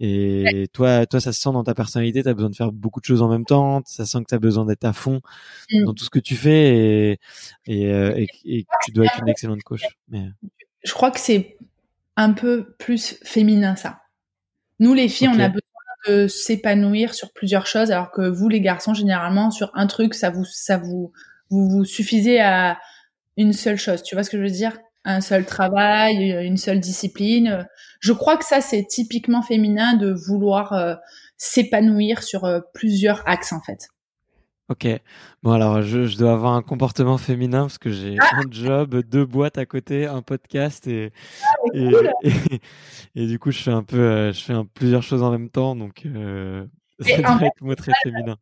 Et 0.00 0.68
toi, 0.72 1.06
toi, 1.06 1.20
ça 1.20 1.32
se 1.32 1.40
sent 1.40 1.52
dans 1.52 1.62
ta 1.62 1.74
personnalité. 1.74 2.22
Tu 2.22 2.28
as 2.28 2.34
besoin 2.34 2.50
de 2.50 2.56
faire 2.56 2.72
beaucoup 2.72 3.00
de 3.00 3.04
choses 3.04 3.22
en 3.22 3.28
même 3.28 3.44
temps. 3.44 3.80
Ça 3.86 4.04
sent 4.04 4.18
que 4.18 4.28
tu 4.28 4.34
as 4.34 4.40
besoin 4.40 4.66
d'être 4.66 4.84
à 4.84 4.92
fond 4.92 5.20
mm. 5.70 5.84
dans 5.84 5.94
tout 5.94 6.04
ce 6.04 6.10
que 6.10 6.18
tu 6.18 6.34
fais 6.34 6.76
et, 6.76 7.20
et, 7.66 7.92
euh, 7.92 8.12
et, 8.16 8.26
et 8.44 8.66
tu 8.84 8.90
dois 8.90 9.06
être 9.06 9.20
une 9.20 9.28
excellente 9.28 9.62
coach. 9.62 9.82
Mais... 10.08 10.26
Je 10.84 10.92
crois 10.92 11.10
que 11.10 11.20
c'est 11.20 11.56
un 12.16 12.32
peu 12.32 12.74
plus 12.78 13.18
féminin 13.22 13.76
ça. 13.76 14.02
Nous 14.80 14.94
les 14.94 15.08
filles, 15.08 15.28
on 15.28 15.38
a 15.38 15.48
besoin 15.48 15.60
s'épanouir 16.28 17.14
sur 17.14 17.32
plusieurs 17.32 17.66
choses, 17.66 17.90
alors 17.90 18.10
que 18.10 18.28
vous, 18.28 18.48
les 18.48 18.60
garçons, 18.60 18.94
généralement, 18.94 19.50
sur 19.50 19.70
un 19.74 19.86
truc, 19.86 20.14
ça 20.14 20.30
vous, 20.30 20.44
ça 20.44 20.76
vous, 20.76 21.12
vous, 21.50 21.68
vous 21.68 21.84
suffisez 21.84 22.40
à 22.40 22.78
une 23.36 23.52
seule 23.52 23.78
chose. 23.78 24.02
Tu 24.02 24.14
vois 24.14 24.24
ce 24.24 24.30
que 24.30 24.38
je 24.38 24.42
veux 24.42 24.50
dire? 24.50 24.78
Un 25.04 25.20
seul 25.20 25.44
travail, 25.44 26.30
une 26.46 26.56
seule 26.56 26.80
discipline. 26.80 27.66
Je 28.00 28.12
crois 28.12 28.36
que 28.36 28.44
ça, 28.44 28.60
c'est 28.60 28.84
typiquement 28.84 29.42
féminin 29.42 29.94
de 29.94 30.10
vouloir 30.12 30.72
euh, 30.72 30.94
s'épanouir 31.36 32.22
sur 32.22 32.44
euh, 32.44 32.60
plusieurs 32.72 33.22
axes, 33.28 33.52
en 33.52 33.60
fait. 33.60 33.88
Ok. 34.70 34.86
Bon, 35.42 35.52
alors, 35.52 35.82
je, 35.82 36.06
je, 36.06 36.16
dois 36.16 36.32
avoir 36.32 36.54
un 36.54 36.62
comportement 36.62 37.18
féminin 37.18 37.62
parce 37.62 37.76
que 37.76 37.90
j'ai 37.90 38.16
ah 38.18 38.36
un 38.36 38.50
job, 38.50 38.96
deux 39.02 39.26
boîtes 39.26 39.58
à 39.58 39.66
côté, 39.66 40.06
un 40.06 40.22
podcast 40.22 40.86
et, 40.86 41.12
ah, 41.42 41.54
et, 41.74 42.60
et, 43.14 43.26
du 43.26 43.38
coup, 43.38 43.50
je 43.50 43.58
fais 43.58 43.70
un 43.70 43.82
peu, 43.82 43.98
euh, 43.98 44.32
je 44.32 44.42
fais 44.42 44.54
un, 44.54 44.64
plusieurs 44.64 45.02
choses 45.02 45.22
en 45.22 45.30
même 45.30 45.50
temps. 45.50 45.76
Donc, 45.76 46.06
euh, 46.06 46.64
ça 47.00 47.18
doit 47.18 47.46
être 47.46 47.60
moi 47.60 47.76
très 47.76 47.92
féminin. 48.02 48.36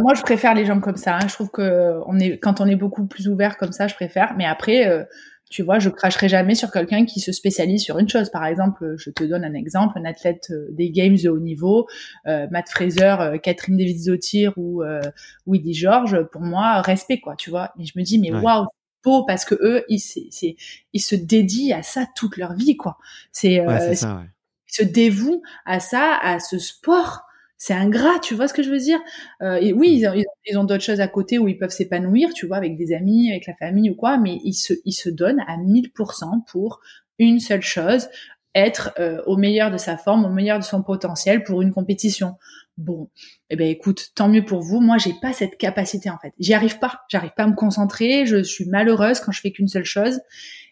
moi, 0.00 0.12
je 0.12 0.22
préfère 0.22 0.52
les 0.52 0.66
gens 0.66 0.80
comme 0.80 0.96
ça. 0.96 1.16
Hein. 1.16 1.26
Je 1.26 1.32
trouve 1.32 1.50
que 1.50 2.00
on 2.06 2.18
est, 2.18 2.38
quand 2.38 2.60
on 2.60 2.66
est 2.66 2.76
beaucoup 2.76 3.06
plus 3.06 3.26
ouvert 3.26 3.56
comme 3.56 3.72
ça, 3.72 3.88
je 3.88 3.94
préfère. 3.94 4.34
Mais 4.36 4.44
après, 4.44 4.86
euh, 4.86 5.04
tu 5.48 5.62
vois, 5.62 5.78
je 5.78 5.88
cracherai 5.90 6.28
jamais 6.28 6.54
sur 6.54 6.72
quelqu'un 6.72 7.04
qui 7.04 7.20
se 7.20 7.30
spécialise 7.30 7.82
sur 7.82 7.98
une 7.98 8.08
chose. 8.08 8.30
Par 8.30 8.44
exemple, 8.46 8.94
je 8.98 9.10
te 9.10 9.22
donne 9.22 9.44
un 9.44 9.54
exemple, 9.54 9.96
un 9.98 10.04
athlète 10.04 10.48
euh, 10.50 10.66
des 10.70 10.90
games 10.90 11.16
de 11.16 11.28
haut 11.28 11.38
niveau, 11.38 11.86
euh, 12.26 12.48
Matt 12.50 12.68
Fraser, 12.68 13.16
euh, 13.20 13.38
Catherine 13.38 13.76
David 13.76 13.98
Zotir 13.98 14.52
ou 14.56 14.82
euh, 14.82 15.00
Willy 15.46 15.72
George, 15.72 16.20
pour 16.32 16.40
moi, 16.40 16.80
respect 16.82 17.20
quoi, 17.20 17.36
tu 17.36 17.50
vois. 17.50 17.70
Mais 17.78 17.84
je 17.84 17.92
me 17.96 18.02
dis, 18.02 18.18
mais 18.18 18.32
waouh, 18.32 18.66
beau 19.04 19.24
parce 19.24 19.44
que 19.44 19.54
eux, 19.60 19.84
ils 19.88 20.00
se 20.00 21.14
dédient 21.14 21.78
à 21.78 21.82
ça 21.82 22.06
toute 22.16 22.36
leur 22.36 22.54
vie, 22.54 22.76
quoi. 22.76 22.98
C'est, 23.30 23.60
ouais, 23.60 23.92
ils 23.92 24.74
se 24.74 24.82
dévouent 24.82 25.42
à 25.64 25.78
ça, 25.78 26.18
à 26.22 26.40
ce 26.40 26.58
sport 26.58 27.25
c'est 27.58 27.74
ingrat, 27.74 28.18
tu 28.20 28.34
vois 28.34 28.48
ce 28.48 28.54
que 28.54 28.62
je 28.62 28.70
veux 28.70 28.78
dire? 28.78 29.00
Euh, 29.42 29.56
Et 29.56 29.72
oui, 29.72 29.90
ils 29.98 30.06
ont, 30.06 30.12
ils 30.46 30.58
ont 30.58 30.64
d'autres 30.64 30.84
choses 30.84 31.00
à 31.00 31.08
côté 31.08 31.38
où 31.38 31.48
ils 31.48 31.56
peuvent 31.58 31.70
s'épanouir, 31.70 32.32
tu 32.34 32.46
vois, 32.46 32.56
avec 32.58 32.76
des 32.76 32.92
amis, 32.92 33.30
avec 33.30 33.46
la 33.46 33.54
famille 33.54 33.90
ou 33.90 33.94
quoi, 33.94 34.18
mais 34.18 34.38
ils 34.44 34.54
se, 34.54 34.74
ils 34.84 34.92
se 34.92 35.08
donnent 35.08 35.42
à 35.46 35.56
1000% 35.56 36.44
pour 36.50 36.80
une 37.18 37.40
seule 37.40 37.62
chose, 37.62 38.08
être 38.54 38.92
euh, 38.98 39.22
au 39.26 39.36
meilleur 39.36 39.70
de 39.70 39.78
sa 39.78 39.96
forme, 39.96 40.24
au 40.24 40.30
meilleur 40.30 40.58
de 40.58 40.64
son 40.64 40.82
potentiel 40.82 41.42
pour 41.44 41.62
une 41.62 41.72
compétition. 41.72 42.34
Bon, 42.78 43.08
eh 43.48 43.56
ben 43.56 43.66
écoute, 43.68 44.10
tant 44.14 44.28
mieux 44.28 44.44
pour 44.44 44.60
vous. 44.60 44.80
Moi, 44.80 44.98
j'ai 44.98 45.14
pas 45.20 45.32
cette 45.32 45.56
capacité 45.56 46.10
en 46.10 46.18
fait. 46.18 46.32
J'y 46.38 46.52
arrive 46.54 46.78
pas. 46.78 47.00
J'arrive 47.08 47.32
pas 47.36 47.44
à 47.44 47.46
me 47.46 47.54
concentrer. 47.54 48.26
Je 48.26 48.42
suis 48.42 48.66
malheureuse 48.66 49.20
quand 49.20 49.32
je 49.32 49.40
fais 49.40 49.50
qu'une 49.50 49.68
seule 49.68 49.84
chose, 49.84 50.20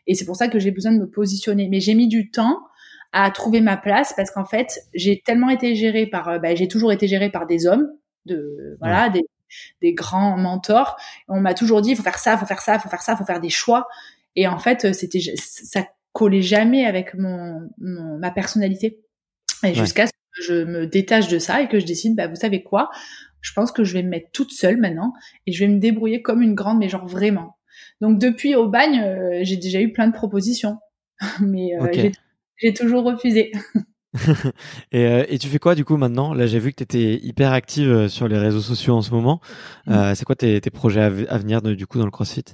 et 0.07 0.15
c'est 0.15 0.25
pour 0.27 0.37
ça 0.37 0.49
que 0.49 0.59
j'ai 0.59 0.71
besoin 0.71 0.93
de 0.93 0.99
me 0.99 1.09
positionner. 1.09 1.69
Mais 1.69 1.81
j'ai 1.81 1.95
mis 1.95 2.09
du 2.09 2.31
temps 2.31 2.61
à 3.15 3.31
trouver 3.31 3.61
ma 3.61 3.77
place 3.77 4.13
parce 4.17 4.33
qu'en 4.33 4.45
fait, 4.45 4.81
j'ai 4.93 5.23
tellement 5.25 5.49
été 5.49 5.77
gérée 5.77 6.07
par, 6.07 6.29
euh, 6.29 6.39
bah, 6.41 6.57
j'ai 6.57 6.67
toujours 6.67 6.93
été 6.93 7.07
gérée 7.07 7.31
par 7.31 7.47
des 7.47 7.67
hommes, 7.67 7.89
de 8.27 8.77
voilà, 8.81 9.09
des, 9.09 9.23
des 9.81 9.95
grands 9.95 10.37
mentors. 10.37 10.97
On 11.29 11.41
m'a 11.41 11.55
toujours 11.55 11.81
dit, 11.81 11.91
il 11.91 11.97
faut 11.97 12.03
faire 12.03 12.19
ça, 12.19 12.35
il 12.35 12.39
faut 12.39 12.47
faire 12.47 12.61
ça, 12.61 12.75
il 12.75 12.81
faut 12.81 12.89
faire 12.89 13.03
ça, 13.03 13.13
il 13.13 13.17
faut 13.17 13.25
faire 13.25 13.41
des 13.41 13.51
choix. 13.51 13.87
Et 14.35 14.49
en 14.49 14.59
fait, 14.59 14.93
c'était, 14.95 15.21
ça 15.37 15.87
collait 16.13 16.43
jamais 16.43 16.87
avec 16.87 17.15
mon, 17.15 17.71
ma 17.79 18.33
personnalité. 18.33 19.01
Et 19.63 19.75
jusqu'à 19.75 20.09
ce 20.09 20.13
que 20.13 20.43
je 20.43 20.65
me 20.65 20.87
détache 20.89 21.29
de 21.29 21.39
ça 21.39 21.63
et 21.63 21.69
que 21.69 21.79
je 21.79 21.87
décide, 21.87 22.17
bah, 22.17 22.27
vous 22.27 22.35
savez 22.35 22.65
quoi, 22.65 22.91
je 23.41 23.53
pense 23.53 23.71
que 23.71 23.85
je 23.85 23.93
vais 23.93 24.03
me 24.03 24.09
mettre 24.09 24.31
toute 24.33 24.51
seule 24.51 24.77
maintenant 24.77 25.13
et 25.47 25.53
je 25.53 25.65
vais 25.65 25.71
me 25.71 25.79
débrouiller 25.79 26.21
comme 26.21 26.43
une 26.43 26.57
grande, 26.57 26.79
mais 26.79 26.89
genre 26.89 27.07
vraiment. 27.07 27.59
Donc 28.01 28.19
depuis 28.19 28.57
au 28.57 28.69
bagne, 28.69 29.01
euh, 29.01 29.39
j'ai 29.43 29.57
déjà 29.57 29.81
eu 29.81 29.93
plein 29.93 30.09
de 30.09 30.13
propositions, 30.13 30.79
mais 31.41 31.77
euh, 31.81 31.87
j'ai 31.93 32.11
toujours 32.75 33.05
refusé. 33.05 33.53
et, 34.93 35.07
euh, 35.07 35.25
et, 35.29 35.39
tu 35.39 35.49
fais 35.49 35.59
quoi 35.59 35.75
du 35.75 35.85
coup 35.85 35.97
maintenant? 35.97 36.35
Là, 36.35 36.47
j'ai 36.47 36.59
vu 36.59 36.71
que 36.73 36.77
tu 36.77 36.83
étais 36.85 37.25
hyper 37.25 37.53
active 37.53 37.91
euh, 37.91 38.09
sur 38.09 38.29
les 38.29 38.39
réseaux 38.39 38.61
sociaux 38.61 38.95
en 38.95 39.03
ce 39.03 39.11
moment. 39.11 39.41
Mm. 39.87 39.93
Euh, 39.93 40.15
c'est 40.15 40.25
quoi 40.25 40.37
tes, 40.37 40.61
tes, 40.61 40.71
projets 40.71 41.01
à, 41.01 41.11
venir 41.11 41.63
du 41.63 41.87
coup 41.87 41.99
dans 41.99 42.05
le 42.05 42.11
CrossFit? 42.11 42.45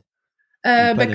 Euh, 0.66 0.94
bah, 0.94 1.06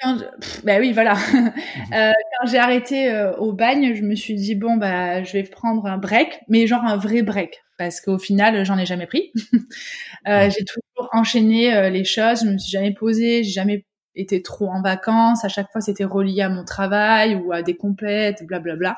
quand, 0.00 0.18
bah 0.64 0.78
oui, 0.78 0.92
voilà. 0.92 1.14
euh, 1.92 2.12
quand 2.12 2.46
j'ai 2.46 2.58
arrêté 2.58 3.32
au 3.38 3.52
bagne, 3.52 3.94
je 3.94 4.02
me 4.02 4.14
suis 4.14 4.34
dit 4.34 4.54
bon 4.54 4.76
bah 4.76 5.24
je 5.24 5.32
vais 5.32 5.42
prendre 5.42 5.86
un 5.86 5.98
break, 5.98 6.38
mais 6.48 6.68
genre 6.68 6.84
un 6.84 6.96
vrai 6.96 7.22
break, 7.22 7.60
parce 7.78 8.00
qu'au 8.00 8.16
final 8.16 8.64
j'en 8.64 8.78
ai 8.78 8.86
jamais 8.86 9.06
pris. 9.06 9.32
J'ai 10.26 10.64
toujours 10.64 11.08
enchaîné 11.12 11.90
les 11.90 12.04
choses, 12.04 12.42
je 12.44 12.46
me 12.46 12.58
suis 12.58 12.70
jamais 12.70 12.94
posée, 12.94 13.42
j'ai 13.42 13.50
jamais 13.50 13.84
était 14.18 14.42
trop 14.42 14.68
en 14.68 14.82
vacances. 14.82 15.44
À 15.44 15.48
chaque 15.48 15.70
fois, 15.70 15.80
c'était 15.80 16.04
relié 16.04 16.42
à 16.42 16.48
mon 16.48 16.64
travail 16.64 17.36
ou 17.36 17.52
à 17.52 17.62
des 17.62 17.76
compètes, 17.76 18.44
blablabla. 18.46 18.96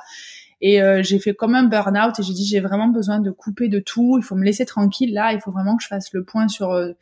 Et 0.60 0.82
euh, 0.82 1.02
j'ai 1.02 1.18
fait 1.18 1.34
comme 1.34 1.54
un 1.54 1.64
burn-out 1.64 2.18
et 2.18 2.22
j'ai 2.22 2.34
dit 2.34 2.44
j'ai 2.44 2.60
vraiment 2.60 2.88
besoin 2.88 3.20
de 3.20 3.30
couper 3.30 3.68
de 3.68 3.78
tout. 3.78 4.18
Il 4.18 4.24
faut 4.24 4.34
me 4.34 4.44
laisser 4.44 4.66
tranquille 4.66 5.14
là. 5.14 5.32
Il 5.32 5.40
faut 5.40 5.52
vraiment 5.52 5.76
que 5.76 5.82
je 5.82 5.88
fasse 5.88 6.12
le 6.12 6.24
point 6.24 6.48
sur 6.48 6.72
euh, 6.72 6.92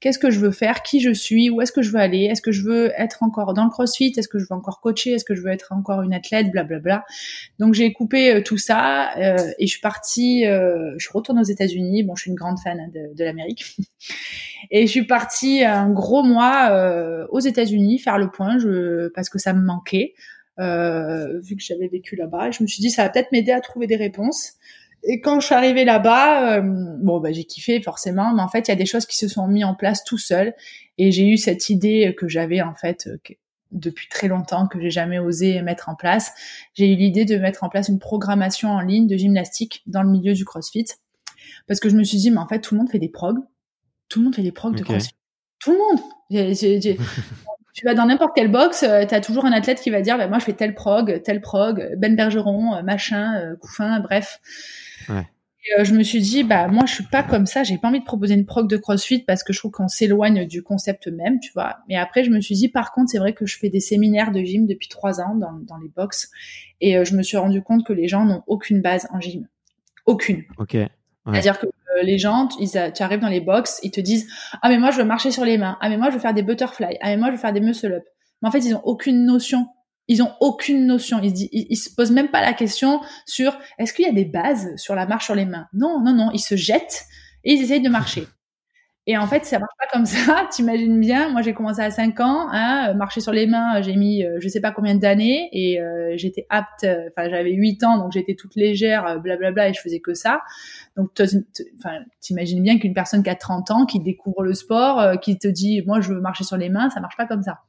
qu'est-ce 0.00 0.18
que 0.18 0.30
je 0.30 0.40
veux 0.40 0.50
faire, 0.50 0.82
qui 0.82 1.00
je 1.00 1.12
suis, 1.12 1.50
où 1.50 1.60
est-ce 1.60 1.72
que 1.72 1.82
je 1.82 1.90
veux 1.90 1.98
aller, 1.98 2.24
est-ce 2.24 2.40
que 2.40 2.52
je 2.52 2.62
veux 2.62 2.92
être 2.96 3.22
encore 3.22 3.52
dans 3.52 3.64
le 3.64 3.70
CrossFit, 3.70 4.12
est-ce 4.16 4.28
que 4.28 4.38
je 4.38 4.44
veux 4.44 4.56
encore 4.56 4.80
coacher, 4.80 5.12
est-ce 5.12 5.24
que 5.24 5.34
je 5.34 5.42
veux 5.42 5.50
être 5.50 5.72
encore 5.72 6.02
une 6.02 6.14
athlète, 6.14 6.50
blablabla. 6.50 7.04
Donc 7.58 7.74
j'ai 7.74 7.92
coupé 7.92 8.34
euh, 8.34 8.42
tout 8.42 8.56
ça 8.56 9.16
euh, 9.18 9.36
et 9.58 9.66
je 9.66 9.72
suis 9.72 9.80
partie, 9.80 10.46
euh, 10.46 10.94
je 10.96 11.04
suis 11.04 11.12
retournée 11.12 11.42
aux 11.42 11.44
États-Unis. 11.44 12.02
Bon, 12.02 12.16
je 12.16 12.22
suis 12.22 12.30
une 12.30 12.36
grande 12.36 12.58
fan 12.58 12.90
de, 12.92 13.14
de 13.14 13.24
l'Amérique 13.24 13.76
et 14.70 14.86
je 14.86 14.90
suis 14.90 15.06
partie 15.06 15.64
un 15.64 15.90
gros 15.90 16.22
mois 16.22 17.26
aux 17.30 17.40
États-Unis 17.40 17.98
faire 17.98 18.18
le 18.18 18.30
point, 18.30 18.58
je, 18.58 19.08
parce 19.08 19.28
que 19.28 19.38
ça 19.38 19.52
me 19.52 19.60
manquait. 19.60 20.14
vu 20.58 21.56
que 21.56 21.62
j'avais 21.62 21.88
vécu 21.88 22.16
là-bas, 22.16 22.50
je 22.50 22.62
me 22.62 22.68
suis 22.68 22.80
dit 22.80 22.90
ça 22.90 23.04
va 23.04 23.10
peut-être 23.10 23.32
m'aider 23.32 23.52
à 23.52 23.60
trouver 23.60 23.86
des 23.86 23.96
réponses. 23.96 24.54
Et 25.02 25.20
quand 25.20 25.40
je 25.40 25.46
suis 25.46 25.54
arrivée 25.54 25.84
là-bas, 25.84 26.58
euh, 26.58 26.60
bon, 26.62 27.20
bah, 27.20 27.32
j'ai 27.32 27.44
kiffé 27.44 27.80
forcément, 27.80 28.34
mais 28.34 28.42
en 28.42 28.48
fait, 28.48 28.68
il 28.68 28.70
y 28.70 28.72
a 28.72 28.76
des 28.76 28.86
choses 28.86 29.06
qui 29.06 29.16
se 29.16 29.28
sont 29.28 29.46
mises 29.46 29.64
en 29.64 29.74
place 29.74 30.04
tout 30.04 30.18
seul. 30.18 30.54
Et 30.98 31.10
j'ai 31.10 31.26
eu 31.26 31.38
cette 31.38 31.70
idée 31.70 32.14
que 32.18 32.28
j'avais 32.28 32.60
en 32.60 32.74
fait 32.74 33.06
euh, 33.06 33.16
depuis 33.72 34.08
très 34.08 34.28
longtemps, 34.28 34.66
que 34.66 34.80
j'ai 34.80 34.90
jamais 34.90 35.18
osé 35.18 35.62
mettre 35.62 35.88
en 35.88 35.94
place. 35.94 36.32
J'ai 36.74 36.92
eu 36.92 36.96
l'idée 36.96 37.24
de 37.24 37.36
mettre 37.36 37.64
en 37.64 37.68
place 37.68 37.88
une 37.88 37.98
programmation 37.98 38.70
en 38.70 38.80
ligne 38.80 39.06
de 39.06 39.16
gymnastique 39.16 39.82
dans 39.86 40.02
le 40.02 40.10
milieu 40.10 40.34
du 40.34 40.44
CrossFit, 40.44 40.86
parce 41.66 41.80
que 41.80 41.88
je 41.88 41.96
me 41.96 42.04
suis 42.04 42.18
dit, 42.18 42.30
mais 42.30 42.38
en 42.38 42.46
fait, 42.46 42.60
tout 42.60 42.74
le 42.74 42.80
monde 42.80 42.90
fait 42.90 42.98
des 42.98 43.08
progs, 43.08 43.38
tout 44.08 44.18
le 44.18 44.26
monde 44.26 44.34
fait 44.34 44.42
des 44.42 44.52
progs 44.52 44.76
de 44.76 44.82
CrossFit, 44.82 45.14
tout 45.60 45.72
le 45.72 45.78
monde. 45.78 46.00
tu 47.74 47.84
vas 47.86 47.94
dans 47.94 48.06
n'importe 48.06 48.34
quelle 48.34 48.50
box, 48.50 48.82
euh, 48.82 49.06
tu 49.06 49.14
as 49.14 49.20
toujours 49.20 49.46
un 49.46 49.52
athlète 49.52 49.80
qui 49.80 49.90
va 49.90 50.02
dire, 50.02 50.18
bah, 50.18 50.26
moi 50.26 50.38
je 50.40 50.44
fais 50.44 50.52
tel 50.52 50.74
prog, 50.74 51.22
tel 51.22 51.40
prog, 51.40 51.94
Ben 51.96 52.16
Bergeron, 52.16 52.82
machin, 52.82 53.54
Couffin, 53.60 54.00
bref. 54.00 54.40
Et, 55.10 55.78
euh, 55.78 55.84
je 55.84 55.92
me 55.92 56.02
suis 56.02 56.20
dit, 56.20 56.42
bah 56.42 56.68
moi 56.68 56.86
je 56.86 56.94
suis 56.94 57.04
pas 57.04 57.22
comme 57.22 57.44
ça, 57.44 57.62
j'ai 57.64 57.76
pas 57.76 57.88
envie 57.88 58.00
de 58.00 58.04
proposer 58.04 58.34
une 58.34 58.46
prog 58.46 58.68
de 58.68 58.78
CrossFit 58.78 59.24
parce 59.24 59.42
que 59.42 59.52
je 59.52 59.58
trouve 59.58 59.72
qu'on 59.72 59.88
s'éloigne 59.88 60.46
du 60.46 60.62
concept 60.62 61.06
même, 61.08 61.38
tu 61.38 61.52
vois. 61.52 61.78
Mais 61.88 61.96
après 61.96 62.24
je 62.24 62.30
me 62.30 62.40
suis 62.40 62.54
dit, 62.54 62.68
par 62.68 62.92
contre 62.92 63.10
c'est 63.10 63.18
vrai 63.18 63.34
que 63.34 63.44
je 63.44 63.58
fais 63.58 63.68
des 63.68 63.80
séminaires 63.80 64.32
de 64.32 64.40
gym 64.40 64.66
depuis 64.66 64.88
trois 64.88 65.20
ans 65.20 65.34
dans, 65.34 65.52
dans 65.52 65.76
les 65.76 65.88
box 65.88 66.30
et 66.80 66.96
euh, 66.96 67.04
je 67.04 67.14
me 67.14 67.22
suis 67.22 67.36
rendu 67.36 67.62
compte 67.62 67.84
que 67.84 67.92
les 67.92 68.08
gens 68.08 68.24
n'ont 68.24 68.42
aucune 68.46 68.80
base 68.80 69.06
en 69.12 69.20
gym, 69.20 69.46
aucune. 70.06 70.44
Ok. 70.58 70.76
C'est-à-dire 71.26 71.58
que 71.58 71.66
euh, 71.66 72.02
les 72.02 72.16
gens, 72.16 72.48
ils, 72.58 72.70
tu 72.94 73.02
arrives 73.02 73.20
dans 73.20 73.28
les 73.28 73.40
box, 73.40 73.80
ils 73.82 73.90
te 73.90 74.00
disent, 74.00 74.28
ah 74.62 74.70
mais 74.70 74.78
moi 74.78 74.90
je 74.90 74.96
veux 74.96 75.04
marcher 75.04 75.30
sur 75.30 75.44
les 75.44 75.58
mains, 75.58 75.76
ah 75.82 75.90
mais 75.90 75.98
moi 75.98 76.08
je 76.08 76.14
veux 76.14 76.20
faire 76.20 76.34
des 76.34 76.42
butterfly, 76.42 76.96
ah 77.02 77.08
mais 77.08 77.18
moi 77.18 77.28
je 77.28 77.32
veux 77.32 77.38
faire 77.38 77.52
des 77.52 77.60
muscle 77.60 77.92
up. 77.92 78.04
Mais 78.40 78.48
en 78.48 78.50
fait 78.50 78.60
ils 78.60 78.74
ont 78.74 78.82
aucune 78.84 79.26
notion 79.26 79.68
ils 80.08 80.22
ont 80.22 80.32
aucune 80.40 80.86
notion. 80.86 81.20
Ils, 81.22 81.48
ils, 81.52 81.76
se 81.76 81.94
posent 81.94 82.10
même 82.10 82.30
pas 82.30 82.40
la 82.40 82.52
question 82.52 83.00
sur 83.26 83.56
est-ce 83.78 83.92
qu'il 83.92 84.04
y 84.04 84.08
a 84.08 84.12
des 84.12 84.24
bases 84.24 84.74
sur 84.76 84.94
la 84.94 85.06
marche 85.06 85.26
sur 85.26 85.34
les 85.34 85.44
mains? 85.44 85.66
Non, 85.72 86.00
non, 86.00 86.12
non. 86.12 86.30
Ils 86.32 86.40
se 86.40 86.56
jettent 86.56 87.04
et 87.44 87.54
ils 87.54 87.62
essayent 87.62 87.82
de 87.82 87.88
marcher. 87.88 88.26
Et 89.06 89.16
en 89.16 89.26
fait, 89.26 89.44
ça 89.44 89.58
marche 89.58 89.72
pas 89.78 89.86
comme 89.92 90.04
ça. 90.04 90.46
T'imagines 90.52 91.00
bien. 91.00 91.30
Moi, 91.30 91.42
j'ai 91.42 91.54
commencé 91.54 91.80
à 91.80 91.90
5 91.90 92.20
ans, 92.20 92.48
hein, 92.52 92.92
marcher 92.94 93.20
sur 93.20 93.32
les 93.32 93.46
mains. 93.46 93.80
J'ai 93.82 93.96
mis, 93.96 94.24
euh, 94.24 94.36
je 94.40 94.48
sais 94.48 94.60
pas 94.60 94.72
combien 94.72 94.94
d'années, 94.94 95.48
et 95.52 95.80
euh, 95.80 96.12
j'étais 96.16 96.46
apte. 96.50 96.84
Enfin, 96.84 97.28
j'avais 97.30 97.52
8 97.52 97.82
ans, 97.82 97.98
donc 97.98 98.12
j'étais 98.12 98.34
toute 98.34 98.54
légère, 98.56 99.02
blablabla, 99.20 99.52
bla, 99.52 99.68
et 99.68 99.72
je 99.72 99.80
faisais 99.80 100.00
que 100.00 100.14
ça. 100.14 100.42
Donc, 100.96 101.10
t'imagines 102.20 102.62
bien 102.62 102.78
qu'une 102.78 102.94
personne 102.94 103.22
qui 103.22 103.30
a 103.30 103.34
30 103.34 103.70
ans, 103.70 103.86
qui 103.86 104.00
découvre 104.00 104.42
le 104.42 104.54
sport, 104.54 105.00
euh, 105.00 105.16
qui 105.16 105.38
te 105.38 105.48
dit, 105.48 105.82
moi, 105.86 106.00
je 106.00 106.12
veux 106.12 106.20
marcher 106.20 106.44
sur 106.44 106.56
les 106.56 106.68
mains, 106.68 106.90
ça 106.90 107.00
marche 107.00 107.16
pas 107.16 107.26
comme 107.26 107.42
ça. 107.42 107.60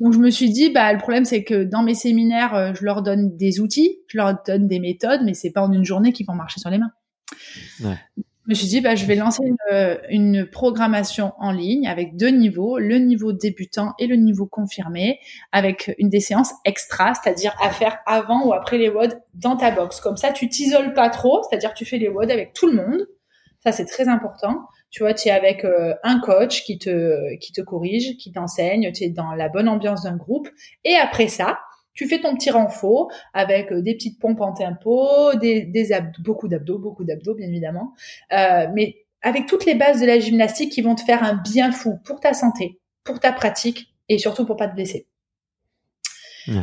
Donc 0.00 0.12
je 0.12 0.18
me 0.18 0.30
suis 0.30 0.50
dit, 0.50 0.70
bah 0.70 0.92
le 0.92 0.98
problème 0.98 1.24
c'est 1.24 1.44
que 1.44 1.64
dans 1.64 1.82
mes 1.82 1.94
séminaires, 1.94 2.54
euh, 2.54 2.72
je 2.74 2.84
leur 2.84 3.02
donne 3.02 3.36
des 3.36 3.60
outils, 3.60 4.00
je 4.08 4.18
leur 4.18 4.36
donne 4.44 4.66
des 4.66 4.80
méthodes, 4.80 5.20
mais 5.24 5.34
c'est 5.34 5.52
pas 5.52 5.62
en 5.62 5.72
une 5.72 5.84
journée 5.84 6.12
qu'ils 6.12 6.26
vont 6.26 6.34
marcher 6.34 6.60
sur 6.60 6.70
les 6.70 6.78
mains. 6.78 6.92
Ouais. 7.82 7.96
Je 8.16 8.50
me 8.50 8.54
suis 8.54 8.66
dit, 8.66 8.80
bah 8.82 8.94
je 8.94 9.06
vais 9.06 9.14
lancer 9.14 9.42
une, 9.42 9.56
euh, 9.72 9.96
une, 10.10 10.46
programmation 10.46 11.32
en 11.38 11.50
ligne 11.50 11.88
avec 11.88 12.16
deux 12.16 12.28
niveaux, 12.28 12.78
le 12.78 12.98
niveau 12.98 13.32
débutant 13.32 13.94
et 13.98 14.06
le 14.06 14.16
niveau 14.16 14.44
confirmé, 14.44 15.18
avec 15.50 15.94
une 15.98 16.10
des 16.10 16.20
séances 16.20 16.52
extra, 16.66 17.14
c'est-à-dire 17.14 17.56
à 17.62 17.70
faire 17.70 17.98
avant 18.04 18.46
ou 18.46 18.52
après 18.52 18.76
les 18.76 18.90
WOD 18.90 19.18
dans 19.32 19.56
ta 19.56 19.70
box. 19.70 20.00
Comme 20.00 20.18
ça, 20.18 20.30
tu 20.30 20.50
t'isoles 20.50 20.92
pas 20.92 21.08
trop, 21.08 21.42
c'est-à-dire 21.42 21.72
tu 21.72 21.86
fais 21.86 21.96
les 21.96 22.08
WOD 22.08 22.30
avec 22.30 22.52
tout 22.52 22.66
le 22.66 22.74
monde. 22.74 23.06
Ça 23.64 23.72
c'est 23.72 23.86
très 23.86 24.08
important 24.08 24.66
tu 24.94 25.02
vois, 25.02 25.12
tu 25.12 25.26
es 25.26 25.32
avec 25.32 25.64
euh, 25.64 25.92
un 26.04 26.20
coach 26.20 26.62
qui 26.62 26.78
te, 26.78 27.34
qui 27.38 27.50
te 27.50 27.60
corrige, 27.60 28.16
qui 28.16 28.30
t'enseigne, 28.30 28.92
tu 28.92 29.02
es 29.02 29.08
dans 29.08 29.32
la 29.32 29.48
bonne 29.48 29.68
ambiance 29.68 30.04
d'un 30.04 30.16
groupe. 30.16 30.48
Et 30.84 30.94
après 30.94 31.26
ça, 31.26 31.58
tu 31.94 32.06
fais 32.06 32.20
ton 32.20 32.36
petit 32.36 32.52
renfort 32.52 33.10
avec 33.32 33.72
euh, 33.72 33.82
des 33.82 33.94
petites 33.94 34.20
pompes 34.20 34.40
en 34.40 34.52
tempo, 34.52 35.34
des, 35.34 35.62
des 35.62 35.92
abdos, 35.92 36.22
beaucoup 36.22 36.46
d'abdos, 36.46 36.78
beaucoup 36.78 37.02
d'abdos, 37.02 37.34
bien 37.34 37.48
évidemment. 37.48 37.92
Euh, 38.32 38.68
mais 38.72 38.98
avec 39.20 39.46
toutes 39.46 39.66
les 39.66 39.74
bases 39.74 40.00
de 40.00 40.06
la 40.06 40.20
gymnastique 40.20 40.70
qui 40.70 40.80
vont 40.80 40.94
te 40.94 41.02
faire 41.02 41.24
un 41.24 41.42
bien 41.42 41.72
fou 41.72 41.98
pour 42.04 42.20
ta 42.20 42.32
santé, 42.32 42.78
pour 43.02 43.18
ta 43.18 43.32
pratique 43.32 43.88
et 44.08 44.18
surtout 44.18 44.46
pour 44.46 44.54
pas 44.54 44.68
te 44.68 44.76
blesser. 44.76 45.08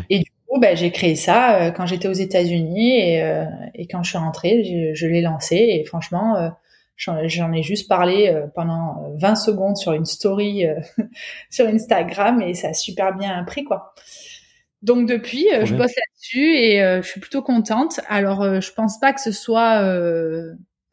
Et 0.09 0.19
du 0.19 0.31
coup, 0.47 0.57
ben, 0.57 0.77
j'ai 0.77 0.91
créé 0.91 1.17
ça 1.17 1.73
quand 1.75 1.85
j'étais 1.85 2.07
aux 2.07 2.13
États-Unis 2.13 2.97
et, 2.97 3.43
et, 3.73 3.87
quand 3.87 4.03
je 4.03 4.09
suis 4.11 4.17
rentrée, 4.19 4.63
je, 4.63 4.93
je 4.93 5.07
l'ai 5.07 5.21
lancé 5.21 5.55
et 5.55 5.83
franchement, 5.85 6.51
J'en 7.01 7.51
ai 7.51 7.63
juste 7.63 7.87
parlé 7.87 8.29
euh, 8.29 8.45
pendant 8.53 9.15
20 9.17 9.31
euh, 9.31 9.35
secondes 9.35 9.75
sur 9.77 9.93
une 9.93 10.05
story 10.05 10.67
euh, 10.67 10.79
sur 11.49 11.67
Instagram 11.67 12.41
et 12.43 12.53
ça 12.53 12.69
a 12.69 12.73
super 12.73 13.15
bien 13.17 13.43
pris 13.43 13.63
quoi. 13.63 13.95
Donc 14.83 15.07
depuis, 15.07 15.47
je 15.63 15.75
bosse 15.75 15.95
là-dessus 15.95 16.55
et 16.55 16.79
je 17.03 17.07
suis 17.07 17.19
plutôt 17.19 17.43
contente. 17.43 17.99
Alors 18.07 18.59
je 18.59 18.73
pense 18.73 18.99
pas 18.99 19.13
que 19.13 19.21
ce 19.21 19.31
soit 19.31 19.79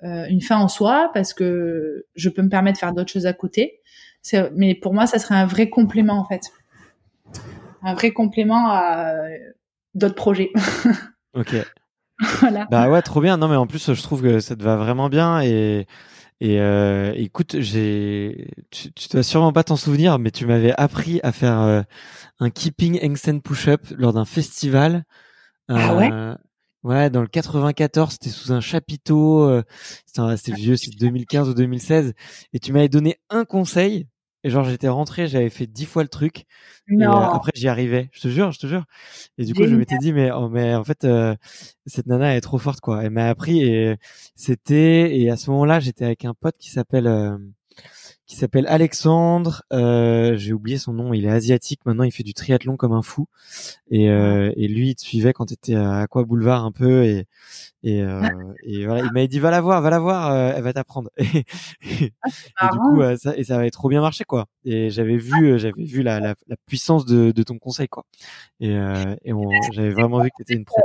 une 0.02 0.42
fin 0.42 0.58
en 0.58 0.68
soi 0.68 1.10
parce 1.14 1.32
que 1.32 2.04
je 2.14 2.28
peux 2.28 2.42
me 2.42 2.50
permettre 2.50 2.76
de 2.76 2.80
faire 2.80 2.92
d'autres 2.92 3.10
choses 3.10 3.24
à 3.24 3.32
côté. 3.32 3.80
Mais 4.54 4.74
pour 4.74 4.92
moi, 4.92 5.06
ça 5.06 5.18
serait 5.18 5.36
un 5.36 5.46
vrai 5.46 5.70
complément 5.70 6.18
en 6.18 6.26
fait, 6.26 6.52
un 7.82 7.94
vrai 7.94 8.10
complément 8.10 8.68
à 8.68 9.22
d'autres 9.94 10.14
projets. 10.14 10.52
ok. 11.34 11.56
voilà. 12.40 12.66
Bah 12.70 12.88
ouais, 12.90 13.02
trop 13.02 13.20
bien. 13.20 13.36
Non, 13.36 13.48
mais 13.48 13.56
en 13.56 13.66
plus, 13.66 13.92
je 13.94 14.02
trouve 14.02 14.22
que 14.22 14.40
ça 14.40 14.56
te 14.56 14.62
va 14.62 14.76
vraiment 14.76 15.08
bien 15.08 15.40
et 15.42 15.86
Et 16.40 16.60
euh, 16.60 17.12
écoute, 17.16 17.60
j'ai, 17.60 18.50
tu, 18.70 18.92
tu 18.94 19.08
dois 19.10 19.22
sûrement 19.24 19.52
pas 19.52 19.64
t'en 19.64 19.76
souvenir, 19.76 20.18
mais 20.20 20.32
tu 20.32 20.46
m'avais 20.46 20.72
appris 20.78 21.20
à 21.24 21.32
faire 21.32 21.60
euh, 21.62 21.82
un 22.40 22.50
keeping 22.50 23.00
handstand 23.04 23.40
push-up 23.40 23.82
lors 23.98 24.12
d'un 24.14 24.24
festival. 24.26 25.04
Ah 25.68 25.94
ouais? 25.96 26.10
Euh, 26.12 26.36
Ouais, 26.84 27.10
dans 27.10 27.22
le 27.22 27.28
94, 27.28 28.12
c'était 28.12 28.30
sous 28.30 28.52
un 28.52 28.60
chapiteau. 28.60 29.42
euh, 29.48 29.62
C'était 30.06 30.20
assez 30.22 30.52
vieux, 30.52 30.76
c'est 30.76 30.90
2015 30.96 31.48
ou 31.48 31.54
2016. 31.54 32.14
Et 32.54 32.60
tu 32.60 32.72
m'avais 32.72 32.88
donné 32.88 33.18
un 33.30 33.44
conseil. 33.44 34.06
Et 34.44 34.50
genre, 34.50 34.64
j'étais 34.64 34.88
rentré, 34.88 35.26
j'avais 35.28 35.50
fait 35.50 35.66
dix 35.66 35.84
fois 35.86 36.02
le 36.02 36.08
truc. 36.08 36.46
Et 37.00 37.06
Non. 37.06 37.16
euh, 37.22 37.28
après, 37.30 37.50
j'y 37.54 37.68
arrivais. 37.68 38.08
Je 38.12 38.20
te 38.22 38.28
jure, 38.28 38.52
je 38.52 38.58
te 38.60 38.66
jure. 38.66 38.84
Et 39.38 39.44
du 39.44 39.54
coup, 39.54 39.66
je 39.66 39.74
m'étais 39.76 39.98
dit, 39.98 40.12
mais, 40.12 40.30
oh, 40.32 40.48
mais 40.48 40.74
en 40.74 40.84
fait, 40.84 41.04
euh, 41.04 41.34
cette 41.86 42.06
nana 42.06 42.30
elle 42.32 42.38
est 42.38 42.40
trop 42.40 42.58
forte, 42.58 42.80
quoi. 42.80 43.02
Elle 43.04 43.10
m'a 43.10 43.28
appris 43.28 43.62
et 43.62 43.96
c'était, 44.36 45.18
et 45.18 45.30
à 45.30 45.36
ce 45.36 45.50
moment-là, 45.50 45.80
j'étais 45.80 46.04
avec 46.04 46.24
un 46.24 46.34
pote 46.34 46.56
qui 46.58 46.70
s'appelle, 46.70 47.06
euh, 47.08 47.36
qui 48.28 48.36
s'appelle 48.36 48.66
Alexandre. 48.68 49.62
Euh, 49.72 50.36
J'ai 50.36 50.52
oublié 50.52 50.78
son 50.78 50.92
nom. 50.92 51.12
Il 51.14 51.24
est 51.24 51.30
asiatique. 51.30 51.80
Maintenant, 51.86 52.04
il 52.04 52.12
fait 52.12 52.22
du 52.22 52.34
triathlon 52.34 52.76
comme 52.76 52.92
un 52.92 53.02
fou. 53.02 53.26
Et, 53.90 54.10
euh, 54.10 54.52
et 54.56 54.68
lui, 54.68 54.90
il 54.90 54.94
te 54.94 55.00
suivait 55.00 55.32
quand 55.32 55.46
tu 55.46 55.54
étais 55.54 55.74
à 55.74 56.00
Aqua 56.00 56.22
Boulevard 56.24 56.64
un 56.64 56.70
peu. 56.70 57.04
Et, 57.04 57.24
et, 57.82 58.02
euh, 58.02 58.20
et 58.64 58.84
voilà, 58.86 59.00
il 59.04 59.12
m'avait 59.12 59.28
dit, 59.28 59.38
va 59.40 59.50
la 59.50 59.60
voir, 59.62 59.80
va 59.80 59.90
la 59.90 59.98
voir. 59.98 60.30
euh, 60.30 60.52
elle 60.54 60.62
va 60.62 60.72
t'apprendre. 60.74 61.10
Et, 61.18 61.44
et- 61.90 62.04
et 62.04 62.68
du 62.72 62.78
coup, 62.78 63.00
euh, 63.00 63.16
ça, 63.16 63.36
et 63.36 63.44
ça 63.44 63.56
avait 63.56 63.70
trop 63.70 63.88
bien 63.88 64.00
marché, 64.02 64.24
quoi. 64.24 64.46
Et 64.64 64.90
j'avais 64.90 65.16
vu, 65.16 65.52
euh, 65.52 65.58
j'avais 65.58 65.82
vu 65.84 66.02
la, 66.02 66.20
la, 66.20 66.34
la 66.48 66.56
puissance 66.66 67.06
de, 67.06 67.30
de 67.32 67.42
ton 67.42 67.58
conseil, 67.58 67.88
quoi. 67.88 68.04
Et, 68.60 68.70
euh, 68.76 69.16
et 69.24 69.32
on- 69.32 69.48
j'avais 69.72 69.90
vraiment 69.90 70.20
vu 70.22 70.28
que 70.30 70.36
t'étais 70.42 70.54
une 70.54 70.64
pro. 70.66 70.82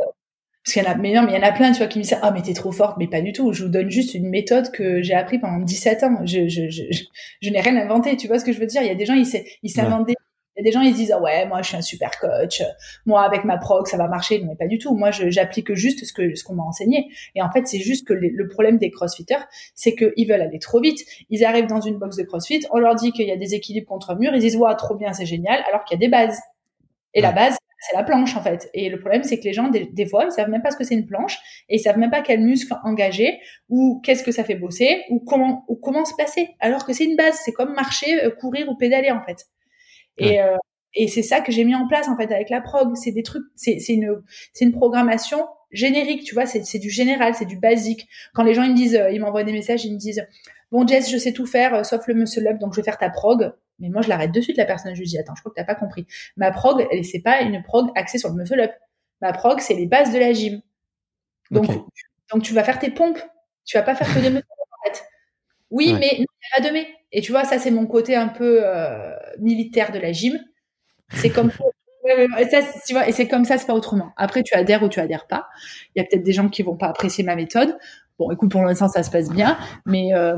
Parce 0.63 0.73
qu'il 0.73 0.83
y 0.83 0.87
en 0.87 0.91
a, 0.91 0.95
mais 0.95 1.13
non, 1.13 1.23
mais 1.23 1.33
il 1.33 1.35
y 1.35 1.37
en 1.37 1.47
a 1.47 1.51
plein, 1.51 1.71
tu 1.73 1.79
vois, 1.79 1.87
qui 1.87 1.99
me 1.99 2.03
disent, 2.03 2.17
ah, 2.21 2.31
mais 2.31 2.41
t'es 2.41 2.53
trop 2.53 2.71
forte, 2.71 2.97
mais 2.97 3.07
pas 3.07 3.21
du 3.21 3.33
tout. 3.33 3.51
Je 3.51 3.63
vous 3.63 3.69
donne 3.69 3.89
juste 3.89 4.13
une 4.13 4.29
méthode 4.29 4.71
que 4.71 5.01
j'ai 5.01 5.13
appris 5.13 5.37
pendant 5.37 5.59
17 5.59 6.03
ans. 6.03 6.25
Je, 6.25 6.47
je, 6.47 6.69
je, 6.69 6.83
je, 6.89 7.03
je 7.41 7.49
n'ai 7.49 7.59
rien 7.59 7.75
inventé. 7.75 8.15
Tu 8.15 8.27
vois 8.27 8.39
ce 8.39 8.45
que 8.45 8.53
je 8.53 8.59
veux 8.59 8.65
dire? 8.65 8.81
Il 8.81 8.87
y 8.87 8.91
a 8.91 8.95
des 8.95 9.05
gens, 9.05 9.13
ils 9.13 9.69
s'inventent 9.69 10.07
des, 10.07 10.15
il 10.55 10.59
y 10.59 10.61
a 10.61 10.63
des 10.63 10.71
gens, 10.71 10.81
ils 10.81 10.91
se 10.91 10.97
disent, 10.97 11.11
ah 11.11 11.19
ouais, 11.19 11.47
moi, 11.47 11.61
je 11.63 11.67
suis 11.69 11.77
un 11.77 11.81
super 11.81 12.11
coach. 12.19 12.61
Moi, 13.05 13.21
avec 13.23 13.43
ma 13.43 13.57
prog, 13.57 13.87
ça 13.87 13.97
va 13.97 14.07
marcher. 14.07 14.39
Non, 14.39 14.47
mais 14.49 14.55
pas 14.55 14.67
du 14.67 14.77
tout. 14.77 14.95
Moi, 14.95 15.09
j'applique 15.11 15.73
juste 15.73 16.05
ce 16.05 16.13
que, 16.13 16.35
ce 16.35 16.43
qu'on 16.43 16.53
m'a 16.53 16.63
enseigné. 16.63 17.09
Et 17.35 17.41
en 17.41 17.51
fait, 17.51 17.67
c'est 17.67 17.79
juste 17.79 18.07
que 18.07 18.13
le 18.13 18.47
problème 18.47 18.77
des 18.77 18.89
crossfitters, 18.89 19.43
c'est 19.75 19.95
qu'ils 19.95 20.27
veulent 20.27 20.41
aller 20.41 20.59
trop 20.59 20.79
vite. 20.79 20.99
Ils 21.29 21.43
arrivent 21.43 21.67
dans 21.67 21.81
une 21.81 21.97
box 21.97 22.15
de 22.15 22.23
crossfit, 22.23 22.61
on 22.71 22.77
leur 22.77 22.95
dit 22.95 23.11
qu'il 23.11 23.27
y 23.27 23.31
a 23.31 23.37
des 23.37 23.55
équilibres 23.55 23.87
contre 23.87 24.15
mur, 24.15 24.31
ils 24.33 24.39
disent, 24.39 24.55
ouais, 24.55 24.73
trop 24.75 24.95
bien, 24.95 25.11
c'est 25.11 25.25
génial, 25.25 25.61
alors 25.67 25.83
qu'il 25.83 25.99
y 25.99 26.03
a 26.03 26.05
des 26.05 26.09
bases. 26.09 26.39
Et 27.15 27.21
la 27.21 27.31
base, 27.31 27.57
c'est 27.85 27.95
la 27.95 28.03
planche, 28.03 28.35
en 28.35 28.41
fait. 28.41 28.69
Et 28.73 28.89
le 28.89 28.99
problème, 28.99 29.23
c'est 29.23 29.39
que 29.39 29.43
les 29.43 29.53
gens, 29.53 29.67
des, 29.67 29.85
des 29.85 30.05
fois, 30.05 30.25
ils 30.25 30.31
savent 30.31 30.49
même 30.49 30.61
pas 30.61 30.71
ce 30.71 30.77
que 30.77 30.83
c'est 30.83 30.95
une 30.95 31.05
planche 31.05 31.37
et 31.67 31.75
ils 31.75 31.79
savent 31.79 31.97
même 31.97 32.11
pas 32.11 32.21
quel 32.21 32.39
muscle 32.39 32.73
engager 32.83 33.39
ou 33.69 33.99
qu'est-ce 34.03 34.23
que 34.23 34.31
ça 34.31 34.43
fait 34.43 34.55
bosser 34.55 35.03
ou 35.09 35.19
comment, 35.19 35.65
ou 35.67 35.75
comment 35.75 36.05
se 36.05 36.15
placer. 36.15 36.49
Alors 36.59 36.85
que 36.85 36.93
c'est 36.93 37.05
une 37.05 37.17
base. 37.17 37.37
C'est 37.43 37.51
comme 37.51 37.73
marcher, 37.73 38.23
euh, 38.23 38.29
courir 38.29 38.69
ou 38.69 38.75
pédaler, 38.75 39.11
en 39.11 39.21
fait. 39.21 39.47
Et, 40.17 40.41
euh, 40.41 40.55
et 40.93 41.07
c'est 41.07 41.23
ça 41.23 41.41
que 41.41 41.51
j'ai 41.51 41.65
mis 41.65 41.75
en 41.75 41.87
place, 41.87 42.07
en 42.07 42.15
fait, 42.15 42.31
avec 42.31 42.49
la 42.49 42.61
prog. 42.61 42.95
C'est 42.95 43.11
des 43.11 43.23
trucs, 43.23 43.43
c'est, 43.55 43.77
une, 43.89 44.21
c'est 44.53 44.63
une 44.65 44.71
programmation 44.71 45.45
générique, 45.71 46.23
tu 46.23 46.35
vois, 46.35 46.45
c'est, 46.45 46.63
c'est 46.63 46.79
du 46.79 46.89
général, 46.89 47.33
c'est 47.35 47.45
du 47.45 47.57
basique. 47.57 48.07
Quand 48.33 48.43
les 48.43 48.53
gens, 48.53 48.63
ils 48.63 48.71
me 48.71 48.77
disent, 48.77 48.95
euh, 48.95 49.11
ils 49.11 49.19
m'envoient 49.19 49.43
des 49.43 49.51
messages, 49.51 49.83
ils 49.85 49.93
me 49.93 49.97
disent, 49.97 50.25
bon, 50.71 50.87
Jess, 50.87 51.11
je 51.11 51.17
sais 51.17 51.33
tout 51.33 51.47
faire, 51.47 51.73
euh, 51.73 51.83
sauf 51.83 52.07
le 52.07 52.13
muscle 52.13 52.47
up, 52.47 52.59
donc 52.59 52.73
je 52.73 52.79
vais 52.79 52.85
faire 52.85 52.97
ta 52.97 53.09
prog. 53.09 53.53
Mais 53.83 53.89
moi, 53.89 54.01
je 54.01 54.09
l'arrête 54.09 54.31
de 54.31 54.41
suite, 54.41 54.57
la 54.57 54.65
personne. 54.65 54.95
Je 54.95 54.99
lui 55.01 55.07
dis, 55.07 55.19
attends, 55.19 55.35
je 55.35 55.41
crois 55.41 55.51
que 55.51 55.55
t'as 55.57 55.65
pas 55.65 55.75
compris. 55.75 56.07
Ma 56.37 56.49
prog, 56.51 56.87
elle, 56.91 57.05
c'est 57.05 57.19
pas 57.21 57.41
une 57.41 57.61
prog 57.61 57.89
axée 57.95 58.17
sur 58.17 58.29
le 58.29 58.35
muscle 58.35 58.59
up. 58.59 58.71
Ma 59.21 59.33
prog, 59.33 59.59
c'est 59.59 59.75
les 59.75 59.85
bases 59.85 60.11
de 60.13 60.19
la 60.19 60.33
gym. 60.33 60.61
Donc, 61.51 61.67
donc 62.33 62.41
tu 62.43 62.53
vas 62.53 62.63
faire 62.63 62.79
tes 62.79 62.89
pompes. 62.89 63.19
Tu 63.65 63.77
vas 63.77 63.83
pas 63.83 63.93
faire 63.95 64.07
que 64.07 64.19
des 64.19 64.29
muscle 64.29 64.47
up, 64.49 64.67
en 64.71 64.89
fait. 64.89 65.03
Oui, 65.69 65.93
Ouais. 65.93 65.99
mais 65.99 66.09
il 66.13 66.21
y 66.21 66.23
a 66.23 66.61
pas 66.61 66.67
de 66.67 66.73
mais. 66.73 66.87
Et 67.11 67.21
tu 67.21 67.31
vois, 67.31 67.43
ça, 67.43 67.59
c'est 67.59 67.71
mon 67.71 67.85
côté 67.85 68.15
un 68.15 68.27
peu 68.29 68.61
euh, 68.63 69.11
militaire 69.39 69.91
de 69.91 69.99
la 69.99 70.11
gym. 70.11 70.39
C'est 71.13 71.29
comme 71.29 71.51
Ouais, 72.03 72.15
ouais, 72.17 72.27
ouais, 72.35 72.49
ça, 72.49 72.59
tu 72.85 72.91
vois, 72.93 73.07
et 73.07 73.13
c'est 73.13 73.29
comme 73.29 73.45
ça, 73.45 73.57
c'est 73.57 73.65
pas 73.65 73.73
autrement. 73.73 74.11
Après, 74.17 74.43
tu 74.43 74.53
adhères 74.55 74.83
ou 74.83 74.89
tu 74.89 74.99
adhères 74.99 75.25
pas. 75.25 75.47
Il 75.95 76.01
y 76.01 76.05
a 76.05 76.05
peut-être 76.05 76.23
des 76.23 76.33
gens 76.33 76.49
qui 76.49 76.61
vont 76.61 76.75
pas 76.75 76.87
apprécier 76.87 77.23
ma 77.23 77.33
méthode. 77.37 77.77
Bon, 78.19 78.29
écoute, 78.29 78.51
pour 78.51 78.61
l'instant, 78.61 78.89
ça 78.89 79.03
se 79.03 79.09
passe 79.09 79.29
bien, 79.29 79.57
mais 79.85 80.13
euh, 80.13 80.35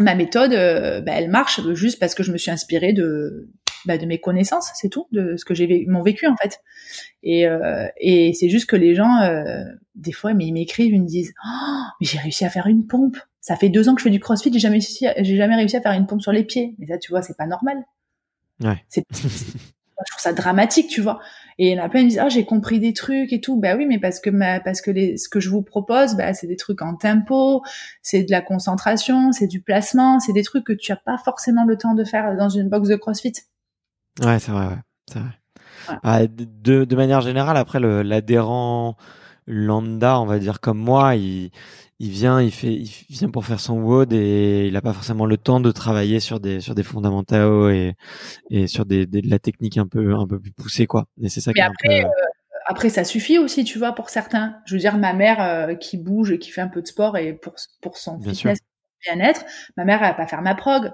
ma 0.00 0.14
méthode, 0.14 0.52
euh, 0.52 1.00
bah, 1.00 1.12
elle 1.14 1.30
marche 1.30 1.60
juste 1.74 1.98
parce 2.00 2.14
que 2.14 2.22
je 2.22 2.32
me 2.32 2.36
suis 2.38 2.50
inspirée 2.50 2.92
de, 2.92 3.50
bah, 3.84 3.98
de 3.98 4.06
mes 4.06 4.18
connaissances, 4.20 4.70
c'est 4.74 4.88
tout, 4.88 5.06
de 5.12 5.36
ce 5.36 5.44
que 5.44 5.54
j'ai 5.54 5.84
mon 5.88 6.02
vécu 6.02 6.26
en 6.26 6.36
fait. 6.36 6.60
Et, 7.22 7.46
euh, 7.46 7.86
et 7.98 8.32
c'est 8.34 8.48
juste 8.48 8.66
que 8.66 8.76
les 8.76 8.94
gens, 8.94 9.20
euh, 9.22 9.62
des 9.94 10.12
fois, 10.12 10.34
mais 10.34 10.46
ils 10.46 10.52
m'écrivent, 10.52 10.92
ils 10.94 11.02
me 11.02 11.06
disent, 11.06 11.32
oh, 11.46 11.82
mais 12.00 12.06
j'ai 12.06 12.18
réussi 12.18 12.44
à 12.44 12.50
faire 12.50 12.66
une 12.66 12.86
pompe. 12.86 13.16
Ça 13.40 13.56
fait 13.56 13.68
deux 13.68 13.88
ans 13.88 13.94
que 13.94 14.00
je 14.00 14.04
fais 14.04 14.10
du 14.10 14.20
CrossFit, 14.20 14.52
j'ai 14.52 14.58
jamais 14.58 14.74
réussi, 14.74 15.06
j'ai 15.18 15.36
jamais 15.36 15.56
réussi 15.56 15.76
à 15.76 15.80
faire 15.80 15.92
une 15.92 16.06
pompe 16.06 16.22
sur 16.22 16.32
les 16.32 16.44
pieds. 16.44 16.74
Mais 16.78 16.86
ça, 16.86 16.98
tu 16.98 17.10
vois, 17.10 17.22
c'est 17.22 17.36
pas 17.36 17.46
normal. 17.46 17.76
Ouais. 18.62 18.82
C'est, 18.88 19.04
c'est- 19.12 19.58
je 20.06 20.10
trouve 20.10 20.20
ça 20.22 20.32
dramatique, 20.32 20.88
tu 20.88 21.00
vois. 21.00 21.20
Et 21.58 21.70
il 21.70 21.76
y 21.76 21.80
en 21.80 21.84
a 21.84 21.88
plein 21.88 22.00
qui 22.00 22.08
disent, 22.08 22.18
ah, 22.18 22.28
j'ai 22.28 22.44
compris 22.44 22.80
des 22.80 22.92
trucs 22.92 23.32
et 23.32 23.40
tout. 23.40 23.58
Bah 23.58 23.76
oui, 23.76 23.86
mais 23.86 23.98
parce 23.98 24.20
que 24.20 24.30
ma, 24.30 24.60
parce 24.60 24.80
que 24.80 24.90
les, 24.90 25.16
ce 25.16 25.28
que 25.28 25.40
je 25.40 25.50
vous 25.50 25.62
propose, 25.62 26.16
bah, 26.16 26.34
c'est 26.34 26.46
des 26.46 26.56
trucs 26.56 26.82
en 26.82 26.96
tempo, 26.96 27.62
c'est 28.02 28.24
de 28.24 28.30
la 28.30 28.40
concentration, 28.40 29.32
c'est 29.32 29.46
du 29.46 29.60
placement, 29.60 30.20
c'est 30.20 30.32
des 30.32 30.42
trucs 30.42 30.64
que 30.64 30.72
tu 30.72 30.92
as 30.92 30.96
pas 30.96 31.18
forcément 31.18 31.64
le 31.64 31.76
temps 31.76 31.94
de 31.94 32.04
faire 32.04 32.36
dans 32.36 32.48
une 32.48 32.68
box 32.68 32.88
de 32.88 32.96
CrossFit. 32.96 33.34
Ouais, 34.22 34.38
c'est 34.38 34.52
vrai, 34.52 34.66
ouais. 34.66 34.78
C'est 35.10 35.18
vrai. 35.18 35.30
Ouais. 35.88 35.96
Ah, 36.02 36.26
de, 36.26 36.84
de 36.84 36.96
manière 36.96 37.20
générale, 37.20 37.56
après, 37.56 37.80
l'adhérent 37.80 38.96
lambda, 39.46 40.20
on 40.20 40.26
va 40.26 40.38
dire 40.38 40.60
comme 40.60 40.78
moi, 40.78 41.16
il, 41.16 41.50
il 42.04 42.10
vient, 42.10 42.40
il 42.42 42.50
fait, 42.52 42.72
il 42.74 42.90
vient 43.10 43.30
pour 43.30 43.44
faire 43.46 43.60
son 43.60 43.80
WOD 43.80 44.12
et 44.12 44.66
il 44.68 44.76
a 44.76 44.82
pas 44.82 44.92
forcément 44.92 45.26
le 45.26 45.36
temps 45.38 45.60
de 45.60 45.70
travailler 45.72 46.20
sur 46.20 46.40
des, 46.40 46.60
sur 46.60 46.74
des 46.74 46.82
fondamentaux 46.82 47.68
et, 47.70 47.94
et 48.50 48.66
sur 48.68 48.86
des, 48.86 49.06
des- 49.06 49.22
de 49.22 49.30
la 49.30 49.38
technique 49.38 49.78
un 49.78 49.86
peu, 49.86 50.14
un 50.14 50.26
peu 50.26 50.40
plus 50.40 50.52
poussée, 50.52 50.86
quoi. 50.86 51.06
Et 51.22 51.28
c'est 51.30 51.40
ça 51.40 51.52
qui 51.54 51.60
Mais 51.60 51.62
est 51.62 51.66
un 51.66 51.70
après, 51.70 52.02
peu- 52.02 52.06
euh, 52.08 52.10
après, 52.66 52.88
ça 52.90 53.04
suffit 53.04 53.38
aussi, 53.38 53.64
tu 53.64 53.78
vois, 53.78 53.92
pour 53.94 54.10
certains. 54.10 54.56
Je 54.66 54.74
veux 54.74 54.80
dire, 54.80 54.98
ma 54.98 55.12
mère 55.14 55.40
euh, 55.42 55.74
qui 55.74 55.98
bouge 55.98 56.32
et 56.32 56.38
qui 56.38 56.50
fait 56.50 56.60
un 56.62 56.68
peu 56.68 56.82
de 56.82 56.86
sport 56.86 57.16
et 57.18 57.34
pour, 57.34 57.54
pour 57.82 57.96
son 57.98 58.18
Bien 58.18 58.32
fitness, 58.34 58.58
bien-être, 59.06 59.44
ma 59.76 59.84
mère, 59.84 60.02
elle 60.02 60.08
va 60.10 60.14
pas 60.14 60.26
faire 60.26 60.42
ma 60.42 60.54
prog. 60.54 60.92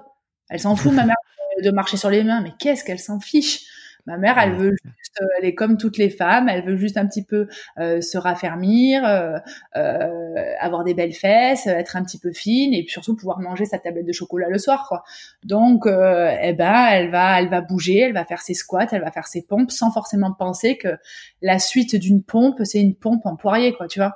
Elle 0.49 0.59
s'en 0.59 0.75
fout, 0.75 0.93
ma 0.93 1.05
mère, 1.05 1.15
de 1.63 1.71
marcher 1.71 1.97
sur 1.97 2.09
les 2.09 2.23
mains. 2.23 2.41
Mais 2.41 2.51
qu'est-ce 2.59 2.83
qu'elle 2.83 2.99
s'en 2.99 3.19
fiche? 3.19 3.61
Ma 4.05 4.17
mère, 4.17 4.37
elle 4.37 4.53
veut 4.53 4.75
juste, 4.97 5.21
euh, 5.21 5.25
elle 5.37 5.45
est 5.45 5.55
comme 5.55 5.77
toutes 5.77 5.97
les 5.97 6.09
femmes, 6.09 6.49
elle 6.49 6.65
veut 6.65 6.77
juste 6.77 6.97
un 6.97 7.05
petit 7.05 7.23
peu 7.23 7.47
euh, 7.77 8.01
se 8.01 8.17
raffermir, 8.17 9.05
euh, 9.05 9.37
euh, 9.75 10.53
avoir 10.59 10.83
des 10.83 10.93
belles 10.93 11.13
fesses, 11.13 11.67
être 11.67 11.95
un 11.95 12.03
petit 12.03 12.19
peu 12.19 12.31
fine 12.31 12.73
et 12.73 12.85
surtout 12.87 13.15
pouvoir 13.15 13.39
manger 13.39 13.65
sa 13.65 13.79
tablette 13.79 14.05
de 14.05 14.11
chocolat 14.11 14.47
le 14.49 14.57
soir, 14.57 14.85
quoi. 14.87 15.03
Donc, 15.43 15.83
eh 15.85 16.53
ben, 16.53 16.87
elle 16.91 17.11
va, 17.11 17.39
elle 17.39 17.49
va 17.49 17.61
bouger, 17.61 17.99
elle 17.99 18.13
va 18.13 18.25
faire 18.25 18.41
ses 18.41 18.53
squats, 18.53 18.87
elle 18.91 19.01
va 19.01 19.11
faire 19.11 19.27
ses 19.27 19.43
pompes, 19.43 19.71
sans 19.71 19.91
forcément 19.91 20.33
penser 20.33 20.77
que 20.77 20.97
la 21.41 21.59
suite 21.59 21.95
d'une 21.95 22.23
pompe, 22.23 22.61
c'est 22.63 22.81
une 22.81 22.95
pompe 22.95 23.25
en 23.25 23.35
poirier, 23.35 23.73
quoi, 23.73 23.87
tu 23.87 23.99
vois. 23.99 24.15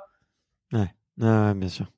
Ouais, 0.72 1.54
bien 1.54 1.68
sûr. 1.68 1.90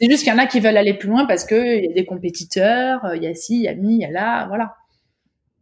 C'est 0.00 0.10
juste 0.10 0.24
qu'il 0.24 0.32
y 0.32 0.36
en 0.36 0.38
a 0.38 0.46
qui 0.46 0.60
veulent 0.60 0.76
aller 0.76 0.94
plus 0.94 1.08
loin 1.08 1.24
parce 1.24 1.44
que 1.44 1.78
il 1.78 1.84
y 1.84 1.88
a 1.88 1.94
des 1.94 2.04
compétiteurs, 2.04 3.14
il 3.14 3.22
y 3.22 3.26
a 3.26 3.34
ci, 3.34 3.56
il 3.56 3.62
y 3.62 3.68
a 3.68 3.74
mi, 3.74 3.94
il 3.94 4.00
y 4.00 4.04
a 4.04 4.10
là, 4.10 4.46
voilà. 4.48 4.74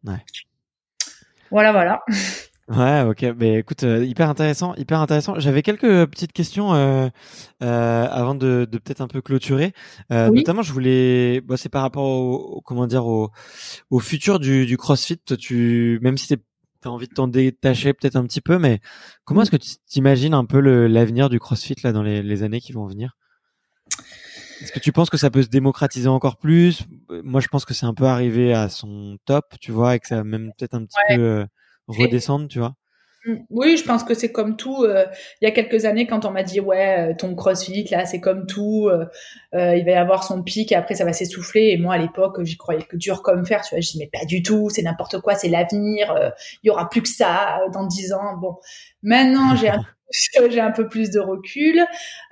Ouais. 0.05 0.25
Voilà, 1.53 1.71
voilà. 1.73 2.01
Ouais, 2.69 3.03
ok. 3.03 3.35
Mais 3.39 3.59
écoute, 3.59 3.83
euh, 3.85 4.05
hyper 4.05 4.29
intéressant, 4.31 4.75
hyper 4.77 5.01
intéressant. 5.01 5.39
J'avais 5.39 5.63
quelques 5.63 6.07
petites 6.07 6.33
questions 6.33 6.73
euh, 6.75 7.09
euh, 7.63 8.07
avant 8.11 8.35
de, 8.35 8.67
de 8.71 8.79
peut-être 8.79 9.01
un 9.03 9.09
peu 9.09 9.21
clôturer. 9.21 9.73
Euh, 10.11 10.29
Oui. 10.31 10.39
Notamment, 10.39 10.63
je 10.63 10.73
voulais, 10.73 11.41
bah, 11.43 11.57
c'est 11.57 11.69
par 11.69 11.83
rapport 11.83 12.05
au, 12.05 12.35
au- 12.57 12.61
comment 12.63 12.87
dire, 12.87 13.05
au, 13.07 13.31
au 13.91 13.99
futur 13.99 14.39
du, 14.41 14.65
du 14.65 14.77
CrossFit. 14.79 15.19
Tu, 15.39 15.99
même 16.03 16.17
si 16.17 16.29
tu 16.29 16.35
as 16.85 16.91
envie 16.91 17.09
de 17.09 17.13
t'en 17.15 17.29
détacher 17.29 17.93
peut-être 17.93 18.17
un 18.17 18.25
petit 18.25 18.41
peu, 18.41 18.59
mais 18.59 18.81
comment 19.25 19.41
Oui. 19.41 19.43
est-ce 19.43 19.51
que 19.51 19.57
tu 19.57 19.75
t'imagines 19.87 20.33
un 20.35 20.45
peu 20.47 20.61
le- 20.61 20.87
l'avenir 20.87 21.29
du 21.29 21.39
CrossFit 21.39 21.77
là 21.85 21.93
dans 21.93 22.03
les, 22.03 22.23
les 22.23 22.43
années 22.43 22.61
qui 22.61 22.73
vont 22.73 22.87
venir? 22.87 23.17
Est-ce 24.63 24.73
que 24.73 24.79
tu 24.79 24.93
penses 24.93 25.11
que 25.11 25.17
ça 25.17 25.31
peut 25.31 25.43
se 25.43 25.49
démocratiser 25.49 26.09
encore 26.09 26.37
plus? 26.37 26.83
Moi, 27.25 27.41
je 27.41 27.49
pense 27.49 27.65
que 27.65 27.75
c'est 27.75 27.87
un 27.87 27.95
peu 27.95 28.05
arrivé 28.05 28.53
à 28.55 28.69
son 28.69 29.19
top, 29.25 29.45
tu 29.61 29.73
vois, 29.73 29.97
et 29.97 30.01
que 30.01 30.07
ça 30.07 30.17
va 30.17 30.25
même 30.25 30.53
peut-être 30.57 30.75
un 30.75 30.85
petit 30.85 30.99
Ouais. 31.09 31.17
peu 31.17 31.23
euh, 31.23 31.47
redescendre, 31.89 32.49
tu 32.49 32.59
vois? 32.59 32.75
Mm. 33.25 33.35
Oui, 33.51 33.77
je 33.77 33.85
pense 33.85 34.03
que 34.03 34.15
c'est 34.15 34.33
comme 34.33 34.57
tout. 34.57 34.83
euh, 34.85 35.07
il 35.41 35.45
y 35.45 35.49
a 35.49 35.53
quelques 35.53 35.85
années, 35.85 36.07
quand 36.07 36.25
on 36.25 36.31
m'a 36.33 36.43
dit 36.43 36.59
ouais, 36.61 37.11
euh, 37.13 37.15
ton 37.17 37.35
CrossFit 37.37 37.85
là, 37.91 38.05
c'est 38.05 38.21
comme 38.21 38.47
tout. 38.47 38.89
euh, 38.89 39.07
euh, 39.55 39.77
il 39.77 39.85
va 39.85 39.93
y 39.93 39.95
avoir 39.95 40.25
son 40.25 40.43
pic 40.43 40.73
et 40.73 40.75
après 40.75 40.95
ça 40.97 41.05
va 41.05 41.13
s'essouffler. 41.13 41.69
Et 41.71 41.77
moi 41.79 41.95
à 41.95 41.99
l'époque, 41.99 42.43
j'y 42.43 42.57
croyais 42.57 42.83
que 42.83 42.97
dur 42.97 43.23
comme 43.23 43.47
fer. 43.47 43.63
Tu 43.63 43.75
vois, 43.75 43.81
je 43.81 43.91
dis 43.93 43.99
mais 43.99 44.11
pas 44.13 44.25
du 44.27 44.43
tout, 44.43 44.71
c'est 44.71 44.83
n'importe 44.83 45.21
quoi, 45.21 45.35
c'est 45.37 45.49
l'avenir. 45.49 46.11
euh, 46.13 46.31
Il 46.65 46.69
y 46.69 46.71
aura 46.71 46.89
plus 46.91 47.03
que 47.03 47.09
ça 47.09 47.61
euh, 47.67 47.71
dans 47.73 47.87
dix 47.87 48.13
ans. 48.13 48.37
Bon, 48.41 48.57
maintenant 49.03 49.55
j'ai 49.57 49.69
un, 49.69 49.85
j'ai 50.51 50.61
un 50.61 50.73
peu 50.73 50.89
plus 50.89 51.11
de 51.11 51.21
recul. 51.21 51.79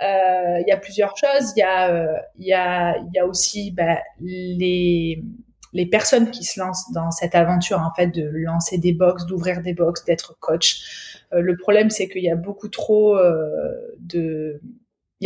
Euh, 0.02 0.58
Il 0.60 0.64
y 0.68 0.72
a 0.72 0.76
plusieurs 0.76 1.16
choses. 1.16 1.52
Il 1.56 1.60
y 1.60 1.62
a, 1.62 1.90
euh, 1.92 2.16
il 2.38 2.46
y 2.48 2.52
a, 2.52 2.96
il 2.98 3.10
y 3.14 3.18
a 3.20 3.26
aussi 3.26 3.70
bah, 3.72 3.98
les 4.20 5.22
les 5.72 5.86
personnes 5.86 6.30
qui 6.30 6.44
se 6.44 6.58
lancent 6.60 6.90
dans 6.92 7.10
cette 7.10 7.34
aventure 7.34 7.80
en 7.80 7.94
fait 7.94 8.08
de 8.08 8.28
lancer 8.32 8.78
des 8.78 8.92
box, 8.92 9.26
d'ouvrir 9.26 9.62
des 9.62 9.74
box, 9.74 10.04
d'être 10.04 10.38
coach. 10.40 11.22
Euh, 11.32 11.40
le 11.40 11.56
problème 11.56 11.90
c'est 11.90 12.08
qu'il 12.08 12.22
y 12.22 12.30
a 12.30 12.36
beaucoup 12.36 12.68
trop 12.68 13.16
euh, 13.16 13.74
de 13.98 14.60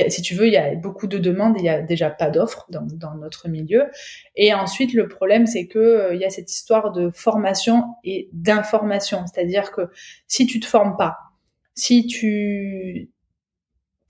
si 0.09 0.23
tu 0.23 0.35
veux, 0.35 0.49
il 0.49 0.53
y 0.53 0.57
a 0.57 0.75
beaucoup 0.75 1.07
de 1.07 1.19
demandes 1.19 1.57
et 1.57 1.61
il 1.61 1.67
y 1.67 1.69
a 1.69 1.81
déjà 1.81 2.11
pas 2.11 2.31
d'offres 2.31 2.67
dans, 2.69 3.15
notre 3.15 3.49
milieu. 3.49 3.85
Et 4.35 4.53
ensuite, 4.53 4.93
le 4.93 5.07
problème, 5.07 5.47
c'est 5.47 5.67
que 5.67 5.79
euh, 5.79 6.15
il 6.15 6.21
y 6.21 6.25
a 6.25 6.31
cette 6.31 6.51
histoire 6.51 6.91
de 6.91 7.11
formation 7.11 7.95
et 8.03 8.29
d'information. 8.33 9.25
C'est-à-dire 9.27 9.71
que 9.71 9.83
si 10.27 10.47
tu 10.47 10.59
te 10.59 10.67
formes 10.67 10.97
pas, 10.97 11.19
si 11.75 12.07
tu 12.07 13.11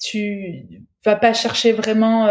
tu 0.00 0.66
vas 1.04 1.16
pas 1.16 1.32
chercher 1.32 1.72
vraiment 1.72 2.26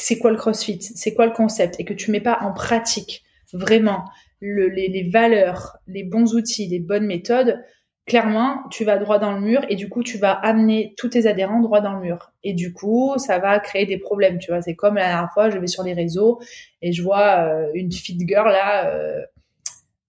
c'est 0.00 0.18
quoi 0.18 0.30
le 0.30 0.36
CrossFit, 0.36 0.80
c'est 0.80 1.14
quoi 1.14 1.26
le 1.26 1.32
concept, 1.32 1.78
et 1.78 1.84
que 1.84 1.94
tu 1.94 2.10
mets 2.10 2.20
pas 2.20 2.38
en 2.42 2.52
pratique 2.52 3.24
vraiment 3.52 4.04
le, 4.40 4.68
les, 4.68 4.88
les 4.88 5.08
valeurs, 5.08 5.78
les 5.86 6.04
bons 6.04 6.34
outils, 6.34 6.68
les 6.68 6.78
bonnes 6.78 7.06
méthodes, 7.06 7.62
clairement, 8.08 8.62
tu 8.70 8.84
vas 8.84 8.98
droit 8.98 9.18
dans 9.18 9.32
le 9.32 9.40
mur 9.40 9.64
et 9.68 9.76
du 9.76 9.88
coup, 9.88 10.02
tu 10.02 10.18
vas 10.18 10.32
amener 10.32 10.94
tous 10.96 11.10
tes 11.10 11.26
adhérents 11.26 11.60
droit 11.60 11.80
dans 11.80 11.92
le 11.92 12.00
mur. 12.00 12.32
Et 12.42 12.54
du 12.54 12.72
coup, 12.72 13.14
ça 13.18 13.38
va 13.38 13.60
créer 13.60 13.86
des 13.86 13.98
problèmes, 13.98 14.38
tu 14.38 14.50
vois. 14.50 14.62
C'est 14.62 14.74
comme 14.74 14.96
la 14.96 15.06
dernière 15.06 15.32
fois, 15.32 15.50
je 15.50 15.58
vais 15.58 15.66
sur 15.66 15.82
les 15.82 15.92
réseaux 15.92 16.40
et 16.82 16.92
je 16.92 17.02
vois 17.02 17.44
euh, 17.44 17.70
une 17.74 17.92
fit 17.92 18.18
girl 18.26 18.50
là 18.50 18.86
euh, 18.86 19.20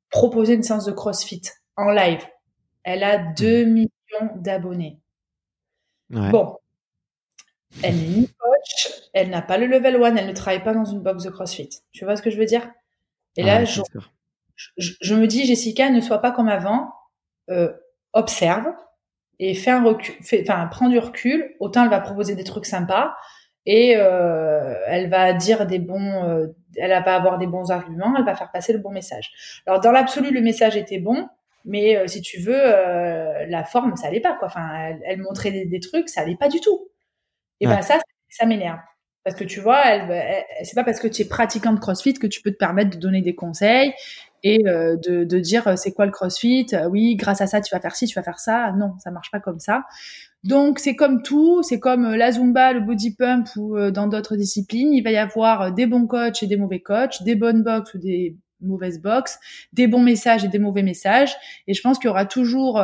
proposer 0.09 0.53
une 0.53 0.63
séance 0.63 0.85
de 0.85 0.91
CrossFit 0.91 1.41
en 1.75 1.91
live. 1.91 2.25
Elle 2.83 3.03
a 3.03 3.17
2 3.17 3.65
mmh. 3.65 3.69
millions 3.69 4.31
d'abonnés. 4.37 4.99
Bon. 6.09 6.57
Elle 7.83 7.95
n'est 7.95 8.07
ni 8.07 8.27
coach, 8.27 8.91
elle 9.13 9.29
n'a 9.29 9.41
pas 9.41 9.57
le 9.57 9.67
level 9.67 10.03
1, 10.03 10.15
elle 10.15 10.27
ne 10.27 10.33
travaille 10.33 10.63
pas 10.63 10.73
dans 10.73 10.85
une 10.85 11.01
box 11.01 11.23
de 11.23 11.29
CrossFit. 11.29 11.69
Tu 11.91 12.05
vois 12.05 12.15
ce 12.15 12.21
que 12.21 12.29
je 12.29 12.37
veux 12.37 12.45
dire? 12.45 12.69
Et 13.37 13.43
là, 13.43 13.63
je, 13.63 13.81
je, 14.77 15.15
me 15.15 15.27
dis, 15.27 15.45
Jessica, 15.45 15.89
ne 15.89 16.01
sois 16.01 16.19
pas 16.19 16.31
comme 16.31 16.49
avant. 16.49 16.91
Euh, 17.49 17.71
observe 18.13 18.67
et 19.39 19.53
fait 19.53 19.71
un 19.71 19.83
recul, 19.83 20.15
fait, 20.21 20.43
enfin 20.47 20.67
prend 20.67 20.89
du 20.89 20.99
recul. 20.99 21.55
Autant 21.59 21.83
elle 21.83 21.89
va 21.89 21.99
proposer 21.99 22.35
des 22.35 22.43
trucs 22.43 22.65
sympas 22.65 23.15
et 23.65 23.95
euh, 23.97 24.75
elle 24.87 25.09
va 25.09 25.33
dire 25.33 25.65
des 25.65 25.79
bons, 25.79 26.23
euh, 26.23 26.47
elle 26.75 26.91
va 26.91 27.15
avoir 27.15 27.37
des 27.37 27.47
bons 27.47 27.71
arguments, 27.71 28.13
elle 28.17 28.25
va 28.25 28.35
faire 28.35 28.51
passer 28.51 28.73
le 28.73 28.79
bon 28.79 28.91
message. 28.91 29.61
Alors 29.65 29.79
dans 29.79 29.91
l'absolu, 29.91 30.31
le 30.31 30.41
message 30.41 30.75
était 30.75 30.99
bon, 30.99 31.27
mais 31.65 31.97
euh, 31.97 32.07
si 32.07 32.21
tu 32.21 32.39
veux, 32.39 32.57
la 32.57 33.63
forme, 33.63 33.95
ça 33.95 34.07
allait 34.07 34.21
pas 34.21 34.33
quoi. 34.33 34.47
Enfin, 34.47 34.97
elle, 35.05 35.21
montrait 35.21 35.51
des, 35.51 35.79
trucs, 35.79 36.09
ça 36.09 36.21
allait 36.21 36.37
pas 36.37 36.49
du 36.49 36.59
tout. 36.59 36.88
Et 37.59 37.67
ben 37.67 37.81
ça, 37.81 37.99
ça 38.29 38.45
m'énerve. 38.45 38.79
Parce 39.23 39.35
que 39.35 39.43
tu 39.43 39.59
vois, 39.59 39.83
elle, 39.85 40.09
elle 40.11 40.65
c'est 40.65 40.75
pas 40.75 40.83
parce 40.83 40.99
que 40.99 41.07
tu 41.07 41.21
es 41.21 41.25
pratiquant 41.25 41.73
de 41.73 41.79
CrossFit 41.79 42.13
que 42.13 42.27
tu 42.27 42.41
peux 42.41 42.51
te 42.51 42.57
permettre 42.57 42.91
de 42.91 42.97
donner 42.97 43.21
des 43.21 43.35
conseils 43.35 43.93
et 44.43 44.67
euh, 44.67 44.95
de, 44.95 45.23
de, 45.23 45.39
dire 45.39 45.67
euh, 45.67 45.75
c'est 45.75 45.91
quoi 45.91 46.05
le 46.05 46.11
CrossFit 46.11 46.67
euh, 46.73 46.87
Oui, 46.87 47.15
grâce 47.15 47.41
à 47.41 47.47
ça 47.47 47.61
tu 47.61 47.73
vas 47.75 47.81
faire 47.81 47.95
ci, 47.95 48.07
tu 48.07 48.15
vas 48.15 48.23
faire 48.23 48.39
ça. 48.39 48.71
Non, 48.77 48.93
ça 49.03 49.11
marche 49.11 49.31
pas 49.31 49.39
comme 49.39 49.59
ça. 49.59 49.83
Donc 50.43 50.79
c'est 50.79 50.95
comme 50.95 51.21
tout, 51.21 51.61
c'est 51.63 51.79
comme 51.79 52.15
la 52.15 52.31
Zumba, 52.31 52.71
le 52.71 52.79
body 52.79 53.15
pump 53.15 53.47
ou 53.57 53.77
dans 53.91 54.07
d'autres 54.07 54.37
disciplines, 54.37 54.93
il 54.93 55.03
va 55.03 55.11
y 55.11 55.17
avoir 55.17 55.73
des 55.73 55.85
bons 55.85 56.07
coachs 56.07 56.41
et 56.41 56.47
des 56.47 56.55
mauvais 56.55 56.79
coachs, 56.79 57.23
des 57.23 57.35
bonnes 57.35 57.61
box 57.61 57.93
ou 57.93 57.97
des 57.97 58.37
mauvaises 58.61 59.01
box, 59.01 59.37
des 59.73 59.87
bons 59.87 60.01
messages 60.01 60.45
et 60.45 60.47
des 60.47 60.59
mauvais 60.59 60.83
messages. 60.83 61.35
Et 61.67 61.73
je 61.73 61.81
pense 61.81 61.99
qu'il 61.99 62.07
y 62.07 62.11
aura 62.11 62.25
toujours 62.25 62.81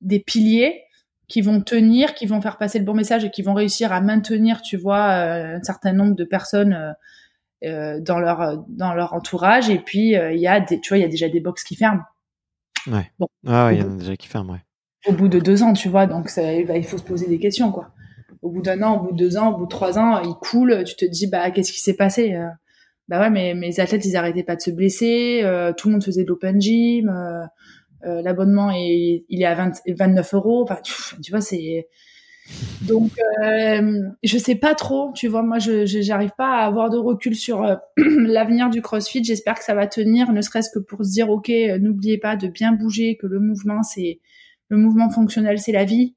des 0.00 0.20
piliers 0.20 0.84
qui 1.32 1.40
vont 1.40 1.62
tenir, 1.62 2.12
qui 2.12 2.26
vont 2.26 2.42
faire 2.42 2.58
passer 2.58 2.78
le 2.78 2.84
bon 2.84 2.92
message 2.92 3.24
et 3.24 3.30
qui 3.30 3.40
vont 3.40 3.54
réussir 3.54 3.90
à 3.90 4.02
maintenir, 4.02 4.60
tu 4.60 4.76
vois, 4.76 5.14
un 5.14 5.62
certain 5.62 5.94
nombre 5.94 6.14
de 6.14 6.24
personnes 6.24 6.94
euh, 7.64 8.00
dans 8.00 8.18
leur 8.18 8.64
dans 8.68 8.92
leur 8.92 9.14
entourage. 9.14 9.70
Et 9.70 9.78
puis 9.78 10.14
euh, 10.14 10.32
il 10.32 10.40
y 10.40 10.46
a 10.46 10.60
des 10.60 10.78
tu 10.78 10.88
vois 10.88 10.98
il 10.98 11.02
y 11.02 11.04
a 11.04 11.08
déjà 11.08 11.30
des 11.30 11.40
box 11.40 11.64
qui 11.64 11.74
ferment. 11.74 12.02
Ouais. 12.86 13.10
Bon, 13.18 13.28
ah 13.46 13.70
il 13.72 13.78
y 13.78 13.82
en 13.82 13.92
a 13.92 13.96
déjà 13.96 14.14
qui 14.16 14.26
ferment 14.28 14.52
ouais. 14.52 14.58
au 15.06 15.12
bout 15.12 15.28
de 15.28 15.38
deux 15.38 15.62
ans 15.62 15.72
tu 15.72 15.88
vois 15.88 16.06
donc 16.06 16.28
ça, 16.28 16.42
bah, 16.66 16.76
il 16.76 16.84
faut 16.84 16.98
se 16.98 17.02
poser 17.02 17.28
des 17.28 17.38
questions 17.38 17.70
quoi. 17.70 17.92
Au 18.42 18.50
bout 18.50 18.60
d'un 18.60 18.82
an 18.82 18.96
au 18.96 19.04
bout 19.04 19.12
de 19.12 19.16
deux 19.16 19.38
ans 19.38 19.52
au 19.52 19.56
bout 19.56 19.64
de 19.66 19.70
trois 19.70 19.98
ans 19.98 20.20
il 20.20 20.34
coule 20.34 20.82
tu 20.84 20.96
te 20.96 21.04
dis 21.04 21.28
bah 21.28 21.52
qu'est-ce 21.52 21.72
qui 21.72 21.78
s'est 21.78 21.94
passé 21.94 22.34
euh? 22.34 22.48
bah 23.06 23.20
ouais 23.20 23.30
mais 23.30 23.54
mes 23.54 23.78
athlètes 23.78 24.04
ils 24.04 24.16
arrêtaient 24.16 24.42
pas 24.42 24.56
de 24.56 24.60
se 24.60 24.72
blesser 24.72 25.44
tout 25.76 25.86
le 25.86 25.92
monde 25.92 26.02
faisait 26.02 26.24
de 26.24 26.28
l'open 26.28 26.60
gym 26.60 27.08
l'abonnement 28.04 28.70
est 28.70 29.24
il 29.28 29.42
est 29.42 29.46
à 29.46 29.54
20, 29.54 29.82
29 29.86 30.34
euros 30.34 30.62
enfin 30.62 30.78
tu 31.22 31.30
vois 31.30 31.40
c'est 31.40 31.86
donc, 32.82 33.12
euh, 33.42 34.00
je 34.22 34.38
sais 34.38 34.54
pas 34.54 34.74
trop, 34.74 35.12
tu 35.14 35.28
vois, 35.28 35.42
moi, 35.42 35.58
je 35.58 35.86
j'arrive 35.86 36.32
pas 36.36 36.56
à 36.56 36.66
avoir 36.66 36.90
de 36.90 36.98
recul 36.98 37.34
sur 37.34 37.62
euh, 37.62 37.76
l'avenir 37.96 38.70
du 38.70 38.82
CrossFit. 38.82 39.22
J'espère 39.22 39.54
que 39.54 39.64
ça 39.64 39.74
va 39.74 39.86
tenir, 39.86 40.32
ne 40.32 40.40
serait-ce 40.40 40.70
que 40.70 40.78
pour 40.78 41.04
se 41.04 41.10
dire, 41.10 41.30
ok, 41.30 41.50
euh, 41.50 41.78
n'oubliez 41.78 42.18
pas 42.18 42.36
de 42.36 42.48
bien 42.48 42.72
bouger, 42.72 43.16
que 43.16 43.26
le 43.26 43.40
mouvement, 43.40 43.82
c'est 43.82 44.20
le 44.68 44.76
mouvement 44.76 45.10
fonctionnel, 45.10 45.58
c'est 45.58 45.72
la 45.72 45.84
vie. 45.84 46.14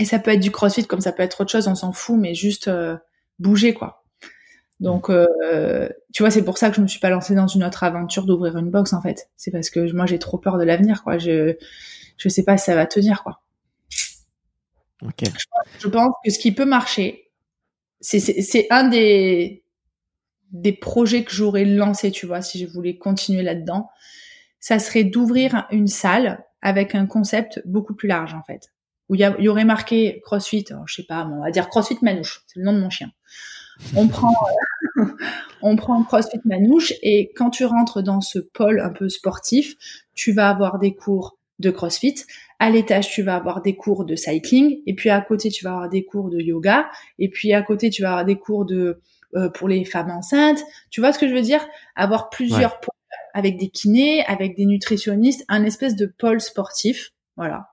Et 0.00 0.04
ça 0.04 0.18
peut 0.18 0.32
être 0.32 0.40
du 0.40 0.50
CrossFit 0.50 0.86
comme 0.86 1.00
ça 1.00 1.12
peut 1.12 1.22
être 1.22 1.40
autre 1.40 1.52
chose, 1.52 1.68
on 1.68 1.76
s'en 1.76 1.92
fout, 1.92 2.18
mais 2.18 2.34
juste 2.34 2.68
euh, 2.68 2.96
bouger, 3.38 3.74
quoi. 3.74 4.03
Donc, 4.80 5.10
tu 6.12 6.22
vois, 6.22 6.30
c'est 6.30 6.44
pour 6.44 6.58
ça 6.58 6.70
que 6.70 6.76
je 6.76 6.80
me 6.80 6.86
suis 6.86 7.00
pas 7.00 7.10
lancée 7.10 7.34
dans 7.34 7.46
une 7.46 7.64
autre 7.64 7.84
aventure 7.84 8.26
d'ouvrir 8.26 8.56
une 8.56 8.70
box, 8.70 8.92
en 8.92 9.00
fait. 9.00 9.30
C'est 9.36 9.50
parce 9.50 9.70
que 9.70 9.92
moi, 9.92 10.06
j'ai 10.06 10.18
trop 10.18 10.38
peur 10.38 10.58
de 10.58 10.64
l'avenir, 10.64 11.02
quoi. 11.02 11.18
Je 11.18 11.56
je 12.16 12.28
sais 12.28 12.44
pas 12.44 12.56
si 12.56 12.66
ça 12.66 12.74
va 12.74 12.86
tenir, 12.86 13.22
quoi. 13.22 13.40
Je, 15.80 15.88
pense 15.88 16.14
que 16.24 16.30
ce 16.30 16.38
qui 16.38 16.52
peut 16.52 16.64
marcher, 16.64 17.30
c'est 18.00 18.66
un 18.70 18.88
des, 18.88 19.64
des 20.50 20.72
projets 20.72 21.24
que 21.24 21.32
j'aurais 21.32 21.64
lancé, 21.64 22.10
tu 22.10 22.26
vois, 22.26 22.40
si 22.40 22.58
je 22.58 22.66
voulais 22.66 22.96
continuer 22.96 23.42
là-dedans. 23.42 23.90
Ça 24.60 24.78
serait 24.78 25.04
d'ouvrir 25.04 25.66
une 25.70 25.88
salle 25.88 26.44
avec 26.62 26.94
un 26.94 27.06
concept 27.06 27.60
beaucoup 27.66 27.94
plus 27.94 28.08
large, 28.08 28.34
en 28.34 28.42
fait. 28.42 28.72
Où 29.10 29.14
il 29.14 29.20
y, 29.20 29.48
aurait 29.48 29.66
marqué 29.66 30.22
CrossFit, 30.24 30.64
je 30.86 30.94
sais 30.94 31.02
pas, 31.02 31.26
on 31.26 31.42
va 31.42 31.50
dire 31.50 31.68
CrossFit 31.68 31.98
Manouche, 32.00 32.42
c'est 32.46 32.58
le 32.58 32.64
nom 32.64 32.72
de 32.72 32.80
mon 32.80 32.88
chien. 32.88 33.10
On 33.96 34.08
prend, 34.08 34.34
on 35.62 35.76
prend 35.76 36.02
CrossFit 36.04 36.40
Manouche 36.44 36.92
et 37.02 37.32
quand 37.34 37.50
tu 37.50 37.64
rentres 37.64 38.02
dans 38.02 38.20
ce 38.20 38.38
pôle 38.38 38.80
un 38.80 38.90
peu 38.90 39.08
sportif, 39.08 39.74
tu 40.14 40.32
vas 40.32 40.48
avoir 40.48 40.78
des 40.78 40.94
cours 40.94 41.38
de 41.58 41.70
CrossFit. 41.70 42.14
À 42.58 42.70
l'étage, 42.70 43.10
tu 43.10 43.22
vas 43.22 43.36
avoir 43.36 43.62
des 43.62 43.76
cours 43.76 44.04
de 44.04 44.16
cycling, 44.16 44.80
et 44.86 44.94
puis 44.94 45.10
à 45.10 45.20
côté, 45.20 45.50
tu 45.50 45.64
vas 45.64 45.72
avoir 45.72 45.88
des 45.88 46.04
cours 46.04 46.30
de 46.30 46.40
yoga, 46.40 46.88
et 47.18 47.28
puis 47.28 47.52
à 47.52 47.62
côté, 47.62 47.90
tu 47.90 48.02
vas 48.02 48.10
avoir 48.10 48.24
des 48.24 48.36
cours 48.36 48.64
de 48.64 49.00
euh, 49.36 49.48
pour 49.48 49.68
les 49.68 49.84
femmes 49.84 50.10
enceintes. 50.10 50.62
Tu 50.90 51.00
vois 51.00 51.12
ce 51.12 51.18
que 51.18 51.28
je 51.28 51.34
veux 51.34 51.42
dire? 51.42 51.66
Avoir 51.96 52.30
plusieurs 52.30 52.78
pôles 52.80 52.94
avec 53.32 53.56
des 53.56 53.68
kinés, 53.68 54.24
avec 54.26 54.56
des 54.56 54.64
nutritionnistes, 54.64 55.44
un 55.48 55.64
espèce 55.64 55.96
de 55.96 56.06
pôle 56.06 56.40
sportif, 56.40 57.10
voilà, 57.36 57.68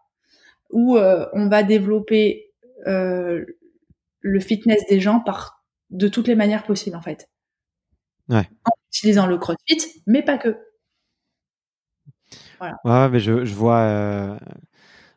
où 0.72 0.98
euh, 0.98 1.28
on 1.34 1.48
va 1.50 1.62
développer 1.62 2.52
euh, 2.88 3.46
le 4.22 4.40
fitness 4.40 4.82
des 4.90 5.00
gens 5.00 5.20
par 5.20 5.61
de 5.92 6.08
toutes 6.08 6.28
les 6.28 6.36
manières 6.36 6.64
possibles 6.64 6.96
en 6.96 7.02
fait. 7.02 7.30
Ouais. 8.30 8.50
En 8.66 8.72
utilisant 8.90 9.28
le 9.28 9.38
CrossFit, 9.38 10.02
mais 10.08 10.24
pas 10.24 10.38
que. 10.38 10.58
Ouais, 12.86 13.10
mais 13.10 13.20
je, 13.20 13.46
je 13.46 13.54
vois. 13.54 13.80
Euh, 13.80 14.38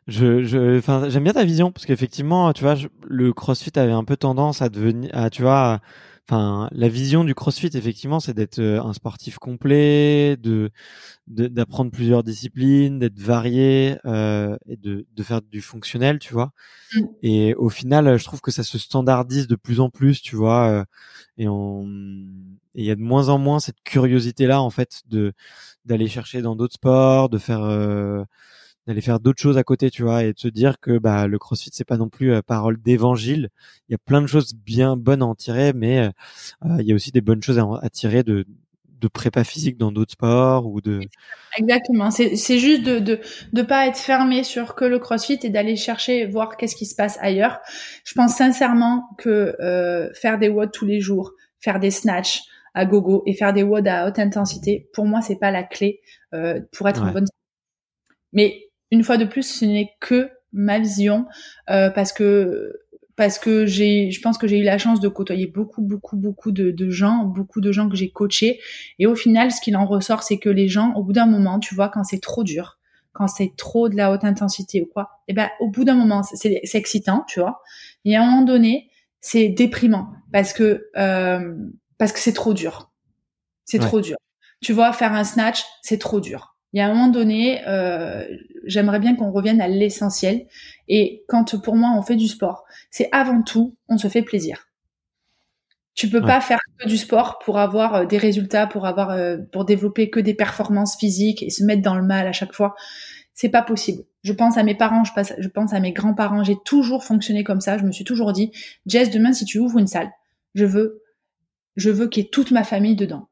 je, 0.07 0.43
j'aime 0.43 1.23
bien 1.23 1.33
ta 1.33 1.43
vision 1.43 1.71
parce 1.71 1.85
qu'effectivement, 1.85 2.53
tu 2.53 2.63
vois, 2.63 2.75
le 3.03 3.33
CrossFit 3.33 3.77
avait 3.77 3.91
un 3.91 4.03
peu 4.03 4.17
tendance 4.17 4.61
à 4.61 4.69
devenir, 4.69 5.09
à, 5.13 5.29
tu 5.29 5.41
vois, 5.41 5.79
enfin, 6.27 6.69
la 6.71 6.89
vision 6.89 7.23
du 7.23 7.35
CrossFit, 7.35 7.69
effectivement, 7.73 8.19
c'est 8.19 8.33
d'être 8.33 8.59
euh, 8.59 8.81
un 8.81 8.93
sportif 8.93 9.37
complet, 9.37 10.37
de 10.37 10.71
d'apprendre 11.27 11.91
plusieurs 11.91 12.23
disciplines, 12.23 12.99
d'être 12.99 13.19
varié 13.19 13.97
euh, 14.05 14.57
et 14.67 14.77
de, 14.77 15.07
de 15.11 15.23
faire 15.23 15.41
du 15.41 15.61
fonctionnel, 15.61 16.19
tu 16.19 16.33
vois. 16.33 16.51
Mmh. 16.93 17.01
Et 17.23 17.55
au 17.55 17.69
final, 17.69 18.17
je 18.17 18.23
trouve 18.23 18.41
que 18.41 18.51
ça 18.51 18.63
se 18.63 18.77
standardise 18.77 19.47
de 19.47 19.55
plus 19.55 19.79
en 19.79 19.89
plus, 19.89 20.21
tu 20.21 20.35
vois, 20.35 20.69
euh, 20.69 20.85
et 21.37 21.47
on 21.47 21.85
et 22.75 22.81
il 22.81 22.85
y 22.85 22.91
a 22.91 22.95
de 22.95 23.01
moins 23.01 23.29
en 23.29 23.37
moins 23.37 23.59
cette 23.59 23.81
curiosité 23.83 24.47
là, 24.47 24.61
en 24.61 24.69
fait, 24.69 25.01
de 25.07 25.33
d'aller 25.85 26.07
chercher 26.07 26.41
dans 26.41 26.55
d'autres 26.55 26.75
sports, 26.75 27.29
de 27.29 27.37
faire 27.37 27.63
euh, 27.63 28.23
d'aller 28.87 29.01
faire 29.01 29.19
d'autres 29.19 29.41
choses 29.41 29.57
à 29.57 29.63
côté, 29.63 29.89
tu 29.89 30.03
vois, 30.03 30.23
et 30.23 30.33
de 30.33 30.39
se 30.39 30.47
dire 30.47 30.79
que 30.79 30.97
bah 30.97 31.27
le 31.27 31.39
CrossFit 31.39 31.71
c'est 31.73 31.85
pas 31.85 31.97
non 31.97 32.09
plus 32.09 32.33
euh, 32.33 32.41
parole 32.41 32.81
d'évangile. 32.81 33.49
Il 33.89 33.93
y 33.93 33.95
a 33.95 33.97
plein 33.97 34.21
de 34.21 34.27
choses 34.27 34.53
bien 34.53 34.95
bonnes 34.97 35.21
à 35.21 35.25
en 35.25 35.35
tirer, 35.35 35.73
mais 35.73 35.99
euh, 35.99 36.09
euh, 36.65 36.77
il 36.81 36.87
y 36.87 36.91
a 36.91 36.95
aussi 36.95 37.11
des 37.11 37.21
bonnes 37.21 37.41
choses 37.41 37.59
à, 37.59 37.65
à 37.81 37.89
tirer 37.89 38.23
de 38.23 38.45
de 39.01 39.07
prépa 39.09 39.43
physique 39.43 39.77
dans 39.77 39.91
d'autres 39.91 40.13
sports 40.13 40.67
ou 40.67 40.81
de 40.81 41.01
exactement. 41.57 42.11
C'est 42.11 42.35
c'est 42.35 42.59
juste 42.59 42.83
de 42.83 42.99
de 42.99 43.19
de 43.53 43.61
pas 43.61 43.87
être 43.87 43.97
fermé 43.97 44.43
sur 44.43 44.75
que 44.75 44.85
le 44.85 44.99
CrossFit 44.99 45.39
et 45.43 45.49
d'aller 45.49 45.75
chercher 45.75 46.25
voir 46.25 46.57
qu'est-ce 46.57 46.75
qui 46.75 46.85
se 46.85 46.95
passe 46.95 47.17
ailleurs. 47.21 47.59
Je 48.05 48.13
pense 48.13 48.35
sincèrement 48.35 49.03
que 49.17 49.55
euh, 49.59 50.09
faire 50.13 50.39
des 50.39 50.49
WOD 50.49 50.71
tous 50.71 50.85
les 50.85 51.01
jours 51.01 51.33
faire 51.65 51.79
des 51.79 51.91
snatchs 51.91 52.43
à 52.73 52.85
gogo 52.85 53.23
et 53.25 53.33
faire 53.33 53.53
des 53.53 53.63
WOD 53.63 53.87
à 53.87 54.07
haute 54.07 54.19
intensité 54.19 54.87
pour 54.93 55.05
moi 55.05 55.21
c'est 55.21 55.39
pas 55.39 55.51
la 55.51 55.63
clé 55.63 56.01
euh, 56.33 56.61
pour 56.71 56.87
être 56.87 57.01
en 57.01 57.11
bonne 57.11 57.25
mais 58.33 58.64
une 58.91 59.03
fois 59.03 59.17
de 59.17 59.25
plus, 59.25 59.43
ce 59.43 59.65
n'est 59.65 59.91
que 59.99 60.29
ma 60.53 60.79
vision 60.79 61.25
euh, 61.69 61.89
parce 61.89 62.13
que 62.13 62.73
parce 63.15 63.39
que 63.39 63.65
j'ai, 63.65 64.11
je 64.11 64.21
pense 64.21 64.37
que 64.37 64.47
j'ai 64.47 64.59
eu 64.59 64.63
la 64.63 64.77
chance 64.77 64.99
de 64.99 65.07
côtoyer 65.07 65.47
beaucoup, 65.47 65.81
beaucoup, 65.81 66.17
beaucoup 66.17 66.51
de, 66.51 66.71
de 66.71 66.89
gens, 66.89 67.23
beaucoup 67.23 67.61
de 67.61 67.71
gens 67.71 67.87
que 67.87 67.95
j'ai 67.95 68.09
coachés. 68.09 68.59
Et 68.99 69.07
au 69.07 69.15
final, 69.15 69.51
ce 69.51 69.61
qu'il 69.61 69.77
en 69.77 69.85
ressort, 69.85 70.23
c'est 70.23 70.37
que 70.37 70.49
les 70.49 70.67
gens, 70.67 70.93
au 70.95 71.03
bout 71.03 71.13
d'un 71.13 71.25
moment, 71.25 71.59
tu 71.59 71.75
vois, 71.75 71.87
quand 71.87 72.03
c'est 72.03 72.19
trop 72.19 72.43
dur, 72.43 72.77
quand 73.13 73.27
c'est 73.27 73.53
trop 73.55 73.87
de 73.87 73.95
la 73.95 74.11
haute 74.11 74.25
intensité 74.25 74.81
ou 74.81 74.85
quoi, 74.85 75.09
et 75.27 75.31
eh 75.31 75.33
ben, 75.33 75.49
au 75.61 75.69
bout 75.69 75.85
d'un 75.85 75.95
moment, 75.95 76.23
c'est, 76.23 76.59
c'est 76.61 76.77
excitant, 76.77 77.23
tu 77.27 77.39
vois. 77.39 77.61
Et 78.03 78.17
à 78.17 78.21
un 78.21 78.25
moment 78.25 78.41
donné, 78.41 78.89
c'est 79.21 79.47
déprimant 79.47 80.09
parce 80.33 80.51
que 80.51 80.89
euh, 80.97 81.55
parce 81.97 82.11
que 82.11 82.19
c'est 82.19 82.33
trop 82.33 82.53
dur. 82.53 82.91
C'est 83.63 83.79
trop 83.79 84.01
dur. 84.01 84.17
Tu 84.61 84.73
vois, 84.73 84.93
faire 84.93 85.13
un 85.13 85.23
snatch, 85.23 85.63
c'est 85.81 85.97
trop 85.97 86.19
dur. 86.19 86.54
Il 86.75 86.79
y 86.79 86.81
a 86.81 86.87
un 86.87 86.93
moment 86.93 87.07
donné, 87.07 87.65
euh, 87.69 88.27
j'aimerais 88.65 88.99
bien 88.99 89.15
qu'on 89.15 89.31
revienne 89.31 89.61
à 89.61 89.69
l'essentiel. 89.69 90.45
Et 90.89 91.23
quand 91.29 91.55
pour 91.61 91.77
moi 91.77 91.93
on 91.97 92.01
fait 92.01 92.17
du 92.17 92.27
sport, 92.27 92.65
c'est 92.91 93.07
avant 93.13 93.41
tout, 93.43 93.77
on 93.87 93.97
se 93.97 94.09
fait 94.09 94.23
plaisir. 94.23 94.67
Tu 95.93 96.09
peux 96.09 96.19
pas 96.19 96.41
faire 96.41 96.59
que 96.77 96.89
du 96.89 96.97
sport 96.97 97.39
pour 97.39 97.59
avoir 97.59 97.95
euh, 97.95 98.05
des 98.05 98.17
résultats, 98.17 98.67
pour 98.67 98.85
avoir, 98.85 99.11
euh, 99.11 99.37
pour 99.53 99.63
développer 99.63 100.09
que 100.09 100.19
des 100.19 100.33
performances 100.33 100.97
physiques 100.97 101.41
et 101.43 101.49
se 101.49 101.63
mettre 101.63 101.81
dans 101.81 101.95
le 101.95 102.03
mal 102.03 102.27
à 102.27 102.33
chaque 102.33 102.51
fois. 102.51 102.75
C'est 103.33 103.47
pas 103.47 103.61
possible. 103.61 104.03
Je 104.23 104.33
pense 104.33 104.57
à 104.57 104.63
mes 104.63 104.75
parents, 104.75 105.05
je, 105.05 105.13
pense, 105.13 105.31
je 105.37 105.47
pense 105.47 105.71
à 105.71 105.79
mes 105.79 105.93
grands-parents. 105.93 106.43
J'ai 106.43 106.57
toujours 106.65 107.05
fonctionné 107.05 107.45
comme 107.45 107.61
ça. 107.61 107.77
Je 107.77 107.85
me 107.85 107.93
suis 107.93 108.03
toujours 108.03 108.33
dit, 108.33 108.51
Jess, 108.85 109.11
demain, 109.11 109.31
si 109.31 109.45
tu 109.45 109.59
ouvres 109.59 109.79
une 109.79 109.87
salle, 109.87 110.11
je 110.55 110.65
veux, 110.65 111.01
je 111.77 111.89
veux 111.89 112.09
qu'il 112.09 112.23
y 112.23 112.25
ait 112.25 112.29
toute 112.29 112.51
ma 112.51 112.65
famille 112.65 112.97
dedans. 112.97 113.29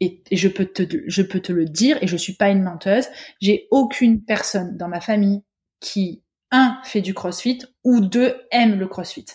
Et, 0.00 0.22
je 0.32 0.48
peux 0.48 0.66
te, 0.66 0.82
je 1.06 1.22
peux 1.22 1.40
te 1.40 1.52
le 1.52 1.64
dire, 1.64 1.98
et 2.02 2.06
je 2.06 2.16
suis 2.16 2.34
pas 2.34 2.50
une 2.50 2.62
menteuse. 2.62 3.06
J'ai 3.40 3.68
aucune 3.70 4.22
personne 4.22 4.76
dans 4.76 4.88
ma 4.88 5.00
famille 5.00 5.42
qui, 5.80 6.22
un, 6.50 6.78
fait 6.84 7.00
du 7.00 7.14
crossfit, 7.14 7.60
ou 7.84 8.00
deux, 8.00 8.36
aime 8.50 8.78
le 8.78 8.86
crossfit. 8.88 9.26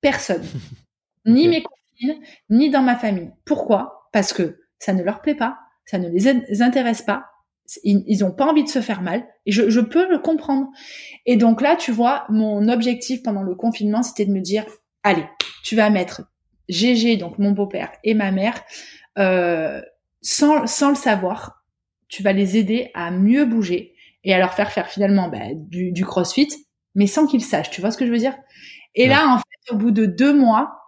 Personne. 0.00 0.44
Ni 1.26 1.48
mes 1.48 1.62
ni 2.48 2.70
dans 2.70 2.82
ma 2.82 2.96
famille. 2.96 3.30
Pourquoi? 3.44 4.08
Parce 4.12 4.32
que 4.32 4.60
ça 4.78 4.92
ne 4.92 5.02
leur 5.02 5.20
plaît 5.20 5.34
pas, 5.34 5.58
ça 5.84 5.98
ne 5.98 6.08
les 6.08 6.62
intéresse 6.62 7.02
pas, 7.02 7.26
ils 7.82 8.20
n'ont 8.20 8.32
pas 8.32 8.46
envie 8.46 8.64
de 8.64 8.68
se 8.68 8.80
faire 8.80 9.02
mal, 9.02 9.26
et 9.44 9.52
je, 9.52 9.68
je, 9.68 9.80
peux 9.80 10.08
le 10.08 10.18
comprendre. 10.18 10.68
Et 11.26 11.36
donc 11.36 11.60
là, 11.60 11.76
tu 11.76 11.92
vois, 11.92 12.24
mon 12.30 12.68
objectif 12.68 13.22
pendant 13.22 13.42
le 13.42 13.54
confinement, 13.54 14.02
c'était 14.02 14.24
de 14.24 14.32
me 14.32 14.40
dire, 14.40 14.64
allez, 15.02 15.24
tu 15.64 15.76
vas 15.76 15.90
mettre 15.90 16.22
Gégé, 16.68 17.16
donc 17.16 17.38
mon 17.38 17.52
beau-père, 17.52 17.92
et 18.04 18.14
ma 18.14 18.30
mère, 18.30 18.62
euh, 19.18 19.80
sans, 20.22 20.66
sans 20.66 20.90
le 20.90 20.94
savoir, 20.94 21.64
tu 22.08 22.22
vas 22.22 22.32
les 22.32 22.56
aider 22.56 22.90
à 22.94 23.10
mieux 23.10 23.44
bouger 23.44 23.94
et 24.24 24.34
à 24.34 24.38
leur 24.38 24.54
faire 24.54 24.72
faire 24.72 24.88
finalement 24.88 25.28
bah, 25.28 25.54
du, 25.54 25.92
du 25.92 26.04
crossfit, 26.04 26.48
mais 26.94 27.06
sans 27.06 27.26
qu'ils 27.26 27.44
sachent. 27.44 27.70
Tu 27.70 27.80
vois 27.80 27.90
ce 27.90 27.98
que 27.98 28.06
je 28.06 28.10
veux 28.10 28.18
dire? 28.18 28.36
Et 28.94 29.06
là, 29.06 29.28
en 29.28 29.38
fait, 29.38 29.74
au 29.74 29.76
bout 29.76 29.90
de 29.90 30.06
deux 30.06 30.32
mois, 30.32 30.78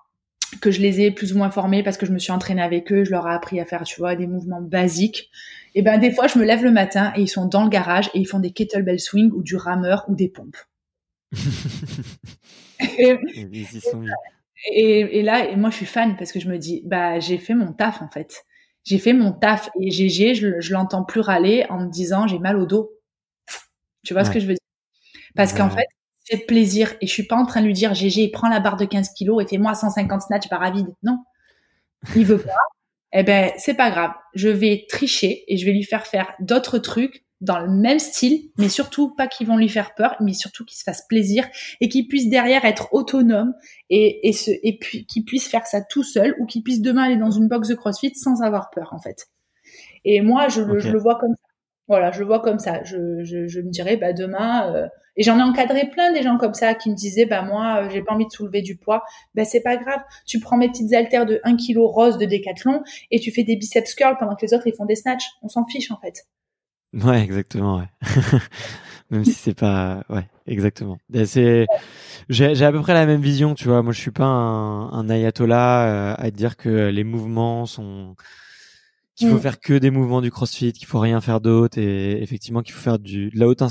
que 0.61 0.71
je 0.71 0.81
les 0.81 1.01
ai 1.01 1.11
plus 1.11 1.33
ou 1.33 1.39
moins 1.39 1.51
formés 1.51 1.83
parce 1.83 1.97
que 1.97 2.07
je 2.07 2.13
me 2.13 2.19
suis 2.19 2.33
entraînée 2.33 2.63
avec 2.63 2.93
eux, 2.93 3.05
je 3.05 3.11
leur 3.11 3.29
ai 3.29 3.33
appris 3.33 3.61
à 3.61 3.65
faire, 3.65 3.85
tu 3.85 4.01
vois, 4.01 4.17
des 4.17 4.27
mouvements 4.27 4.61
basiques. 4.61 5.31
Et 5.75 5.83
ben 5.83 5.99
des 5.99 6.11
fois, 6.11 6.27
je 6.27 6.39
me 6.39 6.45
lève 6.45 6.65
le 6.65 6.73
matin 6.73 7.13
et 7.17 7.23
ils 7.23 7.29
sont 7.29 7.47
dans 7.47 7.63
le 7.63 7.71
garage 7.71 8.11
et 8.15 8.19
ils 8.19 8.27
font 8.27 8.41
des 8.41 8.51
kettlebell 8.51 8.99
swing 8.99 9.31
ou 9.33 9.43
du 9.43 9.57
rameur 9.57 10.05
ou 10.09 10.17
des 10.17 10.29
pompes. 10.29 10.57
et, 12.99 13.17
et, 13.35 13.45
là, 15.23 15.49
et 15.49 15.57
moi, 15.57 15.71
je 15.71 15.77
suis 15.77 15.87
fan 15.87 16.17
parce 16.17 16.33
que 16.33 16.41
je 16.41 16.49
me 16.49 16.59
dis, 16.59 16.83
bah 16.87 17.21
j'ai 17.21 17.39
fait 17.39 17.55
mon 17.55 17.73
taf 17.73 18.03
en 18.03 18.09
fait. 18.11 18.45
J'ai 18.85 18.99
fait 18.99 19.13
mon 19.13 19.33
taf 19.33 19.71
et 19.81 19.91
GG, 19.91 20.35
je, 20.35 20.61
je 20.61 20.73
l'entends 20.73 21.05
plus 21.05 21.21
râler 21.21 21.67
en 21.71 21.81
me 21.81 21.91
disant 21.91 22.27
j'ai 22.27 22.39
mal 22.39 22.57
au 22.59 22.67
dos. 22.67 22.93
Tu 24.05 24.15
vois 24.15 24.25
ce 24.25 24.31
que 24.31 24.41
je 24.41 24.47
veux 24.47 24.55
dire? 24.55 24.61
Parce 25.37 25.55
qu'en 25.55 25.71
fait, 25.71 25.87
plaisir. 26.49 26.95
Et 27.01 27.07
je 27.09 27.13
suis 27.13 27.27
pas 27.27 27.37
en 27.37 27.47
train 27.47 27.61
de 27.63 27.67
lui 27.67 27.75
dire 27.75 27.95
GG 27.95 28.31
prends 28.33 28.49
la 28.49 28.61
barre 28.61 28.77
de 28.77 28.85
15 28.87 29.11
kilos 29.11 29.43
et 29.45 29.49
fais-moi 29.49 29.75
150 29.75 30.23
snatch 30.23 30.49
barre 30.51 30.73
vide 30.73 30.95
non. 31.03 31.19
Il 32.17 32.25
veut 32.27 32.39
pas. 32.41 32.53
Eh 33.13 33.25
ben 33.25 33.53
c'est 33.59 33.75
pas 33.75 33.91
grave. 33.91 34.13
Je 34.35 34.49
vais 34.49 34.87
tricher 34.89 35.45
et 35.49 35.57
je 35.59 35.67
vais 35.67 35.73
lui 35.73 35.85
faire 35.85 36.07
faire 36.07 36.33
d'autres 36.41 36.79
trucs 36.79 37.25
dans 37.41 37.59
le 37.59 37.69
même 37.69 37.99
style 37.99 38.51
mais 38.59 38.69
surtout 38.69 39.15
pas 39.15 39.27
qu'ils 39.27 39.47
vont 39.47 39.57
lui 39.57 39.69
faire 39.69 39.95
peur 39.95 40.17
mais 40.21 40.35
surtout 40.35 40.65
qu'il 40.65 40.77
se 40.77 40.85
fasse 40.85 41.07
plaisir 41.09 41.49
et 41.81 41.89
qu'il 41.89 42.07
puisse 42.07 42.29
derrière 42.29 42.65
être 42.65 42.89
autonome 42.93 43.55
et 43.89 44.29
et 44.29 44.35
et 44.63 44.79
puis 44.79 45.07
qu'il 45.07 45.25
puisse 45.25 45.49
faire 45.49 45.67
ça 45.67 45.81
tout 45.81 46.05
seul 46.05 46.35
ou 46.39 46.47
qu'il 46.47 46.63
puisse 46.63 46.81
demain 46.81 47.05
aller 47.05 47.17
dans 47.17 47.31
une 47.31 47.49
box 47.49 47.69
de 47.69 47.75
CrossFit 47.75 48.15
sans 48.15 48.43
avoir 48.43 48.71
peur 48.71 48.91
en 48.93 48.99
fait 48.99 49.29
et 50.05 50.21
moi 50.21 50.49
je, 50.49 50.63
le, 50.63 50.79
je 50.79 50.91
le 50.91 50.99
vois 50.99 51.19
comme 51.19 51.33
ça 51.33 51.51
voilà, 51.91 52.13
je 52.13 52.21
le 52.21 52.27
vois 52.27 52.39
comme 52.39 52.61
ça. 52.61 52.85
Je, 52.85 53.25
je, 53.25 53.49
je 53.49 53.61
me 53.61 53.69
dirais, 53.69 53.97
bah 53.97 54.13
demain, 54.13 54.73
euh, 54.73 54.87
et 55.17 55.25
j'en 55.25 55.41
ai 55.41 55.43
encadré 55.43 55.91
plein 55.91 56.13
des 56.13 56.23
gens 56.23 56.39
comme 56.39 56.55
ça 56.55 56.75
qui 56.75 56.89
me 56.89 56.95
disaient, 56.95 57.27
bah 57.27 57.43
moi, 57.43 57.83
euh, 57.83 57.91
j'ai 57.91 58.01
pas 58.01 58.15
envie 58.15 58.27
de 58.27 58.31
soulever 58.31 58.63
du 58.63 58.77
poids. 58.77 59.03
Bah 59.35 59.45
c'est 59.45 59.61
pas 59.61 59.77
grave. 59.77 60.01
Tu 60.25 60.39
prends 60.39 60.57
mes 60.57 60.69
petites 60.69 60.93
haltères 60.95 61.27
de 61.27 61.41
1 61.43 61.57
kg 61.57 61.79
rose 61.79 62.17
de 62.17 62.27
décathlon 62.27 62.85
et 63.11 63.19
tu 63.19 63.33
fais 63.33 63.43
des 63.43 63.57
biceps 63.57 63.95
curls 63.97 64.17
pendant 64.21 64.37
que 64.37 64.47
les 64.47 64.55
autres 64.55 64.69
ils 64.69 64.75
font 64.75 64.85
des 64.85 64.95
snatchs. 64.95 65.27
On 65.43 65.49
s'en 65.49 65.67
fiche 65.67 65.91
en 65.91 65.99
fait. 65.99 66.27
Ouais, 66.93 67.23
exactement. 67.23 67.79
Ouais. 67.79 67.89
même 69.11 69.25
si 69.25 69.33
c'est 69.33 69.55
pas, 69.55 70.05
ouais, 70.09 70.29
exactement. 70.47 70.99
C'est, 71.25 71.67
j'ai, 72.29 72.55
j'ai 72.55 72.65
à 72.65 72.73
peu 72.73 72.81
près 72.81 72.95
la 72.95 73.07
même 73.07 73.21
vision, 73.21 73.55
tu 73.55 73.69
vois. 73.69 73.83
Moi, 73.83 73.93
je 73.93 74.01
suis 74.01 74.11
pas 74.11 74.25
un, 74.25 74.91
un 74.93 75.11
ayatollah 75.11 75.87
euh, 75.87 76.15
à 76.19 76.31
dire 76.31 76.57
que 76.57 76.89
les 76.89 77.05
mouvements 77.05 77.67
sont 77.67 78.15
qu'il 79.17 79.29
faut 79.29 79.37
mm. 79.37 79.41
faire 79.41 79.61
que 79.61 79.75
des 79.75 79.91
mouvements 79.91 80.21
du 80.21 80.31
CrossFit, 80.31 80.73
qu'il 80.73 80.87
faut 80.87 81.01
rien 81.01 81.21
faire 81.21 81.41
d'autre 81.41 81.79
et 81.79 82.23
effectivement 82.23 82.63
qu'il 82.63 82.73
faut 82.73 82.81
faire 82.81 82.99
du 82.99 83.31
de 83.31 83.39
la 83.39 83.49
haute 83.49 83.63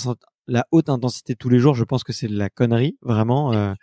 la 0.47 0.65
haute 0.71 0.89
intensité 0.89 1.35
tous 1.35 1.49
les 1.49 1.59
jours. 1.59 1.75
Je 1.75 1.83
pense 1.83 2.03
que 2.03 2.13
c'est 2.13 2.27
de 2.27 2.37
la 2.37 2.49
connerie 2.49 2.97
vraiment. 3.01 3.53
Euh, 3.53 3.73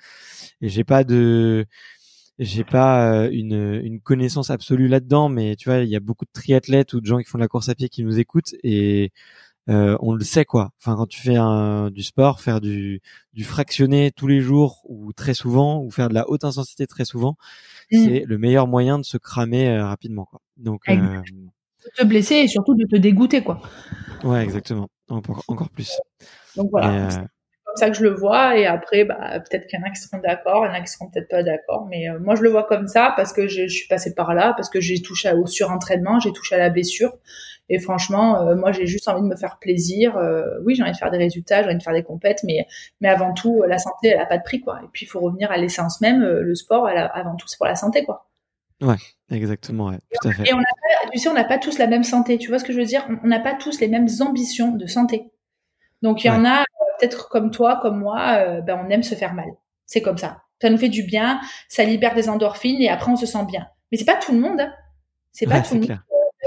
et 0.61 0.69
j'ai 0.69 0.85
pas 0.85 1.05
de 1.05 1.67
j'ai 2.39 2.65
pas 2.65 3.13
euh, 3.13 3.31
une, 3.33 3.81
une 3.83 4.01
connaissance 4.01 4.51
absolue 4.51 4.89
là-dedans, 4.89 5.29
mais 5.29 5.57
tu 5.57 5.69
vois, 5.69 5.79
il 5.79 5.89
y 5.89 5.97
a 5.97 6.01
beaucoup 6.01 6.25
de 6.25 6.31
triathlètes 6.33 6.93
ou 6.93 7.01
de 7.01 7.07
gens 7.07 7.19
qui 7.19 7.25
font 7.25 7.39
de 7.39 7.43
la 7.43 7.49
course 7.49 7.69
à 7.69 7.75
pied 7.75 7.89
qui 7.89 8.05
nous 8.05 8.19
écoutent 8.19 8.55
et 8.63 9.13
euh, 9.69 9.97
on 10.01 10.15
le 10.15 10.25
sait 10.25 10.45
quoi. 10.45 10.71
Enfin, 10.81 10.97
quand 10.97 11.07
tu 11.07 11.21
fais 11.21 11.37
un, 11.37 11.91
du 11.91 12.03
sport, 12.03 12.41
faire 12.41 12.61
du, 12.61 13.01
du 13.33 13.45
fractionné 13.45 14.13
tous 14.13 14.27
les 14.27 14.41
jours 14.41 14.83
ou 14.85 15.13
très 15.13 15.35
souvent, 15.35 15.83
ou 15.83 15.91
faire 15.91 16.09
de 16.09 16.15
la 16.15 16.29
haute 16.31 16.45
intensité 16.45 16.87
très 16.87 17.05
souvent, 17.05 17.37
mm. 17.91 18.05
c'est 18.05 18.25
le 18.27 18.39
meilleur 18.39 18.67
moyen 18.69 18.99
de 18.99 19.05
se 19.05 19.17
cramer 19.17 19.69
euh, 19.69 19.87
rapidement 19.87 20.27
quoi. 20.27 20.41
Donc 20.57 20.85
te 21.95 22.05
blesser 22.05 22.37
et 22.37 22.49
surtout 22.49 22.75
de 22.75 22.85
te 22.85 22.97
dégoûter, 22.97 23.43
quoi. 23.43 23.61
Ouais, 24.25 24.43
exactement. 24.43 24.89
Encore, 25.09 25.71
plus. 25.71 25.99
Donc 26.57 26.71
voilà. 26.71 27.07
Euh, 27.07 27.25
comme 27.77 27.87
ça 27.87 27.91
que 27.91 27.97
je 27.97 28.03
le 28.03 28.15
vois. 28.15 28.59
Et 28.59 28.67
après, 28.67 29.05
bah, 29.05 29.39
peut-être 29.41 29.67
qu'il 29.67 29.79
y 29.79 29.83
en 29.83 29.87
a 29.87 29.91
qui 29.91 30.01
seront 30.01 30.19
d'accord, 30.19 30.65
il 30.65 30.69
y 30.69 30.71
en 30.71 30.75
a 30.75 30.81
qui 30.81 30.91
seront 30.91 31.09
peut-être 31.11 31.29
pas 31.29 31.43
d'accord. 31.43 31.87
Mais 31.89 32.09
euh, 32.09 32.19
moi, 32.19 32.35
je 32.35 32.43
le 32.43 32.51
vois 32.51 32.65
comme 32.65 32.89
ça 32.89 33.13
parce 33.17 33.33
que 33.33 33.49
je, 33.49 33.67
suis 33.69 33.89
passée 33.89 34.15
par 34.15 34.35
là, 34.35 34.55
parce 34.57 34.69
que 34.71 34.81
j'ai 34.81 35.01
touché 35.03 35.31
au 35.33 35.47
surentraînement, 35.47 36.21
j'ai 36.21 36.33
touché 36.33 36.55
à 36.55 36.59
la 36.59 36.71
blessure. 36.71 37.17
Et 37.69 37.79
franchement, 37.79 38.41
euh, 38.41 38.55
moi, 38.55 38.73
j'ai 38.73 38.87
juste 38.87 39.09
envie 39.09 39.23
de 39.23 39.27
me 39.27 39.37
faire 39.37 39.59
plaisir. 39.59 40.17
oui, 40.65 40.75
j'ai 40.75 40.83
envie 40.83 40.93
de 40.93 40.97
faire 40.97 41.11
des 41.11 41.19
résultats, 41.19 41.63
j'ai 41.63 41.69
envie 41.69 41.79
de 41.79 41.83
faire 41.83 41.95
des 41.95 42.05
compètes, 42.05 42.43
mais, 42.45 42.67
mais 43.01 43.09
avant 43.09 43.33
tout, 43.35 43.63
la 43.67 43.79
santé, 43.79 44.09
elle 44.09 44.21
a 44.21 44.27
pas 44.27 44.39
de 44.39 44.45
prix, 44.45 44.61
quoi. 44.61 44.81
Et 44.83 44.87
puis, 44.93 45.05
il 45.07 45.09
faut 45.09 45.21
revenir 45.21 45.51
à 45.51 45.57
l'essence 45.57 46.01
même. 46.01 46.23
le 46.23 46.55
sport, 46.55 46.89
avant 46.89 47.37
tout, 47.37 47.49
c'est 47.49 47.57
pour 47.59 47.67
la 47.67 47.77
santé, 47.77 48.05
quoi. 48.05 48.27
Ouais, 48.83 48.97
exactement, 49.31 49.87
ouais, 49.87 49.99
tout 50.21 50.29
à 50.29 50.33
fait. 50.33 50.49
Et 50.49 50.53
on 50.53 50.59
a 50.59 50.65
tu 51.13 51.19
sais, 51.19 51.29
on 51.29 51.35
n'a 51.35 51.45
pas 51.45 51.59
tous 51.59 51.79
la 51.79 51.87
même 51.87 52.05
santé. 52.05 52.39
Tu 52.39 52.49
vois 52.49 52.59
ce 52.59 52.65
que 52.65 52.73
je 52.73 52.79
veux 52.79 52.85
dire? 52.85 53.07
On 53.25 53.27
n'a 53.27 53.41
pas 53.41 53.55
tous 53.55 53.81
les 53.81 53.89
mêmes 53.89 54.09
ambitions 54.21 54.73
de 54.73 54.87
santé. 54.87 55.31
Donc 56.03 56.25
il 56.25 56.27
y 56.27 56.31
en 56.31 56.45
a 56.45 56.61
euh, 56.61 56.76
peut-être 56.99 57.29
comme 57.29 57.51
toi, 57.51 57.79
comme 57.81 57.99
moi, 57.99 58.39
euh, 58.39 58.61
ben 58.61 58.81
on 58.85 58.91
aime 58.91 59.03
se 59.03 59.15
faire 59.15 59.35
mal. 59.35 59.49
C'est 59.87 60.03
comme 60.03 60.19
ça. 60.19 60.43
Ça 60.61 60.71
nous 60.71 60.79
fait 60.79 60.89
du 60.89 61.03
bien, 61.03 61.41
ça 61.69 61.85
libère 61.85 62.15
des 62.15 62.29
endorphines 62.29 62.81
et 62.81 62.89
après 62.89 63.13
on 63.13 63.17
se 63.17 63.27
sent 63.27 63.45
bien. 63.47 63.67
Mais 63.91 63.99
c'est 63.99 64.05
pas 64.05 64.17
tout 64.17 64.33
le 64.33 64.41
monde. 64.41 64.61
Hein. 64.61 64.73
C'est 65.33 65.47
pas 65.47 65.61
tout 65.61 65.75
le 65.75 65.81
monde. 65.81 65.99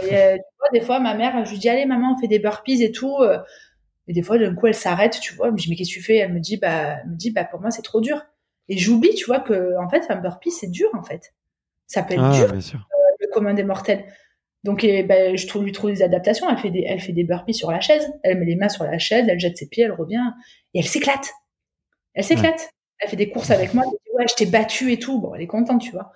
Euh, 0.04 0.36
tu 0.36 0.44
vois, 0.60 0.70
des 0.74 0.82
fois 0.82 1.00
ma 1.00 1.14
mère, 1.14 1.46
je 1.46 1.52
lui 1.52 1.60
dis 1.60 1.70
allez 1.70 1.86
maman, 1.86 2.16
on 2.16 2.18
fait 2.20 2.28
des 2.28 2.40
burpees 2.40 2.84
et 2.84 2.92
tout. 2.92 3.18
Et 4.08 4.14
des 4.14 4.24
fois 4.24 4.40
d'un 4.40 4.56
coup 4.56 4.68
elle 4.68 4.74
s'arrête, 4.74 5.20
tu 5.20 5.36
vois. 5.36 5.48
Je 5.48 5.52
me 5.52 5.58
dis 5.58 5.70
mais 5.70 5.76
qu'est-ce 5.76 5.90
que 5.90 5.96
tu 5.96 6.04
fais? 6.04 6.18
Elle 6.18 6.34
me 6.34 6.40
dit 6.40 6.58
bah, 6.58 7.04
me 7.06 7.16
dit 7.16 7.32
bah 7.32 7.44
pour 7.44 7.62
moi 7.62 7.70
c'est 7.70 7.84
trop 7.84 8.02
dur. 8.02 8.26
Et 8.68 8.78
j'oublie, 8.78 9.14
tu 9.16 9.26
vois 9.26 9.40
que 9.40 9.78
en 9.78 9.90
fait 9.90 10.06
un 10.10 10.16
burpee 10.16 10.52
c'est 10.52 10.70
dur 10.70 10.90
en 10.94 11.04
fait. 11.04 11.34
Ça 11.86 12.04
peut 12.04 12.14
être 12.14 12.24
ah, 12.24 12.34
dur, 12.34 12.54
le 13.20 13.28
commun 13.32 13.54
des 13.54 13.64
mortels. 13.64 14.06
Donc, 14.64 14.82
ben, 14.82 15.38
je 15.38 15.48
trouve, 15.48 15.64
lui 15.64 15.72
trouve 15.72 15.92
des 15.92 16.04
adaptations. 16.04 16.50
Elle 16.50 16.58
fait 16.58 16.72
des, 16.72 16.84
elle 16.86 17.00
fait 17.00 17.14
des 17.14 17.24
burpees 17.24 17.54
sur 17.54 17.72
la 17.72 17.80
chaise. 17.80 18.12
Elle 18.24 18.40
met 18.40 18.46
les 18.46 18.56
mains 18.56 18.70
sur 18.70 18.84
la 18.84 18.98
chaise, 18.98 19.26
elle 19.30 19.40
jette 19.40 19.58
ses 19.58 19.70
pieds, 19.70 19.86
elle 19.86 19.94
revient 19.94 20.32
et 20.74 20.80
elle 20.80 20.88
s'éclate. 20.88 21.32
Elle 22.14 22.24
s'éclate. 22.24 22.70
Elle 23.00 23.10
fait 23.10 23.16
des 23.16 23.30
courses 23.30 23.52
avec 23.52 23.74
moi. 23.74 23.84
Elle 23.86 23.92
dit 23.92 24.18
ouais, 24.18 24.26
je 24.30 24.36
t'ai 24.36 24.46
battu 24.46 24.92
et 24.92 25.00
tout. 25.00 25.22
Bon, 25.22 25.34
elle 25.34 25.42
est 25.42 25.48
contente, 25.48 25.82
tu 25.82 25.92
vois. 25.92 26.12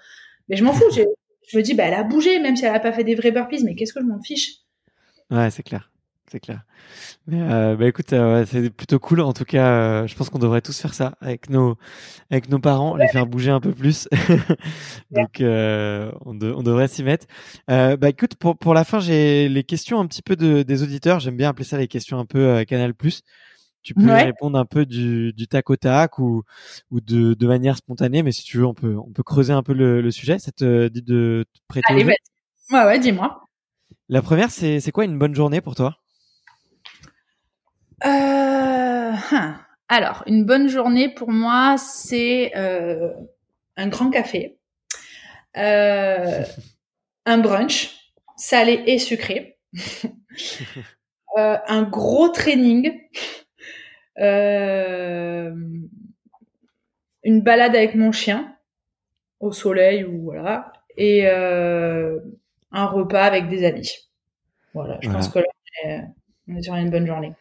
Mais 0.49 0.57
je 0.57 0.63
m'en 0.63 0.73
fous. 0.73 0.89
Je 0.91 1.57
me 1.57 1.63
dis, 1.63 1.73
bah, 1.73 1.85
elle 1.85 1.93
a 1.93 2.03
bougé, 2.03 2.39
même 2.39 2.55
si 2.55 2.65
elle 2.65 2.75
a 2.75 2.79
pas 2.79 2.91
fait 2.91 3.03
des 3.03 3.15
vrais 3.15 3.31
burpees. 3.31 3.63
Mais 3.63 3.75
qu'est-ce 3.75 3.93
que 3.93 4.01
je 4.01 4.05
m'en 4.05 4.21
fiche? 4.21 4.55
Ouais, 5.29 5.49
c'est 5.49 5.63
clair 5.63 5.92
c'est 6.31 6.39
clair. 6.39 6.61
Mais 7.27 7.41
euh, 7.41 7.75
bah 7.75 7.87
écoute, 7.87 8.11
euh, 8.13 8.45
c'est 8.45 8.69
plutôt 8.69 8.99
cool. 8.99 9.21
En 9.21 9.33
tout 9.33 9.45
cas, 9.45 9.67
euh, 9.67 10.07
je 10.07 10.15
pense 10.15 10.29
qu'on 10.29 10.39
devrait 10.39 10.61
tous 10.61 10.79
faire 10.79 10.93
ça 10.93 11.13
avec 11.21 11.49
nos 11.49 11.77
avec 12.31 12.49
nos 12.49 12.59
parents, 12.59 12.95
les 12.95 13.07
faire 13.07 13.27
bouger 13.27 13.51
un 13.51 13.59
peu 13.59 13.71
plus. 13.71 14.07
Donc 15.11 15.41
on, 15.41 16.11
on, 16.25 16.63
devrait 16.63 16.87
s'y 16.87 17.03
mettre. 17.03 17.27
bah 17.67 18.09
écoute, 18.09 18.35
pour 18.35 18.57
pour 18.57 18.73
la 18.73 18.83
fin, 18.83 18.99
j'ai 18.99 19.47
les 19.47 19.63
questions 19.63 19.99
un 19.99 20.07
petit 20.07 20.21
peu 20.21 20.35
de, 20.35 20.63
des 20.63 20.83
auditeurs. 20.83 21.19
J'aime 21.19 21.37
bien 21.37 21.49
appeler 21.49 21.65
ça 21.65 21.77
les 21.77 21.87
questions 21.87 22.19
un 22.19 22.25
peu 22.25 22.63
Canal 22.65 22.93
Plus. 22.93 23.21
Tu 23.83 23.93
peux 23.93 24.09
répondre 24.09 24.57
un 24.57 24.65
peu 24.65 24.85
du, 24.85 25.33
du 25.33 25.47
tac 25.47 25.69
au 25.69 25.75
tac 25.75 26.17
ou 26.17 26.43
ou 26.89 27.01
de, 27.01 27.33
de 27.33 27.47
manière 27.47 27.77
spontanée, 27.77 28.23
mais 28.23 28.31
si 28.31 28.43
tu 28.43 28.57
veux, 28.57 28.65
on 28.65 28.73
peut 28.73 28.97
on 28.97 29.11
peut 29.11 29.23
creuser 29.23 29.53
un 29.53 29.61
peu 29.61 29.73
le, 29.73 30.01
le 30.01 30.11
sujet. 30.11 30.39
Ça 30.39 30.51
te 30.51 30.87
dit 30.87 31.01
de 31.01 31.45
te 31.53 31.59
prêter. 31.67 31.93
Allez, 31.93 32.05
ouais, 32.05 32.15
ouais, 32.71 32.99
dis-moi. 32.99 33.41
La 34.09 34.21
première, 34.21 34.51
c'est 34.51 34.79
c'est 34.79 34.91
quoi 34.91 35.05
une 35.05 35.19
bonne 35.19 35.35
journée 35.35 35.61
pour 35.61 35.75
toi? 35.75 36.02
Euh, 38.05 39.13
hein. 39.31 39.59
Alors, 39.89 40.23
une 40.27 40.45
bonne 40.45 40.67
journée 40.67 41.09
pour 41.09 41.29
moi, 41.29 41.75
c'est 41.77 42.51
euh, 42.55 43.11
un 43.77 43.87
grand 43.87 44.09
café, 44.09 44.57
un 45.55 47.37
brunch 47.37 47.95
salé 48.37 48.83
et 48.87 48.97
sucré, 48.99 49.57
un 51.37 51.83
gros 51.83 52.29
training, 52.29 52.99
une 54.17 55.81
balade 57.23 57.75
avec 57.75 57.95
mon 57.95 58.11
chien 58.11 58.55
au 59.39 59.51
soleil 59.51 60.03
ou 60.05 60.23
voilà, 60.23 60.73
et 60.97 61.27
un 61.27 62.85
repas 62.85 63.23
avec 63.23 63.49
des 63.49 63.63
amis. 63.65 63.91
Voilà, 64.73 64.97
je 65.01 65.09
pense 65.09 65.29
que 65.29 65.39
là, 65.39 65.45
on 66.47 66.55
est 66.55 66.63
sur 66.63 66.73
une 66.75 66.89
bonne 66.89 67.05
journée. 67.05 67.33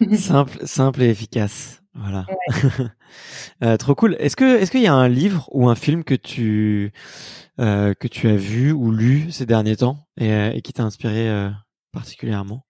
simple, 0.14 0.58
simple 0.66 1.02
et 1.02 1.08
efficace. 1.08 1.82
Voilà. 1.94 2.26
Euh, 3.62 3.78
trop 3.78 3.94
cool. 3.94 4.16
Est-ce 4.18 4.36
que 4.36 4.58
est-ce 4.58 4.70
qu'il 4.70 4.82
y 4.82 4.86
a 4.86 4.92
un 4.92 5.08
livre 5.08 5.48
ou 5.52 5.68
un 5.70 5.74
film 5.74 6.04
que 6.04 6.14
tu 6.14 6.92
euh, 7.58 7.94
que 7.94 8.08
tu 8.08 8.28
as 8.28 8.36
vu 8.36 8.70
ou 8.72 8.90
lu 8.90 9.30
ces 9.30 9.46
derniers 9.46 9.76
temps 9.76 10.06
et, 10.20 10.30
euh, 10.30 10.60
qui 10.60 10.74
t'a 10.74 10.82
inspiré 10.82 11.30
particulièrement? 11.92 12.66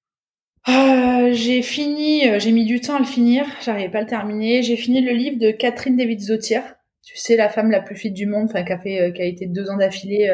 J'ai 0.67 1.63
fini, 1.63 2.23
j'ai 2.39 2.53
mis 2.53 2.67
du 2.67 2.81
temps 2.81 2.97
à 2.97 2.99
le 3.01 3.05
finir. 3.05 3.47
J'arrivais 3.65 3.89
pas 3.89 3.99
à 3.99 4.03
le 4.03 4.07
terminer. 4.07 4.63
J'ai 4.63 4.77
fini 4.77 5.01
le 5.01 5.13
livre 5.13 5.39
de 5.41 5.51
Catherine 5.51 5.97
David 5.97 6.21
Zotier. 6.21 6.61
Tu 7.03 7.17
sais 7.17 7.37
la 7.37 7.49
femme 7.49 7.73
la 7.73 7.81
plus 7.81 7.97
fit 7.97 8.13
du 8.13 8.27
monde, 8.27 8.47
enfin 8.49 8.63
qui 8.63 8.73
a 8.73 8.79
fait, 8.79 9.13
qui 9.13 9.23
a 9.23 9.25
été 9.25 9.47
deux 9.47 9.69
ans 9.69 9.79
d'affilée 9.79 10.31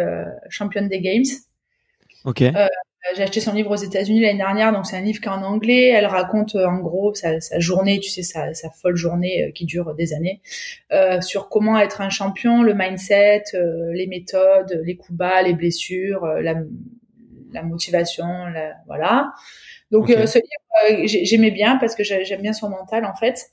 championne 0.51 0.89
des 0.89 1.01
games. 1.01 1.25
Ok. 2.25 2.43
Euh, 3.05 3.15
j'ai 3.17 3.23
acheté 3.25 3.41
son 3.41 3.53
livre 3.53 3.71
aux 3.71 3.77
États-Unis 3.77 4.21
l'année 4.21 4.39
dernière, 4.39 4.73
donc 4.73 4.87
c'est 4.87 4.97
un 4.97 5.01
livre 5.01 5.21
qui 5.21 5.27
est 5.27 5.33
en 5.33 5.43
anglais. 5.43 5.89
Elle 5.89 6.07
raconte 6.07 6.55
euh, 6.55 6.67
en 6.67 6.79
gros 6.79 7.15
sa, 7.15 7.41
sa, 7.41 7.59
journée, 7.59 7.99
tu 7.99 8.11
sais, 8.11 8.23
sa, 8.23 8.55
sa, 8.55 8.71
folle 8.71 8.97
journée 8.97 9.45
euh, 9.45 9.51
qui 9.53 9.65
dure 9.65 9.95
des 9.95 10.13
années, 10.13 10.41
euh, 10.93 11.21
sur 11.21 11.49
comment 11.49 11.79
être 11.79 12.01
un 12.01 12.11
champion, 12.11 12.63
le 12.63 12.75
mindset, 12.75 13.45
les 13.55 14.07
méthodes, 14.07 14.81
les 14.85 14.97
coups 14.97 15.17
bas, 15.19 15.43
les 15.43 15.55
blessures, 15.55 16.25
la, 16.27 16.55
la 17.53 17.63
motivation, 17.63 18.47
la, 18.47 18.75
voilà. 18.87 19.33
Donc 19.91 20.09
ce 20.09 20.39
livre, 20.39 21.07
j'aimais 21.07 21.51
bien 21.51 21.77
parce 21.77 21.95
que 21.95 22.03
j'aime 22.03 22.41
bien 22.41 22.53
son 22.55 22.71
mental 22.71 23.05
en 23.05 23.15
fait. 23.15 23.51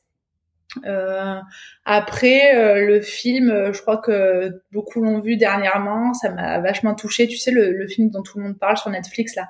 Euh, 0.86 1.40
après 1.86 2.56
euh, 2.56 2.86
le 2.86 3.02
film, 3.02 3.50
euh, 3.50 3.74
je 3.74 3.82
crois 3.82 3.98
que 3.98 4.62
beaucoup 4.72 5.02
l'ont 5.02 5.20
vu 5.20 5.36
dernièrement, 5.36 6.14
ça 6.14 6.30
m'a 6.30 6.60
vachement 6.60 6.94
touché. 6.94 7.28
Tu 7.28 7.38
sais 7.38 7.52
le, 7.52 7.72
le, 7.72 7.88
film 7.88 8.10
dont 8.12 8.22
tout 8.22 8.38
le 8.38 8.44
monde 8.44 8.60
parle 8.60 8.78
sur 8.78 8.90
Netflix 8.92 9.36
là, 9.36 9.50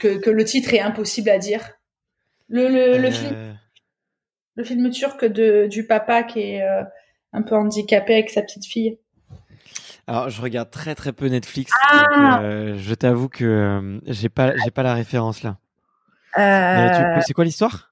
que, 0.00 0.18
que 0.18 0.30
le 0.30 0.44
titre 0.44 0.74
est 0.74 0.80
impossible 0.80 1.30
à 1.30 1.38
dire. 1.38 1.72
Le, 2.48 2.68
le, 2.68 2.98
le 2.98 3.10
film, 3.10 3.56
le 4.56 4.64
film 4.64 4.90
turc 4.90 5.24
de 5.24 5.68
du 5.68 5.86
papa 5.86 6.24
qui 6.24 6.40
est 6.40 6.62
un 7.32 7.42
peu 7.42 7.54
handicapé 7.54 8.14
avec 8.14 8.30
sa 8.30 8.42
petite 8.42 8.66
fille. 8.66 8.98
Alors, 10.08 10.28
je 10.28 10.42
regarde 10.42 10.70
très 10.72 10.96
très 10.96 11.12
peu 11.12 11.26
Netflix. 11.26 11.70
Ah 11.88 12.40
je 12.42 12.94
t'avoue 12.94 13.28
que 13.28 14.00
j'ai 14.06 14.28
pas 14.28 14.56
j'ai 14.56 14.72
pas 14.72 14.82
la 14.82 14.94
référence 14.94 15.44
là. 15.44 15.58
C'est 17.24 17.32
quoi 17.32 17.44
l'histoire? 17.44 17.89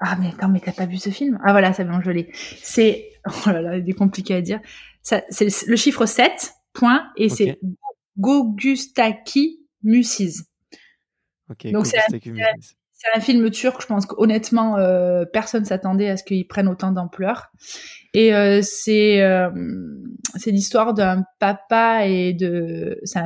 Ah 0.00 0.16
mais 0.18 0.28
attends, 0.28 0.48
mais 0.48 0.60
t'as 0.60 0.72
pas 0.72 0.86
vu 0.86 0.96
ce 0.96 1.10
film? 1.10 1.38
Ah 1.44 1.52
voilà, 1.52 1.72
ça 1.72 1.84
bien, 1.84 2.00
je 2.02 2.10
l'ai. 2.10 2.30
C'est 2.62 3.10
oh 3.26 3.50
là 3.50 3.60
là, 3.60 3.76
il 3.76 3.88
est 3.88 3.94
compliqué 3.94 4.34
à 4.34 4.40
dire. 4.40 4.60
Ça, 5.02 5.22
c'est 5.28 5.66
le 5.66 5.76
chiffre 5.76 6.06
7 6.06 6.54
point 6.72 7.08
et 7.16 7.28
c'est 7.28 7.58
Gogustaki 8.18 9.60
Musiz. 9.82 10.46
Donc 11.72 11.86
c'est 11.86 11.98
un, 13.14 13.20
film 13.20 13.50
turc, 13.50 13.80
je 13.80 13.86
pense 13.86 14.06
qu'honnêtement 14.06 14.76
euh, 14.76 15.24
personne 15.24 15.64
s'attendait 15.64 16.10
à 16.10 16.16
ce 16.16 16.22
qu'il 16.22 16.46
prenne 16.46 16.68
autant 16.68 16.92
d'ampleur. 16.92 17.50
Et 18.12 18.34
euh, 18.34 18.60
c'est 18.62 19.22
euh, 19.22 19.50
c'est 20.36 20.50
l'histoire 20.50 20.94
d'un 20.94 21.24
papa 21.38 22.06
et 22.06 22.34
de 22.34 23.00
c'est 23.04 23.18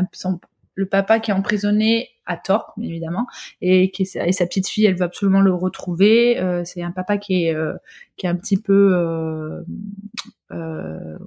le 0.75 0.87
papa 0.87 1.21
qui 1.21 1.31
est 1.31 1.35
emprisonné 1.35 2.11
à 2.27 2.37
tort, 2.37 2.75
évidemment, 2.81 3.27
et, 3.61 3.91
qui 3.91 4.07
sa 4.07 4.25
petite 4.47 4.69
fille, 4.69 4.87
elle 4.87 4.97
veut 4.97 5.05
absolument 5.05 5.41
le 5.41 5.55
retrouver. 5.55 6.39
Euh, 6.39 6.63
c'est 6.65 6.83
un 6.83 6.91
papa 6.91 7.19
qui 7.19 7.45
est 7.45 7.55
euh, 7.55 7.75
qui 8.17 8.27
est 8.27 8.29
un 8.29 8.37
petit 8.37 8.57
peu 8.57 8.93
euh, 8.95 9.63
euh, 10.53 11.19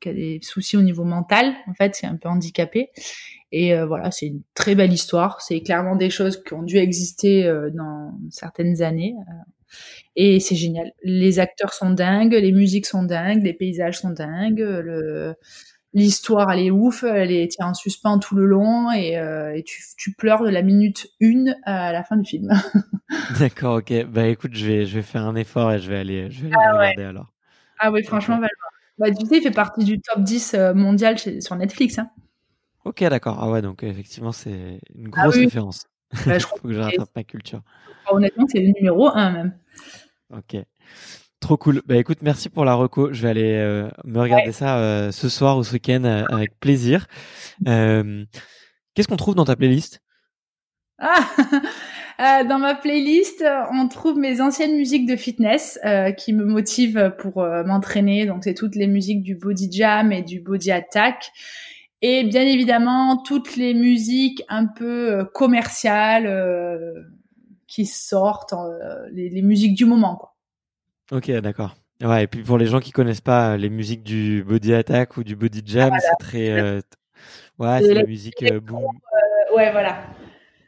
qui 0.00 0.08
a 0.08 0.12
des 0.12 0.40
soucis 0.42 0.76
au 0.76 0.82
niveau 0.82 1.04
mental, 1.04 1.54
en 1.68 1.74
fait, 1.74 1.94
c'est 1.94 2.06
un 2.06 2.16
peu 2.16 2.28
handicapé. 2.28 2.90
Et 3.54 3.78
voilà, 3.82 4.10
c'est 4.10 4.28
une 4.28 4.40
très 4.54 4.74
belle 4.74 4.94
histoire. 4.94 5.42
C'est 5.42 5.60
clairement 5.60 5.94
des 5.94 6.08
choses 6.08 6.42
qui 6.42 6.54
ont 6.54 6.62
dû 6.62 6.78
exister 6.78 7.44
dans 7.74 8.18
certaines 8.30 8.80
années. 8.80 9.14
et 10.16 10.40
c'est 10.40 10.54
génial. 10.56 10.92
Les 11.02 11.38
acteurs 11.38 11.74
sont 11.74 11.90
dingues, 11.90 12.32
les 12.32 12.52
musiques 12.52 12.86
sont 12.86 13.02
dingues, 13.02 13.42
les 13.42 13.52
paysages 13.52 13.98
sont 14.00 14.10
dingues. 14.10 14.60
Le, 14.60 15.36
l'histoire 15.94 16.50
elle 16.50 16.60
est 16.60 16.70
ouf, 16.70 17.04
elle 17.04 17.30
est 17.30 17.48
tient 17.48 17.68
en 17.68 17.74
suspens 17.74 18.18
tout 18.18 18.34
le 18.34 18.46
long 18.46 18.90
et, 18.92 19.18
euh, 19.18 19.54
et 19.54 19.62
tu, 19.62 19.82
tu, 19.96 20.14
pleures 20.14 20.42
de 20.42 20.48
la 20.48 20.62
minute 20.62 21.08
une 21.20 21.56
à 21.64 21.92
la 21.92 22.02
fin 22.02 22.16
du 22.16 22.28
film. 22.28 22.50
D'accord, 23.38 23.76
ok. 23.76 24.06
Bah 24.06 24.26
écoute, 24.26 24.54
je 24.54 24.66
vais 24.66 24.86
je 24.86 24.96
vais 24.96 25.02
faire 25.02 25.26
un 25.26 25.36
effort 25.36 25.72
et 25.72 25.78
je 25.78 25.90
vais 25.90 25.98
aller 25.98 26.30
je 26.30 26.42
vais 26.42 26.48
aller 26.48 26.66
ah, 26.66 26.78
regarder 26.78 27.02
alors. 27.02 27.32
Ah 27.78 27.90
oui, 27.90 28.02
franchement, 28.04 28.38
va 28.38 28.48
bah, 28.98 29.10
tu 29.10 29.26
sais, 29.26 29.38
il 29.38 29.42
fait 29.42 29.50
partie 29.50 29.84
du 29.84 30.00
top 30.00 30.22
10 30.22 30.54
euh, 30.54 30.74
mondial 30.74 31.18
chez, 31.18 31.40
sur 31.40 31.56
Netflix. 31.56 31.98
Hein. 31.98 32.10
Ok, 32.84 33.02
d'accord. 33.04 33.38
Ah 33.40 33.50
ouais, 33.50 33.62
donc 33.62 33.82
effectivement, 33.82 34.32
c'est 34.32 34.80
une 34.94 35.10
ah 35.14 35.22
grosse 35.22 35.36
référence. 35.36 35.86
Bah, 36.26 36.38
je 36.38 36.46
crois 36.46 36.58
Faut 36.58 36.68
que 36.68 36.74
je 36.74 36.80
rattrape 36.80 37.10
ma 37.16 37.24
culture. 37.24 37.62
Honnêtement, 38.08 38.46
c'est 38.48 38.60
le 38.60 38.68
numéro 38.68 39.08
1 39.08 39.30
même. 39.30 39.58
Ok. 40.30 40.56
Trop 41.42 41.56
cool. 41.56 41.82
Bah 41.86 41.96
écoute, 41.96 42.18
merci 42.22 42.48
pour 42.48 42.64
la 42.64 42.74
reco. 42.74 43.12
Je 43.12 43.20
vais 43.20 43.28
aller 43.28 43.54
euh, 43.56 43.90
me 44.04 44.20
regarder 44.20 44.52
ça 44.52 44.78
euh, 44.78 45.10
ce 45.10 45.28
soir 45.28 45.58
ou 45.58 45.64
ce 45.64 45.72
week-end 45.72 46.04
euh, 46.04 46.24
avec 46.30 46.58
plaisir. 46.60 47.08
Qu'est-ce 47.64 49.08
qu'on 49.08 49.16
trouve 49.16 49.34
dans 49.34 49.44
ta 49.44 49.56
playlist? 49.56 50.00
Ah, 50.98 51.18
Dans 52.48 52.60
ma 52.60 52.76
playlist, 52.76 53.44
on 53.72 53.88
trouve 53.88 54.18
mes 54.18 54.40
anciennes 54.40 54.76
musiques 54.76 55.06
de 55.06 55.16
fitness 55.16 55.80
qui 56.16 56.32
me 56.32 56.44
motivent 56.44 57.12
pour 57.18 57.44
m'entraîner. 57.66 58.26
Donc 58.26 58.44
c'est 58.44 58.54
toutes 58.54 58.76
les 58.76 58.86
musiques 58.86 59.22
du 59.22 59.34
body 59.34 59.68
jam 59.72 60.12
et 60.12 60.22
du 60.22 60.38
body 60.38 60.70
attack. 60.70 61.32
Et 62.02 62.22
bien 62.22 62.42
évidemment, 62.42 63.20
toutes 63.24 63.56
les 63.56 63.74
musiques 63.74 64.44
un 64.48 64.66
peu 64.66 65.24
commerciales 65.34 67.04
qui 67.66 67.86
sortent, 67.86 68.54
les, 69.10 69.28
les 69.28 69.42
musiques 69.42 69.74
du 69.74 69.86
moment. 69.86 70.14
Quoi. 70.14 70.31
Ok, 71.12 71.30
d'accord. 71.30 71.76
Ouais, 72.02 72.24
et 72.24 72.26
puis 72.26 72.42
pour 72.42 72.56
les 72.56 72.66
gens 72.66 72.80
qui 72.80 72.90
connaissent 72.90 73.20
pas 73.20 73.58
les 73.58 73.68
musiques 73.68 74.02
du 74.02 74.42
body 74.42 74.72
attack 74.72 75.18
ou 75.18 75.24
du 75.24 75.36
body 75.36 75.62
jam, 75.64 75.92
c'est 76.00 76.16
très, 76.18 76.50
euh, 76.50 76.80
ouais, 77.58 77.80
c'est 77.80 77.94
la 77.94 78.04
musique 78.04 78.42
euh, 78.42 78.60
boom. 78.60 78.82
Euh, 78.82 79.56
ouais, 79.56 79.70
voilà. 79.72 80.02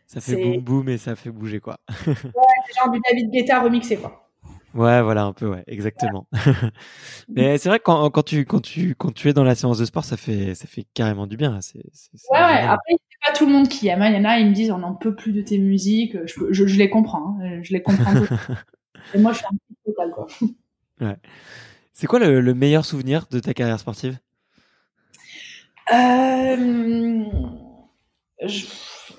Ça 0.06 0.20
fait 0.20 0.36
boum 0.36 0.60
boum 0.60 0.88
et 0.90 0.98
ça 0.98 1.16
fait 1.16 1.30
bouger 1.30 1.60
quoi. 1.60 1.78
ouais, 2.06 2.14
c'est 2.14 2.78
genre 2.78 2.92
du 2.92 3.00
David 3.10 3.30
Guetta 3.30 3.60
remixé 3.62 3.96
quoi. 3.96 4.28
Ouais, 4.74 5.00
voilà, 5.02 5.22
un 5.24 5.32
peu, 5.32 5.46
ouais, 5.46 5.64
exactement. 5.66 6.26
Mais 7.28 7.58
c'est 7.58 7.68
vrai 7.68 7.78
que 7.78 7.84
quand, 7.84 8.10
quand, 8.10 8.24
tu, 8.24 8.44
quand, 8.44 8.60
tu, 8.60 8.94
quand 8.96 9.14
tu 9.14 9.28
es 9.28 9.32
dans 9.32 9.44
la 9.44 9.54
séance 9.54 9.78
de 9.78 9.84
sport, 9.84 10.04
ça 10.04 10.16
fait, 10.16 10.54
ça 10.54 10.66
fait 10.66 10.84
carrément 10.94 11.28
du 11.28 11.36
bien. 11.36 11.60
C'est, 11.60 11.78
ouais, 11.78 12.38
ouais, 12.38 12.60
après, 12.60 12.92
c'est 12.92 13.32
pas 13.32 13.38
tout 13.38 13.46
le 13.46 13.52
monde 13.52 13.68
qui 13.68 13.86
aime. 13.86 14.02
Hein. 14.02 14.10
Il 14.10 14.16
y 14.16 14.20
en 14.20 14.24
a, 14.24 14.38
ils 14.38 14.48
me 14.48 14.52
disent, 14.52 14.72
on 14.72 14.78
n'en 14.78 14.94
peut 14.94 15.14
plus 15.14 15.32
de 15.32 15.42
tes 15.42 15.58
musiques. 15.58 16.16
Je, 16.26 16.34
je, 16.50 16.66
je 16.66 16.76
les 16.76 16.90
comprends. 16.90 17.38
Hein. 17.40 17.60
Je 17.62 17.72
les 17.72 17.82
comprends. 17.82 18.14
Et 19.12 19.18
moi, 19.18 19.32
je 19.32 19.38
suis 19.38 19.46
un 19.46 19.56
petit 19.56 19.78
total, 19.84 20.10
quoi. 20.10 20.26
Ouais. 21.00 21.16
C'est 21.92 22.06
quoi 22.06 22.20
le, 22.20 22.40
le, 22.40 22.54
meilleur 22.54 22.84
souvenir 22.84 23.26
de 23.30 23.40
ta 23.40 23.52
carrière 23.52 23.80
sportive? 23.80 24.18
Euh, 25.92 26.56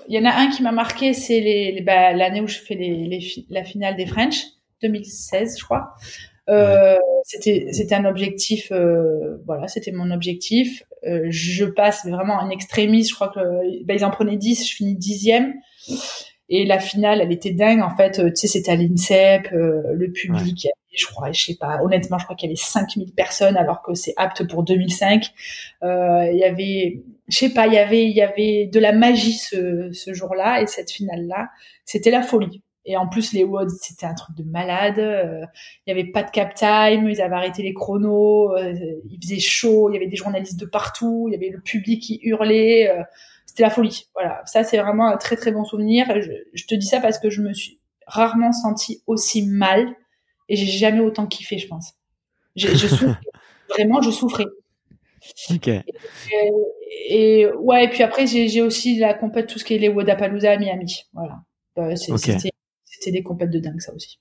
Il 0.08 0.14
y 0.14 0.18
en 0.18 0.24
a 0.24 0.34
un 0.34 0.50
qui 0.50 0.62
m'a 0.62 0.72
marqué, 0.72 1.12
c'est 1.12 1.40
les, 1.40 1.82
bah, 1.82 2.12
l'année 2.12 2.40
où 2.40 2.46
je 2.46 2.58
fais 2.58 2.74
les, 2.74 3.06
les, 3.06 3.46
la 3.50 3.62
finale 3.62 3.96
des 3.96 4.06
French, 4.06 4.42
2016, 4.82 5.58
je 5.58 5.64
crois. 5.64 5.94
Euh, 6.48 6.96
c'était 7.24 7.72
c'était 7.72 7.96
un 7.96 8.04
objectif 8.04 8.70
euh, 8.70 9.38
voilà 9.46 9.66
c'était 9.66 9.90
mon 9.90 10.12
objectif 10.12 10.84
euh, 11.04 11.26
je 11.28 11.64
passe 11.64 12.06
vraiment 12.06 12.34
en 12.34 12.50
extrémiste 12.50 13.10
je 13.10 13.14
crois 13.16 13.30
que 13.30 13.84
bah, 13.84 13.94
ils 13.94 14.04
en 14.04 14.12
prenaient 14.12 14.36
10 14.36 14.64
je 14.64 14.72
finis 14.72 14.94
dixième 14.94 15.54
et 16.48 16.64
la 16.64 16.78
finale, 16.78 17.20
elle 17.20 17.32
était 17.32 17.52
dingue. 17.52 17.80
En 17.80 17.94
fait, 17.96 18.18
euh, 18.18 18.28
tu 18.28 18.36
sais, 18.36 18.46
c'était 18.46 18.70
à 18.70 18.76
l'INSEP, 18.76 19.52
euh, 19.52 19.82
le 19.94 20.12
public, 20.12 20.68
je 20.92 21.06
crois, 21.06 21.32
je 21.32 21.44
sais 21.44 21.56
pas, 21.56 21.80
honnêtement, 21.82 22.18
je 22.18 22.24
crois 22.24 22.36
qu'il 22.36 22.48
y 22.48 22.52
avait 22.52 22.56
5000 22.56 23.12
personnes 23.12 23.56
alors 23.56 23.82
que 23.82 23.94
c'est 23.94 24.14
apte 24.16 24.46
pour 24.46 24.62
2005. 24.62 25.30
Euh, 25.82 26.30
il 26.32 26.38
y 26.38 26.44
avait, 26.44 27.02
je 27.28 27.36
sais 27.36 27.52
pas, 27.52 27.66
il 27.66 27.74
y 27.74 27.78
avait, 27.78 28.04
il 28.04 28.16
y 28.16 28.22
avait 28.22 28.66
de 28.72 28.78
la 28.78 28.92
magie 28.92 29.34
ce, 29.34 29.90
ce 29.92 30.14
jour-là 30.14 30.62
et 30.62 30.66
cette 30.66 30.90
finale-là, 30.90 31.48
c'était 31.84 32.10
la 32.10 32.22
folie. 32.22 32.62
Et 32.88 32.96
en 32.96 33.08
plus, 33.08 33.32
les 33.32 33.42
WODs, 33.42 33.68
c'était 33.80 34.06
un 34.06 34.14
truc 34.14 34.36
de 34.36 34.44
malade. 34.44 34.98
Il 34.98 35.90
y 35.90 35.90
avait 35.90 36.08
pas 36.12 36.22
de 36.22 36.30
cap 36.30 36.54
time, 36.54 37.08
ils 37.08 37.20
avaient 37.20 37.34
arrêté 37.34 37.64
les 37.64 37.74
chronos, 37.74 38.56
il 38.56 39.18
faisait 39.20 39.40
chaud, 39.40 39.90
il 39.90 39.94
y 39.94 39.96
avait 39.96 40.06
des 40.06 40.14
journalistes 40.14 40.60
de 40.60 40.66
partout, 40.66 41.26
il 41.28 41.32
y 41.32 41.36
avait 41.36 41.50
le 41.50 41.60
public 41.60 42.00
qui 42.00 42.20
hurlait 42.22 42.88
c'était 43.56 43.62
la 43.62 43.70
folie. 43.70 44.06
Voilà, 44.12 44.42
ça 44.44 44.64
c'est 44.64 44.76
vraiment 44.76 45.06
un 45.06 45.16
très 45.16 45.34
très 45.34 45.50
bon 45.50 45.64
souvenir. 45.64 46.06
Je, 46.52 46.66
te 46.66 46.74
dis 46.74 46.86
ça 46.86 47.00
parce 47.00 47.18
que 47.18 47.30
je 47.30 47.40
me 47.40 47.54
suis 47.54 47.80
rarement 48.06 48.52
sentie 48.52 49.02
aussi 49.06 49.46
mal 49.46 49.96
et 50.50 50.56
j'ai 50.56 50.66
jamais 50.66 51.00
autant 51.00 51.26
kiffé, 51.26 51.56
je 51.56 51.66
pense. 51.66 51.94
Je, 52.54 52.68
je 52.68 52.86
vraiment, 53.70 54.02
je 54.02 54.10
souffrais. 54.10 54.44
Ok. 55.50 55.70
Et, 57.08 57.46
ouais, 57.46 57.84
et 57.84 57.88
puis 57.88 58.02
après, 58.02 58.26
j'ai 58.26 58.60
aussi 58.60 58.98
la 58.98 59.14
compète, 59.14 59.46
tout 59.46 59.58
ce 59.58 59.64
qui 59.64 59.74
est 59.74 59.78
les 59.78 59.88
Wodapalooza 59.88 60.52
à 60.52 60.58
Miami. 60.58 61.04
Voilà. 61.14 61.40
Bah, 61.74 61.96
C'était 61.96 63.10
des 63.10 63.22
compètes 63.22 63.50
de 63.50 63.58
dingue, 63.58 63.80
ça 63.80 63.94
aussi. 63.94 64.20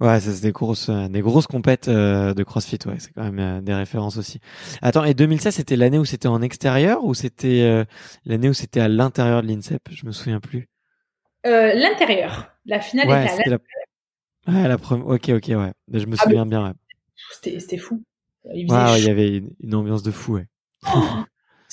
Ouais, 0.00 0.18
c'est 0.18 0.42
des 0.42 0.50
grosses, 0.50 0.88
euh, 0.88 1.08
des 1.08 1.20
grosses 1.20 1.46
compètes 1.46 1.86
euh, 1.86 2.34
de 2.34 2.42
CrossFit, 2.42 2.78
ouais. 2.86 2.96
C'est 2.98 3.12
quand 3.12 3.22
même 3.22 3.38
euh, 3.38 3.60
des 3.60 3.74
références 3.74 4.16
aussi. 4.16 4.40
Attends, 4.82 5.04
et 5.04 5.14
2016, 5.14 5.54
c'était 5.54 5.76
l'année 5.76 5.98
où 5.98 6.04
c'était 6.04 6.26
en 6.26 6.42
extérieur 6.42 7.04
ou 7.04 7.14
c'était 7.14 7.86
l'année 8.24 8.48
où 8.48 8.54
c'était 8.54 8.80
à 8.80 8.88
l'intérieur 8.88 9.42
de 9.42 9.48
l'INSEP? 9.48 9.82
Je 9.90 10.04
me 10.06 10.12
souviens 10.12 10.40
plus. 10.40 10.68
l'intérieur. 11.44 12.50
La 12.66 12.80
finale 12.80 13.06
était 13.06 13.14
à 13.14 13.36
l'intérieur. 13.36 13.60
La... 14.46 14.52
Ouais, 14.52 14.68
la 14.68 14.78
première. 14.78 15.06
Ok, 15.06 15.28
ok, 15.28 15.46
ouais. 15.48 15.72
Je 15.92 16.06
me 16.06 16.16
ah, 16.18 16.22
souviens 16.22 16.46
bien. 16.46 16.66
Ouais. 16.66 16.74
C'était 17.42 17.78
fou. 17.78 18.02
Il, 18.52 18.70
ouais, 18.70 19.00
il 19.00 19.06
y 19.06 19.10
avait 19.10 19.42
une, 19.60 19.74
ambiance 19.74 20.02
de 20.02 20.10
fou, 20.10 20.34
ouais. 20.34 20.46
Oh, 20.94 21.02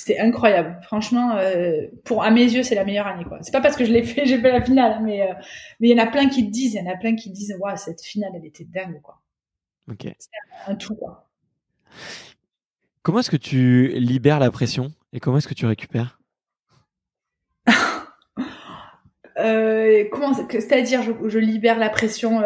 c'était 0.02 0.18
incroyable. 0.18 0.80
Franchement, 0.82 1.36
euh, 1.36 1.86
pour 2.04 2.24
à 2.24 2.32
mes 2.32 2.42
yeux, 2.42 2.64
c'est 2.64 2.74
la 2.74 2.84
meilleure 2.84 3.06
année. 3.06 3.22
quoi. 3.24 3.38
C'est 3.42 3.52
pas 3.52 3.60
parce 3.60 3.76
que 3.76 3.84
je 3.84 3.92
l'ai 3.92 4.02
fait, 4.02 4.26
j'ai 4.26 4.40
fait 4.40 4.50
la 4.50 4.60
finale, 4.60 5.00
mais 5.00 5.22
euh, 5.22 5.34
mais 5.78 5.90
il 5.90 5.96
y 5.96 6.00
en 6.00 6.02
a 6.02 6.08
plein 6.08 6.28
qui 6.28 6.42
disent, 6.48 6.74
il 6.74 6.84
y 6.84 6.88
en 6.88 6.92
a 6.92 6.96
plein 6.96 7.14
qui 7.14 7.30
disent, 7.30 7.56
waouh, 7.60 7.76
cette 7.76 8.02
finale, 8.02 8.32
elle 8.34 8.44
était 8.44 8.64
dingue, 8.64 9.00
quoi. 9.00 9.20
Ok. 9.88 10.12
C'était 10.18 10.38
un 10.66 10.74
tout, 10.74 10.96
quoi. 10.96 11.28
Comment 13.02 13.20
est-ce 13.20 13.30
que 13.30 13.36
tu 13.36 13.92
libères 13.94 14.40
la 14.40 14.50
pression 14.50 14.92
et 15.12 15.20
comment 15.20 15.38
est-ce 15.38 15.48
que 15.48 15.54
tu 15.54 15.66
récupères? 15.66 16.18
Euh, 19.38 20.04
Comment, 20.12 20.34
c'est-à-dire, 20.34 21.02
je, 21.02 21.12
je, 21.26 21.38
libère 21.38 21.78
la 21.78 21.88
pression 21.88 22.42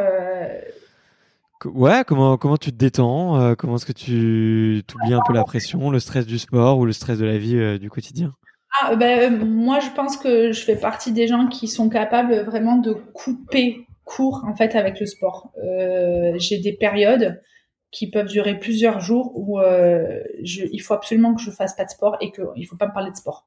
Ouais, 1.75 2.05
comment 2.07 2.37
comment 2.37 2.57
tu 2.57 2.71
te 2.71 2.77
détends 2.77 3.41
euh, 3.41 3.55
Comment 3.55 3.77
est-ce 3.77 3.87
que 3.87 3.93
tu 3.93 4.83
oublies 4.95 5.15
un 5.15 5.21
peu 5.27 5.33
la 5.33 5.45
pression, 5.45 5.91
le 5.91 5.99
stress 5.99 6.27
du 6.27 6.39
sport 6.39 6.79
ou 6.79 6.85
le 6.85 6.93
stress 6.93 7.19
de 7.19 7.27
la 7.27 7.39
vie 7.39 7.57
euh, 7.57 7.79
du 7.79 7.91
quotidien? 7.91 8.33
Ah, 8.81 8.95
ben, 8.95 9.45
moi, 9.45 9.81
je 9.81 9.91
pense 9.91 10.17
que 10.17 10.53
je 10.53 10.61
fais 10.61 10.77
partie 10.77 11.13
des 11.13 11.27
gens 11.27 11.47
qui 11.47 11.69
sont 11.69 11.89
capables 11.89 12.45
vraiment 12.45 12.77
de 12.77 12.93
couper 12.93 13.87
court 14.05 14.45
en 14.47 14.55
fait 14.55 14.75
avec 14.75 15.01
le 15.01 15.07
sport. 15.07 15.53
Euh, 15.63 16.33
J'ai 16.37 16.59
des 16.59 16.73
périodes 16.73 17.43
qui 17.91 18.11
peuvent 18.11 18.29
durer 18.29 18.59
plusieurs 18.59 19.01
jours 19.01 19.33
où 19.35 19.61
euh, 19.61 20.21
il 20.41 20.79
faut 20.81 20.95
absolument 20.95 21.35
que 21.35 21.41
je 21.41 21.51
fasse 21.51 21.75
pas 21.75 21.85
de 21.85 21.91
sport 21.91 22.17
et 22.21 22.31
qu'il 22.31 22.67
faut 22.67 22.77
pas 22.77 22.87
me 22.87 22.93
parler 22.93 23.11
de 23.11 23.17
sport. 23.17 23.47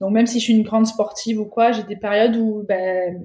Donc 0.00 0.12
même 0.12 0.26
si 0.26 0.40
je 0.40 0.44
suis 0.44 0.54
une 0.54 0.64
grande 0.64 0.86
sportive 0.86 1.40
ou 1.40 1.46
quoi, 1.46 1.72
j'ai 1.72 1.84
des 1.84 1.96
périodes 1.96 2.36
où 2.36 2.64
ben, 2.68 3.22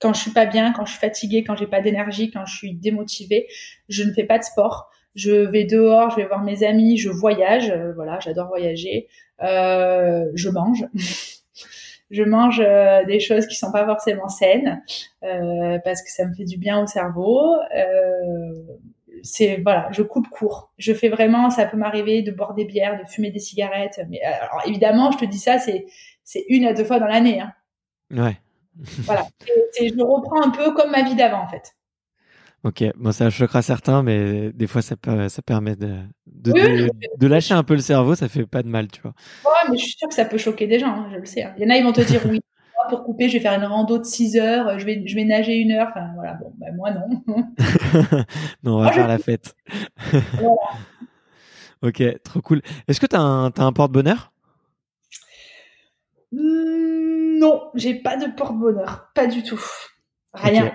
quand 0.00 0.14
je 0.14 0.20
suis 0.20 0.30
pas 0.30 0.46
bien, 0.46 0.72
quand 0.72 0.84
je 0.84 0.92
suis 0.92 1.00
fatiguée, 1.00 1.44
quand 1.44 1.56
j'ai 1.56 1.66
pas 1.66 1.80
d'énergie, 1.80 2.30
quand 2.30 2.46
je 2.46 2.56
suis 2.56 2.74
démotivée, 2.74 3.48
je 3.88 4.04
ne 4.04 4.12
fais 4.12 4.24
pas 4.24 4.38
de 4.38 4.44
sport. 4.44 4.90
Je 5.14 5.32
vais 5.32 5.64
dehors, 5.64 6.10
je 6.10 6.16
vais 6.16 6.26
voir 6.26 6.42
mes 6.42 6.62
amis, 6.62 6.96
je 6.96 7.10
voyage. 7.10 7.70
Euh, 7.70 7.92
voilà, 7.94 8.20
j'adore 8.20 8.48
voyager. 8.48 9.08
Euh, 9.42 10.26
je 10.34 10.48
mange. 10.48 10.84
je 12.10 12.22
mange 12.22 12.60
euh, 12.64 13.04
des 13.04 13.18
choses 13.18 13.46
qui 13.46 13.56
sont 13.56 13.72
pas 13.72 13.84
forcément 13.84 14.28
saines 14.28 14.82
euh, 15.24 15.78
parce 15.84 16.02
que 16.02 16.10
ça 16.10 16.24
me 16.26 16.34
fait 16.34 16.44
du 16.44 16.58
bien 16.58 16.80
au 16.80 16.86
cerveau. 16.86 17.56
C'est 19.24 19.60
voilà, 19.64 19.88
je 19.90 20.02
coupe 20.02 20.28
court. 20.28 20.72
Je 20.78 20.92
fais 20.92 21.08
vraiment, 21.08 21.50
ça 21.50 21.66
peut 21.66 21.76
m'arriver 21.76 22.22
de 22.22 22.30
boire 22.30 22.54
des 22.54 22.64
bières, 22.64 23.00
de 23.02 23.08
fumer 23.08 23.32
des 23.32 23.40
cigarettes. 23.40 24.00
Mais 24.08 24.22
alors 24.22 24.62
évidemment, 24.64 25.10
je 25.10 25.18
te 25.18 25.24
dis 25.24 25.38
ça, 25.38 25.58
c'est 25.58 25.86
c'est 26.22 26.44
une 26.48 26.64
à 26.66 26.72
deux 26.72 26.84
fois 26.84 27.00
dans 27.00 27.08
l'année. 27.08 27.40
Hein. 27.40 27.52
Ouais 28.12 28.36
voilà. 28.76 29.26
Et, 29.80 29.88
je 29.88 30.00
reprends 30.00 30.42
un 30.42 30.50
peu 30.50 30.72
comme 30.72 30.90
ma 30.90 31.02
vie 31.02 31.14
d'avant, 31.14 31.42
en 31.42 31.48
fait. 31.48 31.74
Ok, 32.64 32.84
bon, 32.96 33.12
ça 33.12 33.30
choquera 33.30 33.62
certains, 33.62 34.02
mais 34.02 34.52
des 34.52 34.66
fois, 34.66 34.82
ça, 34.82 34.96
peut, 34.96 35.28
ça 35.28 35.42
permet 35.42 35.76
de, 35.76 35.98
de, 36.26 36.90
de, 37.16 37.26
lâcher 37.26 37.54
un 37.54 37.62
peu 37.62 37.74
le 37.74 37.80
cerveau, 37.80 38.16
ça 38.16 38.28
fait 38.28 38.46
pas 38.46 38.64
de 38.64 38.68
mal, 38.68 38.88
tu 38.88 39.00
vois. 39.00 39.14
Ouais, 39.44 39.70
mais 39.70 39.78
je 39.78 39.84
suis 39.84 39.92
sûre 39.92 40.08
que 40.08 40.14
ça 40.14 40.24
peut 40.24 40.38
choquer 40.38 40.66
des 40.66 40.80
gens, 40.80 40.88
hein, 40.88 41.08
je 41.12 41.18
le 41.18 41.24
sais. 41.24 41.44
Hein. 41.44 41.54
Il 41.56 41.62
y 41.62 41.66
en 41.66 41.70
a, 41.70 41.76
ils 41.76 41.84
vont 41.84 41.92
te 41.92 42.00
dire 42.00 42.20
oui. 42.28 42.40
Pour 42.88 43.04
couper, 43.04 43.28
je 43.28 43.34
vais 43.34 43.40
faire 43.40 43.52
une 43.52 43.66
rando 43.66 43.98
de 43.98 44.04
6 44.04 44.38
heures, 44.38 44.78
je 44.78 44.86
vais, 44.86 45.02
je 45.06 45.14
vais 45.14 45.24
nager 45.24 45.56
une 45.56 45.72
heure. 45.72 45.88
Enfin, 45.90 46.08
voilà, 46.14 46.34
bon, 46.34 46.54
bah, 46.56 46.68
moi, 46.74 46.90
non. 46.90 47.22
non, 48.62 48.78
on 48.78 48.82
va 48.82 48.92
faire 48.92 49.08
la 49.08 49.18
fête. 49.18 49.54
voilà. 50.12 50.54
Ok, 51.80 52.02
trop 52.24 52.40
cool. 52.40 52.60
Est-ce 52.88 52.98
que 52.98 53.06
tu 53.06 53.14
as 53.14 53.20
un, 53.20 53.52
un 53.56 53.72
porte-bonheur? 53.72 54.32
Non, 57.38 57.70
j'ai 57.74 57.94
pas 57.94 58.16
de 58.16 58.26
porte-bonheur, 58.32 59.10
pas 59.14 59.26
du 59.26 59.42
tout. 59.42 59.60
Rien. 60.34 60.72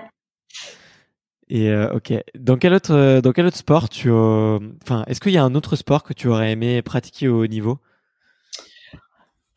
Et 1.48 1.68
euh, 1.68 1.92
ok, 1.92 2.12
dans 2.34 2.56
quel 2.56 2.72
autre 2.72 2.94
euh, 2.94 3.20
dans 3.20 3.32
quel 3.32 3.46
autre 3.46 3.56
sport 3.56 3.88
tu 3.88 4.10
enfin 4.10 5.04
est-ce 5.06 5.20
qu'il 5.20 5.32
y 5.32 5.36
a 5.36 5.44
un 5.44 5.54
autre 5.54 5.76
sport 5.76 6.02
que 6.02 6.14
tu 6.14 6.28
aurais 6.28 6.52
aimé 6.52 6.80
pratiquer 6.82 7.28
au 7.28 7.42
haut 7.42 7.46
niveau? 7.46 7.78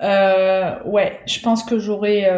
Euh, 0.02 0.84
Ouais, 0.84 1.22
je 1.26 1.40
pense 1.40 1.64
que 1.64 1.80
j'aurais 1.80 2.30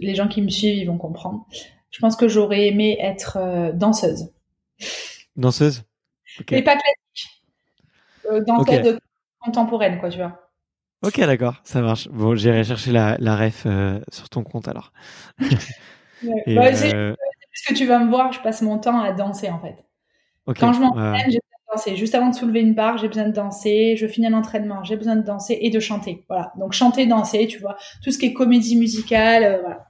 les 0.00 0.14
gens 0.14 0.28
qui 0.28 0.40
me 0.40 0.48
suivent 0.48 0.76
ils 0.76 0.86
vont 0.86 0.98
comprendre. 0.98 1.46
Je 1.90 1.98
pense 1.98 2.16
que 2.16 2.28
j'aurais 2.28 2.68
aimé 2.68 2.96
être 3.00 3.72
danseuse. 3.74 4.30
Danseuse? 5.36 5.82
Mais 6.50 6.62
pas 6.62 6.76
classique. 6.76 8.46
danseuse 8.46 8.98
contemporaine 9.40 9.98
quoi, 9.98 10.10
tu 10.10 10.18
vois. 10.18 10.45
Ok, 11.02 11.18
d'accord, 11.20 11.56
ça 11.64 11.80
marche. 11.82 12.08
Bon, 12.08 12.34
j'irai 12.34 12.64
chercher 12.64 12.92
la, 12.92 13.16
la 13.18 13.36
ref 13.36 13.64
euh, 13.66 14.00
sur 14.10 14.28
ton 14.28 14.42
compte 14.42 14.66
alors. 14.68 14.92
ouais. 16.22 16.54
bah, 16.54 16.68
euh... 16.84 17.14
que 17.68 17.74
tu 17.74 17.86
vas 17.86 17.98
me 17.98 18.08
voir, 18.08 18.32
je 18.32 18.40
passe 18.40 18.62
mon 18.62 18.78
temps 18.78 19.00
à 19.00 19.12
danser 19.12 19.50
en 19.50 19.60
fait. 19.60 19.76
Quand 20.58 20.72
je 20.72 20.80
m'entraîne, 20.80 21.30
j'ai 21.30 21.38
besoin 21.38 21.58
de 21.58 21.72
danser. 21.72 21.96
Juste 21.96 22.14
avant 22.14 22.30
de 22.30 22.34
soulever 22.34 22.60
une 22.60 22.74
barre, 22.74 22.98
j'ai 22.98 23.08
besoin 23.08 23.26
de 23.26 23.32
danser. 23.32 23.96
Je 23.96 24.06
finis 24.06 24.28
un 24.28 24.32
entraînement, 24.32 24.84
j'ai 24.84 24.96
besoin 24.96 25.16
de 25.16 25.22
danser 25.22 25.58
et 25.60 25.70
de 25.70 25.80
chanter. 25.80 26.24
Voilà. 26.28 26.52
Donc 26.58 26.72
chanter, 26.72 27.06
danser, 27.06 27.46
tu 27.46 27.58
vois. 27.58 27.76
Tout 28.02 28.10
ce 28.10 28.18
qui 28.18 28.26
est 28.26 28.32
comédie 28.32 28.76
musicale, 28.76 29.44
euh, 29.44 29.60
voilà. 29.60 29.88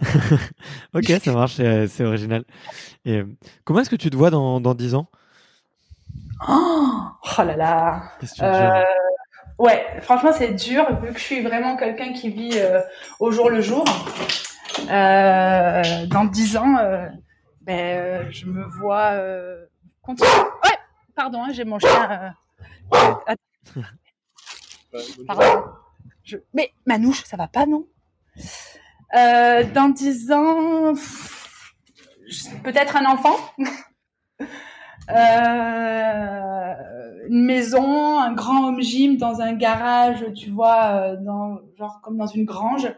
ok, 0.94 1.20
ça 1.22 1.32
marche, 1.32 1.54
c'est 1.54 2.04
original. 2.04 2.44
Et, 3.04 3.18
euh, 3.18 3.26
comment 3.64 3.80
est-ce 3.80 3.90
que 3.90 3.96
tu 3.96 4.10
te 4.10 4.16
vois 4.16 4.30
dans, 4.30 4.60
dans 4.60 4.74
10 4.74 4.94
ans? 4.94 5.08
Oh, 6.48 7.00
oh 7.38 7.42
là 7.42 7.56
là. 7.56 8.02
Ouais, 9.58 9.86
franchement, 10.02 10.32
c'est 10.32 10.52
dur 10.52 11.00
vu 11.00 11.12
que 11.12 11.18
je 11.18 11.24
suis 11.24 11.40
vraiment 11.40 11.76
quelqu'un 11.76 12.12
qui 12.12 12.28
vit 12.28 12.58
euh, 12.58 12.80
au 13.20 13.30
jour 13.30 13.50
le 13.50 13.60
jour. 13.60 13.84
Euh, 14.90 16.06
dans 16.06 16.24
dix 16.24 16.56
ans, 16.56 16.76
euh, 16.78 17.06
ben, 17.60 18.28
je 18.32 18.46
me 18.46 18.64
vois 18.64 19.12
continuer. 20.02 20.28
Ouais, 20.64 20.76
pardon, 21.14 21.44
hein, 21.44 21.52
j'ai 21.52 21.64
mon 21.64 21.78
chien. 21.78 22.34
Pardon. 25.26 25.64
Je... 26.24 26.38
Mais 26.52 26.72
Manouche, 26.86 27.22
ça 27.24 27.36
va 27.36 27.46
pas, 27.46 27.66
non? 27.66 27.86
Dans 29.12 29.92
dix 29.94 30.32
ans, 30.32 30.94
peut-être 32.64 32.96
un 32.96 33.06
enfant. 33.06 33.36
Euh, 35.10 36.74
une 37.28 37.44
maison, 37.44 38.18
un 38.18 38.32
grand 38.32 38.68
home 38.68 38.80
gym 38.80 39.16
dans 39.16 39.40
un 39.40 39.54
garage, 39.54 40.24
tu 40.34 40.50
vois, 40.50 40.92
euh, 40.92 41.16
dans, 41.16 41.60
genre 41.78 42.00
comme 42.02 42.16
dans 42.16 42.26
une 42.26 42.44
grange. 42.44 42.92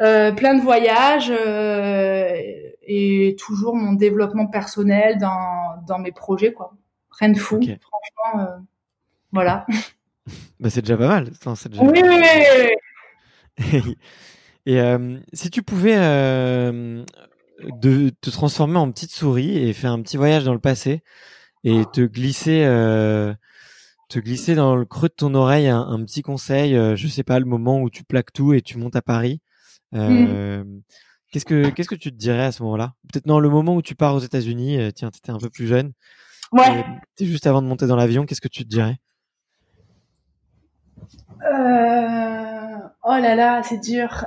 Euh, 0.00 0.32
plein 0.32 0.54
de 0.54 0.62
voyages 0.62 1.30
euh, 1.30 2.34
et 2.82 3.36
toujours 3.38 3.76
mon 3.76 3.92
développement 3.92 4.46
personnel 4.46 5.18
dans, 5.18 5.80
dans 5.86 5.98
mes 5.98 6.12
projets, 6.12 6.52
quoi. 6.52 6.72
Rien 7.10 7.28
de 7.28 7.38
fou, 7.38 7.60
franchement. 7.60 8.58
Voilà. 9.32 9.66
Bah, 10.60 10.70
c'est 10.70 10.82
déjà 10.82 10.96
pas 10.96 11.08
mal. 11.08 11.24
déjà... 11.24 11.82
Oui, 11.82 12.00
oui, 12.04 12.22
oui. 13.58 13.96
et 14.66 14.80
si 15.32 15.50
tu 15.50 15.64
pouvais 15.64 15.96
de 17.80 18.10
te 18.20 18.30
transformer 18.30 18.78
en 18.78 18.90
petite 18.90 19.12
souris 19.12 19.58
et 19.58 19.72
faire 19.72 19.92
un 19.92 20.02
petit 20.02 20.16
voyage 20.16 20.44
dans 20.44 20.52
le 20.52 20.60
passé 20.60 21.02
et 21.64 21.84
te 21.92 22.00
glisser 22.00 22.64
euh, 22.64 23.34
te 24.08 24.18
glisser 24.18 24.54
dans 24.54 24.76
le 24.76 24.84
creux 24.84 25.08
de 25.08 25.14
ton 25.14 25.34
oreille 25.34 25.68
un, 25.68 26.04
petit 26.04 26.22
conseil 26.22 26.76
euh, 26.76 26.96
je 26.96 27.08
sais 27.08 27.22
pas 27.22 27.38
le 27.38 27.46
moment 27.46 27.80
où 27.80 27.88
tu 27.88 28.04
plaques 28.04 28.32
tout 28.32 28.52
et 28.52 28.60
tu 28.60 28.78
montes 28.78 28.96
à 28.96 29.02
Paris 29.02 29.40
euh, 29.94 30.64
mmh. 30.64 30.82
qu'est-ce 31.30 31.44
que 31.44 31.70
qu'est-ce 31.70 31.88
que 31.88 31.94
tu 31.94 32.10
te 32.10 32.16
dirais 32.16 32.44
à 32.44 32.52
ce 32.52 32.62
moment-là? 32.62 32.94
Peut-être 33.12 33.26
dans 33.26 33.40
le 33.40 33.48
moment 33.48 33.74
où 33.74 33.82
tu 33.82 33.94
pars 33.94 34.14
aux 34.14 34.20
États-Unis 34.20 34.80
euh, 34.80 34.90
tiens 34.90 35.10
t'étais 35.10 35.30
un 35.30 35.38
peu 35.38 35.50
plus 35.50 35.66
jeune 35.66 35.92
ouais. 36.52 36.84
t'es 37.16 37.26
juste 37.26 37.46
avant 37.46 37.62
de 37.62 37.66
monter 37.66 37.86
dans 37.86 37.96
l'avion 37.96 38.26
qu'est-ce 38.26 38.40
que 38.40 38.48
tu 38.48 38.64
te 38.64 38.68
dirais? 38.68 38.98
Oh 43.04 43.16
là 43.18 43.34
là 43.34 43.62
c'est 43.62 43.78
dur 43.78 44.24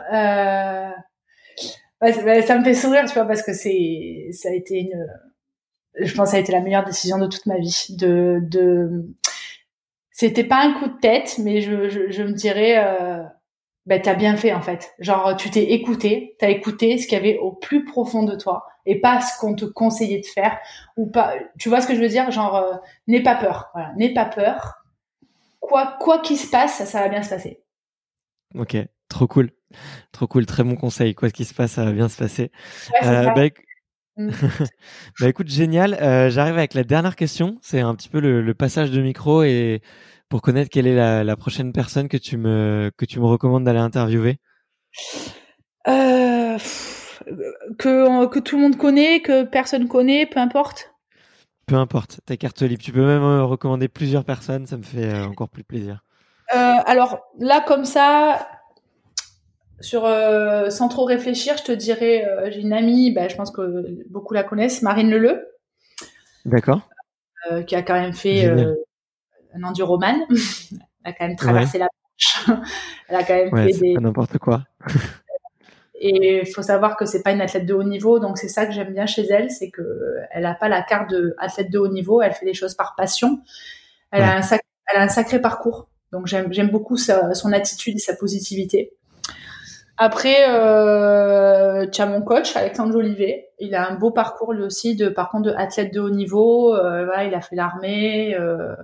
ça 2.13 2.57
me 2.57 2.63
fait 2.63 2.73
sourire, 2.73 3.05
tu 3.05 3.13
vois, 3.13 3.25
parce 3.25 3.41
que 3.41 3.53
c'est, 3.53 4.29
ça 4.31 4.49
a 4.49 4.53
été 4.53 4.79
une, 4.79 5.07
je 5.99 6.13
pense, 6.13 6.31
ça 6.31 6.37
a 6.37 6.39
été 6.39 6.51
la 6.51 6.61
meilleure 6.61 6.85
décision 6.85 7.17
de 7.17 7.27
toute 7.27 7.45
ma 7.45 7.57
vie. 7.57 7.87
De, 7.97 8.39
de, 8.41 9.05
c'était 10.11 10.43
pas 10.43 10.61
un 10.63 10.73
coup 10.73 10.87
de 10.87 10.99
tête, 10.99 11.37
mais 11.39 11.61
je, 11.61 11.89
je, 11.89 12.23
me 12.23 12.33
dirais, 12.33 12.77
ben 13.85 14.01
t'as 14.01 14.15
bien 14.15 14.35
fait 14.35 14.53
en 14.53 14.61
fait. 14.61 14.93
Genre 14.99 15.35
tu 15.37 15.49
t'es 15.49 15.73
écouté, 15.73 16.35
t'as 16.39 16.49
écouté 16.49 16.97
ce 16.97 17.07
qu'il 17.07 17.17
y 17.17 17.21
avait 17.21 17.37
au 17.37 17.51
plus 17.51 17.85
profond 17.85 18.23
de 18.23 18.35
toi 18.35 18.65
et 18.85 18.99
pas 18.99 19.21
ce 19.21 19.39
qu'on 19.39 19.55
te 19.55 19.65
conseillait 19.65 20.21
de 20.21 20.25
faire 20.25 20.57
ou 20.97 21.07
pas. 21.07 21.33
Tu 21.59 21.69
vois 21.69 21.81
ce 21.81 21.87
que 21.87 21.95
je 21.95 22.01
veux 22.01 22.07
dire? 22.07 22.31
Genre 22.31 22.55
euh, 22.55 22.73
n'aie 23.07 23.23
pas 23.23 23.35
peur. 23.35 23.69
Voilà, 23.73 23.93
n'aie 23.95 24.13
pas 24.13 24.25
peur. 24.25 24.85
Quoi 25.59 25.97
quoi 25.99 26.19
qu'il 26.19 26.37
se 26.37 26.49
passe, 26.49 26.83
ça, 26.83 27.01
va 27.01 27.09
bien 27.09 27.23
se 27.23 27.29
passer. 27.29 27.61
Ok, 28.55 28.77
trop 29.09 29.27
cool, 29.27 29.51
trop 30.11 30.27
cool, 30.27 30.45
très 30.45 30.63
bon 30.63 30.75
conseil. 30.75 31.15
Quoi 31.15 31.29
qu'il 31.29 31.45
se 31.45 31.53
passe, 31.53 31.73
ça 31.73 31.85
va 31.85 31.91
bien 31.91 32.09
se 32.09 32.17
passer. 32.17 32.51
Euh, 33.03 33.31
bah, 33.31 33.45
mm. 34.17 34.29
bah, 35.19 35.27
écoute, 35.29 35.49
génial. 35.49 35.95
Euh, 35.95 36.29
j'arrive 36.29 36.57
avec 36.57 36.73
la 36.73 36.83
dernière 36.83 37.15
question. 37.15 37.57
C'est 37.61 37.81
un 37.81 37.95
petit 37.95 38.09
peu 38.09 38.19
le 38.19 38.53
passage 38.53 38.91
de 38.91 39.01
micro 39.01 39.43
et 39.43 39.81
pour 40.29 40.41
connaître 40.41 40.69
quelle 40.69 40.87
est 40.87 41.23
la, 41.23 41.35
prochaine 41.35 41.71
personne 41.71 42.07
que 42.07 42.17
tu 42.17 42.37
me 42.37 42.91
que 42.97 43.05
tu 43.05 43.19
me 43.19 43.25
recommandes 43.25 43.63
d'aller 43.63 43.79
interviewer 43.79 44.37
euh, 45.87 46.57
que 47.77 48.25
que 48.27 48.39
tout 48.39 48.55
le 48.55 48.63
monde 48.63 48.77
connaît, 48.77 49.21
que 49.21 49.43
personne 49.43 49.87
connaît, 49.87 50.25
peu 50.25 50.39
importe. 50.39 50.93
Peu 51.67 51.75
importe, 51.75 52.21
ta 52.25 52.37
carte 52.37 52.61
libre. 52.61 52.83
Tu 52.83 52.91
peux 52.91 53.05
même 53.05 53.23
euh, 53.23 53.43
recommander 53.43 53.87
plusieurs 53.87 54.23
personnes, 54.23 54.65
ça 54.67 54.77
me 54.77 54.83
fait 54.83 55.21
encore 55.21 55.49
plus 55.49 55.63
plaisir. 55.63 56.03
alors 56.49 57.19
là, 57.39 57.61
comme 57.61 57.85
ça, 57.85 58.47
sur 59.81 60.01
sans 60.69 60.87
trop 60.87 61.05
réfléchir, 61.05 61.57
je 61.57 61.63
te 61.63 61.71
dirais, 61.71 62.25
j'ai 62.51 62.61
une 62.61 62.73
amie, 62.73 63.11
bah, 63.11 63.27
je 63.27 63.35
pense 63.35 63.51
que 63.51 63.85
beaucoup 64.09 64.33
la 64.33 64.43
connaissent, 64.43 64.81
Marine 64.81 65.09
Leleu. 65.09 65.47
D'accord. 66.45 66.87
qui 67.67 67.75
a 67.75 67.81
quand 67.81 67.93
même 67.93 68.13
fait 68.13 68.47
un 69.55 69.63
enduroman. 69.63 70.15
elle 70.29 71.11
a 71.11 71.13
quand 71.13 71.27
même 71.27 71.35
traversé 71.35 71.77
la 71.77 71.85
Manche. 71.85 72.59
elle 73.09 73.15
a 73.15 73.23
quand 73.23 73.33
même 73.33 73.55
fait 73.55 73.79
des. 73.79 73.93
n'importe 73.95 74.37
quoi. 74.37 74.63
Et 75.99 76.41
il 76.41 76.47
faut 76.47 76.61
savoir 76.61 76.97
que 76.97 77.05
c'est 77.05 77.23
pas 77.23 77.31
une 77.31 77.41
athlète 77.41 77.65
de 77.65 77.73
haut 77.73 77.83
niveau, 77.83 78.19
donc 78.19 78.37
c'est 78.37 78.49
ça 78.49 78.65
que 78.65 78.73
j'aime 78.73 78.93
bien 78.93 79.05
chez 79.05 79.25
elle, 79.29 79.49
c'est 79.49 79.69
que 79.69 80.17
elle 80.31 80.43
n'a 80.43 80.53
pas 80.53 80.67
la 80.67 80.81
carte 80.81 81.09
de 81.09 81.35
athlète 81.37 81.71
de 81.71 81.79
haut 81.79 81.87
niveau, 81.87 82.21
elle 82.21 82.33
fait 82.33 82.45
les 82.45 82.53
choses 82.53 82.75
par 82.75 82.95
passion. 82.95 83.39
Elle, 84.11 84.21
a, 84.21 84.37
un 84.37 84.41
elle 84.41 84.99
a 84.99 85.03
un 85.03 85.07
sacré 85.07 85.39
parcours, 85.39 85.87
donc 86.11 86.27
j'aime 86.27 86.69
beaucoup 86.69 86.97
son 86.97 87.53
attitude 87.53 87.95
et 87.95 87.99
sa 87.99 88.15
positivité. 88.15 88.91
Après, 89.97 90.49
euh, 90.49 91.87
tu 91.87 92.01
as 92.01 92.05
mon 92.05 92.21
coach, 92.21 92.55
Alexandre 92.55 92.91
Jolivet. 92.91 93.49
Il 93.59 93.75
a 93.75 93.89
un 93.89 93.95
beau 93.95 94.11
parcours 94.11 94.51
lui 94.51 94.63
aussi, 94.63 94.95
de 94.95 95.07
par 95.07 95.29
contre 95.29 95.49
de 95.49 95.55
athlète 95.55 95.93
de 95.93 96.01
haut 96.01 96.09
niveau. 96.09 96.75
Euh, 96.75 97.05
voilà, 97.05 97.23
il 97.23 97.33
a 97.33 97.39
fait 97.39 97.55
l'armée, 97.55 98.35
euh, 98.35 98.75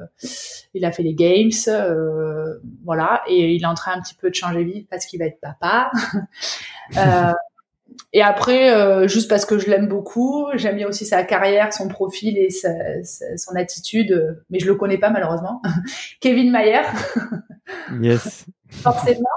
il 0.74 0.86
a 0.86 0.92
fait 0.92 1.04
les 1.04 1.14
games, 1.14 1.52
euh, 1.68 2.60
voilà, 2.86 3.24
et 3.28 3.54
il 3.54 3.62
est 3.62 3.68
en 3.68 3.74
train 3.74 3.94
un 3.94 4.02
petit 4.02 4.16
peu 4.16 4.30
de 4.30 4.36
changer 4.36 4.64
vie 4.64 4.88
parce 4.90 5.06
qu'il 5.06 5.20
va 5.20 5.26
être 5.26 5.40
papa. 5.42 5.92
euh, 6.98 7.34
et 8.14 8.22
après, 8.22 8.74
euh, 8.74 9.08
juste 9.10 9.30
parce 9.30 9.46
que 9.46 9.60
je 9.60 9.70
l'aime 9.70 9.88
beaucoup, 9.88 10.48
j'aime 10.54 10.78
bien 10.78 10.88
aussi 10.88 11.06
sa 11.06 11.24
carrière, 11.24 11.74
son 11.74 11.90
profil 11.90 12.38
et 12.38 12.50
sa, 12.50 12.70
son 13.04 13.56
attitude, 13.58 14.38
mais 14.50 14.60
je 14.60 14.66
le 14.66 14.76
connais 14.76 14.98
pas 14.98 15.10
malheureusement. 15.10 15.62
Kevin 16.22 16.52
Mayer. 16.52 16.84
yes. 18.02 18.46
Forcément. 18.70 19.28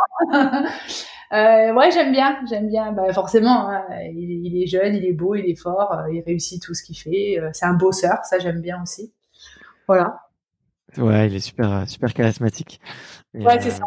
Euh, 1.35 1.73
ouais, 1.73 1.91
j'aime 1.91 2.13
bien, 2.13 2.39
j'aime 2.49 2.69
bien. 2.69 2.93
Bah, 2.93 3.13
forcément, 3.13 3.69
hein, 3.69 3.83
il, 4.15 4.63
est 4.63 4.67
jeune, 4.67 4.95
il 4.95 5.05
est 5.05 5.13
beau, 5.13 5.35
il 5.35 5.47
est 5.47 5.57
fort, 5.57 5.93
euh, 5.93 6.13
il 6.13 6.23
réussit 6.25 6.63
tout 6.63 6.75
ce 6.75 6.85
qu'il 6.85 6.97
fait. 6.97 7.41
Euh, 7.41 7.51
c'est 7.53 7.67
un 7.67 7.75
bosseur, 7.75 8.19
ça 8.25 8.39
j'aime 8.39 8.61
bien 8.61 8.81
aussi. 8.83 9.13
Voilà. 9.89 10.21
Ouais, 10.97 11.27
il 11.27 11.35
est 11.35 11.41
super, 11.41 11.89
super 11.89 12.15
charismatique. 12.15 12.81
ouais, 13.35 13.61
c'est 13.61 13.71
ça. 13.71 13.85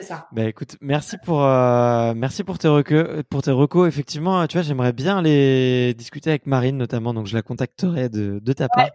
Ça. 0.00 0.28
Bah 0.32 0.44
écoute, 0.44 0.78
merci 0.80 1.18
pour 1.18 1.40
merci 1.40 2.42
pour 2.42 2.58
tes 2.58 2.68
recos, 2.68 3.22
pour 3.28 3.42
tes 3.42 3.50
recos. 3.50 3.86
Effectivement, 3.86 4.46
tu 4.46 4.56
vois, 4.56 4.62
j'aimerais 4.62 4.94
bien 4.94 5.18
aller 5.18 5.92
discuter 5.92 6.30
avec 6.30 6.46
Marine 6.46 6.78
notamment, 6.78 7.12
donc 7.12 7.26
je 7.26 7.34
la 7.34 7.42
contacterai 7.42 8.08
de, 8.08 8.38
de 8.40 8.52
ta 8.54 8.68
part 8.68 8.88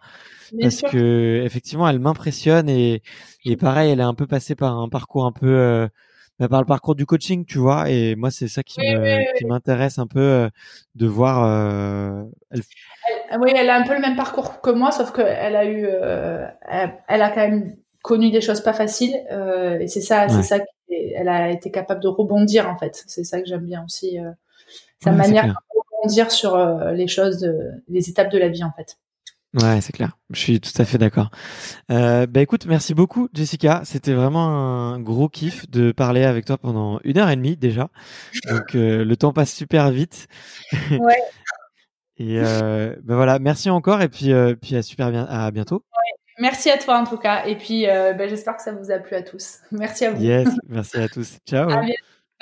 parce 0.60 0.82
que 0.82 1.44
effectivement, 1.46 1.88
elle 1.88 2.00
m'impressionne 2.00 2.70
et 2.70 3.04
et 3.44 3.56
pareil, 3.56 3.92
elle 3.92 4.00
est 4.00 4.04
un 4.04 4.16
peu 4.16 4.26
passée 4.26 4.56
par 4.56 4.80
un 4.80 4.90
parcours 4.90 5.26
un 5.26 5.32
peu 5.32 5.88
bah, 6.40 6.49
par 6.49 6.60
le 6.60 6.66
parcours 6.66 6.95
du 6.95 7.06
coaching, 7.06 7.45
tu 7.45 7.60
vois. 7.60 7.90
Et 7.90 8.16
moi, 8.16 8.30
c'est 8.30 8.48
ça 8.48 8.62
qui 8.64 8.82
m'intéresse 9.45 9.99
un 9.99 10.07
peu 10.07 10.20
euh, 10.20 10.49
de 10.95 11.07
voir. 11.07 11.45
Euh, 11.45 12.24
elle... 12.52 12.62
oui, 13.40 13.52
elle 13.56 13.70
a 13.70 13.76
un 13.78 13.84
peu 13.84 13.94
le 13.94 14.02
même 14.02 14.18
parcours 14.18 14.62
que 14.62 14.70
moi, 14.70 14.91
sauf 14.91 15.14
qu'elle 15.14 15.56
a 15.56 15.66
eu, 15.66 15.86
euh, 15.86 16.45
elle, 17.07 17.22
a 17.22 17.30
quand 17.30 17.48
même 17.48 17.76
connu 18.02 18.32
des 18.32 18.41
choses 18.41 18.62
pas 18.62 18.74
faciles, 18.74 19.16
et 19.80 19.88
c'est 19.88 20.02
ça, 20.02 20.28
c'est 20.30 20.44
ça. 20.44 20.57
Elle 20.90 21.30
a 21.30 21.49
été 21.49 21.72
capable 21.72 22.02
de 22.02 22.07
rebondir 22.07 22.70
en 22.70 22.78
fait. 22.78 23.03
C'est 23.07 23.24
ça 23.24 23.41
que 23.41 23.48
j'aime 23.48 23.66
bien 23.66 23.84
aussi, 23.86 24.20
sa 25.03 25.12
manière 25.12 25.48
de 25.48 25.53
rebondir 25.98 26.32
sur 26.32 26.57
les 26.91 27.07
choses, 27.07 27.49
les 27.88 28.10
étapes 28.10 28.30
de 28.30 28.38
la 28.38 28.49
vie 28.49 28.64
en 28.64 28.72
fait. 28.72 28.98
Ouais, 29.61 29.80
c'est 29.80 29.94
clair. 29.94 30.18
Je 30.32 30.40
suis 30.40 30.60
tout 30.60 30.72
à 30.77 30.86
fait 30.86 30.98
d'accord. 30.98 31.30
Euh, 31.90 32.26
bah 32.27 32.41
écoute, 32.41 32.65
merci 32.65 32.94
beaucoup 32.94 33.30
Jessica. 33.34 33.82
C'était 33.86 34.14
vraiment 34.14 34.48
un 34.48 34.99
gros 34.99 35.30
kiff 35.30 35.69
de 35.69 35.94
parler 35.94 36.23
avec 36.23 36.45
toi 36.45 36.57
pendant 36.57 36.99
une 37.03 37.18
heure 37.18 37.30
et 37.30 37.36
demie 37.38 37.56
déjà. 37.56 37.90
Donc 38.49 38.76
euh, 38.76 39.06
le 39.06 39.15
temps 39.18 39.32
passe 39.32 39.53
super 39.53 39.91
vite. 39.91 40.27
Ouais. 40.91 41.22
et 42.18 42.40
euh, 42.40 42.95
bah 43.03 43.15
voilà, 43.15 43.40
merci 43.40 43.69
encore 43.69 44.02
et 44.02 44.10
puis 44.10 44.34
puis 44.61 44.76
à 44.76 44.82
super 44.82 45.10
bien 45.10 45.26
à 45.30 45.49
bientôt. 45.52 45.86
Ouais. 45.91 46.19
Merci 46.40 46.69
à 46.69 46.77
toi 46.77 46.98
en 46.99 47.06
tout 47.06 47.18
cas 47.18 47.45
et 47.45 47.56
puis 47.56 47.86
bah, 47.86 48.27
j'espère 48.27 48.57
que 48.57 48.64
ça 48.64 48.73
vous 48.73 48.91
a 48.91 48.99
plu 48.99 49.15
à 49.15 49.22
tous. 49.22 49.60
Merci 49.72 50.06
à 50.06 50.11
vous. 50.11 50.22
Yes, 50.22 50.49
merci 50.68 50.98
à 50.98 51.07
tous. 51.07 51.38
Ciao. 51.48 51.69
À 51.69 51.82
bientôt. 51.82 52.15